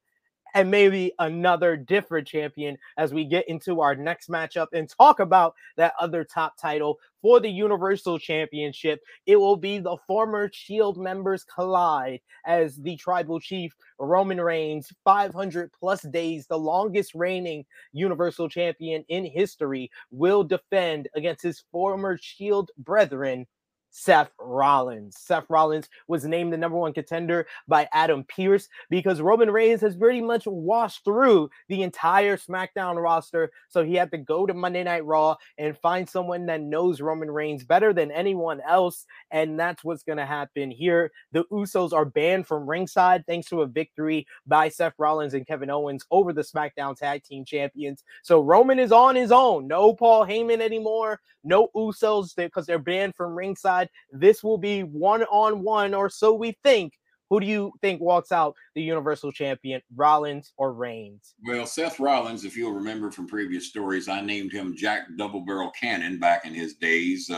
and 0.53 0.69
maybe 0.69 1.13
another 1.19 1.77
different 1.77 2.27
champion 2.27 2.77
as 2.97 3.13
we 3.13 3.25
get 3.25 3.47
into 3.47 3.81
our 3.81 3.95
next 3.95 4.29
matchup 4.29 4.67
and 4.73 4.89
talk 4.89 5.19
about 5.19 5.55
that 5.77 5.93
other 5.99 6.23
top 6.23 6.57
title 6.57 6.99
for 7.21 7.39
the 7.39 7.49
Universal 7.49 8.19
Championship. 8.19 9.01
It 9.25 9.35
will 9.35 9.55
be 9.55 9.79
the 9.79 9.97
former 10.07 10.49
Shield 10.51 10.97
members 10.97 11.43
collide 11.43 12.19
as 12.45 12.75
the 12.77 12.95
tribal 12.97 13.39
chief 13.39 13.73
Roman 13.99 14.41
Reigns, 14.41 14.91
500 15.03 15.71
plus 15.71 16.01
days, 16.01 16.47
the 16.47 16.57
longest 16.57 17.13
reigning 17.13 17.65
Universal 17.93 18.49
Champion 18.49 19.05
in 19.07 19.25
history, 19.25 19.91
will 20.09 20.43
defend 20.43 21.07
against 21.15 21.43
his 21.43 21.63
former 21.71 22.17
Shield 22.19 22.71
brethren. 22.77 23.45
Seth 23.91 24.31
Rollins. 24.39 25.17
Seth 25.17 25.45
Rollins 25.49 25.89
was 26.07 26.25
named 26.25 26.51
the 26.51 26.57
number 26.57 26.77
one 26.77 26.93
contender 26.93 27.45
by 27.67 27.87
Adam 27.93 28.23
Pearce 28.23 28.67
because 28.89 29.21
Roman 29.21 29.51
Reigns 29.51 29.81
has 29.81 29.95
pretty 29.95 30.21
much 30.21 30.45
washed 30.45 31.03
through 31.03 31.49
the 31.67 31.83
entire 31.83 32.37
SmackDown 32.37 33.01
roster. 33.01 33.51
So 33.67 33.83
he 33.83 33.95
had 33.95 34.11
to 34.11 34.17
go 34.17 34.45
to 34.45 34.53
Monday 34.53 34.83
Night 34.83 35.05
Raw 35.05 35.35
and 35.57 35.77
find 35.77 36.09
someone 36.09 36.45
that 36.47 36.61
knows 36.61 37.01
Roman 37.01 37.29
Reigns 37.29 37.63
better 37.63 37.93
than 37.93 38.11
anyone 38.11 38.61
else. 38.67 39.05
And 39.29 39.59
that's 39.59 39.83
what's 39.83 40.03
going 40.03 40.17
to 40.17 40.25
happen 40.25 40.71
here. 40.71 41.11
The 41.33 41.43
Usos 41.51 41.93
are 41.93 42.05
banned 42.05 42.47
from 42.47 42.69
ringside 42.69 43.25
thanks 43.27 43.47
to 43.49 43.61
a 43.61 43.67
victory 43.67 44.25
by 44.47 44.69
Seth 44.69 44.95
Rollins 44.97 45.33
and 45.33 45.45
Kevin 45.45 45.69
Owens 45.69 46.05
over 46.11 46.33
the 46.33 46.41
SmackDown 46.41 46.97
Tag 46.97 47.23
Team 47.23 47.45
Champions. 47.45 48.03
So 48.23 48.39
Roman 48.39 48.79
is 48.79 48.91
on 48.91 49.15
his 49.15 49.31
own. 49.31 49.67
No 49.67 49.93
Paul 49.93 50.25
Heyman 50.25 50.61
anymore. 50.61 51.19
No 51.43 51.69
Usos 51.75 52.35
because 52.35 52.65
they're 52.65 52.79
banned 52.79 53.15
from 53.15 53.35
ringside. 53.35 53.80
This 54.11 54.43
will 54.43 54.57
be 54.57 54.81
one 54.81 55.23
on 55.23 55.63
one, 55.63 55.93
or 55.93 56.09
so 56.09 56.33
we 56.33 56.57
think. 56.63 56.93
Who 57.31 57.39
do 57.39 57.45
you 57.45 57.71
think 57.79 58.01
walks 58.01 58.33
out 58.33 58.57
the 58.75 58.81
Universal 58.81 59.31
Champion, 59.31 59.81
Rollins 59.95 60.51
or 60.57 60.73
Reigns? 60.73 61.33
Well, 61.47 61.65
Seth 61.65 61.97
Rollins, 61.97 62.43
if 62.43 62.57
you'll 62.57 62.73
remember 62.73 63.09
from 63.09 63.25
previous 63.25 63.69
stories, 63.69 64.09
I 64.09 64.19
named 64.19 64.51
him 64.51 64.75
Jack 64.75 65.03
Double 65.15 65.39
Barrel 65.39 65.71
Cannon 65.71 66.19
back 66.19 66.45
in 66.45 66.53
his 66.53 66.73
days 66.73 67.29
uh, 67.29 67.35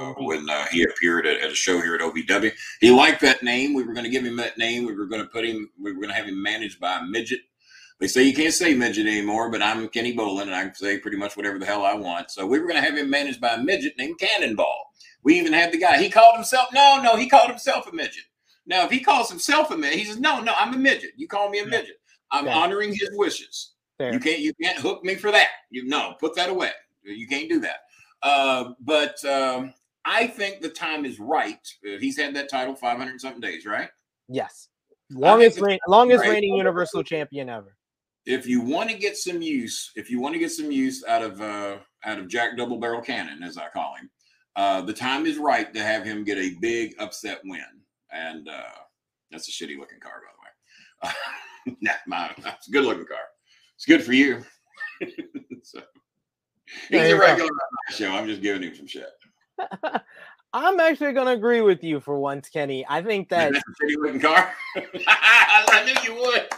uh, 0.00 0.06
Indeed. 0.08 0.26
when 0.26 0.50
uh, 0.50 0.66
he 0.72 0.82
appeared 0.82 1.28
at, 1.28 1.38
at 1.42 1.52
a 1.52 1.54
show 1.54 1.80
here 1.80 1.94
at 1.94 2.00
OVW. 2.00 2.50
He 2.80 2.90
liked 2.90 3.20
that 3.20 3.44
name. 3.44 3.72
We 3.72 3.84
were 3.84 3.92
going 3.92 4.02
to 4.02 4.10
give 4.10 4.24
him 4.24 4.36
that 4.38 4.58
name. 4.58 4.84
We 4.84 4.96
were 4.96 5.06
going 5.06 5.22
to 5.22 5.28
put 5.28 5.44
him. 5.44 5.70
We 5.80 5.92
were 5.92 6.00
going 6.00 6.08
to 6.08 6.16
have 6.16 6.26
him 6.26 6.42
managed 6.42 6.80
by 6.80 6.98
a 6.98 7.04
midget. 7.04 7.42
They 8.00 8.08
say 8.08 8.24
you 8.24 8.34
can't 8.34 8.52
say 8.52 8.74
midget 8.74 9.06
anymore, 9.06 9.48
but 9.48 9.62
I'm 9.62 9.86
Kenny 9.88 10.16
Bolin 10.16 10.44
and 10.44 10.54
I 10.54 10.62
can 10.64 10.74
say 10.74 10.98
pretty 10.98 11.18
much 11.18 11.36
whatever 11.36 11.58
the 11.58 11.66
hell 11.66 11.84
I 11.84 11.94
want. 11.94 12.32
So 12.32 12.46
we 12.46 12.58
were 12.58 12.66
going 12.66 12.82
to 12.82 12.88
have 12.88 12.98
him 12.98 13.10
managed 13.10 13.40
by 13.40 13.54
a 13.54 13.62
midget 13.62 13.92
named 13.96 14.18
Cannonball. 14.18 14.90
We 15.22 15.38
even 15.38 15.52
had 15.52 15.72
the 15.72 15.78
guy. 15.78 15.98
He 15.98 16.10
called 16.10 16.34
himself. 16.34 16.68
No, 16.72 17.00
no, 17.02 17.16
he 17.16 17.28
called 17.28 17.50
himself 17.50 17.86
a 17.86 17.92
midget. 17.92 18.24
Now, 18.66 18.84
if 18.84 18.90
he 18.90 19.00
calls 19.00 19.28
himself 19.28 19.70
a 19.70 19.76
midget, 19.76 19.98
he 19.98 20.04
says, 20.04 20.18
"No, 20.18 20.40
no, 20.40 20.54
I'm 20.56 20.74
a 20.74 20.78
midget. 20.78 21.10
You 21.16 21.28
call 21.28 21.50
me 21.50 21.60
a 21.60 21.66
midget. 21.66 22.00
I'm 22.30 22.44
Fair. 22.44 22.54
honoring 22.54 22.90
his 22.90 23.10
wishes. 23.12 23.72
Fair. 23.98 24.12
You 24.12 24.20
can't, 24.20 24.38
you 24.38 24.52
can't 24.62 24.78
hook 24.78 25.04
me 25.04 25.14
for 25.14 25.30
that. 25.30 25.48
You 25.70 25.86
no, 25.86 26.14
put 26.20 26.34
that 26.36 26.48
away. 26.48 26.70
You 27.02 27.26
can't 27.26 27.48
do 27.48 27.60
that. 27.60 27.80
Uh, 28.22 28.72
but 28.80 29.22
um, 29.24 29.74
I 30.04 30.26
think 30.26 30.60
the 30.60 30.68
time 30.68 31.04
is 31.04 31.18
right. 31.18 31.66
Uh, 31.84 31.98
he's 31.98 32.18
had 32.18 32.34
that 32.34 32.48
title 32.48 32.74
500 32.74 33.10
and 33.10 33.20
something 33.20 33.40
days, 33.40 33.66
right? 33.66 33.88
Yes. 34.28 34.68
Longest 35.10 35.60
reign, 35.60 35.78
longest 35.88 36.20
right. 36.20 36.30
reigning 36.30 36.54
Universal 36.54 37.02
Champion 37.02 37.48
ever. 37.48 37.76
If 38.26 38.46
you 38.46 38.60
want 38.60 38.90
to 38.90 38.96
get 38.96 39.16
some 39.16 39.42
use, 39.42 39.90
if 39.96 40.08
you 40.10 40.20
want 40.20 40.34
to 40.34 40.38
get 40.38 40.52
some 40.52 40.70
use 40.70 41.04
out 41.04 41.22
of 41.22 41.40
uh, 41.40 41.78
out 42.04 42.18
of 42.18 42.28
Jack 42.28 42.56
Double 42.56 42.78
Barrel 42.78 43.00
Cannon, 43.00 43.42
as 43.42 43.56
I 43.56 43.68
call 43.70 43.96
him, 43.96 44.08
uh, 44.60 44.82
the 44.82 44.92
time 44.92 45.24
is 45.24 45.38
right 45.38 45.72
to 45.72 45.82
have 45.82 46.04
him 46.04 46.22
get 46.22 46.36
a 46.36 46.54
big 46.60 46.94
upset 46.98 47.40
win. 47.44 47.64
And 48.12 48.46
uh, 48.46 48.76
that's 49.30 49.48
a 49.48 49.52
shitty 49.52 49.78
looking 49.78 50.00
car, 50.00 50.20
by 50.20 51.08
the 51.08 51.08
way. 51.08 51.76
nah, 51.80 51.92
my, 52.06 52.30
it's 52.36 52.68
a 52.68 52.70
good 52.70 52.84
looking 52.84 53.06
car. 53.06 53.16
It's 53.76 53.86
good 53.86 54.04
for 54.04 54.12
you. 54.12 54.44
so, 55.62 55.80
There 56.90 57.04
he's 57.04 57.14
a 57.14 57.18
regular 57.18 57.48
on 57.48 57.56
my 57.88 57.94
show. 57.94 58.10
I'm 58.10 58.26
just 58.26 58.42
giving 58.42 58.62
him 58.62 58.74
some 58.74 58.86
shit. 58.86 59.08
I'm 60.52 60.78
actually 60.78 61.14
going 61.14 61.28
to 61.28 61.32
agree 61.32 61.62
with 61.62 61.82
you 61.82 61.98
for 61.98 62.18
once, 62.18 62.50
Kenny. 62.50 62.84
I 62.86 63.00
think 63.00 63.30
that 63.30 63.54
That's 63.54 63.64
a 63.64 63.82
shitty 63.82 63.96
looking 63.96 64.20
car. 64.20 64.52
I 65.06 65.84
knew 65.86 66.12
you 66.12 66.20
would. 66.20 66.48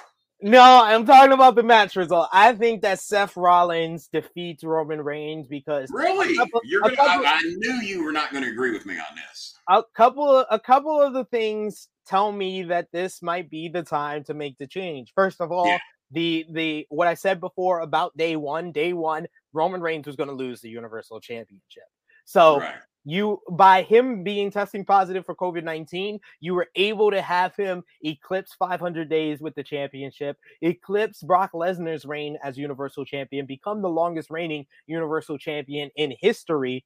No, 0.42 0.60
I'm 0.60 1.06
talking 1.06 1.32
about 1.32 1.54
the 1.54 1.62
match 1.62 1.96
result. 1.96 2.28
I 2.32 2.52
think 2.54 2.82
that 2.82 3.00
Seth 3.00 3.36
Rollins 3.36 4.08
defeats 4.12 4.64
Roman 4.64 5.00
Reigns 5.00 5.46
because 5.48 5.88
Really? 5.92 6.36
couple- 6.36 6.60
You're 6.64 6.80
gonna, 6.82 6.94
I, 6.94 6.96
couple- 6.96 7.26
I 7.26 7.40
knew 7.44 7.74
you 7.82 8.04
were 8.04 8.12
not 8.12 8.30
going 8.32 8.44
to 8.44 8.50
agree 8.50 8.72
with 8.72 8.84
me 8.84 8.94
on 8.98 9.16
this. 9.16 9.54
a 9.68 9.82
couple 9.96 10.28
of, 10.28 10.46
a 10.50 10.58
couple 10.58 11.00
of 11.00 11.12
the 11.12 11.24
things 11.26 11.88
tell 12.06 12.32
me 12.32 12.64
that 12.64 12.88
this 12.92 13.22
might 13.22 13.48
be 13.48 13.68
the 13.68 13.82
time 13.82 14.24
to 14.24 14.34
make 14.34 14.58
the 14.58 14.66
change. 14.66 15.12
First 15.14 15.40
of 15.40 15.52
all, 15.52 15.66
Yeah. 15.66 15.78
the 16.10 16.44
the 16.50 16.86
what 16.90 17.06
I 17.08 17.14
said 17.14 17.40
before 17.40 17.80
about 17.80 18.16
day 18.16 18.34
one, 18.36 18.72
day 18.72 18.92
one, 18.92 19.26
Roman 19.52 19.80
Reigns 19.80 20.06
was 20.06 20.16
going 20.16 20.28
to 20.28 20.34
lose 20.34 20.60
the 20.60 20.68
Universal 20.68 21.20
Championship. 21.20 21.84
So 22.24 22.58
right. 22.60 22.74
You 23.04 23.40
by 23.50 23.82
him 23.82 24.22
being 24.22 24.50
testing 24.50 24.84
positive 24.84 25.26
for 25.26 25.34
COVID-19, 25.34 26.18
you 26.40 26.54
were 26.54 26.68
able 26.76 27.10
to 27.10 27.20
have 27.20 27.54
him 27.56 27.82
eclipse 28.04 28.54
500 28.58 29.08
days 29.08 29.40
with 29.40 29.54
the 29.54 29.62
championship, 29.62 30.36
eclipse 30.62 31.22
Brock 31.22 31.52
Lesnar's 31.52 32.04
reign 32.04 32.38
as 32.42 32.58
Universal 32.58 33.04
Champion, 33.06 33.46
become 33.46 33.82
the 33.82 33.88
longest 33.88 34.30
reigning 34.30 34.66
Universal 34.86 35.38
Champion 35.38 35.90
in 35.96 36.14
history. 36.20 36.84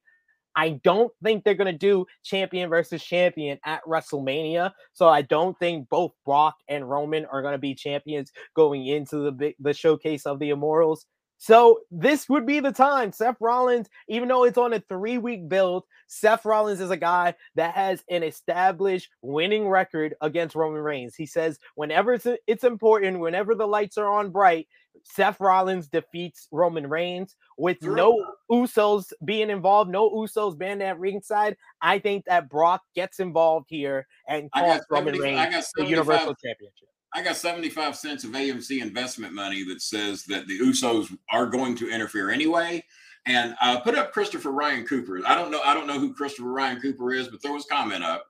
I 0.55 0.79
don't 0.83 1.13
think 1.23 1.43
they're 1.43 1.53
going 1.53 1.71
to 1.71 1.77
do 1.77 2.07
champion 2.23 2.67
versus 2.67 3.03
champion 3.03 3.59
at 3.63 3.83
WrestleMania. 3.85 4.71
So 4.91 5.07
I 5.07 5.21
don't 5.21 5.57
think 5.59 5.87
both 5.87 6.13
Brock 6.25 6.55
and 6.67 6.89
Roman 6.89 7.25
are 7.25 7.43
going 7.43 7.53
to 7.53 7.59
be 7.59 7.75
champions 7.75 8.31
going 8.55 8.87
into 8.87 9.29
the 9.29 9.53
the 9.59 9.73
showcase 9.73 10.25
of 10.25 10.39
the 10.39 10.49
Immortals. 10.49 11.05
So 11.37 11.81
this 11.91 12.27
would 12.29 12.45
be 12.45 12.59
the 12.59 12.71
time. 12.71 13.11
Seth 13.11 13.37
Rollins, 13.39 13.87
even 14.07 14.27
though 14.27 14.43
it's 14.43 14.57
on 14.57 14.73
a 14.73 14.79
three 14.79 15.17
week 15.17 15.47
build, 15.47 15.83
Seth 16.07 16.45
Rollins 16.45 16.81
is 16.81 16.89
a 16.89 16.97
guy 16.97 17.35
that 17.55 17.75
has 17.75 18.03
an 18.09 18.23
established 18.23 19.09
winning 19.21 19.67
record 19.67 20.15
against 20.21 20.55
Roman 20.55 20.81
Reigns. 20.81 21.15
He 21.15 21.25
says 21.25 21.59
whenever 21.75 22.13
it's, 22.13 22.27
it's 22.47 22.63
important, 22.63 23.19
whenever 23.19 23.55
the 23.55 23.67
lights 23.67 23.97
are 23.97 24.11
on 24.11 24.31
bright, 24.31 24.67
Seth 25.03 25.39
Rollins 25.39 25.87
defeats 25.87 26.47
Roman 26.51 26.87
Reigns 26.87 27.35
with 27.57 27.81
no 27.81 28.33
Usos 28.51 29.13
being 29.23 29.49
involved, 29.49 29.91
no 29.91 30.09
Usos 30.09 30.57
being 30.57 30.81
at 30.81 30.99
ringside. 30.99 31.55
I 31.81 31.99
think 31.99 32.25
that 32.25 32.49
Brock 32.49 32.81
gets 32.95 33.19
involved 33.19 33.67
here 33.69 34.07
and 34.27 34.51
calls 34.51 34.81
Roman 34.89 35.17
Reigns 35.17 35.71
the 35.75 35.85
Universal 35.85 36.35
Championship. 36.43 36.89
I 37.17 37.23
got 37.23 37.35
75 37.35 37.95
cents 37.95 38.23
of 38.25 38.31
AMC 38.33 38.79
investment 38.79 39.33
money 39.33 39.63
that 39.63 39.81
says 39.81 40.23
that 40.25 40.45
the 40.45 40.59
Usos 40.59 41.17
are 41.31 41.47
going 41.47 41.75
to 41.77 41.89
interfere 41.89 42.29
anyway. 42.29 42.83
And 43.25 43.55
uh, 43.59 43.79
put 43.79 43.97
up 43.97 44.13
Christopher 44.13 44.51
Ryan 44.51 44.85
Cooper. 44.85 45.21
I 45.25 45.33
don't 45.33 45.49
know. 45.49 45.59
I 45.65 45.73
don't 45.73 45.87
know 45.87 45.99
who 45.99 46.13
Christopher 46.13 46.51
Ryan 46.51 46.79
Cooper 46.79 47.11
is, 47.11 47.27
but 47.27 47.41
throw 47.41 47.55
his 47.55 47.65
comment 47.65 48.03
up. 48.03 48.27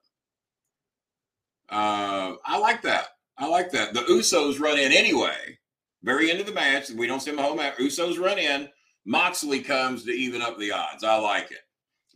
Uh, 1.70 2.36
I 2.46 2.58
like 2.60 2.82
that. 2.84 3.10
I 3.38 3.48
like 3.50 3.72
that. 3.72 3.94
The 3.94 4.04
Usos 4.04 4.62
run 4.62 4.80
in 4.80 4.94
anyway. 4.94 5.60
Very 6.02 6.32
end 6.32 6.40
of 6.40 6.46
the 6.46 6.54
match. 6.54 6.90
We 6.90 7.08
don't 7.08 7.20
see 7.20 7.32
them 7.32 7.44
home. 7.44 7.60
Usos 7.60 8.18
run 8.18 8.40
in. 8.40 8.70
Moxley 9.06 9.60
comes 9.60 10.06
to 10.06 10.12
even 10.12 10.42
up 10.42 10.58
the 10.58 10.72
odds. 10.72 11.04
I 11.04 11.18
like 11.18 11.52
it. 11.52 11.60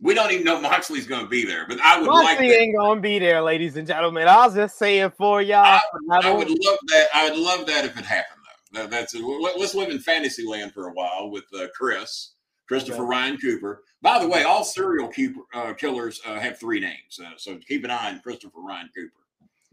We 0.00 0.14
don't 0.14 0.32
even 0.32 0.44
know 0.44 0.60
Moxley's 0.60 1.06
going 1.06 1.22
to 1.22 1.28
be 1.28 1.44
there, 1.44 1.64
but 1.68 1.80
I 1.80 2.00
would 2.00 2.06
Moxley 2.06 2.24
like 2.24 2.38
that. 2.38 2.44
ain't 2.60 2.76
gonna 2.76 3.00
be 3.00 3.18
there, 3.20 3.40
ladies 3.40 3.76
and 3.76 3.86
gentlemen. 3.86 4.26
I 4.26 4.46
was 4.46 4.54
just 4.54 4.76
saying 4.78 5.12
for 5.16 5.40
y'all. 5.42 5.58
I 5.64 5.80
would, 5.92 6.24
I 6.24 6.28
I 6.28 6.32
would 6.32 6.48
love 6.48 6.78
that. 6.88 7.06
I 7.14 7.30
would 7.30 7.38
love 7.38 7.66
that 7.66 7.84
if 7.84 7.96
it 7.96 8.04
happened, 8.04 8.40
though. 8.72 8.80
That- 8.80 8.90
that's 8.90 9.14
let- 9.14 9.58
let's 9.60 9.74
live 9.74 9.90
in 9.90 9.98
fantasy 10.00 10.44
land 10.44 10.72
for 10.72 10.88
a 10.88 10.92
while 10.92 11.30
with 11.30 11.44
uh, 11.54 11.66
Chris, 11.76 12.32
Christopher 12.66 13.02
Okay. 13.02 13.10
Ryan 13.10 13.38
Cooper. 13.38 13.84
By 14.00 14.18
the 14.18 14.26
way, 14.28 14.42
all 14.42 14.64
serial 14.64 15.06
keeper, 15.08 15.40
uh, 15.54 15.72
killers 15.74 16.20
uh, 16.26 16.40
have 16.40 16.58
three 16.58 16.80
names, 16.80 17.20
uh, 17.24 17.30
so 17.36 17.56
keep 17.68 17.84
an 17.84 17.90
eye 17.90 18.10
on 18.10 18.20
Christopher 18.20 18.60
Ryan 18.60 18.90
Cooper. 18.96 19.12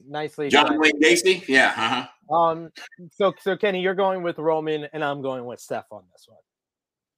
Nicely 0.07 0.49
John 0.49 0.65
done. 0.67 0.79
Wayne 0.79 1.01
Gacy, 1.01 1.45
yeah, 1.47 1.73
uh-huh. 1.75 2.35
Um, 2.35 2.69
so 3.11 3.33
so 3.41 3.57
Kenny, 3.57 3.81
you're 3.81 3.95
going 3.95 4.21
with 4.21 4.37
Roman, 4.37 4.87
and 4.93 5.03
I'm 5.03 5.21
going 5.23 5.43
with 5.45 5.59
Steph 5.59 5.87
on 5.91 6.03
this 6.13 6.27
one. 6.27 6.37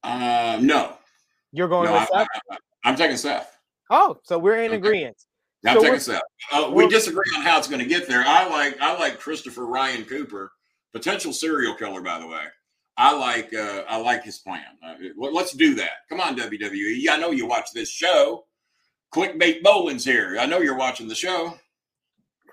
Uh, 0.02 0.58
no, 0.62 0.96
You're 1.52 1.68
going 1.68 1.86
no, 1.90 1.92
with 1.92 2.02
I, 2.02 2.06
Steph. 2.06 2.26
I, 2.50 2.56
am 2.84 2.96
taking 2.96 3.16
Seth. 3.16 3.56
oh, 3.90 4.18
so 4.24 4.38
we're 4.38 4.56
in 4.62 4.70
Okay. 4.70 4.76
agreement. 4.76 5.16
I'm 5.66 5.76
So 5.76 5.82
taking 5.82 6.00
Seth. 6.00 6.22
Uh, 6.50 6.70
we 6.72 6.88
disagree 6.88 7.22
on 7.36 7.42
how 7.42 7.58
it's 7.58 7.68
going 7.68 7.80
to 7.80 7.86
get 7.86 8.08
there. 8.08 8.24
I 8.26 8.48
like 8.48 8.80
I 8.80 8.98
like 8.98 9.18
Christopher 9.20 9.66
Ryan 9.66 10.04
Cooper, 10.04 10.50
potential 10.92 11.32
serial 11.32 11.74
killer, 11.74 12.00
by 12.02 12.18
the 12.18 12.26
way. 12.26 12.42
I 12.96 13.16
like 13.16 13.54
uh, 13.54 13.84
I 13.88 13.96
like 13.98 14.24
his 14.24 14.38
plan. 14.38 14.64
Uh, 14.84 14.94
let- 15.16 15.32
let's 15.32 15.52
do 15.52 15.74
that. 15.76 15.90
Come 16.08 16.20
on, 16.20 16.36
WWE. 16.36 17.08
I 17.10 17.16
know 17.16 17.30
you 17.30 17.46
watch 17.46 17.68
this 17.72 17.90
show. 17.90 18.44
Clickbait 19.14 19.62
Bolin's 19.62 20.04
here. 20.04 20.36
I 20.40 20.46
know 20.46 20.58
you're 20.60 20.76
watching 20.76 21.06
the 21.08 21.14
show. 21.14 21.54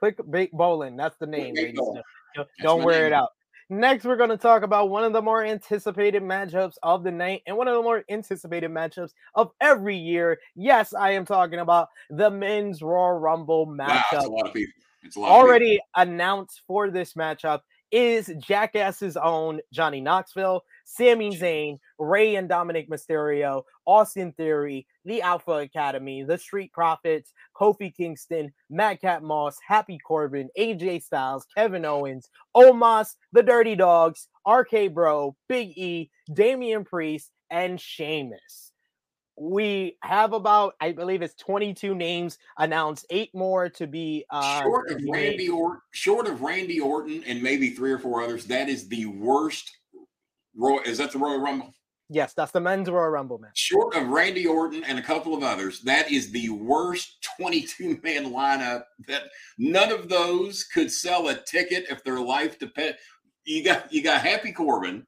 Clickbait 0.01 0.51
Bolin. 0.53 0.95
That's 0.97 1.17
the 1.17 1.25
name. 1.27 1.55
Clickbait 1.55 1.57
ladies 1.57 1.69
and 1.69 1.77
Bolin. 1.79 1.85
gentlemen. 1.85 2.03
That's 2.35 2.49
Don't 2.61 2.79
my 2.79 2.85
wear 2.85 3.07
it 3.07 3.13
out. 3.13 3.29
Next, 3.71 4.03
we're 4.03 4.15
going 4.17 4.31
to 4.31 4.37
talk 4.37 4.63
about 4.63 4.89
one 4.89 5.03
of 5.03 5.13
the 5.13 5.21
more 5.21 5.45
anticipated 5.45 6.23
matchups 6.23 6.73
of 6.81 7.03
the 7.03 7.11
night 7.11 7.43
and 7.45 7.55
one 7.55 7.67
of 7.67 7.75
the 7.75 7.83
more 7.83 8.03
anticipated 8.09 8.71
matchups 8.71 9.13
of 9.35 9.51
every 9.61 9.95
year. 9.95 10.39
Yes, 10.55 10.93
I 10.95 11.11
am 11.11 11.23
talking 11.23 11.59
about 11.59 11.89
the 12.09 12.31
men's 12.31 12.81
Royal 12.81 13.19
Rumble 13.19 13.67
Wow, 13.67 13.73
matchup. 13.87 14.03
it's 14.13 14.25
a 14.25 14.29
lot 14.29 14.47
of 14.47 14.53
people. 14.53 14.73
It's 15.03 15.15
a 15.15 15.19
lot. 15.19 15.29
already 15.29 15.79
announced 15.95 16.61
for 16.65 16.89
this 16.89 17.13
matchup 17.13 17.61
is 17.91 18.31
Jackass's 18.39 19.17
own 19.17 19.59
Johnny 19.71 20.01
Knoxville, 20.01 20.63
Sami 20.85 21.35
Zayn, 21.37 21.79
Ray 21.99 22.35
and 22.35 22.49
Dominic 22.49 22.89
Mysterio, 22.89 23.63
Austin 23.85 24.31
Theory, 24.33 24.85
the 25.05 25.21
Alpha 25.21 25.51
Academy, 25.51 26.23
the 26.23 26.37
Street 26.37 26.71
Profits, 26.73 27.33
Kofi 27.55 27.95
Kingston, 27.95 28.51
Madcap 28.69 29.21
Moss, 29.21 29.57
Happy 29.65 29.97
Corbin, 29.97 30.49
AJ 30.57 31.03
Styles, 31.03 31.45
Kevin 31.55 31.85
Owens, 31.85 32.29
Omos, 32.55 33.15
the 33.31 33.43
Dirty 33.43 33.75
Dogs, 33.75 34.27
RK 34.47 34.93
Bro, 34.93 35.35
Big 35.47 35.77
E, 35.77 36.09
Damian 36.33 36.83
Priest, 36.83 37.31
and 37.49 37.79
Sheamus. 37.79 38.71
We 39.41 39.97
have 40.03 40.33
about, 40.33 40.73
I 40.81 40.91
believe 40.91 41.21
it's 41.21 41.35
22 41.35 41.95
names 41.95 42.37
announced, 42.57 43.05
eight 43.09 43.33
more 43.33 43.69
to 43.69 43.87
be 43.87 44.25
uh 44.29 44.61
short 44.61 44.91
of. 44.91 45.01
Randy 45.09 45.47
Orton, 45.47 45.81
short 45.91 46.27
of 46.27 46.41
Randy 46.41 46.81
Orton 46.81 47.23
and 47.25 47.41
maybe 47.41 47.69
three 47.69 47.91
or 47.91 47.99
four 47.99 48.21
others, 48.21 48.45
that 48.45 48.67
is 48.67 48.89
the 48.89 49.05
worst. 49.05 49.71
Roy, 50.57 50.79
is 50.85 50.97
that 50.97 51.13
the 51.13 51.19
Royal 51.19 51.39
Rumble? 51.39 51.73
Yes, 52.11 52.33
that's 52.33 52.51
the 52.51 52.59
men's 52.59 52.89
Royal 52.89 53.09
Rumble 53.09 53.37
match. 53.37 53.57
Short 53.57 53.95
of 53.95 54.07
Randy 54.07 54.47
Orton 54.47 54.83
and 54.83 54.97
a 54.97 55.01
couple 55.01 55.35
of 55.35 55.43
others, 55.43 55.81
that 55.81 56.11
is 56.11 56.31
the 56.31 56.49
worst 56.49 57.27
22 57.37 57.99
man 58.03 58.31
lineup. 58.31 58.83
That 59.07 59.23
none 59.57 59.91
of 59.91 60.09
those 60.09 60.63
could 60.63 60.91
sell 60.91 61.29
a 61.29 61.35
ticket 61.35 61.85
if 61.89 62.03
their 62.03 62.19
life 62.19 62.57
depend. 62.57 62.95
You 63.45 63.63
got 63.63 63.91
you 63.93 64.01
got 64.01 64.21
Happy 64.21 64.51
Corbin. 64.51 65.05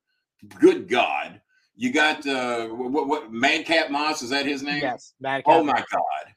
Good 0.60 0.88
God. 0.88 1.42
You 1.76 1.92
got 1.92 2.26
uh 2.28 2.68
what, 2.68 3.08
what 3.08 3.32
Madcap 3.32 3.90
Moss 3.90 4.22
is 4.22 4.30
that 4.30 4.46
his 4.46 4.62
name? 4.62 4.82
Yes, 4.84 5.14
Madcap. 5.20 5.56
Oh 5.56 5.64
my 5.64 5.84
God. 5.92 6.34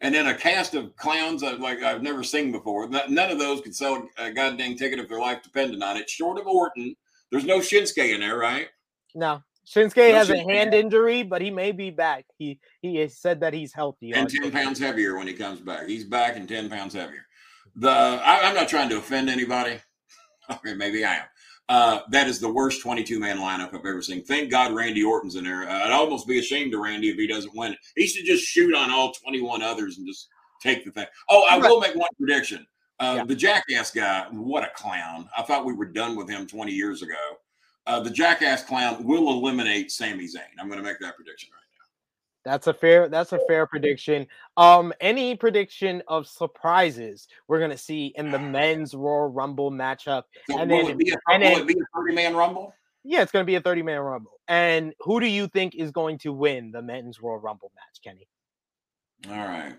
And 0.00 0.14
then 0.14 0.26
a 0.28 0.34
cast 0.34 0.74
of 0.74 0.94
clowns 0.96 1.42
uh, 1.42 1.56
like 1.58 1.82
I've 1.82 2.02
never 2.02 2.22
seen 2.22 2.52
before. 2.52 2.88
None 2.88 3.30
of 3.30 3.38
those 3.38 3.62
could 3.62 3.74
sell 3.74 4.06
a 4.18 4.30
goddamn 4.30 4.76
ticket 4.76 4.98
if 4.98 5.08
their 5.08 5.20
life 5.20 5.42
depended 5.42 5.82
on 5.82 5.96
it. 5.96 6.10
Short 6.10 6.38
of 6.38 6.46
Orton, 6.46 6.94
there's 7.30 7.46
no 7.46 7.58
Shinsuke 7.58 8.14
in 8.14 8.20
there, 8.20 8.36
right? 8.36 8.68
No, 9.14 9.42
Shinsuke 9.66 10.10
No 10.10 10.14
has 10.14 10.30
a 10.30 10.38
hand 10.38 10.74
injury, 10.74 11.22
but 11.22 11.40
he 11.40 11.50
may 11.50 11.72
be 11.72 11.90
back. 11.90 12.26
He 12.38 12.58
he 12.82 12.96
has 12.96 13.16
said 13.16 13.40
that 13.40 13.54
he's 13.54 13.72
healthy. 13.72 14.12
And 14.12 14.28
10 14.28 14.50
pounds 14.50 14.78
heavier 14.78 15.16
when 15.16 15.26
he 15.26 15.32
comes 15.34 15.60
back. 15.60 15.86
He's 15.86 16.04
back 16.04 16.36
and 16.36 16.48
10 16.48 16.68
pounds 16.68 16.94
heavier. 16.94 17.26
The 17.76 17.90
I, 17.90 18.40
I'm 18.44 18.54
not 18.54 18.68
trying 18.68 18.88
to 18.90 18.98
offend 18.98 19.28
anybody. 19.30 19.78
Okay, 20.50 20.74
maybe 20.74 21.06
I 21.06 21.14
am. 21.14 21.24
Uh, 21.70 22.00
that 22.10 22.26
is 22.26 22.38
the 22.38 22.52
worst 22.52 22.82
22 22.82 23.18
man 23.18 23.38
lineup 23.38 23.68
I've 23.68 23.86
ever 23.86 24.02
seen. 24.02 24.22
Thank 24.22 24.50
God 24.50 24.72
Randy 24.74 25.02
Orton's 25.02 25.36
in 25.36 25.44
there. 25.44 25.62
Uh, 25.66 25.86
I'd 25.86 25.90
almost 25.90 26.28
be 26.28 26.38
ashamed 26.38 26.74
of 26.74 26.80
Randy 26.80 27.08
if 27.08 27.16
he 27.16 27.26
doesn't 27.26 27.56
win. 27.56 27.74
He 27.96 28.06
should 28.06 28.26
just 28.26 28.44
shoot 28.44 28.74
on 28.74 28.90
all 28.90 29.12
21 29.12 29.62
others 29.62 29.96
and 29.96 30.06
just 30.06 30.28
take 30.62 30.84
the 30.84 30.90
thing. 30.90 31.06
Oh, 31.30 31.46
I 31.48 31.56
will 31.56 31.80
make 31.80 31.94
one 31.94 32.10
prediction. 32.18 32.66
Uh, 33.00 33.14
Yeah. 33.16 33.24
The 33.24 33.34
Jackass 33.34 33.90
guy, 33.90 34.26
what 34.32 34.64
a 34.64 34.70
clown. 34.74 35.30
I 35.34 35.40
thought 35.42 35.64
we 35.64 35.72
were 35.72 35.86
done 35.86 36.14
with 36.14 36.28
him 36.28 36.46
20 36.46 36.70
years 36.72 37.00
ago. 37.00 37.14
Uh, 37.86 38.00
the 38.00 38.10
Jackass 38.10 38.64
clown 38.64 39.04
will 39.04 39.30
eliminate 39.30 39.90
Sami 39.92 40.24
Zayn. 40.24 40.40
I'm 40.58 40.68
going 40.68 40.78
to 40.78 40.84
make 40.84 40.98
that 41.00 41.16
prediction 41.16 41.50
right 41.52 41.58
now. 41.60 42.50
That's 42.50 42.66
a 42.66 42.74
fair. 42.74 43.08
That's 43.08 43.32
a 43.32 43.40
fair 43.48 43.66
prediction. 43.66 44.26
Um, 44.56 44.92
any 45.00 45.34
prediction 45.36 46.02
of 46.08 46.26
surprises 46.26 47.26
we're 47.48 47.58
gonna 47.60 47.76
see 47.78 48.12
in 48.16 48.30
the 48.30 48.38
men's 48.38 48.94
Royal 48.94 49.28
Rumble 49.28 49.70
matchup? 49.70 50.24
So 50.50 50.58
And 50.58 50.70
will, 50.70 50.82
then- 50.82 50.90
it 50.90 50.98
be 50.98 51.10
a, 51.10 51.16
and 51.32 51.42
will 51.42 51.62
it 51.62 51.66
be 51.66 51.72
a 51.74 51.98
30 51.98 52.14
man 52.14 52.34
rumble? 52.36 52.74
Yeah, 53.02 53.22
it's 53.22 53.32
gonna 53.32 53.46
be 53.46 53.54
a 53.54 53.62
30 53.62 53.82
man 53.82 54.00
Rumble. 54.00 54.32
And 54.48 54.92
who 55.00 55.20
do 55.20 55.26
you 55.26 55.46
think 55.48 55.74
is 55.74 55.90
going 55.90 56.18
to 56.18 56.34
win 56.34 56.70
the 56.70 56.82
men's 56.82 57.18
Royal 57.22 57.38
Rumble 57.38 57.72
match, 57.74 58.00
Kenny? 58.04 58.28
All 59.28 59.46
right. 59.46 59.76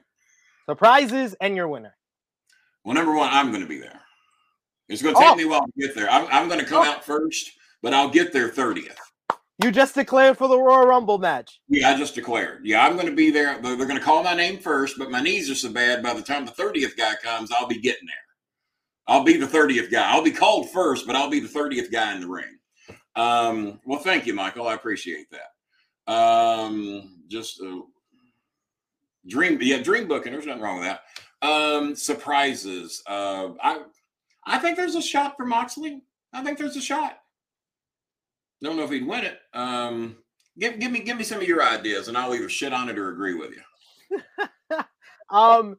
Surprises 0.68 1.36
and 1.42 1.56
your 1.56 1.68
winner. 1.68 1.96
Well, 2.84 2.96
number 2.96 3.14
one, 3.14 3.30
I'm 3.32 3.50
going 3.50 3.62
to 3.62 3.70
be 3.70 3.80
there. 3.80 4.00
It's 4.90 5.04
going 5.04 5.14
to 5.14 5.22
take 5.22 5.32
Oh. 5.32 5.36
me 5.36 5.44
a 5.44 5.48
while 5.48 5.66
to 5.68 5.72
get 5.88 5.94
there. 5.94 6.10
I'm, 6.10 6.28
I'm 6.32 6.48
going 6.48 6.60
to 6.60 6.66
come 6.66 6.84
Oh. 6.86 6.90
out 6.92 7.06
first, 7.06 7.52
but 7.82 7.94
I'll 7.94 8.10
get 8.10 8.34
there 8.34 8.50
30th. 8.50 8.98
You 9.64 9.72
just 9.72 9.96
declared 9.96 10.38
for 10.38 10.50
the 10.50 10.60
Royal 10.60 10.86
Rumble 10.86 11.18
match. 11.18 11.62
Yeah, 11.70 11.92
I 11.92 11.98
just 11.98 12.14
declared. 12.14 12.66
Yeah, 12.66 12.86
I'm 12.86 12.96
going 12.96 13.08
to 13.08 13.16
be 13.16 13.32
there. 13.32 13.58
They're, 13.62 13.78
going 13.78 13.98
to 13.98 14.04
call 14.04 14.22
my 14.22 14.36
name 14.36 14.60
first, 14.60 14.98
but 14.98 15.10
my 15.10 15.22
knees 15.22 15.50
are 15.50 15.56
so 15.56 15.72
bad. 15.72 16.04
By 16.04 16.14
the 16.14 16.22
time 16.22 16.46
the 16.46 16.52
30th 16.52 16.98
guy 16.98 17.14
comes, 17.24 17.52
I'll 17.52 17.68
be 17.68 17.80
getting 17.80 18.06
there. 18.06 18.16
I'll 19.08 19.24
be 19.24 19.38
the 19.38 19.46
30th 19.46 19.92
guy. 19.92 20.12
I'll 20.12 20.24
be 20.24 20.32
called 20.32 20.72
first, 20.72 21.08
but 21.08 21.16
I'll 21.16 21.30
be 21.30 21.40
the 21.40 21.48
30th 21.48 21.90
guy 21.92 22.14
in 22.14 22.22
the 22.22 22.28
ring. 22.28 22.58
Um, 23.16 23.80
well, 23.86 24.00
thank 24.00 24.26
you, 24.26 24.34
Michael. 24.34 24.68
I 24.68 24.74
appreciate 24.74 25.28
that. 25.32 26.12
Um, 26.12 27.22
just 27.30 27.62
uh, 27.62 27.82
dream, 29.28 29.58
yeah, 29.62 29.82
dream 29.82 30.08
booking. 30.08 30.34
There's 30.34 30.46
nothing 30.46 30.62
wrong 30.62 30.80
with 30.80 30.88
that. 30.88 31.02
Um, 31.48 31.96
surprises. 31.96 33.02
Uh, 33.08 33.52
I, 33.64 33.84
I 34.46 34.60
think 34.60 34.76
there's 34.76 34.96
a 34.96 35.02
shot 35.02 35.38
for 35.38 35.46
Moxley. 35.46 36.02
I 36.34 36.44
think 36.44 36.58
there's 36.58 36.76
a 36.76 36.82
shot. 36.82 37.20
Don't 38.66 38.78
know 38.78 38.84
if 38.84 38.90
he'd 38.90 39.06
win 39.06 39.24
it. 39.26 39.38
Um, 39.54 40.18
give 40.58 40.80
give 40.80 40.92
me 40.92 41.00
give 41.02 41.18
me 41.18 41.24
some 41.24 41.38
of 41.40 41.48
your 41.48 41.62
ideas, 41.64 42.08
and 42.08 42.18
I'll 42.18 42.34
either 42.34 42.50
shit 42.50 42.74
on 42.74 42.90
it 42.90 42.98
or 42.98 43.10
agree 43.10 43.36
with 43.36 43.52
you. 43.52 44.20
Um, 45.32 45.76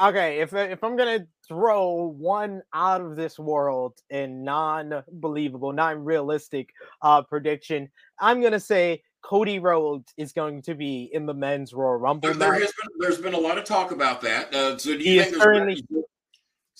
okay, 0.00 0.40
if 0.40 0.52
if 0.52 0.84
I'm 0.84 0.94
gonna 0.96 1.26
throw 1.48 2.14
one 2.18 2.60
out 2.74 3.00
of 3.00 3.16
this 3.16 3.38
world 3.38 3.94
and 4.10 4.44
non-believable, 4.44 5.72
non-realistic 5.72 6.68
uh 7.00 7.22
prediction, 7.22 7.88
I'm 8.20 8.42
gonna 8.42 8.60
say 8.60 9.02
Cody 9.22 9.58
Rhodes 9.58 10.12
is 10.18 10.32
going 10.34 10.60
to 10.62 10.74
be 10.74 11.08
in 11.14 11.24
the 11.24 11.32
men's 11.34 11.72
Royal 11.72 11.96
Rumble 11.96 12.28
There, 12.28 12.34
there 12.36 12.52
has 12.54 12.72
been 12.72 12.90
there's 12.98 13.18
been 13.20 13.32
a 13.34 13.38
lot 13.40 13.56
of 13.56 13.64
talk 13.64 13.90
about 13.90 14.20
that. 14.20 14.54
Uh, 14.54 14.76
so 14.76 14.92
do 14.92 14.98
He 14.98 15.14
you 15.14 15.20
is 15.20 15.26
think 15.28 15.42
there's 15.42 15.44
currently- 15.44 15.84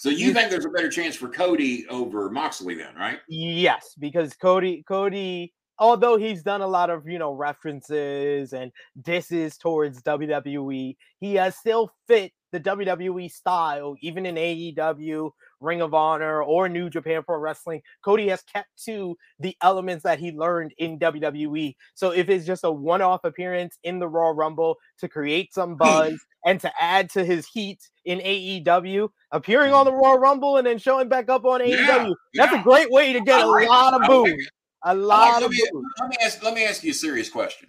so 0.00 0.08
you 0.08 0.32
think 0.32 0.50
there's 0.50 0.64
a 0.64 0.70
better 0.70 0.88
chance 0.88 1.14
for 1.14 1.28
Cody 1.28 1.86
over 1.88 2.30
Moxley 2.30 2.74
then, 2.74 2.94
right? 2.94 3.18
Yes, 3.28 3.94
because 3.98 4.32
Cody 4.34 4.82
Cody 4.88 5.52
although 5.78 6.16
he's 6.16 6.42
done 6.42 6.62
a 6.62 6.66
lot 6.66 6.88
of, 6.88 7.06
you 7.06 7.18
know, 7.18 7.32
references 7.32 8.54
and 8.54 8.72
disses 9.02 9.58
towards 9.58 10.02
WWE, 10.02 10.96
he 11.18 11.34
has 11.34 11.54
still 11.56 11.92
fit 12.06 12.32
the 12.50 12.60
WWE 12.60 13.30
style 13.30 13.94
even 14.00 14.24
in 14.24 14.36
AEW, 14.36 15.30
Ring 15.60 15.80
of 15.82 15.94
Honor 15.94 16.42
or 16.42 16.68
New 16.68 16.90
Japan 16.90 17.22
Pro 17.22 17.38
Wrestling. 17.38 17.82
Cody 18.04 18.28
has 18.28 18.42
kept 18.42 18.68
to 18.84 19.16
the 19.38 19.56
elements 19.62 20.02
that 20.04 20.18
he 20.18 20.32
learned 20.32 20.72
in 20.78 20.98
WWE. 20.98 21.74
So 21.94 22.10
if 22.10 22.28
it's 22.28 22.46
just 22.46 22.64
a 22.64 22.70
one-off 22.70 23.24
appearance 23.24 23.78
in 23.84 23.98
the 23.98 24.08
Raw 24.08 24.30
Rumble 24.30 24.76
to 24.98 25.08
create 25.08 25.52
some 25.54 25.76
buzz 25.76 26.14
and 26.46 26.60
to 26.60 26.72
add 26.80 27.10
to 27.10 27.24
his 27.24 27.46
heat 27.46 27.80
in 28.04 28.18
AEW, 28.18 29.08
appearing 29.32 29.72
on 29.72 29.84
the 29.84 29.92
mm-hmm. 29.92 30.00
Raw 30.00 30.12
Rumble 30.14 30.56
and 30.56 30.66
then 30.66 30.78
showing 30.78 31.08
back 31.08 31.28
up 31.28 31.44
on 31.44 31.66
Yeah, 31.66 31.76
AEW, 31.76 32.14
that's 32.34 32.52
yeah. 32.52 32.60
a 32.60 32.62
great 32.62 32.90
way 32.90 33.12
to 33.12 33.20
get 33.20 33.40
a 33.40 33.48
it. 33.56 33.68
lot 33.68 33.94
of 33.94 34.06
boos. 34.08 34.48
A 34.84 34.88
I 34.88 34.92
like- 34.92 35.18
lot 35.18 35.32
let, 35.34 35.42
of 35.44 35.50
me, 35.50 35.68
boos. 35.72 35.84
let 36.00 36.08
me 36.08 36.16
ask 36.24 36.42
let 36.42 36.54
me 36.54 36.64
ask 36.64 36.82
you 36.82 36.92
a 36.92 36.94
serious 36.94 37.28
question. 37.28 37.68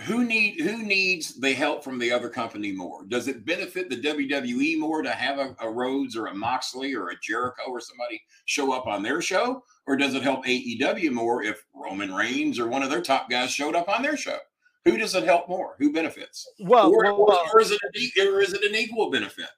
Who 0.00 0.24
need 0.24 0.60
who 0.60 0.82
needs 0.82 1.34
the 1.34 1.52
help 1.52 1.84
from 1.84 1.98
the 1.98 2.10
other 2.10 2.28
company 2.28 2.72
more? 2.72 3.04
Does 3.06 3.28
it 3.28 3.44
benefit 3.44 3.90
the 3.90 3.96
WWE 3.96 4.78
more 4.78 5.02
to 5.02 5.10
have 5.10 5.38
a, 5.38 5.54
a 5.60 5.70
Rhodes 5.70 6.16
or 6.16 6.26
a 6.26 6.34
Moxley 6.34 6.94
or 6.94 7.08
a 7.08 7.20
Jericho 7.20 7.64
or 7.68 7.80
somebody 7.80 8.20
show 8.46 8.72
up 8.72 8.86
on 8.86 9.02
their 9.02 9.20
show, 9.20 9.62
or 9.86 9.96
does 9.96 10.14
it 10.14 10.22
help 10.22 10.44
AEW 10.44 11.12
more 11.12 11.42
if 11.42 11.64
Roman 11.74 12.12
Reigns 12.12 12.58
or 12.58 12.68
one 12.68 12.82
of 12.82 12.90
their 12.90 13.02
top 13.02 13.28
guys 13.28 13.50
showed 13.50 13.74
up 13.74 13.88
on 13.88 14.02
their 14.02 14.16
show? 14.16 14.38
Who 14.86 14.96
does 14.96 15.14
it 15.14 15.24
help 15.24 15.48
more? 15.48 15.76
Who 15.78 15.92
benefits? 15.92 16.48
Well, 16.60 16.90
or, 16.90 17.04
well, 17.04 17.26
well, 17.26 17.50
or 17.52 17.60
is 17.60 17.70
it 17.70 17.80
a, 17.82 18.26
or 18.26 18.40
is 18.40 18.54
it 18.54 18.64
an 18.64 18.74
equal 18.74 19.10
benefit? 19.10 19.48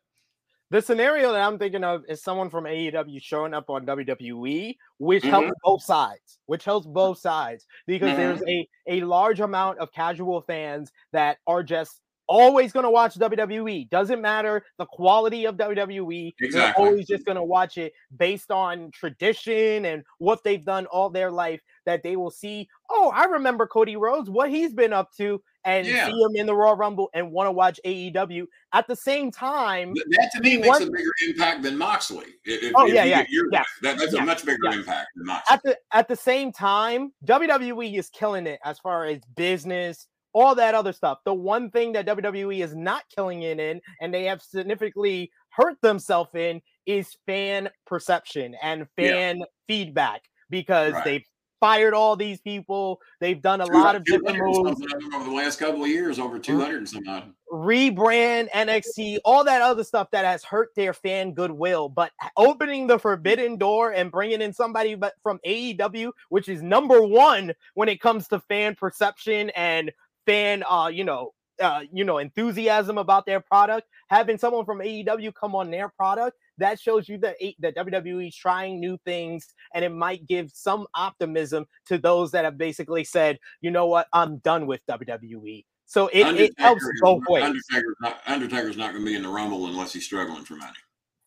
The 0.73 0.81
scenario 0.81 1.33
that 1.33 1.43
I'm 1.47 1.59
thinking 1.59 1.85
of 1.85 2.03
is 2.09 2.23
someone 2.23 2.49
from 2.49 2.65
AEW 2.65 3.21
showing 3.21 3.53
up 3.53 3.69
on 3.69 3.85
WWE, 3.85 4.75
which 4.99 5.23
Mhm. 5.23 5.29
helps 5.29 5.53
both 5.63 5.83
sides, 5.83 6.39
which 6.47 6.65
helps 6.65 6.87
both 6.87 7.19
sides 7.19 7.67
because 7.87 8.11
Mhm. 8.13 8.17
there's 8.17 8.43
a 8.49 8.69
a 8.87 9.01
large 9.03 9.41
amount 9.41 9.79
of 9.79 9.93
casual 9.93 10.41
fans 10.41 10.91
that 11.13 11.39
are 11.47 11.63
just 11.63 12.01
always 12.27 12.73
going 12.73 12.85
to 12.85 12.91
watch 12.91 13.15
WWE. 13.19 13.85
Doesn't 13.91 14.23
matter 14.23 14.65
the 14.79 14.87
quality 14.87 15.45
of 15.45 15.57
WWE. 15.59 16.35
Exactly. 16.41 16.83
They're 16.83 16.89
always 16.91 17.07
just 17.07 17.27
going 17.27 17.37
to 17.37 17.45
watch 17.45 17.77
it 17.77 17.93
based 18.17 18.51
on 18.51 18.91
tradition 18.93 19.85
and 19.85 20.03
what 20.19 20.43
they've 20.43 20.65
done 20.65 20.87
all 20.87 21.11
their 21.11 21.31
life. 21.31 21.61
That 21.85 22.03
they 22.03 22.17
will 22.17 22.31
see, 22.31 22.69
oh, 22.91 23.13
I 23.15 23.25
remember 23.25 23.67
Cody 23.67 23.97
Rhodes, 23.97 24.31
what 24.31 24.49
he's 24.49 24.73
been 24.73 24.95
up 24.95 25.13
to, 25.19 25.43
and 25.65 25.87
Yeah. 25.87 26.07
see 26.07 26.13
him 26.13 26.35
in 26.37 26.47
the 26.47 26.55
Royal 26.55 26.75
Rumble 26.77 27.11
and 27.15 27.31
want 27.31 27.47
to 27.47 27.53
watch 27.53 27.79
AEW. 27.85 28.47
At 28.73 28.87
the 28.87 28.97
same 28.97 29.31
time, 29.31 29.95
That 29.95 30.31
to 30.35 30.41
me 30.41 30.59
makes 30.59 30.81
a 30.81 30.87
bigger 30.87 31.13
impact 31.29 31.63
than 31.63 31.77
Moxley. 31.79 32.27
If, 32.45 32.73
Oh, 32.77 32.87
if 32.87 32.95
yeah, 32.95 33.05
yeah, 33.05 33.25
yeah. 33.31 33.63
That, 33.83 33.99
that's 33.99 34.13
yeah, 34.15 34.23
a 34.23 34.27
much 34.27 34.45
bigger 34.45 34.59
yeah. 34.65 34.75
impact 34.79 35.09
than 35.17 35.27
Moxley. 35.27 35.55
at 35.55 35.63
the 35.63 35.79
at 35.93 36.09
the 36.09 36.17
same 36.17 36.53
time, 36.53 37.13
WWE 37.25 37.99
is 37.99 38.09
killing 38.11 38.47
it 38.47 38.59
as 38.65 38.79
far 38.79 39.05
as 39.07 39.21
business, 39.37 40.07
all 40.33 40.55
that 40.55 40.75
other 40.75 40.93
stuff. 40.93 41.19
The 41.25 41.35
one 41.35 41.71
thing 41.71 41.93
that 41.93 42.07
WWE 42.07 42.63
is 42.65 42.75
not 42.75 43.05
killing 43.15 43.43
it 43.43 43.61
in, 43.61 43.81
and 44.01 44.13
they 44.13 44.25
have 44.25 44.41
significantly 44.43 45.31
hurt 45.51 45.77
themselves 45.83 46.35
in, 46.35 46.63
is 46.87 47.15
fan 47.27 47.69
perception 47.87 48.57
and 48.63 48.87
fan 48.97 49.43
feedback 49.69 50.23
because 50.51 50.95
Right. 50.95 51.05
they've 51.05 51.25
fired 51.63 51.95
all 51.95 52.17
these 52.17 52.41
people. 52.41 53.01
They've 53.21 53.41
done 53.41 53.61
a 53.61 53.67
lot 53.67 53.95
of 53.95 54.05
different 54.05 54.37
moves. 54.37 54.59
something 54.59 54.85
of 54.97 55.01
them 55.01 55.15
over 55.15 55.31
the 55.31 55.37
last 55.37 55.61
couple 55.61 55.85
of 55.85 55.89
years, 55.89 56.19
over 56.19 56.41
200 56.41 56.77
and 56.77 56.89
some 56.89 57.07
odd. 57.07 57.33
rebrand 57.53 58.51
NXT, 58.51 59.19
all 59.25 59.45
that 59.45 59.63
other 59.63 59.85
stuff 59.85 60.11
that 60.11 60.25
has 60.25 60.43
hurt 60.43 60.71
their 60.75 60.93
fan 60.93 61.35
goodwill. 61.35 61.89
But 61.89 62.11
opening 62.37 62.89
the 62.89 62.99
forbidden 62.99 63.59
door 63.59 63.93
and 63.93 64.11
bringing 64.11 64.43
in 64.43 64.53
somebody 64.53 64.97
but 64.97 65.15
from 65.23 65.39
AEW, 65.47 66.11
which 66.31 66.49
is 66.49 66.63
number 66.63 67.01
one 67.01 67.53
when 67.75 67.89
it 67.89 68.01
comes 68.01 68.27
to 68.29 68.41
fan 68.41 68.75
perception 68.75 69.51
and 69.51 69.93
fan, 70.27 70.65
uh, 70.69 70.91
you 70.93 71.05
know, 71.05 71.31
uh, 71.61 71.83
you 71.93 72.03
know, 72.03 72.19
enthusiasm 72.19 72.99
about 72.99 73.25
their 73.25 73.39
product. 73.39 73.87
Having 74.09 74.39
someone 74.39 74.65
from 74.65 74.81
AEW 74.81 75.33
come 75.33 75.55
on 75.55 75.71
their 75.71 75.91
product 75.91 76.37
that 76.63 76.81
shows 76.81 77.09
you 77.09 77.19
that 77.19 77.37
that 77.61 77.77
WWE 77.77 78.29
is 78.29 78.37
trying 78.37 78.81
new 78.81 78.99
things, 79.05 79.47
and 79.75 79.85
it 79.85 79.91
might 79.91 80.27
give 80.27 80.51
some 80.53 80.87
optimism 80.95 81.67
to 81.87 81.99
those 81.99 82.31
that 82.33 82.45
have 82.45 82.57
basically 82.57 83.05
said, 83.05 83.39
you 83.61 83.71
know 83.71 83.87
what, 83.87 84.07
I'm 84.13 84.39
done 84.39 84.67
with 84.67 84.81
WWE. 84.89 85.65
So 85.87 86.09
it, 86.09 86.27
it 86.41 86.53
helps 86.57 86.85
both 87.03 87.23
ways. 87.29 87.45
Undertaker's 87.45 87.97
not, 88.01 88.21
Undertaker's 88.27 88.77
not 88.79 88.93
going 88.93 89.05
to 89.05 89.11
be 89.11 89.15
in 89.15 89.23
the 89.23 89.29
Rumble 89.29 89.67
unless 89.67 89.93
he's 89.93 90.05
struggling 90.05 90.45
for 90.45 90.55
money. 90.55 90.73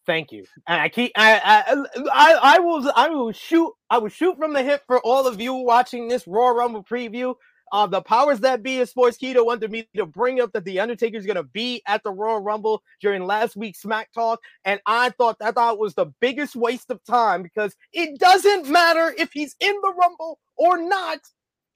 Thank 0.05 0.31
you. 0.31 0.45
And 0.67 0.81
I 0.81 0.89
keep 0.89 1.11
I 1.15 1.63
I 1.67 1.85
I, 2.11 2.39
I 2.41 2.59
will 2.59 2.91
I 2.95 3.09
will 3.09 3.31
shoot 3.31 3.71
I 3.89 3.97
will 3.97 4.09
shoot 4.09 4.37
from 4.37 4.53
the 4.53 4.63
hip 4.63 4.83
for 4.87 4.99
all 4.99 5.27
of 5.27 5.41
you 5.41 5.53
watching 5.53 6.07
this 6.07 6.27
Royal 6.27 6.55
Rumble 6.55 6.83
preview. 6.83 7.35
Uh, 7.71 7.87
the 7.87 8.01
powers 8.01 8.39
that 8.41 8.63
be 8.63 8.79
in 8.79 8.85
Sportskeeda 8.85 9.43
wanted 9.45 9.71
me 9.71 9.87
to 9.95 10.05
bring 10.05 10.39
up 10.39 10.51
that 10.53 10.65
the 10.65 10.79
Undertaker 10.79 11.17
is 11.17 11.25
going 11.25 11.35
to 11.35 11.43
be 11.43 11.81
at 11.87 12.03
the 12.03 12.11
Royal 12.11 12.39
Rumble 12.39 12.83
during 13.01 13.25
last 13.25 13.55
week's 13.55 13.81
Smack 13.81 14.11
Talk, 14.13 14.39
and 14.65 14.79
I 14.85 15.09
thought 15.09 15.37
I 15.41 15.51
thought 15.51 15.73
it 15.73 15.79
was 15.79 15.95
the 15.95 16.07
biggest 16.19 16.55
waste 16.55 16.91
of 16.91 17.03
time 17.03 17.41
because 17.43 17.75
it 17.91 18.19
doesn't 18.19 18.69
matter 18.69 19.13
if 19.17 19.31
he's 19.33 19.55
in 19.59 19.75
the 19.81 19.93
Rumble 19.99 20.39
or 20.55 20.77
not. 20.77 21.19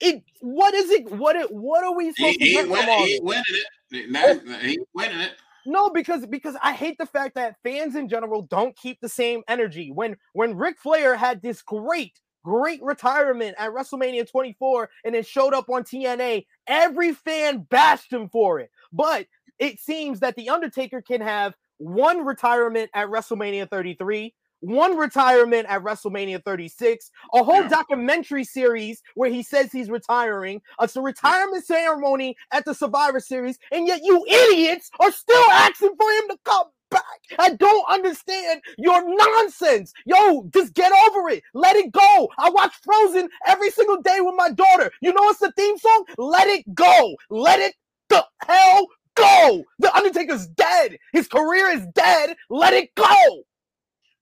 It 0.00 0.22
what 0.40 0.74
is 0.74 0.90
it? 0.90 1.10
What 1.10 1.36
it? 1.36 1.52
What 1.52 1.84
are 1.84 1.94
we 1.94 2.12
supposed 2.12 2.38
to 2.38 2.44
he, 2.44 2.52
get 2.52 2.68
win, 2.68 2.88
all 2.88 3.04
he 3.04 3.20
winning 3.22 3.44
it. 3.90 4.10
Now, 4.10 4.58
he 4.60 4.78
winning 4.94 5.20
it. 5.20 5.32
No, 5.66 5.90
because 5.90 6.24
because 6.26 6.56
I 6.62 6.72
hate 6.72 6.96
the 6.98 7.06
fact 7.06 7.34
that 7.34 7.56
fans 7.62 7.94
in 7.94 8.08
general 8.08 8.42
don't 8.42 8.76
keep 8.76 9.00
the 9.00 9.08
same 9.08 9.42
energy. 9.48 9.90
When 9.92 10.16
when 10.32 10.56
Ric 10.56 10.78
Flair 10.78 11.16
had 11.16 11.42
this 11.42 11.62
great 11.62 12.18
great 12.44 12.82
retirement 12.82 13.54
at 13.58 13.70
WrestleMania 13.70 14.30
24 14.30 14.88
and 15.04 15.14
then 15.14 15.22
showed 15.22 15.54
up 15.54 15.68
on 15.68 15.84
TNA, 15.84 16.46
every 16.66 17.12
fan 17.12 17.66
bashed 17.70 18.12
him 18.12 18.28
for 18.28 18.60
it. 18.60 18.70
But 18.92 19.26
it 19.58 19.78
seems 19.80 20.20
that 20.20 20.36
the 20.36 20.48
Undertaker 20.48 21.02
can 21.02 21.20
have 21.20 21.54
one 21.78 22.24
retirement 22.24 22.90
at 22.94 23.08
WrestleMania 23.08 23.68
33, 23.70 24.34
one 24.60 24.96
retirement 24.96 25.66
at 25.68 25.82
WrestleMania 25.82 26.44
36, 26.44 27.10
a 27.34 27.42
whole 27.42 27.62
Yeah. 27.62 27.68
documentary 27.68 28.44
series 28.44 29.02
where 29.14 29.30
he 29.30 29.42
says 29.42 29.72
he's 29.72 29.90
retiring, 29.90 30.60
a 30.78 30.88
retirement 31.00 31.64
ceremony 31.64 32.36
at 32.52 32.64
the 32.64 32.74
Survivor 32.74 33.20
Series, 33.20 33.58
and 33.72 33.86
yet 33.86 34.00
you 34.02 34.24
idiots 34.26 34.90
are 35.00 35.10
still 35.12 35.50
asking 35.52 35.96
for 35.98 36.10
him 36.10 36.28
to 36.28 36.38
come 36.44 36.66
back. 36.90 37.04
I 37.38 37.54
don't 37.54 37.84
understand 37.90 38.62
your 38.78 39.02
nonsense. 39.06 39.92
Yo, 40.06 40.48
just 40.52 40.74
get 40.74 40.92
over 41.08 41.28
it. 41.30 41.42
Let 41.54 41.76
it 41.76 41.92
go. 41.92 42.28
I 42.38 42.50
watch 42.50 42.72
Frozen 42.82 43.28
every 43.46 43.70
single 43.70 44.00
day 44.02 44.18
with 44.20 44.34
my 44.36 44.50
daughter. 44.50 44.90
You 45.00 45.12
know 45.12 45.22
what's 45.22 45.40
the 45.40 45.52
theme 45.56 45.78
song? 45.78 46.04
Let 46.18 46.48
it 46.48 46.74
go. 46.74 47.16
Let 47.30 47.60
it 47.60 47.74
the 48.08 48.24
hell 48.46 48.86
go. 49.14 49.64
The 49.78 49.94
Undertaker's 49.94 50.46
dead. 50.48 50.98
His 51.12 51.28
career 51.28 51.68
is 51.68 51.86
dead. 51.94 52.36
Let 52.48 52.74
it 52.74 52.94
go. 52.94 53.42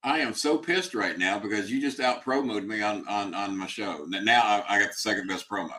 I 0.04 0.20
am 0.20 0.32
so 0.32 0.58
pissed 0.58 0.94
right 0.94 1.18
now 1.18 1.38
because 1.38 1.70
you 1.70 1.80
just 1.80 1.98
out 1.98 2.22
promoted 2.22 2.68
me 2.68 2.82
on 2.82 3.06
on 3.08 3.34
on 3.34 3.56
my 3.58 3.66
show. 3.66 4.06
Now 4.08 4.42
I, 4.42 4.76
I 4.76 4.78
got 4.78 4.88
the 4.88 4.94
second 4.94 5.26
best 5.26 5.48
promo 5.50 5.72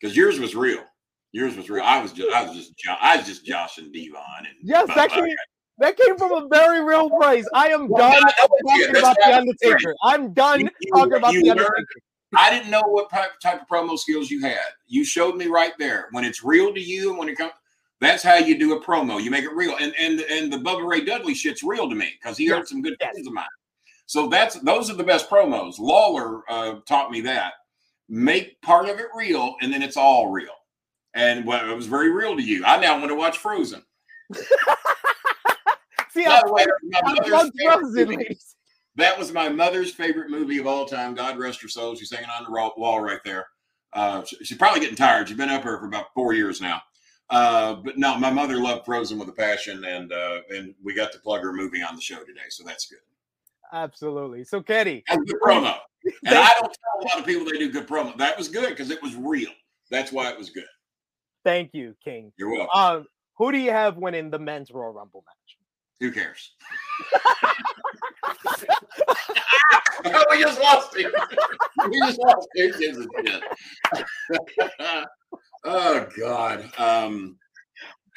because 0.00 0.16
yours 0.16 0.38
was 0.38 0.54
real. 0.54 0.82
Yours 1.32 1.56
was 1.56 1.68
real. 1.68 1.84
I 1.84 2.02
was 2.02 2.12
just 2.12 2.32
I 2.32 2.42
was 2.42 2.56
just 2.56 2.72
I 3.00 3.16
was 3.16 3.26
just 3.26 3.44
joshing 3.44 3.92
Devon 3.92 4.22
and 4.38 4.56
Yes, 4.62 4.88
came, 5.12 5.24
that 5.80 5.96
came 5.96 6.16
from 6.16 6.32
a 6.32 6.46
very 6.48 6.82
real 6.82 7.10
place. 7.10 7.46
I 7.54 7.68
am 7.68 7.88
Well, 7.88 8.10
done 8.10 8.22
I 8.24 8.32
know 8.38 8.48
it 8.54 8.92
talking 8.92 8.96
about 8.96 9.16
the 9.16 9.36
Undertaker. 9.36 9.94
I'm 10.04 10.32
done 10.32 10.60
You- 10.60 10.70
talking 10.94 11.14
about 11.14 11.32
the 11.32 11.38
learned- 11.42 11.50
Undertaker. 11.60 12.00
I 12.36 12.48
didn't 12.50 12.70
know 12.70 12.82
what 12.82 13.10
type, 13.10 13.40
type 13.42 13.62
of 13.62 13.66
promo 13.66 13.98
skills 13.98 14.30
you 14.30 14.40
had. 14.40 14.60
You 14.86 15.04
showed 15.04 15.34
me 15.36 15.48
right 15.48 15.72
there. 15.80 16.06
When 16.12 16.24
it's 16.24 16.44
real 16.44 16.72
to 16.72 16.80
you 16.80 17.10
and 17.10 17.18
when 17.18 17.28
it 17.28 17.36
comes, 17.36 17.52
that's 18.00 18.22
how 18.22 18.36
you 18.36 18.56
do 18.56 18.74
a 18.74 18.80
promo. 18.80 19.20
You 19.20 19.32
make 19.32 19.42
it 19.44 19.52
real. 19.52 19.74
And 19.80 19.92
and 19.98 20.20
and 20.20 20.52
the 20.52 20.58
Bubba 20.58 20.86
Ray 20.88 21.00
Dudley 21.04 21.34
shit's 21.34 21.62
real 21.64 21.88
to 21.88 21.94
me 21.96 22.12
because 22.20 22.36
he 22.36 22.46
Yes, 22.46 22.56
heard 22.56 22.68
some 22.68 22.82
good 22.82 22.94
yes. 23.00 23.10
friends 23.10 23.26
of 23.26 23.32
mine. 23.32 23.46
So 24.06 24.28
that's 24.28 24.54
those 24.60 24.90
are 24.90 24.94
the 24.94 25.02
best 25.04 25.28
promos. 25.28 25.78
Lawler 25.80 26.42
uh, 26.48 26.76
taught 26.86 27.10
me 27.10 27.20
that. 27.22 27.54
Make 28.08 28.60
part 28.62 28.88
of 28.88 28.98
it 29.00 29.06
real, 29.14 29.56
and 29.60 29.72
then 29.72 29.82
it's 29.82 29.96
all 29.96 30.30
real. 30.30 30.54
And 31.14 31.44
well, 31.44 31.68
it 31.68 31.74
was 31.74 31.86
very 31.86 32.10
real 32.12 32.36
to 32.36 32.42
you. 32.42 32.64
I 32.64 32.78
now 32.80 32.96
want 32.96 33.08
to 33.10 33.14
watch 33.16 33.38
Frozen. 33.38 33.82
See, 36.12 36.24
I, 36.26 36.40
way, 36.46 36.64
my 36.90 37.00
I 37.04 37.12
mother's 37.14 37.30
love 37.32 37.50
favorite 37.58 37.92
movie. 37.92 38.38
That 38.96 39.18
was 39.18 39.32
my 39.32 39.48
mother's 39.48 39.92
favorite 39.92 40.30
movie 40.30 40.58
of 40.58 40.66
all 40.66 40.84
time. 40.84 41.14
God 41.14 41.38
rest 41.38 41.62
her 41.62 41.68
soul. 41.68 41.94
She's 41.94 42.12
hanging 42.12 42.28
on 42.30 42.44
the 42.44 42.50
wall 42.50 43.00
right 43.00 43.20
there. 43.24 43.46
Uh, 43.92 44.24
she- 44.24 44.44
she's 44.44 44.58
probably 44.58 44.80
getting 44.80 44.96
tired. 44.96 45.28
She's 45.28 45.36
been 45.36 45.48
up 45.48 45.62
here 45.62 45.78
for 45.78 45.86
about 45.86 46.06
four 46.14 46.32
years 46.32 46.60
now. 46.60 46.82
Uh, 47.30 47.74
but 47.74 47.96
no, 47.96 48.16
my 48.18 48.30
mother 48.30 48.56
loved 48.56 48.84
Frozen 48.84 49.16
with 49.18 49.28
a 49.28 49.32
passion, 49.32 49.84
and 49.84 50.12
uh, 50.12 50.40
and 50.50 50.74
we 50.82 50.94
got 50.94 51.12
to 51.12 51.18
plug 51.20 51.42
her 51.42 51.52
movie 51.52 51.80
on 51.80 51.94
the 51.94 52.02
show 52.02 52.18
today, 52.24 52.40
so 52.48 52.64
that's 52.64 52.86
good. 52.86 52.98
Absolutely. 53.72 54.42
So, 54.42 54.60
Kenny, 54.60 55.04
That's 55.08 55.22
good 55.24 55.40
promo. 55.40 55.76
And 56.24 56.34
I 56.34 56.48
don't 56.58 56.72
tell 56.72 57.02
a 57.02 57.04
lot 57.04 57.18
of 57.18 57.26
people 57.26 57.44
they 57.44 57.58
do 57.58 57.70
good 57.70 57.86
promo. 57.86 58.16
That 58.16 58.36
was 58.38 58.48
good 58.48 58.70
because 58.70 58.90
it 58.90 59.02
was 59.02 59.14
real. 59.16 59.50
That's 59.90 60.10
why 60.10 60.30
it 60.30 60.38
was 60.38 60.48
good. 60.48 60.64
thank 61.44 61.70
you, 61.74 61.94
King. 62.02 62.32
You're 62.38 62.50
welcome. 62.50 62.68
Um, 62.74 63.06
who 63.36 63.52
do 63.52 63.58
you 63.58 63.70
have 63.70 63.98
winning 63.98 64.30
the 64.30 64.38
men's 64.38 64.70
Royal 64.70 64.92
Rumble 64.94 65.22
match? 65.26 65.58
Who 66.00 66.10
cares? 66.10 66.54
we 70.30 70.40
just 70.40 70.60
lost 70.60 70.96
him. 70.96 71.12
we 71.90 71.98
just 72.00 72.18
lost 72.18 72.48
him. 72.54 72.72
Gives 72.78 72.98
a 72.98 73.06
oh 75.64 76.06
God. 76.18 76.70
Um, 76.78 77.36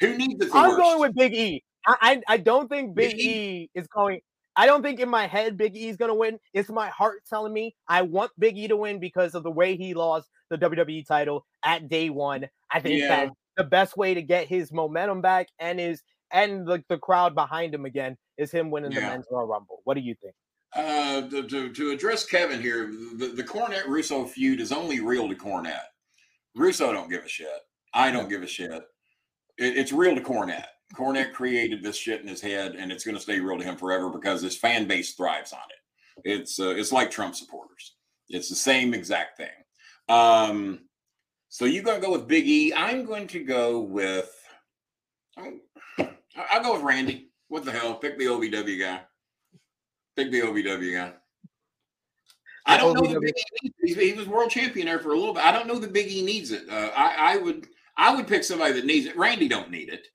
who 0.00 0.16
needs 0.16 0.44
it 0.44 0.50
the 0.50 0.56
I'm 0.58 0.70
worst? 0.70 0.78
going 0.80 1.00
with 1.00 1.14
Big 1.14 1.34
E. 1.34 1.62
I, 1.86 1.96
I 2.00 2.34
I 2.34 2.36
don't 2.38 2.68
think 2.68 2.94
Big 2.94 3.16
Big 3.16 3.20
E 3.20 3.70
is 3.74 3.86
going. 3.88 4.20
I 4.56 4.66
don't 4.66 4.82
think 4.82 5.00
in 5.00 5.08
my 5.08 5.26
head 5.26 5.56
Big 5.58 5.76
E 5.76 5.88
is 5.88 5.96
going 5.96 6.10
to 6.10 6.14
win. 6.14 6.38
It's 6.52 6.70
my 6.70 6.88
heart 6.88 7.22
telling 7.28 7.52
me 7.52 7.74
I 7.88 8.02
want 8.02 8.30
Big 8.38 8.56
E 8.56 8.68
to 8.68 8.76
win 8.76 8.98
because 8.98 9.34
of 9.34 9.42
the 9.42 9.50
way 9.50 9.76
he 9.76 9.94
lost 9.94 10.28
the 10.48 10.56
WWE 10.56 11.06
title 11.06 11.44
at 11.64 11.88
day 11.88 12.08
one. 12.08 12.48
I 12.72 12.80
think 12.80 13.00
Yeah. 13.00 13.08
that 13.08 13.30
the 13.56 13.64
best 13.64 13.96
way 13.96 14.14
to 14.14 14.22
get 14.22 14.46
his 14.46 14.72
momentum 14.72 15.20
back 15.20 15.48
and 15.58 15.78
his 15.78 16.02
and 16.30 16.66
the, 16.66 16.82
the 16.88 16.98
crowd 16.98 17.34
behind 17.34 17.74
him 17.74 17.84
again 17.84 18.16
is 18.38 18.50
him 18.50 18.70
winning 18.70 18.92
the 18.92 19.00
men's 19.00 19.26
Royal 19.30 19.46
Rumble. 19.46 19.80
What 19.84 19.94
do 19.94 20.00
you 20.00 20.14
think? 20.20 20.34
Uh, 20.74 21.28
to, 21.28 21.46
to, 21.46 21.72
to 21.72 21.90
address 21.92 22.26
Kevin 22.26 22.60
here, 22.60 22.90
the, 23.16 23.28
the 23.28 23.44
Cornette 23.44 23.86
Russo 23.86 24.24
feud 24.24 24.60
is 24.60 24.72
only 24.72 25.00
real 25.00 25.28
to 25.28 25.34
Cornette. 25.36 25.86
Russo 26.56 26.92
don't 26.92 27.08
give 27.08 27.24
a 27.24 27.28
shit. 27.28 27.48
I 27.92 28.10
don't 28.10 28.28
give 28.28 28.42
a 28.42 28.46
shit. 28.46 28.72
It, 28.72 28.82
it's 29.78 29.92
real 29.92 30.16
to 30.16 30.20
Cornette. 30.20 30.66
Cornette 30.94 31.32
created 31.32 31.82
this 31.82 31.96
shit 31.96 32.20
in 32.20 32.28
his 32.28 32.40
head, 32.40 32.74
and 32.76 32.90
it's 32.90 33.04
going 33.04 33.16
to 33.16 33.20
stay 33.20 33.40
real 33.40 33.58
to 33.58 33.64
him 33.64 33.76
forever 33.76 34.10
because 34.10 34.42
his 34.42 34.56
fan 34.56 34.86
base 34.86 35.14
thrives 35.14 35.52
on 35.52 35.60
it. 35.70 36.30
It's 36.30 36.60
uh, 36.60 36.70
it's 36.70 36.92
like 36.92 37.10
Trump 37.10 37.34
supporters. 37.34 37.94
It's 38.28 38.48
the 38.48 38.54
same 38.54 38.94
exact 38.94 39.36
thing. 39.36 39.48
Um, 40.08 40.80
so 41.48 41.64
you're 41.64 41.82
going 41.82 42.00
to 42.00 42.06
go 42.06 42.12
with 42.12 42.28
Big 42.28 42.46
E. 42.46 42.72
I'm 42.74 43.04
going 43.04 43.26
to 43.28 43.42
go 43.42 43.80
with. 43.80 44.30
I'll 46.36 46.62
go 46.62 46.74
with 46.74 46.82
Randy. 46.82 47.30
What 47.48 47.64
the 47.64 47.72
hell? 47.72 47.94
Pick 47.94 48.18
the 48.18 48.26
OVW 48.26 48.80
guy. 48.80 49.00
Pick 50.16 50.30
the 50.30 50.40
OVW 50.40 50.94
guy. 50.94 51.12
I 52.66 52.76
don't 52.78 52.94
know 52.94 53.06
the 53.06 53.20
Big 53.20 53.34
E. 53.62 53.94
He 53.94 54.12
was 54.14 54.26
world 54.26 54.50
champion 54.50 54.86
there 54.86 54.98
for 54.98 55.12
a 55.12 55.18
little 55.18 55.34
bit. 55.34 55.44
I 55.44 55.52
don't 55.52 55.66
know 55.66 55.78
the 55.78 55.88
Big 55.88 56.10
E 56.10 56.22
needs 56.22 56.50
it. 56.50 56.68
Uh, 56.68 56.90
I, 56.96 57.34
I 57.34 57.36
would 57.36 57.68
I 57.96 58.14
would 58.14 58.26
pick 58.26 58.42
somebody 58.42 58.72
that 58.74 58.86
needs 58.86 59.06
it. 59.06 59.16
Randy 59.16 59.48
don't 59.48 59.70
need 59.70 59.88
it. 59.88 60.06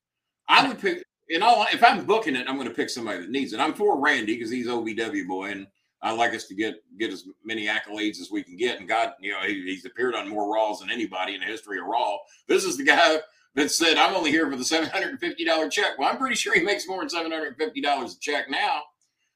I 0.48 0.68
would 0.68 0.80
pick. 0.80 1.04
In 1.30 1.44
all, 1.44 1.68
if 1.72 1.84
I'm 1.84 2.06
booking 2.06 2.36
it, 2.36 2.48
I'm 2.50 2.56
going 2.56 2.68
to 2.68 2.74
pick 2.74 2.90
somebody 2.90 3.20
that 3.20 3.30
needs 3.30 3.54
it. 3.54 3.60
I'm 3.60 3.76
for 3.76 4.02
Randy 4.02 4.34
because 4.34 4.50
he's 4.50 4.66
OVW 4.66 5.28
boy, 5.28 5.52
and 5.52 5.68
I 6.02 6.12
like 6.12 6.34
us 6.34 6.46
to 6.46 6.56
get 6.56 6.82
get 6.98 7.14
as 7.14 7.26
many 7.44 7.68
accolades 7.68 8.20
as 8.20 8.32
we 8.32 8.42
can 8.42 8.58
get. 8.58 8.80
And 8.80 8.90
God, 8.90 9.14
you 9.20 9.32
know, 9.32 9.42
he, 9.42 9.62
he's 9.62 9.86
appeared 9.86 10.16
on 10.16 10.28
more 10.28 10.52
Raws 10.52 10.80
than 10.80 10.90
anybody 10.90 11.36
in 11.36 11.42
the 11.42 11.46
history 11.46 11.78
of 11.78 11.86
Raw. 11.86 12.18
This 12.48 12.64
is 12.64 12.78
the 12.78 12.84
guy 12.84 13.18
that 13.60 13.72
said, 13.72 13.98
"I'm 13.98 14.16
only 14.16 14.32
here 14.32 14.50
for 14.50 14.58
the 14.58 14.66
seven 14.66 14.90
hundred 14.90 15.10
and 15.10 15.20
fifty 15.20 15.46
dollar 15.46 15.70
check." 15.70 15.98
Well, 15.98 16.10
I'm 16.10 16.18
pretty 16.18 16.36
sure 16.36 16.54
he 16.54 16.62
makes 16.62 16.88
more 16.88 17.00
than 17.00 17.10
seven 17.10 17.32
hundred 17.32 17.48
and 17.48 17.58
fifty 17.58 17.82
dollars 17.82 18.16
a 18.16 18.20
check 18.20 18.50
now, 18.50 18.82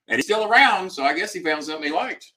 and 0.08 0.18
he's 0.18 0.26
still 0.26 0.50
around. 0.50 0.90
So 0.90 1.04
I 1.04 1.14
guess 1.14 1.34
he 1.34 1.42
found 1.42 1.64
something 1.64 1.84
he 1.84 1.92
liked. 1.92 2.32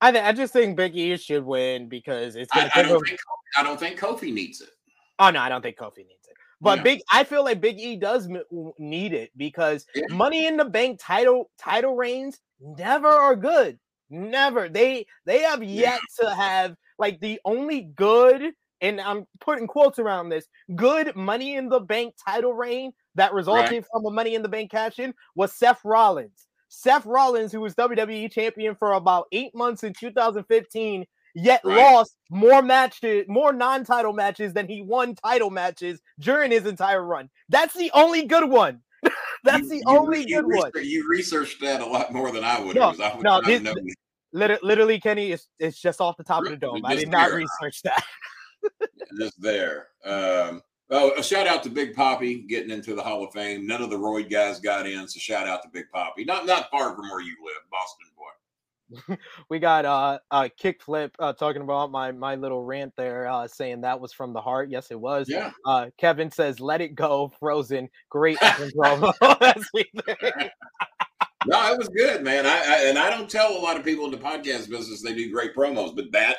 I, 0.00 0.12
th- 0.12 0.24
I 0.24 0.32
just 0.32 0.52
think 0.52 0.76
Big 0.76 0.94
E 0.94 1.16
should 1.16 1.44
win 1.44 1.88
because 1.88 2.36
it's. 2.36 2.50
I, 2.52 2.70
I, 2.74 2.82
don't 2.82 3.04
think, 3.06 3.18
I 3.56 3.62
don't 3.62 3.80
think 3.80 3.98
Kofi 3.98 4.32
needs 4.32 4.60
it. 4.60 4.70
Oh 5.18 5.30
no, 5.30 5.40
I 5.40 5.48
don't 5.48 5.62
think 5.62 5.78
Kofi 5.78 5.98
needs 5.98 6.28
it. 6.28 6.36
But. 6.60 6.82
Big, 6.82 7.00
I 7.10 7.24
feel 7.24 7.44
like 7.44 7.60
Big 7.60 7.78
E 7.78 7.96
does 7.96 8.28
m- 8.28 8.72
need 8.78 9.12
it 9.12 9.30
because 9.36 9.86
yeah. 9.94 10.04
Money 10.10 10.46
in 10.46 10.56
the 10.56 10.64
Bank 10.64 10.98
title 11.02 11.50
title 11.58 11.96
reigns 11.96 12.40
never 12.60 13.08
are 13.08 13.36
good. 13.36 13.78
Never. 14.10 14.68
They 14.68 15.06
they 15.24 15.42
have 15.42 15.62
yet 15.62 16.00
yeah. 16.20 16.28
to 16.28 16.34
have 16.34 16.76
like 16.98 17.20
the 17.20 17.40
only 17.44 17.82
good, 17.82 18.52
and 18.80 19.00
I'm 19.00 19.26
putting 19.40 19.66
quotes 19.66 19.98
around 19.98 20.28
this 20.28 20.46
good 20.74 21.14
Money 21.16 21.56
in 21.56 21.68
the 21.68 21.80
Bank 21.80 22.14
title 22.26 22.52
reign 22.52 22.92
that 23.14 23.32
resulted 23.32 23.72
right. 23.72 23.84
from 23.92 24.06
a 24.06 24.10
Money 24.10 24.34
in 24.34 24.42
the 24.42 24.48
Bank 24.48 24.70
cash 24.70 24.98
in 24.98 25.14
was 25.34 25.52
Seth 25.52 25.80
Rollins. 25.84 26.46
Seth 26.68 27.06
Rollins, 27.06 27.52
who 27.52 27.60
was 27.60 27.74
WWE 27.74 28.30
champion 28.30 28.74
for 28.74 28.92
about 28.92 29.26
eight 29.32 29.54
months 29.54 29.84
in 29.84 29.92
2015, 29.92 31.06
yet 31.34 31.60
right. 31.64 31.76
lost 31.76 32.16
more 32.30 32.62
matches, 32.62 33.24
more 33.28 33.52
non-title 33.52 34.12
matches 34.12 34.52
than 34.52 34.66
he 34.66 34.82
won 34.82 35.14
title 35.14 35.50
matches 35.50 36.00
during 36.18 36.50
his 36.50 36.66
entire 36.66 37.02
run. 37.04 37.30
That's 37.48 37.74
the 37.74 37.90
only 37.94 38.24
good 38.24 38.50
one. 38.50 38.80
That's 39.44 39.64
you, 39.64 39.68
the 39.68 39.76
you, 39.76 39.84
only 39.86 40.20
you 40.26 40.42
good 40.42 40.46
one. 40.46 40.70
You 40.82 41.08
researched 41.08 41.60
that 41.60 41.80
a 41.80 41.86
lot 41.86 42.12
more 42.12 42.32
than 42.32 42.44
I 42.44 42.60
would. 42.60 42.74
No, 42.74 42.94
I 43.02 43.14
would 43.14 43.22
no, 43.22 43.40
this, 43.40 43.62
literally, 44.32 45.00
Kenny, 45.00 45.32
it's, 45.32 45.48
it's 45.58 45.80
just 45.80 46.00
off 46.00 46.16
the 46.16 46.24
top 46.24 46.44
of 46.44 46.50
the 46.50 46.56
dome. 46.56 46.84
I 46.84 46.96
did 46.96 47.08
not 47.08 47.28
there. 47.28 47.38
research 47.38 47.82
that. 47.82 48.02
just 49.18 49.40
there. 49.40 49.88
Um, 50.04 50.62
oh, 50.90 51.12
a 51.16 51.22
shout 51.22 51.46
out 51.46 51.62
to 51.64 51.70
Big 51.70 51.94
Papi 51.94 52.46
getting 52.48 52.70
into 52.70 52.94
the 52.94 53.02
Hall 53.02 53.24
of 53.24 53.32
Fame. 53.32 53.66
None 53.66 53.82
of 53.82 53.90
the 53.90 53.98
Royd 53.98 54.30
guys 54.30 54.60
got 54.60 54.86
in, 54.86 55.06
so 55.08 55.18
shout 55.18 55.46
out 55.46 55.62
to 55.62 55.68
Big 55.68 55.86
Papi. 55.94 56.26
Not 56.26 56.46
not 56.46 56.70
far 56.70 56.94
from 56.94 57.08
where 57.08 57.20
you 57.20 57.36
live, 57.44 57.62
Boston 57.70 58.06
boy. 58.16 58.26
we 59.48 59.58
got 59.58 59.84
uh, 59.84 60.18
a 60.30 60.50
kickflip 60.62 61.10
uh, 61.18 61.32
talking 61.32 61.62
about 61.62 61.90
my 61.90 62.12
my 62.12 62.34
little 62.34 62.62
rant 62.62 62.92
there, 62.96 63.28
uh, 63.28 63.46
saying 63.48 63.80
that 63.80 63.98
was 63.98 64.12
from 64.12 64.32
the 64.32 64.40
heart. 64.40 64.70
Yes, 64.70 64.90
it 64.90 65.00
was. 65.00 65.28
Yeah. 65.28 65.52
Uh, 65.64 65.86
Kevin 65.98 66.30
says, 66.30 66.60
"Let 66.60 66.80
it 66.80 66.94
go, 66.94 67.32
Frozen." 67.40 67.88
Great 68.08 68.38
promo. 68.40 69.12
no, 71.46 71.72
it 71.72 71.78
was 71.78 71.88
good, 71.88 72.22
man. 72.22 72.46
I, 72.46 72.58
I, 72.58 72.84
and 72.88 72.98
I 72.98 73.10
don't 73.10 73.28
tell 73.28 73.56
a 73.56 73.60
lot 73.60 73.76
of 73.76 73.84
people 73.84 74.04
in 74.04 74.10
the 74.12 74.18
podcast 74.18 74.70
business 74.70 75.02
they 75.02 75.14
do 75.14 75.32
great 75.32 75.54
promos, 75.54 75.94
but 75.94 76.12
that 76.12 76.36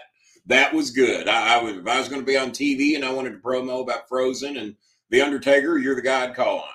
that 0.48 0.74
was 0.74 0.92
good. 0.92 1.28
I, 1.28 1.58
I 1.58 1.64
would 1.64 1.78
if 1.78 1.88
I 1.88 2.00
was 2.00 2.10
going 2.10 2.22
to 2.22 2.26
be 2.26 2.38
on 2.38 2.52
TV 2.52 2.96
and 2.96 3.06
I 3.06 3.12
wanted 3.12 3.32
to 3.32 3.40
promo 3.40 3.82
about 3.82 4.08
Frozen 4.10 4.58
and 4.58 4.76
the 5.10 5.22
Undertaker, 5.22 5.78
you're 5.78 5.96
the 5.96 6.02
guy 6.02 6.24
I'd 6.24 6.36
call 6.36 6.60
on. 6.60 6.70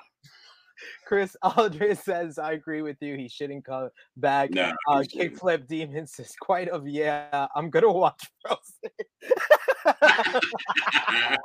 Chris 1.07 1.37
Aldridge 1.43 1.99
says, 2.05 2.39
I 2.39 2.53
agree 2.53 2.81
with 2.83 2.97
you. 3.01 3.17
He 3.17 3.29
shouldn't 3.29 3.65
come 3.65 3.91
back. 4.17 4.51
No, 4.51 4.73
uh, 4.89 5.01
Kickflip 5.01 5.67
Demon 5.67 6.07
says, 6.07 6.35
quite 6.41 6.69
of 6.69 6.87
yeah, 6.87 7.49
I'm 7.55 7.69
gonna 7.71 7.93
watch 7.93 8.31
Frozen. 8.47 8.91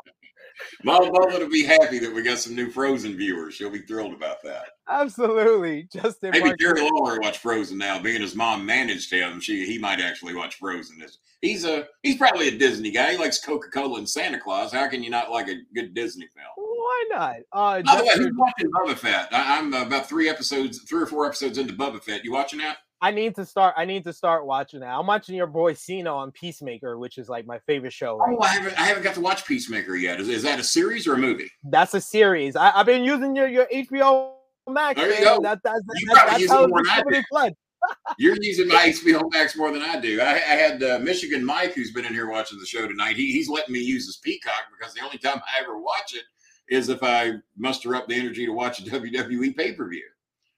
Mom 0.84 1.12
Butler 1.12 1.40
to 1.40 1.50
be 1.50 1.64
happy 1.64 2.00
that 2.00 2.14
we 2.14 2.22
got 2.22 2.40
some 2.40 2.56
new 2.56 2.70
Frozen 2.70 3.18
viewers. 3.18 3.56
She'll 3.56 3.70
be 3.70 3.80
thrilled 3.80 4.14
about 4.14 4.42
that. 4.44 4.70
Absolutely. 4.88 5.88
Justin 5.92 6.32
Maybe 6.32 6.54
Jerry 6.60 6.82
Lawler 6.82 7.20
watch 7.20 7.40
Frozen 7.40 7.78
now, 7.78 8.00
being 8.00 8.22
his 8.22 8.36
mom 8.36 8.66
managed 8.66 9.12
him. 9.12 9.40
She 9.40 9.66
he 9.66 9.78
might 9.78 10.00
actually 10.00 10.36
watch 10.36 10.56
Frozen. 10.56 11.04
He's 11.42 11.66
a 11.66 11.88
he's 12.04 12.18
probably 12.18 12.48
a 12.48 12.58
Disney 12.58 12.92
guy. 12.92 13.12
He 13.12 13.18
likes 13.18 13.44
Coca 13.44 13.70
Cola 13.70 13.98
and 13.98 14.10
Santa 14.10 14.40
Claus. 14.40 14.72
How 14.72 14.88
can 14.88 15.04
you 15.04 15.10
not 15.10 15.32
like 15.32 15.48
a 15.48 15.62
good 15.74 15.94
Disney 15.94 16.28
film? 16.28 16.48
Why 16.56 17.04
not? 17.10 17.36
Uh, 17.52 17.82
By 17.84 17.98
the 17.98 18.04
way, 18.04 18.14
who's 18.16 18.34
watching 18.36 18.72
Boba 18.72 18.98
Fett? 18.98 19.28
I, 19.32 19.58
am 19.60 19.74
about 19.74 20.08
three 20.08 20.30
episodes, 20.30 20.82
three 20.84 21.04
or 21.04 21.06
four 21.06 21.26
episodes 21.26 21.58
into 21.58 21.74
Boba 21.74 22.02
Fett. 22.02 22.24
You 22.24 22.32
watching 22.32 22.60
that? 22.60 22.78
I 23.02 23.12
need 23.12 23.36
to 23.36 23.46
start. 23.46 23.76
I 23.78 23.86
need 23.86 24.04
to 24.06 24.14
start 24.14 24.46
watching 24.46 24.80
that. 24.80 24.90
I'm 24.90 25.06
watching 25.06 25.36
your 25.36 25.48
boy 25.48 25.74
Cena 25.74 26.14
on 26.14 26.32
Peacemaker, 26.32 26.98
which 26.98 27.18
is 27.18 27.30
like 27.30 27.46
my 27.46 27.60
favorite 27.60 27.94
show. 27.94 28.18
Right 28.18 28.36
oh, 28.38 28.42
I 28.42 28.48
haven't. 28.48 28.80
I 28.80 28.86
haven't 28.86 29.04
got 29.04 29.14
to 29.16 29.22
watch 29.22 29.46
Peacemaker 29.46 29.96
yet. 29.96 30.20
Is, 30.20 30.30
is 30.30 30.44
that 30.44 30.60
a 30.60 30.64
series 30.64 31.08
or 31.08 31.14
a 31.14 31.18
movie? 31.18 31.50
That's 31.64 31.94
a 31.94 32.02
series. 32.02 32.56
I, 32.56 32.72
have 32.72 32.88
been 32.88 33.04
using 33.04 33.36
your, 33.36 33.48
your 33.48 33.68
HBO 33.68 34.32
Max. 34.68 35.00
There 35.00 35.10
you 35.10 35.26
man. 35.26 35.38
go. 35.38 35.42
That, 35.44 35.60
that's 35.64 35.82
you 35.96 36.08
that, 36.14 36.28
that's 36.32 36.50
how 36.50 36.66
more 36.66 36.84
than 36.84 37.54
You're 38.18 38.36
using 38.42 38.68
my 38.68 38.88
HBO 38.90 39.32
Max 39.32 39.56
more 39.56 39.72
than 39.72 39.84
I 39.84 40.00
do. 40.00 40.20
I, 40.20 40.32
I 40.32 40.56
had 40.56 40.82
uh, 40.82 41.00
Michigan 41.00 41.46
Mike, 41.46 41.74
who's 41.74 41.92
been 41.92 42.06
in 42.06 42.14
here 42.14 42.30
watching 42.30 42.60
the 42.60 42.66
show 42.66 42.88
tonight. 42.88 43.16
He, 43.16 43.32
he's 43.32 43.48
letting 43.48 43.74
me 43.74 43.80
use 43.80 44.08
his 44.08 44.18
Peacock 44.18 44.64
because 44.78 44.96
the 44.96 45.02
only 45.02 45.20
time 45.20 45.38
I 45.38 45.62
ever 45.62 45.78
watch 45.78 46.16
it 46.16 46.24
is 46.68 46.90
if 46.90 47.04
I 47.04 47.34
muster 47.56 47.96
up 47.96 48.08
the 48.08 48.16
energy 48.16 48.46
to 48.48 48.52
watch 48.52 48.80
a 48.80 48.84
WWE 48.84 49.56
pay 49.56 49.74
per 49.74 49.88
view, 49.88 50.04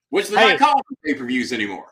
which 0.10 0.30
they're 0.30 0.40
hey. 0.40 0.50
not 0.52 0.60
calling 0.60 0.82
pay 1.06 1.14
per 1.14 1.26
views 1.26 1.52
anymore. 1.52 1.88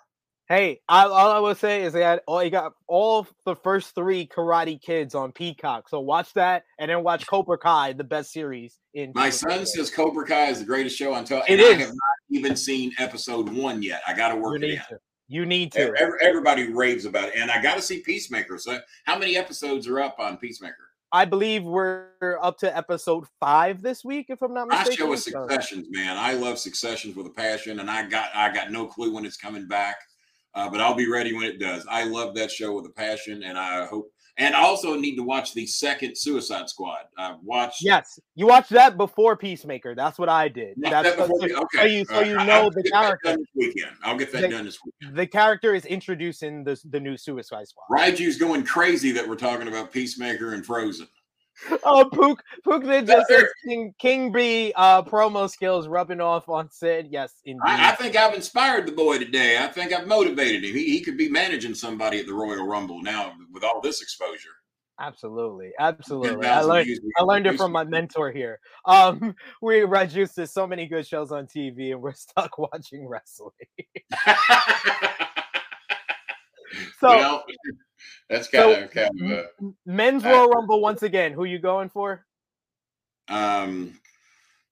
Hey, 0.50 0.80
I, 0.88 1.04
all 1.04 1.32
I 1.32 1.40
will 1.40 1.56
say 1.56 1.84
is 1.84 1.92
that 1.92 2.24
all 2.26 2.42
you 2.42 2.50
got 2.50 2.72
all 2.88 3.28
the 3.46 3.56
first 3.56 3.94
three 3.94 4.26
Karate 4.26 4.82
Kids 4.82 5.14
on 5.14 5.34
Peacock. 5.34 5.90
So 5.90 6.00
watch 6.00 6.34
that, 6.36 6.64
and 6.80 6.90
then 6.90 7.04
watch 7.04 7.28
Cobra 7.28 7.58
Kai, 7.58 7.94
the 7.94 8.06
best 8.06 8.32
series 8.32 8.80
in. 8.94 9.12
My 9.14 9.30
son 9.30 9.66
says 9.66 9.92
Cobra 9.92 10.26
Kai 10.26 10.46
is 10.46 10.60
the 10.60 10.66
greatest 10.66 10.98
show 10.98 11.14
on 11.14 11.26
television. 11.26 11.60
It 11.60 11.62
is. 11.62 11.76
I 11.76 11.80
have 11.80 11.90
not 11.90 12.30
even 12.40 12.56
seen 12.56 12.94
episode 12.98 13.50
one 13.50 13.84
yet. 13.84 14.02
I 14.08 14.14
got 14.14 14.30
to 14.30 14.38
work 14.38 14.64
it 14.64 14.70
in. 14.70 14.78
To. 14.78 15.00
You 15.28 15.46
need 15.46 15.74
to. 15.74 15.94
Everybody 16.22 16.72
raves 16.72 17.04
about 17.04 17.30
it, 17.30 17.34
and 17.36 17.52
I 17.52 17.62
got 17.62 17.76
to 17.76 17.82
see 17.82 18.00
Peacemaker. 18.00 18.58
So, 18.58 18.80
how 19.04 19.20
many 19.20 19.36
episodes 19.36 19.86
are 19.88 20.00
up 20.00 20.16
on 20.18 20.38
Peacemaker? 20.38 20.76
I 21.12 21.26
believe 21.26 21.64
we're 21.64 22.08
up 22.42 22.58
to 22.60 22.76
episode 22.76 23.26
five 23.40 23.82
this 23.82 24.06
week, 24.06 24.28
if 24.30 24.42
I'm 24.42 24.54
not 24.54 24.70
mistaken. 24.70 24.94
I 24.94 24.96
show 24.96 25.14
a 25.14 25.18
Successions, 25.18 25.88
man. 25.90 26.18
I 26.18 26.34
love 26.34 26.58
Successions 26.58 27.18
with 27.18 27.28
a 27.28 27.32
passion, 27.32 27.82
and 27.82 27.90
I 27.90 28.08
got 28.08 28.30
I 28.34 28.54
got 28.54 28.72
no 28.72 28.86
clue 28.86 29.14
when 29.14 29.26
it's 29.26 29.38
coming 29.38 29.68
back, 29.68 29.98
uh, 30.54 30.70
but 30.70 30.82
I'll 30.82 30.96
be 30.96 31.10
ready 31.10 31.34
when 31.34 31.46
it 31.46 31.60
does. 31.60 31.86
I 31.90 32.04
love 32.06 32.36
that 32.36 32.52
show 32.52 32.74
with 32.74 32.86
a 32.86 32.90
passion, 32.90 33.44
and 33.44 33.58
I 33.58 33.86
hope. 33.86 34.12
And 34.40 34.54
also 34.54 34.96
need 34.96 35.16
to 35.16 35.24
watch 35.24 35.56
the 35.56 35.66
second 35.66 36.16
Suicide 36.16 36.70
Squad. 36.70 37.06
I've 37.18 37.38
watched. 37.44 37.84
Yes, 37.84 38.20
you 38.36 38.46
watched 38.46 38.70
that 38.70 38.96
before 38.96 39.36
Peacemaker. 39.36 39.96
That's 39.96 40.20
what 40.20 40.30
I 40.30 40.48
did. 40.48 40.76
That's 40.78 41.10
that 41.10 41.18
before, 41.18 41.50
so, 41.50 41.62
okay. 41.64 41.78
so 41.80 41.84
you 41.86 42.06
so 42.06 42.20
you 42.20 42.36
know 42.36 42.64
I'll 42.64 42.70
the 42.70 42.84
character. 42.84 43.36
this 43.36 43.48
weekend. 43.56 43.96
I'll 44.04 44.16
get 44.16 44.32
that 44.34 44.42
the, 44.42 44.48
done 44.50 44.66
this 44.66 44.78
weekend. 44.86 45.18
The 45.18 45.26
character 45.26 45.74
is 45.74 45.86
introducing 45.86 46.64
the 46.64 46.80
the 46.92 47.00
new 47.00 47.18
Suicide 47.18 47.68
Squad. 47.68 47.86
Raiju's 47.92 48.38
going 48.38 48.64
crazy 48.64 49.12
that 49.14 49.28
we're 49.28 49.36
talking 49.38 49.68
about 49.68 49.92
Peacemaker 49.92 50.54
and 50.54 50.64
Frozen 50.64 51.08
oh, 51.84 52.10
Pook 52.12 52.44
Pook 52.64 52.84
Ninja 52.84 53.24
says 53.28 53.46
King, 53.68 53.94
King 54.00 54.32
B 54.32 54.74
uh, 54.76 55.04
promo 55.04 55.50
skills 55.50 55.88
rubbing 55.88 56.22
off 56.22 56.50
on 56.50 56.70
Sid. 56.70 57.08
Yes, 57.10 57.34
indeed. 57.46 57.62
I, 57.66 57.92
I, 57.92 57.96
think 57.96 58.16
I've 58.16 58.34
inspired 58.34 58.88
the 58.88 58.92
boy 58.92 59.20
today. 59.20 59.58
I 59.62 59.68
think 59.68 59.94
I've 59.94 60.08
motivated 60.08 60.64
him. 60.64 60.76
He, 60.76 60.86
he 60.86 61.02
could 61.02 61.18
be 61.18 61.30
managing 61.30 61.76
somebody 61.76 62.20
at 62.20 62.26
the 62.26 62.34
Royal 62.34 62.66
Rumble 62.66 63.02
now 63.02 63.34
with 63.52 63.64
all 63.64 63.82
this 63.82 64.02
exposure. 64.02 64.50
Absolutely, 65.00 65.74
absolutely. 65.78 66.48
I 66.48 66.62
learned 66.62 66.90
I 67.20 67.24
learned 67.24 67.46
it 67.46 67.56
from 67.58 67.72
my 67.72 67.84
mentor 67.84 68.32
here. 68.32 68.60
Um, 68.86 69.36
we 69.62 69.82
Rajus 69.82 70.34
there's 70.34 70.52
so 70.52 70.66
many 70.66 70.88
good 70.88 71.06
shows 71.06 71.32
on 71.32 71.46
TV, 71.46 71.92
and 71.92 72.02
we're 72.02 72.14
stuck 72.16 72.58
watching 72.58 73.08
wrestling. 73.08 73.52
so. 77.00 77.08
Well, 77.10 77.46
that's 78.30 78.48
kind 78.48 78.76
so, 78.76 78.84
of 78.84 78.92
kind 78.92 79.22
of 79.22 79.32
a, 79.32 79.46
men's 79.86 80.24
Royal 80.24 80.50
Rumble 80.50 80.82
once 80.82 81.04
again. 81.04 81.34
Who 81.34 81.46
you 81.46 81.60
going 81.60 81.90
for? 81.90 82.26
Um, 83.30 84.00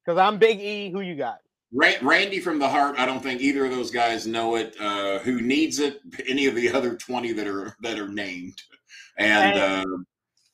because 0.05 0.17
I'm 0.17 0.37
Big 0.37 0.59
E. 0.59 0.91
Who 0.91 1.01
you 1.01 1.15
got? 1.15 1.39
Randy 1.73 2.39
from 2.39 2.59
the 2.59 2.69
Heart. 2.69 2.95
I 2.97 3.05
don't 3.05 3.21
think 3.21 3.41
either 3.41 3.65
of 3.65 3.71
those 3.71 3.91
guys 3.91 4.25
know 4.25 4.55
it. 4.55 4.75
Uh, 4.79 5.19
who 5.19 5.41
needs 5.41 5.79
it? 5.79 5.99
Any 6.27 6.45
of 6.45 6.55
the 6.55 6.71
other 6.71 6.95
twenty 6.95 7.33
that 7.33 7.47
are 7.47 7.75
that 7.81 7.99
are 7.99 8.07
named, 8.07 8.61
and. 9.17 9.59
and 9.59 9.87
uh, 9.91 9.97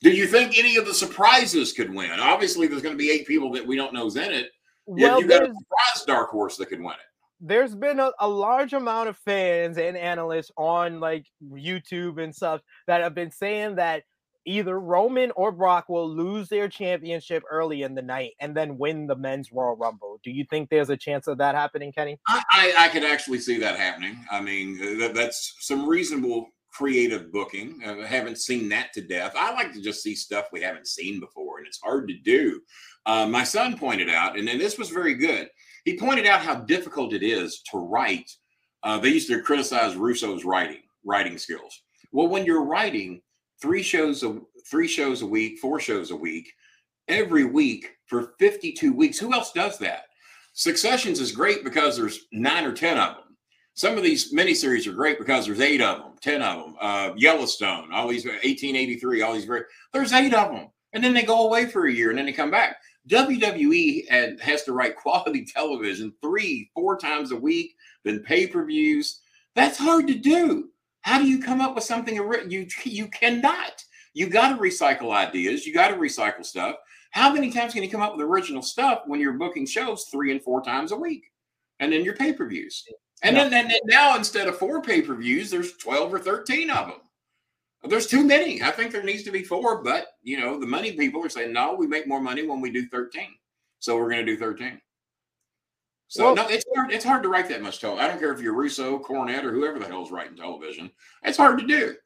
Do 0.02 0.10
you 0.10 0.26
think 0.26 0.58
any 0.58 0.74
of 0.76 0.84
the 0.84 0.94
surprises 0.94 1.72
could 1.72 1.94
win? 1.94 2.18
Obviously, 2.18 2.66
there's 2.66 2.82
going 2.82 2.94
to 2.94 2.98
be 2.98 3.12
eight 3.12 3.24
people 3.24 3.52
that 3.52 3.64
we 3.64 3.76
don't 3.76 3.92
know 3.92 4.00
know's 4.00 4.16
in 4.16 4.32
it. 4.32 4.50
Well, 4.84 5.20
you 5.20 5.28
got 5.28 5.42
a 5.42 5.46
surprise 5.46 6.04
dark 6.08 6.30
horse 6.30 6.56
that 6.56 6.66
could 6.66 6.80
win 6.80 6.94
it. 6.94 7.11
There's 7.42 7.74
been 7.74 7.98
a, 7.98 8.12
a 8.20 8.28
large 8.28 8.72
amount 8.72 9.08
of 9.08 9.16
fans 9.18 9.76
and 9.76 9.96
analysts 9.96 10.52
on 10.56 11.00
like 11.00 11.26
YouTube 11.44 12.22
and 12.22 12.34
stuff 12.34 12.60
that 12.86 13.02
have 13.02 13.14
been 13.14 13.32
saying 13.32 13.76
that 13.76 14.04
either 14.44 14.78
Roman 14.78 15.32
or 15.32 15.52
Brock 15.52 15.88
will 15.88 16.08
lose 16.08 16.48
their 16.48 16.68
championship 16.68 17.42
early 17.50 17.82
in 17.82 17.94
the 17.94 18.02
night 18.02 18.32
and 18.40 18.56
then 18.56 18.78
win 18.78 19.06
the 19.06 19.16
men's 19.16 19.50
Royal 19.52 19.76
Rumble. 19.76 20.20
Do 20.22 20.30
you 20.30 20.44
think 20.50 20.68
there's 20.68 20.90
a 20.90 20.96
chance 20.96 21.26
of 21.26 21.38
that 21.38 21.54
happening, 21.54 21.92
Kenny? 21.92 22.18
I, 22.28 22.42
I, 22.52 22.74
I 22.78 22.88
could 22.88 23.04
actually 23.04 23.38
see 23.38 23.58
that 23.58 23.76
happening. 23.76 24.24
I 24.30 24.40
mean, 24.40 24.78
uh, 24.80 24.98
that, 25.00 25.14
that's 25.14 25.56
some 25.60 25.88
reasonable 25.88 26.48
creative 26.72 27.30
booking. 27.32 27.82
I 27.84 28.06
haven't 28.06 28.38
seen 28.38 28.68
that 28.70 28.92
to 28.94 29.02
death. 29.02 29.34
I 29.36 29.52
like 29.52 29.72
to 29.74 29.82
just 29.82 30.02
see 30.02 30.14
stuff 30.14 30.46
we 30.52 30.62
haven't 30.62 30.86
seen 30.86 31.20
before, 31.20 31.58
and 31.58 31.66
it's 31.66 31.80
hard 31.82 32.08
to 32.08 32.14
do. 32.24 32.60
Uh, 33.04 33.26
my 33.26 33.44
son 33.44 33.76
pointed 33.76 34.08
out, 34.08 34.38
and, 34.38 34.48
then 34.48 34.58
this 34.58 34.78
was 34.78 34.88
very 34.88 35.14
good. 35.14 35.48
He 35.84 35.96
pointed 35.98 36.26
out 36.26 36.40
how 36.40 36.56
difficult 36.56 37.12
it 37.12 37.22
is 37.22 37.60
to 37.70 37.78
write. 37.78 38.30
Uh, 38.82 38.98
they 38.98 39.08
used 39.08 39.28
to 39.28 39.42
criticize 39.42 39.96
Russo's 39.96 40.44
writing, 40.44 40.82
writing 41.04 41.38
skills. 41.38 41.82
Well, 42.12 42.28
when 42.28 42.44
you're 42.44 42.64
writing 42.64 43.22
three 43.60 43.82
shows 43.82 44.22
a 44.22 44.40
three 44.70 44.88
shows 44.88 45.22
a 45.22 45.26
week, 45.26 45.58
four 45.58 45.80
shows 45.80 46.10
a 46.10 46.16
week, 46.16 46.52
every 47.08 47.44
week 47.44 47.96
for 48.06 48.34
52 48.38 48.92
weeks, 48.92 49.18
who 49.18 49.32
else 49.32 49.52
does 49.52 49.78
that? 49.78 50.04
Successions 50.52 51.18
is 51.18 51.32
great 51.32 51.64
because 51.64 51.96
there's 51.96 52.26
nine 52.32 52.64
or 52.64 52.72
ten 52.72 52.98
of 52.98 53.16
them. 53.16 53.36
Some 53.74 53.96
of 53.96 54.02
these 54.02 54.34
miniseries 54.34 54.86
are 54.86 54.92
great 54.92 55.18
because 55.18 55.46
there's 55.46 55.60
eight 55.60 55.80
of 55.80 55.98
them, 55.98 56.12
ten 56.20 56.42
of 56.42 56.58
them. 56.62 56.76
Uh, 56.80 57.12
Yellowstone, 57.16 57.92
all 57.92 58.08
these 58.08 58.26
1883, 58.26 59.22
all 59.22 59.32
these 59.32 59.46
very 59.46 59.62
there's 59.92 60.12
eight 60.12 60.34
of 60.34 60.52
them, 60.52 60.68
and 60.92 61.02
then 61.02 61.14
they 61.14 61.22
go 61.22 61.46
away 61.46 61.66
for 61.66 61.86
a 61.86 61.92
year 61.92 62.10
and 62.10 62.18
then 62.18 62.26
they 62.26 62.32
come 62.32 62.50
back. 62.50 62.76
WWE 63.08 64.08
had, 64.08 64.40
has 64.40 64.62
to 64.64 64.72
write 64.72 64.96
quality 64.96 65.44
television 65.54 66.12
three, 66.22 66.70
four 66.74 66.98
times 66.98 67.32
a 67.32 67.36
week, 67.36 67.74
then 68.04 68.20
pay 68.20 68.46
per 68.46 68.64
views. 68.64 69.20
That's 69.54 69.78
hard 69.78 70.06
to 70.06 70.14
do. 70.14 70.70
How 71.02 71.18
do 71.18 71.28
you 71.28 71.42
come 71.42 71.60
up 71.60 71.74
with 71.74 71.84
something? 71.84 72.14
You 72.14 72.66
you 72.84 73.08
cannot. 73.08 73.84
You 74.14 74.28
got 74.28 74.50
to 74.50 74.62
recycle 74.62 75.12
ideas. 75.12 75.66
You 75.66 75.74
got 75.74 75.88
to 75.88 75.96
recycle 75.96 76.44
stuff. 76.44 76.76
How 77.10 77.32
many 77.32 77.50
times 77.50 77.74
can 77.74 77.82
you 77.82 77.90
come 77.90 78.00
up 78.00 78.16
with 78.16 78.26
original 78.26 78.62
stuff 78.62 79.02
when 79.06 79.20
you're 79.20 79.34
booking 79.34 79.66
shows 79.66 80.04
three 80.04 80.32
and 80.32 80.42
four 80.42 80.62
times 80.62 80.92
a 80.92 80.96
week, 80.96 81.24
and 81.80 81.92
then 81.92 82.04
your 82.04 82.14
pay 82.14 82.32
per 82.32 82.46
views? 82.46 82.84
And 83.22 83.36
then, 83.36 83.52
and 83.52 83.70
then 83.70 83.78
now 83.84 84.16
instead 84.16 84.48
of 84.48 84.58
four 84.58 84.80
pay 84.80 85.02
per 85.02 85.14
views, 85.14 85.50
there's 85.50 85.76
twelve 85.76 86.12
or 86.14 86.18
thirteen 86.18 86.70
of 86.70 86.88
them. 86.88 87.00
There's 87.84 88.06
too 88.06 88.24
many. 88.24 88.62
I 88.62 88.70
think 88.70 88.92
there 88.92 89.02
needs 89.02 89.24
to 89.24 89.30
be 89.32 89.42
four, 89.42 89.82
but 89.82 90.06
you 90.22 90.38
know 90.38 90.58
the 90.58 90.66
money 90.66 90.92
people 90.92 91.24
are 91.24 91.28
saying 91.28 91.52
no. 91.52 91.74
We 91.74 91.86
make 91.86 92.06
more 92.06 92.20
money 92.20 92.46
when 92.46 92.60
we 92.60 92.70
do 92.70 92.86
thirteen, 92.88 93.34
so 93.80 93.96
we're 93.96 94.10
going 94.10 94.24
to 94.24 94.32
do 94.32 94.38
thirteen. 94.38 94.80
So 96.08 96.26
Well- 96.26 96.34
no, 96.36 96.48
it's 96.48 96.64
hard. 96.74 96.92
It's 96.92 97.04
hard 97.04 97.22
to 97.24 97.28
write 97.28 97.48
that 97.48 97.62
much 97.62 97.80
television. 97.80 98.04
I 98.04 98.08
don't 98.08 98.20
care 98.20 98.32
if 98.32 98.40
you're 98.40 98.54
Russo, 98.54 98.98
Cornette, 98.98 99.44
or 99.44 99.52
whoever 99.52 99.78
the 99.78 99.86
hell's 99.86 100.10
writing 100.12 100.36
television. 100.36 100.90
It's 101.24 101.38
hard 101.38 101.58
to 101.58 101.66
do, 101.66 101.96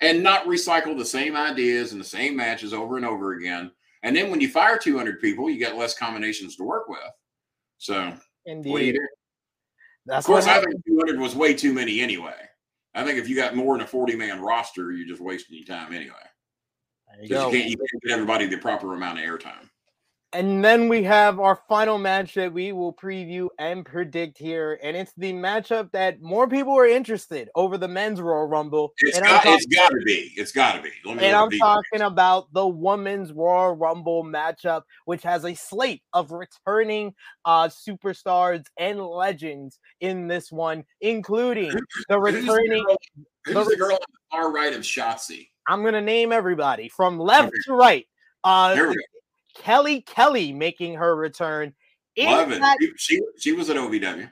and 0.00 0.22
not 0.22 0.46
recycle 0.46 0.96
the 0.96 1.04
same 1.04 1.36
ideas 1.36 1.92
and 1.92 2.00
the 2.00 2.04
same 2.06 2.34
matches 2.36 2.72
over 2.72 2.96
and 2.96 3.04
over 3.04 3.34
again. 3.34 3.70
And 4.04 4.14
then 4.16 4.30
when 4.30 4.40
you 4.40 4.48
fire 4.48 4.78
200 4.78 5.20
people, 5.20 5.50
you 5.50 5.58
got 5.60 5.76
less 5.76 5.98
combinations 5.98 6.54
to 6.56 6.62
work 6.62 6.88
with. 6.88 7.00
So 7.78 8.04
what 8.04 8.12
do 8.62 8.68
you 8.70 8.76
Indeed. 8.76 8.92
do? 8.92 9.08
That's 10.06 10.24
Of 10.24 10.26
course, 10.26 10.46
I 10.46 10.60
think 10.62 10.82
200 10.86 11.18
was 11.18 11.34
way 11.34 11.52
too 11.52 11.74
many 11.74 12.00
anyway. 12.00 12.47
I 12.98 13.04
think 13.04 13.18
if 13.18 13.28
you 13.28 13.36
got 13.36 13.54
more 13.54 13.76
than 13.76 13.84
a 13.84 13.88
40 13.88 14.16
man 14.16 14.40
roster, 14.40 14.90
you're 14.92 15.06
just 15.06 15.20
wasting 15.22 15.56
your 15.56 15.66
time 15.66 15.92
anyway. 15.92 16.14
There 17.08 17.22
you 17.22 17.28
'Cause 17.28 17.44
go. 17.44 17.50
You 17.50 17.58
can't, 17.58 17.70
you 17.70 17.76
can't 17.76 18.02
get 18.02 18.12
everybody 18.12 18.46
the 18.46 18.58
proper 18.58 18.94
amount 18.94 19.18
of 19.18 19.24
airtime. 19.24 19.70
And 20.34 20.62
then 20.62 20.90
we 20.90 21.02
have 21.04 21.40
our 21.40 21.58
final 21.70 21.96
match 21.96 22.34
that 22.34 22.52
we 22.52 22.72
will 22.72 22.92
preview 22.92 23.48
and 23.58 23.82
predict 23.82 24.36
here. 24.36 24.78
And 24.82 24.94
it's 24.94 25.12
the 25.16 25.32
matchup 25.32 25.90
that 25.92 26.20
more 26.20 26.46
people 26.46 26.74
are 26.78 26.86
interested 26.86 27.48
over 27.54 27.78
the 27.78 27.88
men's 27.88 28.20
Royal 28.20 28.46
Rumble. 28.46 28.92
It's 28.98 29.16
and 29.16 29.24
got, 29.26 29.46
it's 29.46 29.64
got 29.66 29.88
to 29.88 29.96
be. 30.04 30.32
It's 30.36 30.52
got 30.52 30.74
to 30.76 30.82
be. 30.82 30.90
And 31.06 31.34
I'm 31.34 31.50
talking 31.50 32.02
about 32.02 32.52
the 32.52 32.66
women's 32.68 33.32
Royal 33.32 33.74
Rumble 33.74 34.22
matchup, 34.22 34.82
which 35.06 35.22
has 35.22 35.46
a 35.46 35.54
slate 35.54 36.02
of 36.12 36.30
returning 36.30 37.14
uh, 37.46 37.68
superstars 37.68 38.66
and 38.78 39.00
legends 39.00 39.78
in 40.00 40.28
this 40.28 40.52
one, 40.52 40.84
including 41.00 41.70
the 41.70 41.78
Who's 41.78 42.04
the 42.08 42.20
returning. 42.20 42.84
girl- 42.84 42.96
Who's 43.46 43.66
the 43.68 43.76
girl 43.76 43.92
on 43.92 43.98
the 44.00 44.18
far 44.30 44.52
right 44.52 44.74
of 44.74 44.82
Shotzi? 44.82 45.48
I'm 45.66 45.80
going 45.80 45.94
to 45.94 46.02
name 46.02 46.32
everybody 46.32 46.90
from 46.90 47.18
left 47.18 47.52
to 47.64 47.72
right. 47.72 48.06
Uh, 48.44 48.74
There 48.74 48.88
we 48.88 48.94
go. 48.94 49.00
Kelly 49.58 50.02
Kelly 50.02 50.52
making 50.52 50.94
her 50.94 51.14
return. 51.16 51.74
Love 52.16 52.52
Impact 52.52 52.82
it. 52.82 52.90
She, 52.96 53.20
she, 53.38 53.52
was 53.52 53.70
at 53.70 53.76
OVW. 53.76 54.30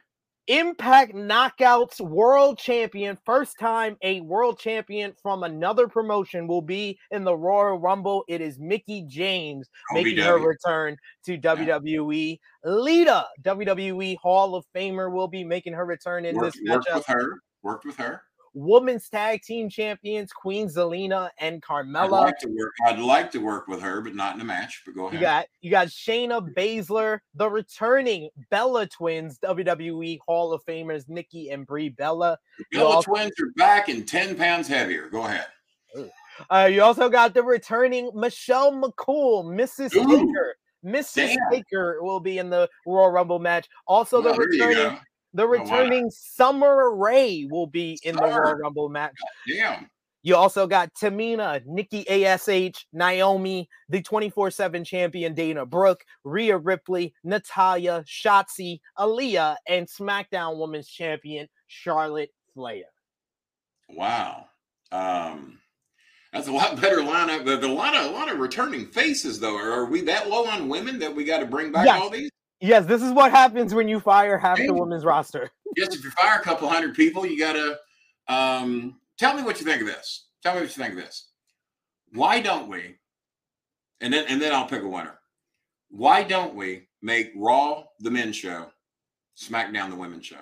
Impact 0.48 1.14
Knockouts 1.14 2.00
World 2.00 2.58
Champion. 2.58 3.18
First 3.24 3.58
time 3.58 3.96
a 4.02 4.20
world 4.20 4.58
champion 4.58 5.12
from 5.20 5.42
another 5.42 5.88
promotion 5.88 6.46
will 6.46 6.62
be 6.62 6.98
in 7.10 7.24
the 7.24 7.34
Royal 7.34 7.78
Rumble. 7.78 8.24
It 8.28 8.40
is 8.40 8.58
Mickie 8.58 9.02
James 9.02 9.68
making 9.92 10.18
her 10.18 10.38
return 10.38 10.96
to 11.24 11.36
WWE. 11.36 12.38
Lita, 12.64 13.26
WWE 13.42 14.16
Hall 14.18 14.54
of 14.54 14.64
Famer, 14.74 15.12
will 15.12 15.28
be 15.28 15.42
making 15.42 15.72
her 15.72 15.84
return 15.84 16.24
in 16.24 16.36
Worked, 16.36 16.54
this 16.54 16.62
worked 16.68 16.88
matchup. 16.88 16.94
with 16.96 17.06
her. 17.06 17.40
Worked 17.62 17.84
with 17.84 17.96
her. 17.96 18.22
Women's 18.58 19.10
Tag 19.10 19.42
Team 19.42 19.68
Champions 19.68 20.32
Queen 20.32 20.66
Zelina 20.66 21.28
and 21.38 21.56
I'd 21.56 21.60
Carmella. 21.62 22.10
like 22.10 22.38
to 22.38 22.48
work. 22.48 22.72
I'd 22.86 22.98
like 22.98 23.30
to 23.32 23.38
work 23.38 23.68
with 23.68 23.82
her, 23.82 24.00
but 24.00 24.14
not 24.14 24.34
in 24.34 24.40
a 24.40 24.44
match. 24.44 24.82
But 24.86 24.94
go 24.94 25.08
ahead. 25.08 25.14
You 25.14 25.20
got 25.20 25.46
you 25.60 25.70
got 25.70 25.88
Shayna 25.88 26.54
Baszler, 26.54 27.18
the 27.34 27.50
returning 27.50 28.30
Bella 28.50 28.86
Twins, 28.86 29.38
WWE 29.40 30.18
Hall 30.26 30.54
of 30.54 30.64
Famers 30.64 31.06
Nikki 31.06 31.50
and 31.50 31.66
Brie 31.66 31.90
Bella. 31.90 32.38
The 32.72 32.78
Bella 32.78 32.94
also- 32.96 33.10
twins 33.12 33.32
are 33.42 33.50
back 33.56 33.88
and 33.90 34.08
ten 34.08 34.34
pounds 34.34 34.66
heavier. 34.68 35.10
Go 35.10 35.26
ahead. 35.26 35.46
Uh, 36.50 36.68
you 36.70 36.82
also 36.82 37.08
got 37.10 37.34
the 37.34 37.42
returning 37.42 38.10
Michelle 38.14 38.72
McCool, 38.72 39.44
Mrs. 39.44 39.94
Ooh, 39.96 40.06
Taker. 40.26 40.56
Mrs. 40.84 41.14
damn. 41.14 41.36
Taker 41.50 41.98
will 42.02 42.20
be 42.20 42.38
in 42.38 42.48
the 42.50 42.68
Royal 42.86 43.10
Rumble 43.10 43.38
match. 43.38 43.68
Also, 43.86 44.20
the 44.22 44.30
Well, 44.30 44.98
you 45.42 45.48
returning 45.48 45.64
the 45.66 45.72
wow. 45.72 45.80
returning 45.80 46.10
Summer 46.10 46.94
Rae 46.94 47.46
will 47.50 47.66
be 47.66 47.98
in 48.02 48.16
the 48.16 48.22
Royal 48.22 48.54
Rumble 48.54 48.88
match. 48.88 49.14
Damn. 49.48 49.88
You 50.26 50.34
also 50.34 50.66
got 50.66 50.92
Tamina, 50.92 51.64
Nikki 51.66 52.04
ASH, 52.08 52.84
Naomi, 52.92 53.68
the 53.88 54.02
24 54.02 54.50
7 54.50 54.82
champion 54.82 55.34
Dana 55.34 55.64
Brooke, 55.64 56.04
Rhea 56.24 56.58
Ripley, 56.58 57.14
Natalya, 57.22 58.04
Shotzi, 58.08 58.80
Aliyah, 58.98 59.54
and 59.68 59.86
SmackDown 59.86 60.58
Women's 60.58 60.88
Champion 60.88 61.48
Charlotte 61.68 62.30
Flair. 62.54 62.86
Wow. 63.88 64.46
Um, 64.90 65.60
that's 66.32 66.48
a 66.48 66.52
lot 66.52 66.80
better 66.80 66.98
lineup. 66.98 67.44
But 67.44 67.62
a 67.62 67.72
lot 67.72 67.94
of 67.94 68.10
a 68.10 68.14
lot 68.14 68.28
of 68.28 68.40
returning 68.40 68.86
faces, 68.86 69.38
though. 69.38 69.56
Are, 69.56 69.70
are 69.70 69.84
we 69.84 70.00
that 70.02 70.28
low 70.28 70.46
on 70.46 70.68
women 70.68 70.98
that 70.98 71.14
we 71.14 71.22
got 71.24 71.38
to 71.38 71.46
bring 71.46 71.70
back 71.70 71.86
Yes. 71.86 72.02
all 72.02 72.10
these? 72.10 72.30
Yes, 72.60 72.86
this 72.86 73.02
is 73.02 73.12
what 73.12 73.30
happens 73.30 73.74
when 73.74 73.86
you 73.86 74.00
fire 74.00 74.38
half 74.38 74.58
the 74.58 74.72
women's 74.72 75.04
roster. 75.04 75.50
Yes, 75.76 75.94
if 75.94 76.02
you 76.02 76.10
fire 76.10 76.38
a 76.40 76.42
couple 76.42 76.68
hundred 76.68 76.94
people, 76.94 77.26
you 77.26 77.38
got 77.38 77.52
to 77.52 77.78
um, 78.34 78.98
tell 79.18 79.34
me 79.34 79.42
what 79.42 79.60
you 79.60 79.66
think 79.66 79.82
of 79.82 79.86
this. 79.86 80.28
Tell 80.42 80.54
me 80.54 80.60
what 80.60 80.74
you 80.74 80.82
think 80.82 80.94
of 80.94 80.98
this. 80.98 81.28
Why 82.12 82.40
don't 82.40 82.68
we? 82.68 82.96
And 84.00 84.12
then 84.12 84.26
and 84.28 84.40
then 84.40 84.54
I'll 84.54 84.66
pick 84.66 84.82
a 84.82 84.88
winner. 84.88 85.18
Why 85.90 86.22
don't 86.22 86.54
we 86.54 86.88
make 87.02 87.32
Raw 87.36 87.84
the 88.00 88.10
men's 88.10 88.36
show, 88.36 88.66
SmackDown 89.36 89.90
the 89.90 89.96
women's 89.96 90.26
show? 90.26 90.36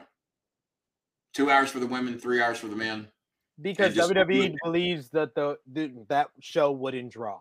Two 1.32 1.50
hours 1.50 1.70
for 1.70 1.80
the 1.80 1.86
women, 1.86 2.18
three 2.18 2.40
hours 2.40 2.58
for 2.58 2.68
the 2.68 2.76
men. 2.76 3.08
Because 3.60 3.94
WWE 3.94 4.56
believes 4.64 5.10
that 5.10 5.34
the, 5.34 5.58
the 5.72 5.92
that 6.08 6.28
show 6.40 6.72
wouldn't 6.72 7.12
draw. 7.12 7.38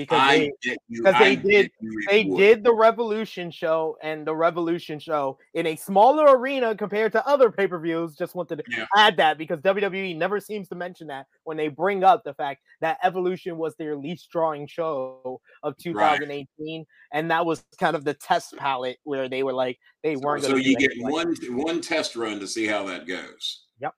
Because 0.00 0.20
I 0.20 0.38
they, 0.38 0.52
get 0.62 0.78
you. 0.88 1.02
'cause 1.02 1.14
they 1.18 1.36
did- 1.36 1.70
they 2.08 2.24
did 2.24 2.64
the 2.64 2.74
Evolution 2.74 3.50
show 3.50 3.96
and 4.02 4.26
the 4.26 4.34
Evolution 4.34 4.98
show 4.98 5.38
in 5.54 5.66
a 5.66 5.76
smaller 5.76 6.36
arena 6.36 6.74
compared 6.74 7.12
to 7.12 7.26
other 7.26 7.50
pay 7.50 7.66
per 7.66 7.78
views. 7.78 8.16
Just 8.16 8.34
wanted 8.34 8.56
to 8.56 8.64
Yeah. 8.68 8.86
add 8.96 9.16
that 9.18 9.36
because 9.38 9.60
WWE 9.60 10.14
never 10.16 10.40
seems 10.40 10.68
to 10.70 10.74
mention 10.74 11.06
that 11.08 11.26
when 11.44 11.56
they 11.56 11.68
bring 11.68 12.02
up 12.04 12.24
the 12.24 12.34
fact 12.34 12.62
that 12.80 12.98
Evolution 13.02 13.58
was 13.58 13.76
their 13.76 13.94
least 13.96 14.30
drawing 14.30 14.66
show 14.66 15.40
of 15.62 15.76
2018, 15.76 16.86
and 17.12 17.30
that 17.30 17.44
was 17.44 17.62
kind 17.78 17.94
of 17.94 18.04
the 18.04 18.14
test 18.14 18.56
palette 18.56 18.98
where 19.04 19.28
they 19.28 19.42
were 19.42 19.52
like 19.52 19.78
they 20.02 20.16
weren't. 20.16 20.42
So 20.42 20.50
gonna 20.52 20.62
you 20.62 20.76
get 20.76 20.90
like 20.98 21.12
one 21.12 21.36
one 21.50 21.80
test 21.80 22.16
run 22.16 22.40
to 22.40 22.46
see 22.46 22.66
how 22.66 22.84
that 22.86 23.06
goes. 23.06 23.66
Yep. 23.80 23.94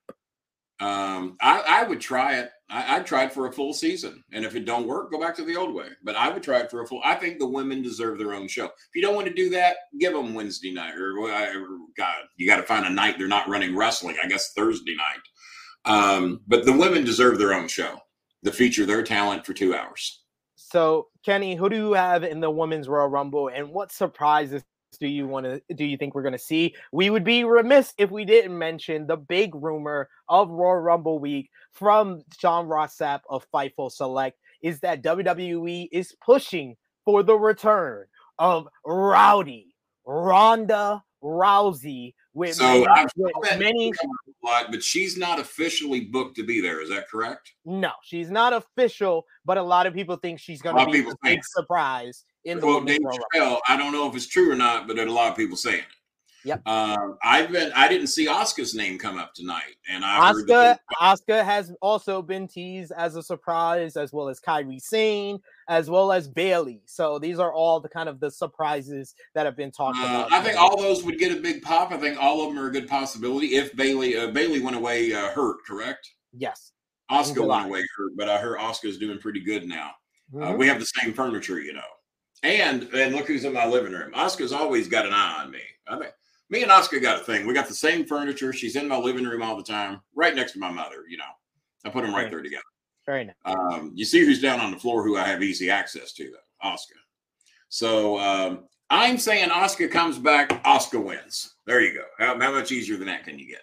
Um, 0.79 1.37
I, 1.41 1.63
I 1.67 1.83
would 1.83 2.01
try 2.01 2.39
it. 2.39 2.49
I, 2.69 2.97
I'd 2.97 3.31
for 3.31 3.47
a 3.47 3.51
full 3.51 3.73
season, 3.73 4.23
and 4.31 4.43
if 4.43 4.55
it 4.55 4.65
don't 4.65 4.87
work, 4.87 5.11
go 5.11 5.19
back 5.19 5.35
to 5.35 5.45
the 5.45 5.55
old 5.55 5.75
way. 5.75 5.87
But 6.03 6.15
I 6.15 6.29
would 6.29 6.41
try 6.41 6.59
it 6.59 6.71
for 6.71 6.81
a 6.81 6.87
full. 6.87 7.01
I 7.03 7.15
think 7.15 7.37
the 7.37 7.47
women 7.47 7.81
deserve 7.81 8.17
their 8.17 8.33
own 8.33 8.47
show. 8.47 8.65
If 8.65 8.95
you 8.95 9.01
don't 9.01 9.15
want 9.15 9.27
to 9.27 9.33
do 9.33 9.49
that, 9.51 9.75
give 9.99 10.13
them 10.13 10.33
Wednesday 10.33 10.73
night 10.73 10.95
or, 10.95 11.17
or 11.19 11.67
God, 11.95 12.15
you 12.37 12.47
got 12.47 12.57
to 12.57 12.63
find 12.63 12.85
a 12.85 12.89
night 12.89 13.15
they're 13.17 13.27
not 13.27 13.47
running 13.47 13.75
wrestling. 13.75 14.15
I 14.23 14.27
guess 14.27 14.53
Thursday 14.53 14.95
night. 14.95 15.21
Um, 15.85 16.41
but 16.47 16.65
the 16.65 16.73
women 16.73 17.03
deserve 17.03 17.37
their 17.37 17.53
own 17.53 17.67
show 17.67 17.99
to 18.43 18.51
feature 18.51 18.85
their 18.85 19.03
talent 19.03 19.45
for 19.45 19.53
two 19.53 19.75
hours. 19.75 20.21
So, 20.55 21.07
Kenny, 21.23 21.55
who 21.55 21.69
do 21.69 21.75
you 21.75 21.93
have 21.93 22.23
in 22.23 22.39
the 22.39 22.49
women's 22.49 22.89
Royal 22.89 23.07
Rumble, 23.07 23.49
and 23.49 23.69
what 23.69 23.91
surprises 23.91 24.63
do 24.97 25.07
you 25.07 25.27
want 25.27 25.45
to 25.45 25.61
do 25.75 25.85
you 25.85 25.97
think 25.97 26.15
we're 26.15 26.21
going 26.21 26.33
to 26.33 26.39
see? 26.39 26.75
We 26.91 27.09
would 27.09 27.23
be 27.23 27.43
remiss 27.43 27.93
if 27.97 28.11
we 28.11 28.25
didn't 28.25 28.57
mention 28.57 29.07
the 29.07 29.17
big 29.17 29.55
rumor 29.55 30.09
of 30.29 30.49
Royal 30.49 30.81
Rumble 30.81 31.19
week 31.19 31.49
from 31.71 32.21
Sean 32.37 32.67
Ross 32.67 32.97
Sapp 32.97 33.21
of 33.29 33.45
Fightful 33.53 33.91
Select 33.91 34.39
is 34.61 34.79
that 34.79 35.03
WWE 35.03 35.89
is 35.91 36.15
pushing 36.23 36.75
for 37.05 37.23
the 37.23 37.35
return 37.35 38.05
of 38.39 38.67
Rowdy 38.85 39.75
Ronda 40.05 41.03
Rousey 41.23 42.13
with 42.33 42.55
So 42.55 42.83
many, 42.83 43.07
with 43.15 43.59
many 43.59 43.91
come 43.91 44.09
up 44.09 44.35
a 44.43 44.45
lot, 44.45 44.71
but 44.71 44.83
she's 44.83 45.17
not 45.17 45.39
officially 45.39 46.01
booked 46.01 46.35
to 46.37 46.43
be 46.43 46.61
there. 46.61 46.81
Is 46.81 46.89
that 46.89 47.09
correct? 47.09 47.53
no, 47.65 47.91
she's 48.03 48.31
not 48.31 48.53
official, 48.53 49.25
but 49.45 49.57
a 49.57 49.63
lot 49.63 49.85
of 49.85 49.93
people 49.93 50.15
think 50.15 50.39
she's 50.39 50.61
going 50.61 50.75
to 50.75 50.91
be 50.91 50.99
a 50.99 51.03
big 51.03 51.17
think. 51.23 51.45
surprise 51.45 52.25
in 52.45 52.59
the 52.59 52.65
well, 52.67 52.81
Dave 52.81 52.99
Chappelle, 52.99 53.59
I 53.67 53.77
don't 53.77 53.91
know 53.93 54.07
if 54.09 54.15
it's 54.15 54.27
true 54.27 54.51
or 54.51 54.55
not, 54.55 54.87
but 54.87 54.95
there 54.95 55.05
are 55.05 55.09
a 55.09 55.11
lot 55.11 55.31
of 55.31 55.37
people 55.37 55.55
saying 55.57 55.79
it. 55.79 55.85
Yep. 56.45 56.67
Um, 56.67 57.17
I've 57.23 57.53
been. 57.53 57.71
I 57.73 57.87
didn't 57.87 58.07
see 58.07 58.27
Asuka's 58.27 58.75
name 58.75 58.99
come 58.99 59.17
up 59.17 59.33
tonight, 59.33 59.75
and 59.89 60.03
I 60.03 60.33
Asuka, 60.33 60.77
Asuka 61.01 61.41
has 61.41 61.71
also 61.81 62.21
been 62.21 62.49
teased 62.49 62.91
as 62.97 63.15
a 63.15 63.23
surprise, 63.23 63.95
as 63.95 64.11
well 64.11 64.27
as 64.27 64.41
Kairi 64.41 64.77
Sane, 64.81 65.39
as 65.69 65.89
well 65.89 66.11
as 66.11 66.27
Bayley. 66.27 66.81
So 66.85 67.17
these 67.17 67.39
are 67.39 67.53
all 67.53 67.79
the 67.79 67.87
kind 67.87 68.09
of 68.09 68.19
the 68.19 68.29
surprises 68.29 69.15
that 69.35 69.45
have 69.45 69.55
been 69.55 69.71
talked 69.71 69.99
Uh, 69.99 70.03
about. 70.03 70.33
I 70.33 70.41
think 70.41 70.57
all 70.59 70.75
those 70.75 71.01
would 71.05 71.17
get 71.17 71.31
a 71.31 71.39
big 71.39 71.61
pop. 71.61 71.93
I 71.93 71.97
think 71.97 72.21
all 72.21 72.41
of 72.45 72.53
them 72.53 72.61
are 72.61 72.67
a 72.67 72.71
good 72.73 72.89
possibility 72.89 73.55
if 73.55 73.73
Bayley 73.77 74.17
uh, 74.17 74.27
Bayley 74.31 74.59
went 74.59 74.75
away 74.75 75.13
uh, 75.13 75.29
hurt. 75.29 75.63
Correct. 75.65 76.11
yes. 76.33 76.73
Asuka 77.09 77.47
went 77.47 77.67
away 77.67 77.83
hurt, 77.95 78.17
but 78.17 78.27
I 78.27 78.37
heard 78.37 78.57
Asuka's 78.59 78.97
doing 78.97 79.17
pretty 79.17 79.39
good 79.39 79.65
now. 79.65 79.91
Uh, 80.35 80.39
Mhm. 80.47 80.57
we 80.57 80.67
have 80.67 80.79
the 80.79 80.85
same 80.87 81.13
furniture, 81.13 81.61
you 81.61 81.71
know. 81.71 81.81
And 82.43 82.83
and 82.93 83.15
look 83.15 83.27
who's 83.27 83.45
in 83.45 83.53
my 83.53 83.65
living 83.65 83.93
room. 83.93 84.11
Oscar's 84.13 84.51
always 84.51 84.87
got 84.87 85.05
an 85.05 85.13
eye 85.13 85.41
on 85.43 85.49
me. 85.49 85.61
I 85.87 85.97
mean, 85.97 86.09
me 86.49 86.61
and 86.61 86.71
Oscar 86.71 86.99
got 86.99 87.21
a 87.21 87.23
thing. 87.23 87.47
We 87.47 87.53
got 87.53 87.67
the 87.67 87.73
same 87.73 88.05
furniture. 88.05 88.51
She's 88.51 88.75
in 88.75 88.87
my 88.87 88.97
living 88.97 89.23
room 89.25 89.41
all 89.41 89.55
the 89.55 89.63
time, 89.63 90.01
right 90.13 90.35
next 90.35 90.51
to 90.53 90.59
my 90.59 90.69
mother. 90.71 91.05
You 91.09 91.17
know, 91.17 91.23
I 91.85 91.89
put 91.89 92.03
them 92.03 92.13
right 92.13 92.23
Right. 92.23 92.31
there 92.31 92.41
together. 92.41 92.63
Very 93.05 93.25
nice. 93.25 93.35
Um, 93.45 93.91
you 93.95 94.05
see 94.05 94.25
who's 94.25 94.41
down 94.41 94.59
on 94.59 94.71
the 94.71 94.79
floor 94.79 95.03
who 95.03 95.17
I 95.17 95.25
have 95.25 95.41
easy 95.41 95.69
access 95.69 96.13
to, 96.13 96.31
though, 96.31 96.67
Oscar. 96.69 96.95
So 97.69 98.19
um, 98.19 98.65
I'm 98.89 99.17
saying 99.17 99.49
Oscar 99.49 99.87
comes 99.87 100.17
back, 100.17 100.61
Oscar 100.63 100.99
wins. 100.99 101.55
There 101.65 101.81
you 101.81 101.93
go. 101.93 102.03
How, 102.19 102.39
how 102.39 102.51
much 102.51 102.71
easier 102.71 102.97
than 102.97 103.07
that 103.07 103.23
can 103.25 103.39
you 103.39 103.47
get? 103.47 103.61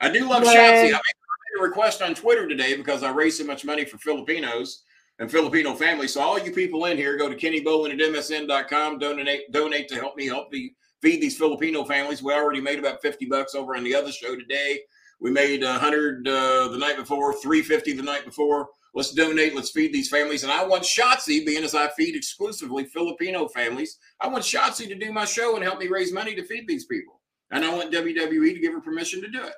I 0.00 0.10
do 0.10 0.28
love. 0.28 0.42
Shotzi. 0.44 0.54
I 0.54 0.90
made 0.90 1.58
a 1.58 1.62
request 1.62 2.02
on 2.02 2.14
Twitter 2.14 2.46
today 2.46 2.76
because 2.76 3.02
I 3.02 3.10
raised 3.10 3.38
so 3.38 3.44
much 3.44 3.64
money 3.64 3.84
for 3.84 3.98
Filipinos 3.98 4.82
and 5.18 5.30
Filipino 5.30 5.74
families. 5.74 6.14
So 6.14 6.20
all 6.20 6.38
you 6.38 6.52
people 6.52 6.84
in 6.86 6.96
here, 6.96 7.16
go 7.16 7.28
to 7.28 7.36
kennybolin 7.36 7.92
at 7.92 7.98
msn.com, 7.98 8.98
donate, 8.98 9.50
donate 9.52 9.88
to 9.88 9.96
help 9.96 10.16
me 10.16 10.26
help 10.26 10.50
the 10.50 10.72
feed 11.02 11.20
these 11.20 11.36
Filipino 11.36 11.84
families. 11.84 12.22
We 12.22 12.32
already 12.32 12.60
made 12.60 12.78
about 12.78 13.02
50 13.02 13.26
bucks 13.26 13.54
over 13.54 13.76
on 13.76 13.84
the 13.84 13.94
other 13.94 14.12
show 14.12 14.36
today. 14.36 14.80
We 15.20 15.30
made 15.30 15.62
a 15.62 15.78
hundred 15.78 16.28
uh, 16.28 16.68
the 16.68 16.78
night 16.78 16.96
before, 16.96 17.34
three 17.34 17.62
fifty 17.62 17.92
the 17.92 18.02
night 18.02 18.24
before. 18.24 18.68
Let's 18.94 19.12
donate. 19.12 19.54
Let's 19.54 19.70
feed 19.70 19.92
these 19.92 20.08
families. 20.08 20.44
And 20.44 20.52
I 20.52 20.64
want 20.64 20.84
Shotzi, 20.84 21.44
being 21.44 21.64
as 21.64 21.74
I 21.74 21.88
feed 21.90 22.14
exclusively 22.14 22.84
Filipino 22.84 23.48
families, 23.48 23.98
I 24.20 24.28
want 24.28 24.44
Shotzi 24.44 24.86
to 24.88 24.94
do 24.94 25.12
my 25.12 25.24
show 25.24 25.56
and 25.56 25.64
help 25.64 25.78
me 25.78 25.88
raise 25.88 26.12
money 26.12 26.34
to 26.34 26.44
feed 26.44 26.66
these 26.68 26.86
people. 26.86 27.20
And 27.50 27.64
I 27.64 27.74
want 27.74 27.92
WWE 27.92 28.54
to 28.54 28.60
give 28.60 28.72
her 28.72 28.80
permission 28.80 29.20
to 29.22 29.28
do 29.28 29.42
it. 29.42 29.54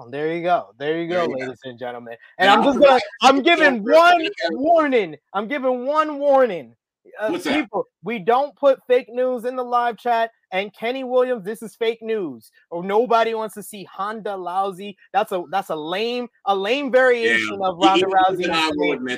Well, 0.00 0.10
there 0.10 0.32
you 0.32 0.42
go. 0.42 0.70
There 0.78 0.98
you 0.98 1.08
go, 1.08 1.14
There 1.14 1.24
you 1.24 1.28
go. 1.36 1.40
ladies 1.44 1.58
and 1.64 1.78
gentlemen. 1.78 2.16
And 2.38 2.48
I'm 2.50 2.62
just 2.64 2.78
gonna 2.80 3.00
I'm 3.22 3.42
giving 3.42 3.82
one 3.84 4.26
warning. 4.52 5.16
I'm 5.34 5.46
giving 5.46 5.84
one 5.84 6.18
warning. 6.18 6.74
Uh, 7.18 7.38
people, 7.38 7.84
we 8.04 8.18
don't 8.18 8.54
put 8.56 8.78
fake 8.86 9.08
news 9.10 9.44
in 9.44 9.56
the 9.56 9.62
live 9.64 9.98
chat. 9.98 10.30
And 10.52 10.72
Kenny 10.72 11.04
Williams, 11.04 11.44
this 11.44 11.62
is 11.62 11.74
fake 11.76 12.00
news. 12.02 12.50
Or 12.70 12.82
nobody 12.84 13.34
wants 13.34 13.54
to 13.56 13.62
see 13.62 13.84
Honda 13.84 14.36
Lousy. 14.36 14.96
That's 15.12 15.32
a 15.32 15.42
that's 15.50 15.68
a 15.70 15.76
lame 15.76 16.28
a 16.46 16.54
lame 16.56 16.90
variation 16.90 17.58
of 17.62 17.76
Ronda 17.78 18.06
Rousey. 18.06 18.48
I 18.50 18.70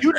You 0.03 0.13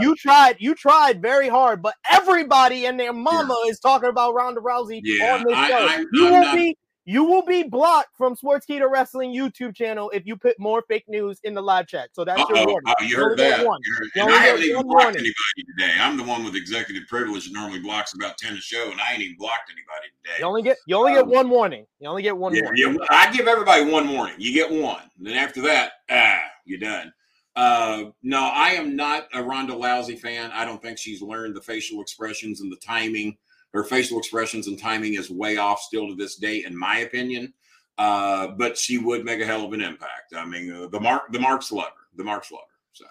you 0.00 0.16
tried, 0.16 0.56
you 0.60 0.74
tried 0.74 1.20
very 1.20 1.48
hard, 1.48 1.82
but 1.82 1.94
everybody 2.10 2.86
and 2.86 2.98
their 2.98 3.12
mama 3.12 3.56
is 3.66 3.80
talking 3.80 4.08
about 4.08 4.34
Ronda 4.34 4.60
Rousey 4.60 5.00
Yeah, 5.04 5.34
on 5.34 5.44
this 5.44 5.56
show. 5.68 5.86
I'm- 5.88 6.06
you 6.12 6.26
I'm 6.26 6.32
will 6.32 6.40
not- 6.42 6.54
be 6.54 6.76
you 7.08 7.24
will 7.24 7.42
be 7.42 7.62
blocked 7.62 8.16
from 8.18 8.34
Sports 8.36 8.66
Sportskeeda 8.66 8.90
Wrestling 8.90 9.32
YouTube 9.32 9.74
channel 9.74 10.10
if 10.10 10.26
you 10.26 10.36
put 10.36 10.58
more 10.58 10.82
fake 10.88 11.04
news 11.08 11.38
in 11.44 11.54
the 11.54 11.62
live 11.62 11.86
chat. 11.86 12.10
So 12.12 12.24
that's 12.24 12.38
your 12.40 12.58
Uh-oh. 12.58 12.66
warning. 12.66 12.92
Oh, 12.98 13.02
you 13.02 13.08
You 13.10 13.16
heard 13.16 13.38
get 13.38 13.58
that. 13.58 13.66
one. 13.66 13.80
You 13.84 13.94
heard- 13.94 14.10
You 14.16 14.22
And 14.22 14.30
I 14.30 14.34
get 14.34 14.42
haven't 14.48 14.62
even 14.64 14.82
blocked 14.82 15.02
warning. 15.04 15.18
anybody 15.20 15.72
today. 15.78 15.94
I'm 16.00 16.16
the 16.16 16.24
one 16.24 16.44
with 16.44 16.56
executive 16.56 17.06
privilege 17.08 17.46
that 17.46 17.52
normally 17.52 17.78
blocks 17.78 18.12
about 18.14 18.36
10 18.38 18.54
a 18.54 18.60
show, 18.60 18.90
and 18.90 19.00
I 19.00 19.12
ain't 19.12 19.22
even 19.22 19.36
blocked 19.38 19.70
anybody 19.70 20.08
today. 20.22 20.36
You 20.40 20.46
only 20.46 20.62
get 20.62 20.76
you 20.86 20.96
only 20.96 21.12
get 21.12 21.22
Um, 21.22 21.30
one 21.30 21.48
warning. 21.48 21.86
You 22.00 22.08
only 22.08 22.22
get 22.22 22.36
one 22.36 22.54
Yeah, 22.54 22.62
warning. 22.64 22.94
yeah, 23.00 23.06
I 23.10 23.30
give 23.32 23.46
everybody 23.46 23.84
one 23.84 24.12
warning. 24.12 24.34
You 24.38 24.52
get 24.52 24.70
one. 24.70 25.08
And 25.16 25.26
Then 25.26 25.34
after 25.34 25.60
that, 25.62 25.92
ah, 26.10 26.42
you're 26.64 26.80
done. 26.80 27.12
Uh, 27.54 28.10
no, 28.22 28.40
I 28.40 28.70
am 28.72 28.96
not 28.96 29.28
a 29.32 29.42
Ronda 29.42 29.74
Lousy 29.74 30.16
fan. 30.16 30.50
I 30.52 30.64
don't 30.66 30.82
think 30.82 30.98
she's 30.98 31.22
learned 31.22 31.54
the 31.56 31.62
facial 31.62 32.02
expressions 32.02 32.60
and 32.60 32.70
the 32.70 32.76
timing. 32.76 33.38
Her 33.76 33.84
facial 33.84 34.18
expressions 34.18 34.68
and 34.68 34.78
timing 34.78 35.14
is 35.14 35.28
way 35.28 35.58
off 35.58 35.80
still 35.82 36.08
to 36.08 36.14
this 36.14 36.36
day, 36.36 36.64
in 36.64 36.74
my 36.74 37.00
opinion. 37.00 37.52
Uh, 37.98 38.46
but 38.48 38.76
she 38.78 38.96
would 38.96 39.22
make 39.22 39.38
a 39.40 39.44
hell 39.44 39.66
of 39.66 39.72
an 39.74 39.82
impact. 39.82 40.34
I 40.34 40.46
mean, 40.46 40.72
uh, 40.72 40.86
the 40.86 40.98
mark, 40.98 41.30
the 41.30 41.38
marks 41.38 41.70
love 41.70 41.84
her. 41.88 42.06
The 42.16 42.24
marks 42.24 42.50
love 42.50 42.62
her. 42.62 42.76
So 42.94 43.04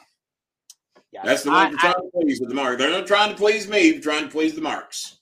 Yeah. 1.11 1.21
that's 1.23 1.43
the 1.43 1.51
one 1.51 1.69
you're 1.69 1.79
trying 1.79 1.93
to 1.93 2.09
please 2.19 2.39
with 2.39 2.49
the 2.49 2.55
mark. 2.55 2.79
They're 2.79 2.89
not 2.89 3.05
trying 3.05 3.29
to 3.29 3.35
please 3.35 3.67
me. 3.67 3.91
They're 3.91 4.01
trying 4.01 4.23
to 4.23 4.29
please 4.31 4.55
the 4.55 4.61
marks. 4.61 5.19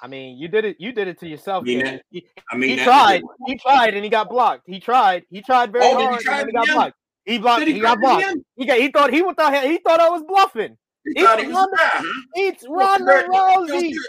I 0.00 0.06
mean, 0.06 0.38
you 0.38 0.46
did 0.46 0.64
it. 0.64 0.76
You 0.78 0.92
did 0.92 1.08
it 1.08 1.18
to 1.20 1.28
yourself. 1.28 1.64
mean 1.64 1.80
that- 1.84 2.02
He, 2.10 2.24
I 2.52 2.56
mean, 2.56 2.78
he 2.78 2.84
tried. 2.84 3.22
He 3.46 3.56
tried, 3.58 3.94
and 3.94 4.04
he 4.04 4.10
got 4.10 4.28
blocked. 4.30 4.62
He 4.66 4.78
tried. 4.78 5.24
He 5.28 5.42
tried 5.42 5.72
very 5.72 5.84
Oh, 5.86 5.98
he 5.98 6.04
hard, 6.04 6.20
try 6.20 6.38
and 6.40 6.46
he 6.48 6.52
got 6.52 6.66
blocked. 6.68 6.96
He 7.24 7.38
blocked. 7.38 7.60
Did 7.60 7.68
He, 7.68 7.74
he 7.74 7.80
got 7.80 7.98
blocked. 7.98 8.22
again? 8.22 8.44
He 8.56 8.64
got. 8.66 8.78
He 8.78 8.88
thought 8.92 9.12
he 9.12 9.20
thought 9.22 9.64
he 9.64 9.78
thought 9.78 9.98
I 10.00 10.08
was 10.10 10.22
bluffing. 10.22 10.76
He 11.04 11.12
It's 11.12 11.22
thought 11.22 11.40
he 11.40 11.46
Ronda-. 11.46 11.78
It's 12.34 12.64
Ronda 12.68 13.04
good- 13.04 13.30
Feels 13.68 13.70
good, 13.92 14.00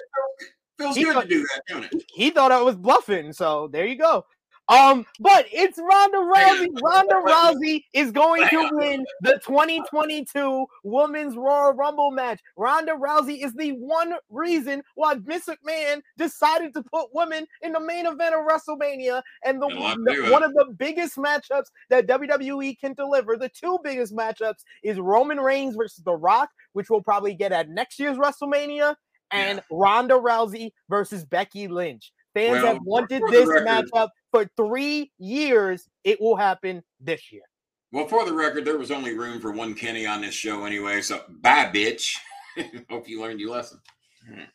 feels 0.77 0.95
good 1.03 1.13
thought- 1.13 1.21
to 1.23 1.27
do 1.27 1.41
that, 1.41 1.61
don't 1.67 1.83
it? 1.85 2.03
he 2.13 2.29
thought 2.29 2.51
I 2.51 2.61
was 2.61 2.75
bluffing. 2.75 3.33
So 3.33 3.67
there 3.71 3.85
you 3.85 3.97
go. 3.97 4.25
Um, 4.67 5.05
but 5.19 5.45
it's 5.51 5.77
Ronda 5.77 6.17
Rousey. 6.35 6.67
Ronda 6.81 7.15
Rousey 7.23 7.83
is 7.93 8.11
going 8.11 8.47
to 8.49 8.69
win 8.73 9.05
the 9.21 9.33
2022 9.45 10.65
Women's 10.83 11.35
Royal 11.35 11.73
Rumble 11.73 12.11
match. 12.11 12.39
Ronda 12.57 12.93
Rousey 12.93 13.43
is 13.45 13.53
the 13.53 13.71
one 13.73 14.13
reason 14.29 14.81
why 14.95 15.15
Vince 15.15 15.47
McMahon 15.47 16.01
decided 16.17 16.73
to 16.73 16.83
put 16.83 17.09
women 17.13 17.45
in 17.61 17.73
the 17.73 17.79
main 17.79 18.05
event 18.05 18.33
of 18.35 18.45
WrestleMania 18.47 19.21
and 19.43 19.61
the, 19.61 19.67
Got 19.67 19.77
a 19.77 19.79
lot 19.79 19.95
to 19.97 20.03
the- 20.23 20.31
one 20.31 20.43
of 20.43 20.53
the 20.53 20.65
biggest 20.77 21.15
matchups 21.17 21.65
that 21.89 22.07
WWE 22.07 22.79
can 22.79 22.93
deliver. 22.93 23.37
The 23.37 23.49
two 23.49 23.77
biggest 23.83 24.15
matchups 24.15 24.63
is 24.83 24.97
Roman 24.99 25.39
Reigns 25.39 25.75
versus 25.75 26.03
The 26.03 26.13
Rock, 26.15 26.49
which 26.73 26.89
we'll 26.89 27.01
probably 27.03 27.35
get 27.35 27.51
at 27.51 27.69
next 27.69 27.99
year's 27.99 28.17
WrestleMania, 28.17 28.95
and 29.31 29.61
Ronda 29.71 30.15
Rousey 30.15 30.71
versus 30.89 31.23
Becky 31.25 31.67
Lynch. 31.67 32.11
Fans 32.33 32.61
Well, 32.63 32.73
have 32.73 32.81
wanted 32.83 33.23
this 33.29 33.47
record- 33.47 33.65
matchup 33.67 34.09
for 34.35 34.49
three 34.57 35.11
years. 35.17 35.87
It 36.03 36.19
will 36.19 36.35
happen 36.35 36.83
this 36.99 37.31
year. 37.31 37.43
Well, 37.91 38.07
for 38.07 38.25
the 38.25 38.33
record, 38.33 38.65
there 38.65 38.77
was 38.77 38.91
only 38.91 39.17
room 39.17 39.39
for 39.39 39.51
one 39.51 39.73
Kenny 39.73 40.05
on 40.05 40.21
this 40.21 40.33
show 40.33 40.65
anyway. 40.65 41.01
So 41.01 41.21
bye, 41.41 41.71
bitch. 41.73 42.17
Hope 42.89 43.07
you 43.07 43.21
learned 43.21 43.39
your 43.39 43.51
lesson. 43.51 43.79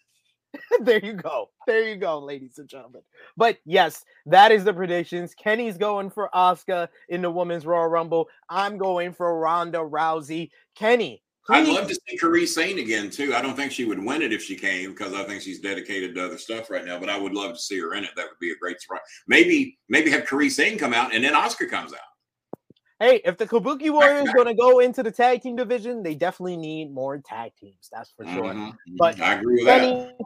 there 0.81 1.03
you 1.03 1.15
go. 1.15 1.49
There 1.67 1.89
you 1.89 1.97
go, 1.97 2.19
ladies 2.19 2.59
and 2.59 2.69
gentlemen. 2.69 3.03
But 3.37 3.59
yes, 3.65 4.05
that 4.27 4.53
is 4.53 4.65
the 4.65 4.75
predictions. 4.75 5.35
Kenny's 5.35 5.79
going 5.79 6.11
for 6.11 6.35
Oscar 6.37 6.89
in 7.09 7.23
the 7.23 7.31
Women's 7.31 7.65
Royal 7.65 7.89
Rumble. 7.89 8.29
I'm 8.51 8.77
going 8.77 9.15
for 9.15 9.39
Ronda 9.39 9.79
Rousey. 9.79 10.51
Kenny, 10.75 11.23
I'd 11.49 11.67
love 11.67 11.89
to 11.89 11.95
see 11.95 12.19
Kairi 12.19 12.47
Sane 12.47 12.79
again 12.79 13.11
too. 13.11 13.35
I 13.35 13.43
don't 13.43 13.57
think 13.57 13.73
she 13.73 13.85
would 13.85 14.03
win 14.03 14.23
it 14.23 14.33
if 14.33 14.43
she 14.43 14.55
came 14.55 14.91
because 14.91 15.15
I 15.15 15.25
think 15.25 15.43
she's 15.43 15.59
dedicated 15.59 16.15
to 16.15 16.25
other 16.25 16.39
stuff 16.39 16.71
right 16.71 16.85
now. 16.85 16.99
But 17.01 17.09
I 17.09 17.19
would 17.19 17.33
love 17.33 17.55
to 17.55 17.59
see 17.59 17.81
her 17.81 17.95
in 17.95 18.05
it. 18.05 18.11
That 18.17 18.27
would 18.27 18.39
be 18.41 18.53
a 18.53 18.57
great 18.57 18.81
surprise. 18.81 19.01
Maybe, 19.27 19.79
maybe 19.89 20.11
have 20.11 20.25
Kairi 20.25 20.51
Sane 20.51 20.79
come 20.79 20.95
out 20.95 21.15
and 21.15 21.25
then 21.25 21.35
Oscar 21.35 21.67
comes 21.67 21.93
out. 21.93 21.99
Hey, 23.01 23.23
if 23.25 23.39
the 23.39 23.47
Kabuki 23.47 23.91
Warriors 23.91 24.29
going 24.35 24.47
to 24.47 24.55
go 24.55 24.81
into 24.81 25.03
the 25.03 25.11
tag 25.11 25.41
team 25.41 25.57
division, 25.57 26.03
they 26.03 26.15
definitely 26.15 26.59
need 26.59 26.93
more 26.93 27.19
tag 27.19 27.53
teams. 27.59 27.89
That's 27.91 28.13
for 28.13 28.27
sure. 28.27 28.45
Mhm. 28.45 28.77
But 28.99 29.21
I 29.21 29.35
agree 29.35 29.65
with 29.65 29.65
that. 29.65 30.17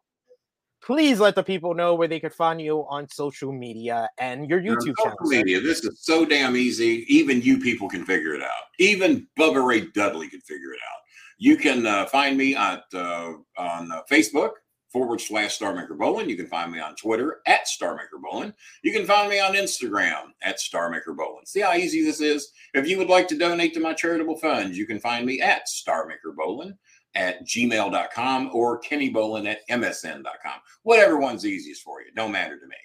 Please 0.83 1.19
let 1.19 1.35
the 1.35 1.43
people 1.43 1.73
know 1.73 1.95
where 1.95 2.09
they 2.09 2.21
could 2.21 2.35
find 2.35 2.61
you 2.61 2.85
on 2.91 3.09
social 3.09 3.53
media 3.53 4.07
and 4.19 4.51
your 4.51 4.59
On 4.59 4.67
YouTube 4.67 4.95
social 4.99 5.05
channel. 5.05 5.17
media. 5.23 5.61
This 5.61 5.83
is 5.83 6.03
so 6.03 6.27
damn 6.27 6.57
easy. 6.57 7.07
Even 7.09 7.41
you 7.41 7.59
people 7.59 7.89
can 7.89 8.05
figure 8.05 8.35
it 8.35 8.43
out. 8.43 8.51
Even 8.79 9.27
Bubba 9.39 9.65
Ray 9.67 9.83
Dudley 9.95 10.29
can 10.29 10.43
figure 10.43 10.75
it 10.75 10.81
out. 10.93 11.01
You 11.39 11.57
can 11.57 11.87
uh, 11.87 12.07
find 12.07 12.37
me 12.37 12.55
at 12.57 12.85
uh, 12.95 13.33
on 13.59 13.93
uh, 13.93 14.03
Facebook 14.11 14.53
forward 14.93 15.21
slash 15.21 15.59
Starmaker 15.59 15.97
Bolin. 15.99 16.29
You 16.29 16.37
can 16.37 16.47
find 16.47 16.71
me 16.71 16.79
on 16.79 16.95
Twitter 16.95 17.41
at 17.47 17.67
Starmaker 17.67 18.21
Bolin. 18.25 18.55
You 18.83 18.93
can 18.93 19.05
find 19.07 19.29
me 19.29 19.41
on 19.41 19.55
Instagram 19.55 20.27
at 20.43 20.59
Starmaker 20.59 21.17
Bolin. 21.17 21.47
See 21.47 21.61
how 21.61 21.75
easy 21.75 22.05
this 22.05 22.21
is? 22.21 22.53
If 22.75 22.87
you 22.87 22.99
would 22.99 23.09
like 23.09 23.27
to 23.29 23.39
donate 23.39 23.75
to 23.75 23.81
my 23.81 23.93
charitable 23.93 24.37
funds, 24.37 24.79
you 24.79 24.87
can 24.87 25.01
find 25.01 25.27
me 25.27 25.41
at 25.41 25.67
Starmaker 25.67 26.33
Bolin. 26.39 26.77
at 27.17 27.45
gmail.com 27.47 28.51
or 28.53 28.79
Kenny 28.79 29.13
Bolin 29.13 29.47
at 29.49 29.67
msn.com. 29.69 30.59
Whatever 30.83 31.19
one's 31.19 31.47
easiest 31.47 31.83
for 31.83 32.01
you. 32.01 32.09
Don't 32.15 32.33
matter 32.33 32.59
to 32.59 32.67
me. 32.67 32.77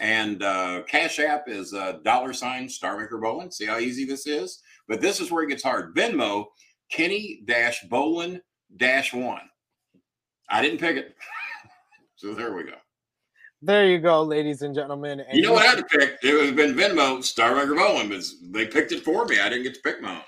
And 0.00 0.42
uh, 0.42 0.82
Cash 0.86 1.18
App 1.18 1.48
is 1.48 1.74
uh, 1.74 1.98
dollar 2.04 2.32
sign 2.32 2.68
Starmaker 2.68 3.20
Bolin. 3.20 3.52
See 3.52 3.66
how 3.66 3.78
easy 3.78 4.04
this 4.04 4.26
is? 4.26 4.62
But 4.86 5.00
this 5.00 5.20
is 5.20 5.30
where 5.30 5.42
it 5.42 5.48
gets 5.48 5.62
hard. 5.62 5.94
Venmo, 5.94 6.46
Kenny 6.90 7.42
dash 7.44 7.84
Bolin 7.88 8.40
dash 8.76 9.12
one. 9.12 9.48
I 10.48 10.62
didn't 10.62 10.80
pick 10.80 10.96
it. 10.96 11.14
so 12.16 12.34
there 12.34 12.54
we 12.54 12.64
go. 12.64 12.74
There 13.60 13.86
you 13.86 13.98
go, 13.98 14.22
ladies 14.22 14.62
and 14.62 14.74
gentlemen. 14.74 15.20
And 15.20 15.36
you 15.36 15.42
know 15.42 15.52
what 15.52 15.66
I 15.66 15.70
had 15.70 15.78
to 15.78 15.84
pick? 15.84 16.18
It 16.22 16.32
would 16.32 16.46
have 16.46 16.56
been 16.56 16.74
Venmo, 16.74 17.18
Starmaker 17.18 17.76
Bolin, 17.76 18.08
but 18.08 18.24
they 18.56 18.66
picked 18.66 18.92
it 18.92 19.02
for 19.02 19.24
me. 19.24 19.40
I 19.40 19.48
didn't 19.48 19.64
get 19.64 19.74
to 19.74 19.80
pick 19.80 20.00
my 20.00 20.14
own. 20.14 20.22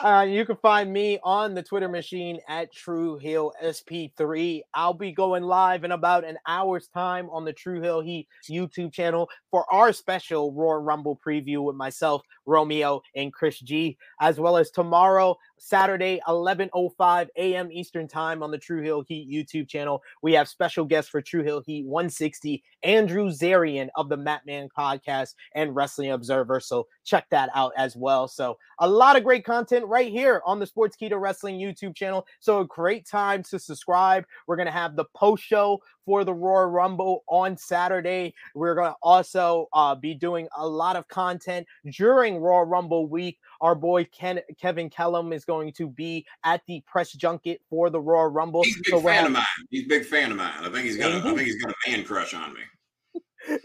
Uh, 0.00 0.22
you 0.22 0.44
can 0.44 0.54
find 0.56 0.92
me 0.92 1.18
on 1.24 1.54
the 1.54 1.62
Twitter 1.62 1.88
machine 1.88 2.38
at 2.48 2.72
True 2.72 3.18
Hill 3.18 3.52
SP3. 3.64 4.60
I'll 4.72 4.94
be 4.94 5.10
going 5.10 5.42
live 5.42 5.82
in 5.82 5.90
about 5.90 6.24
an 6.24 6.38
hour's 6.46 6.86
time 6.86 7.28
on 7.30 7.44
the 7.44 7.52
True 7.52 7.80
Hill 7.80 8.00
Heat 8.00 8.28
YouTube 8.48 8.92
channel 8.92 9.28
for 9.50 9.64
our 9.72 9.92
special 9.92 10.52
Royal 10.52 10.82
Rumble 10.82 11.18
preview 11.26 11.64
with 11.64 11.74
myself, 11.74 12.22
Romeo, 12.48 13.02
and 13.14 13.32
Chris 13.32 13.60
G, 13.60 13.96
as 14.20 14.40
well 14.40 14.56
as 14.56 14.70
tomorrow, 14.70 15.36
Saturday, 15.58 16.20
11:05 16.26 17.28
a.m. 17.36 17.70
Eastern 17.70 18.08
Time 18.08 18.42
on 18.42 18.50
the 18.50 18.58
True 18.58 18.82
Hill 18.82 19.02
Heat 19.02 19.28
YouTube 19.30 19.68
channel. 19.68 20.02
We 20.22 20.32
have 20.32 20.48
special 20.48 20.84
guests 20.84 21.10
for 21.10 21.20
True 21.20 21.42
Hill 21.42 21.62
Heat 21.64 21.84
160, 21.86 22.62
Andrew 22.82 23.28
Zarian 23.30 23.88
of 23.96 24.08
the 24.08 24.16
Mat 24.16 24.42
Men 24.46 24.68
Podcast 24.76 25.34
and 25.54 25.74
Wrestling 25.74 26.12
Observer. 26.12 26.60
So 26.60 26.86
check 27.04 27.26
that 27.30 27.50
out 27.54 27.72
as 27.76 27.96
well. 27.96 28.26
So 28.28 28.58
a 28.78 28.88
lot 28.88 29.16
of 29.16 29.24
great 29.24 29.44
content 29.44 29.86
right 29.86 30.10
here 30.10 30.42
on 30.46 30.58
the 30.58 30.66
Sportskeeda 30.66 31.20
Wrestling 31.20 31.58
YouTube 31.58 31.94
channel. 31.94 32.26
So 32.40 32.60
a 32.60 32.66
great 32.66 33.06
time 33.06 33.42
to 33.44 33.58
subscribe. 33.58 34.24
We're 34.46 34.56
gonna 34.56 34.70
have 34.70 34.96
the 34.96 35.06
post 35.14 35.42
show 35.42 35.80
for 36.08 36.24
the 36.24 36.32
Royal 36.32 36.64
Rumble 36.64 37.22
on 37.28 37.54
Saturday. 37.54 38.32
We're 38.54 38.74
gonna 38.74 38.94
also 39.02 39.68
uh, 39.74 39.94
be 39.94 40.14
doing 40.14 40.48
a 40.56 40.66
lot 40.66 40.96
of 40.96 41.06
content 41.08 41.66
during 41.92 42.38
Royal 42.38 42.64
Rumble 42.64 43.06
week. 43.06 43.38
Our 43.60 43.74
boy 43.74 44.06
Ken 44.06 44.40
Kevin 44.58 44.88
Kellam 44.88 45.34
is 45.34 45.44
going 45.44 45.70
to 45.74 45.86
be 45.86 46.24
at 46.44 46.62
the 46.66 46.82
press 46.86 47.12
junket 47.12 47.58
for 47.68 47.90
the 47.90 48.00
Royal 48.00 48.28
Rumble. 48.28 48.62
He's 48.62 48.76
a 48.76 48.80
big 48.84 48.90
So 48.92 49.00
fan 49.02 49.26
of 49.26 49.32
mine. 49.32 49.44
He's 49.68 49.84
a 49.84 49.88
big 49.88 50.06
fan 50.06 50.30
of 50.30 50.38
mine. 50.38 50.50
I 50.62 50.70
think 50.70 50.86
he's 50.86 50.96
got. 50.96 51.12
A, 51.12 51.18
I 51.18 51.20
think 51.20 51.40
he's 51.40 51.62
got 51.62 51.74
a 51.74 51.90
man 51.90 52.04
crush 52.04 52.32
on 52.32 52.54
me. 52.54 52.60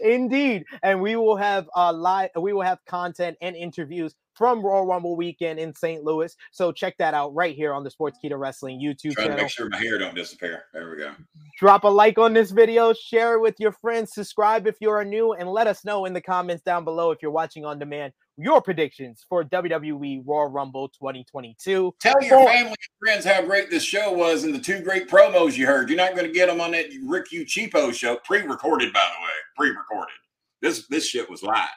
Indeed, 0.00 0.64
and 0.82 1.00
we 1.00 1.16
will 1.16 1.36
have 1.36 1.66
uh 1.74 1.94
live. 1.94 2.28
We 2.38 2.52
will 2.52 2.60
have 2.60 2.84
content 2.84 3.38
and 3.40 3.56
interviews 3.56 4.14
from 4.34 4.64
Royal 4.64 4.86
Rumble 4.86 5.16
weekend 5.16 5.58
in 5.58 5.74
St. 5.74 6.02
Louis. 6.02 6.34
So 6.52 6.72
check 6.72 6.96
that 6.98 7.14
out 7.14 7.34
right 7.34 7.54
here 7.54 7.72
on 7.72 7.84
the 7.84 7.90
Sportskeeda 7.90 8.38
Wrestling 8.38 8.80
YouTube 8.80 9.12
Trying 9.12 9.28
to 9.28 9.32
channel. 9.32 9.36
make 9.44 9.50
sure 9.50 9.68
my 9.68 9.78
hair 9.78 9.98
don't 9.98 10.14
disappear. 10.14 10.64
There 10.72 10.90
we 10.90 10.96
go. 10.98 11.12
Drop 11.58 11.84
a 11.84 11.88
like 11.88 12.18
on 12.18 12.32
this 12.32 12.50
video, 12.50 12.92
share 12.92 13.34
it 13.34 13.40
with 13.40 13.54
your 13.58 13.72
friends, 13.72 14.12
subscribe 14.12 14.66
if 14.66 14.76
you 14.80 14.90
are 14.90 15.04
new, 15.04 15.32
and 15.32 15.48
let 15.48 15.66
us 15.66 15.84
know 15.84 16.04
in 16.04 16.12
the 16.12 16.20
comments 16.20 16.62
down 16.62 16.84
below 16.84 17.10
if 17.10 17.22
you're 17.22 17.30
watching 17.30 17.64
on 17.64 17.78
demand 17.78 18.12
your 18.36 18.60
predictions 18.60 19.24
for 19.28 19.44
WWE 19.44 20.22
Royal 20.26 20.48
Rumble 20.48 20.88
2022. 20.88 21.94
Tell 22.00 22.14
your 22.22 22.46
family 22.46 22.68
and 22.68 22.76
friends 23.00 23.24
how 23.24 23.42
great 23.42 23.70
this 23.70 23.84
show 23.84 24.12
was 24.12 24.44
and 24.44 24.54
the 24.54 24.58
two 24.58 24.80
great 24.80 25.08
promos 25.08 25.56
you 25.56 25.66
heard. 25.66 25.88
You're 25.88 25.96
not 25.96 26.14
going 26.14 26.26
to 26.26 26.32
get 26.32 26.48
them 26.48 26.60
on 26.60 26.72
that 26.72 26.86
Rick 27.06 27.30
U 27.32 27.44
Cheapo 27.44 27.92
show, 27.94 28.16
pre-recorded 28.24 28.92
by 28.92 29.08
the 29.16 29.22
way, 29.22 29.32
pre-recorded. 29.56 30.14
This 30.60 30.86
this 30.88 31.06
shit 31.06 31.28
was 31.30 31.42
live. 31.42 31.68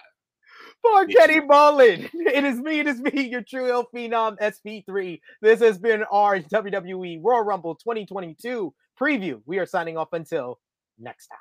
For 0.81 1.05
Yeah. 1.07 1.27
Kenny 1.27 1.41
Bolin, 1.41 2.09
it 2.13 2.43
is 2.43 2.59
me, 2.59 2.79
it 2.79 2.87
is 2.87 2.99
me, 3.01 3.27
your 3.27 3.41
True 3.41 3.65
Hill 3.65 3.87
Phenom 3.93 4.37
SP3. 4.39 5.19
This 5.41 5.59
has 5.59 5.77
been 5.77 6.03
our 6.11 6.39
WWE 6.39 7.19
Royal 7.23 7.43
Rumble 7.43 7.75
2022 7.75 8.73
preview. 8.99 9.41
We 9.45 9.59
are 9.59 9.65
signing 9.65 9.97
off 9.97 10.13
until 10.13 10.59
next 10.99 11.27
time. 11.27 11.39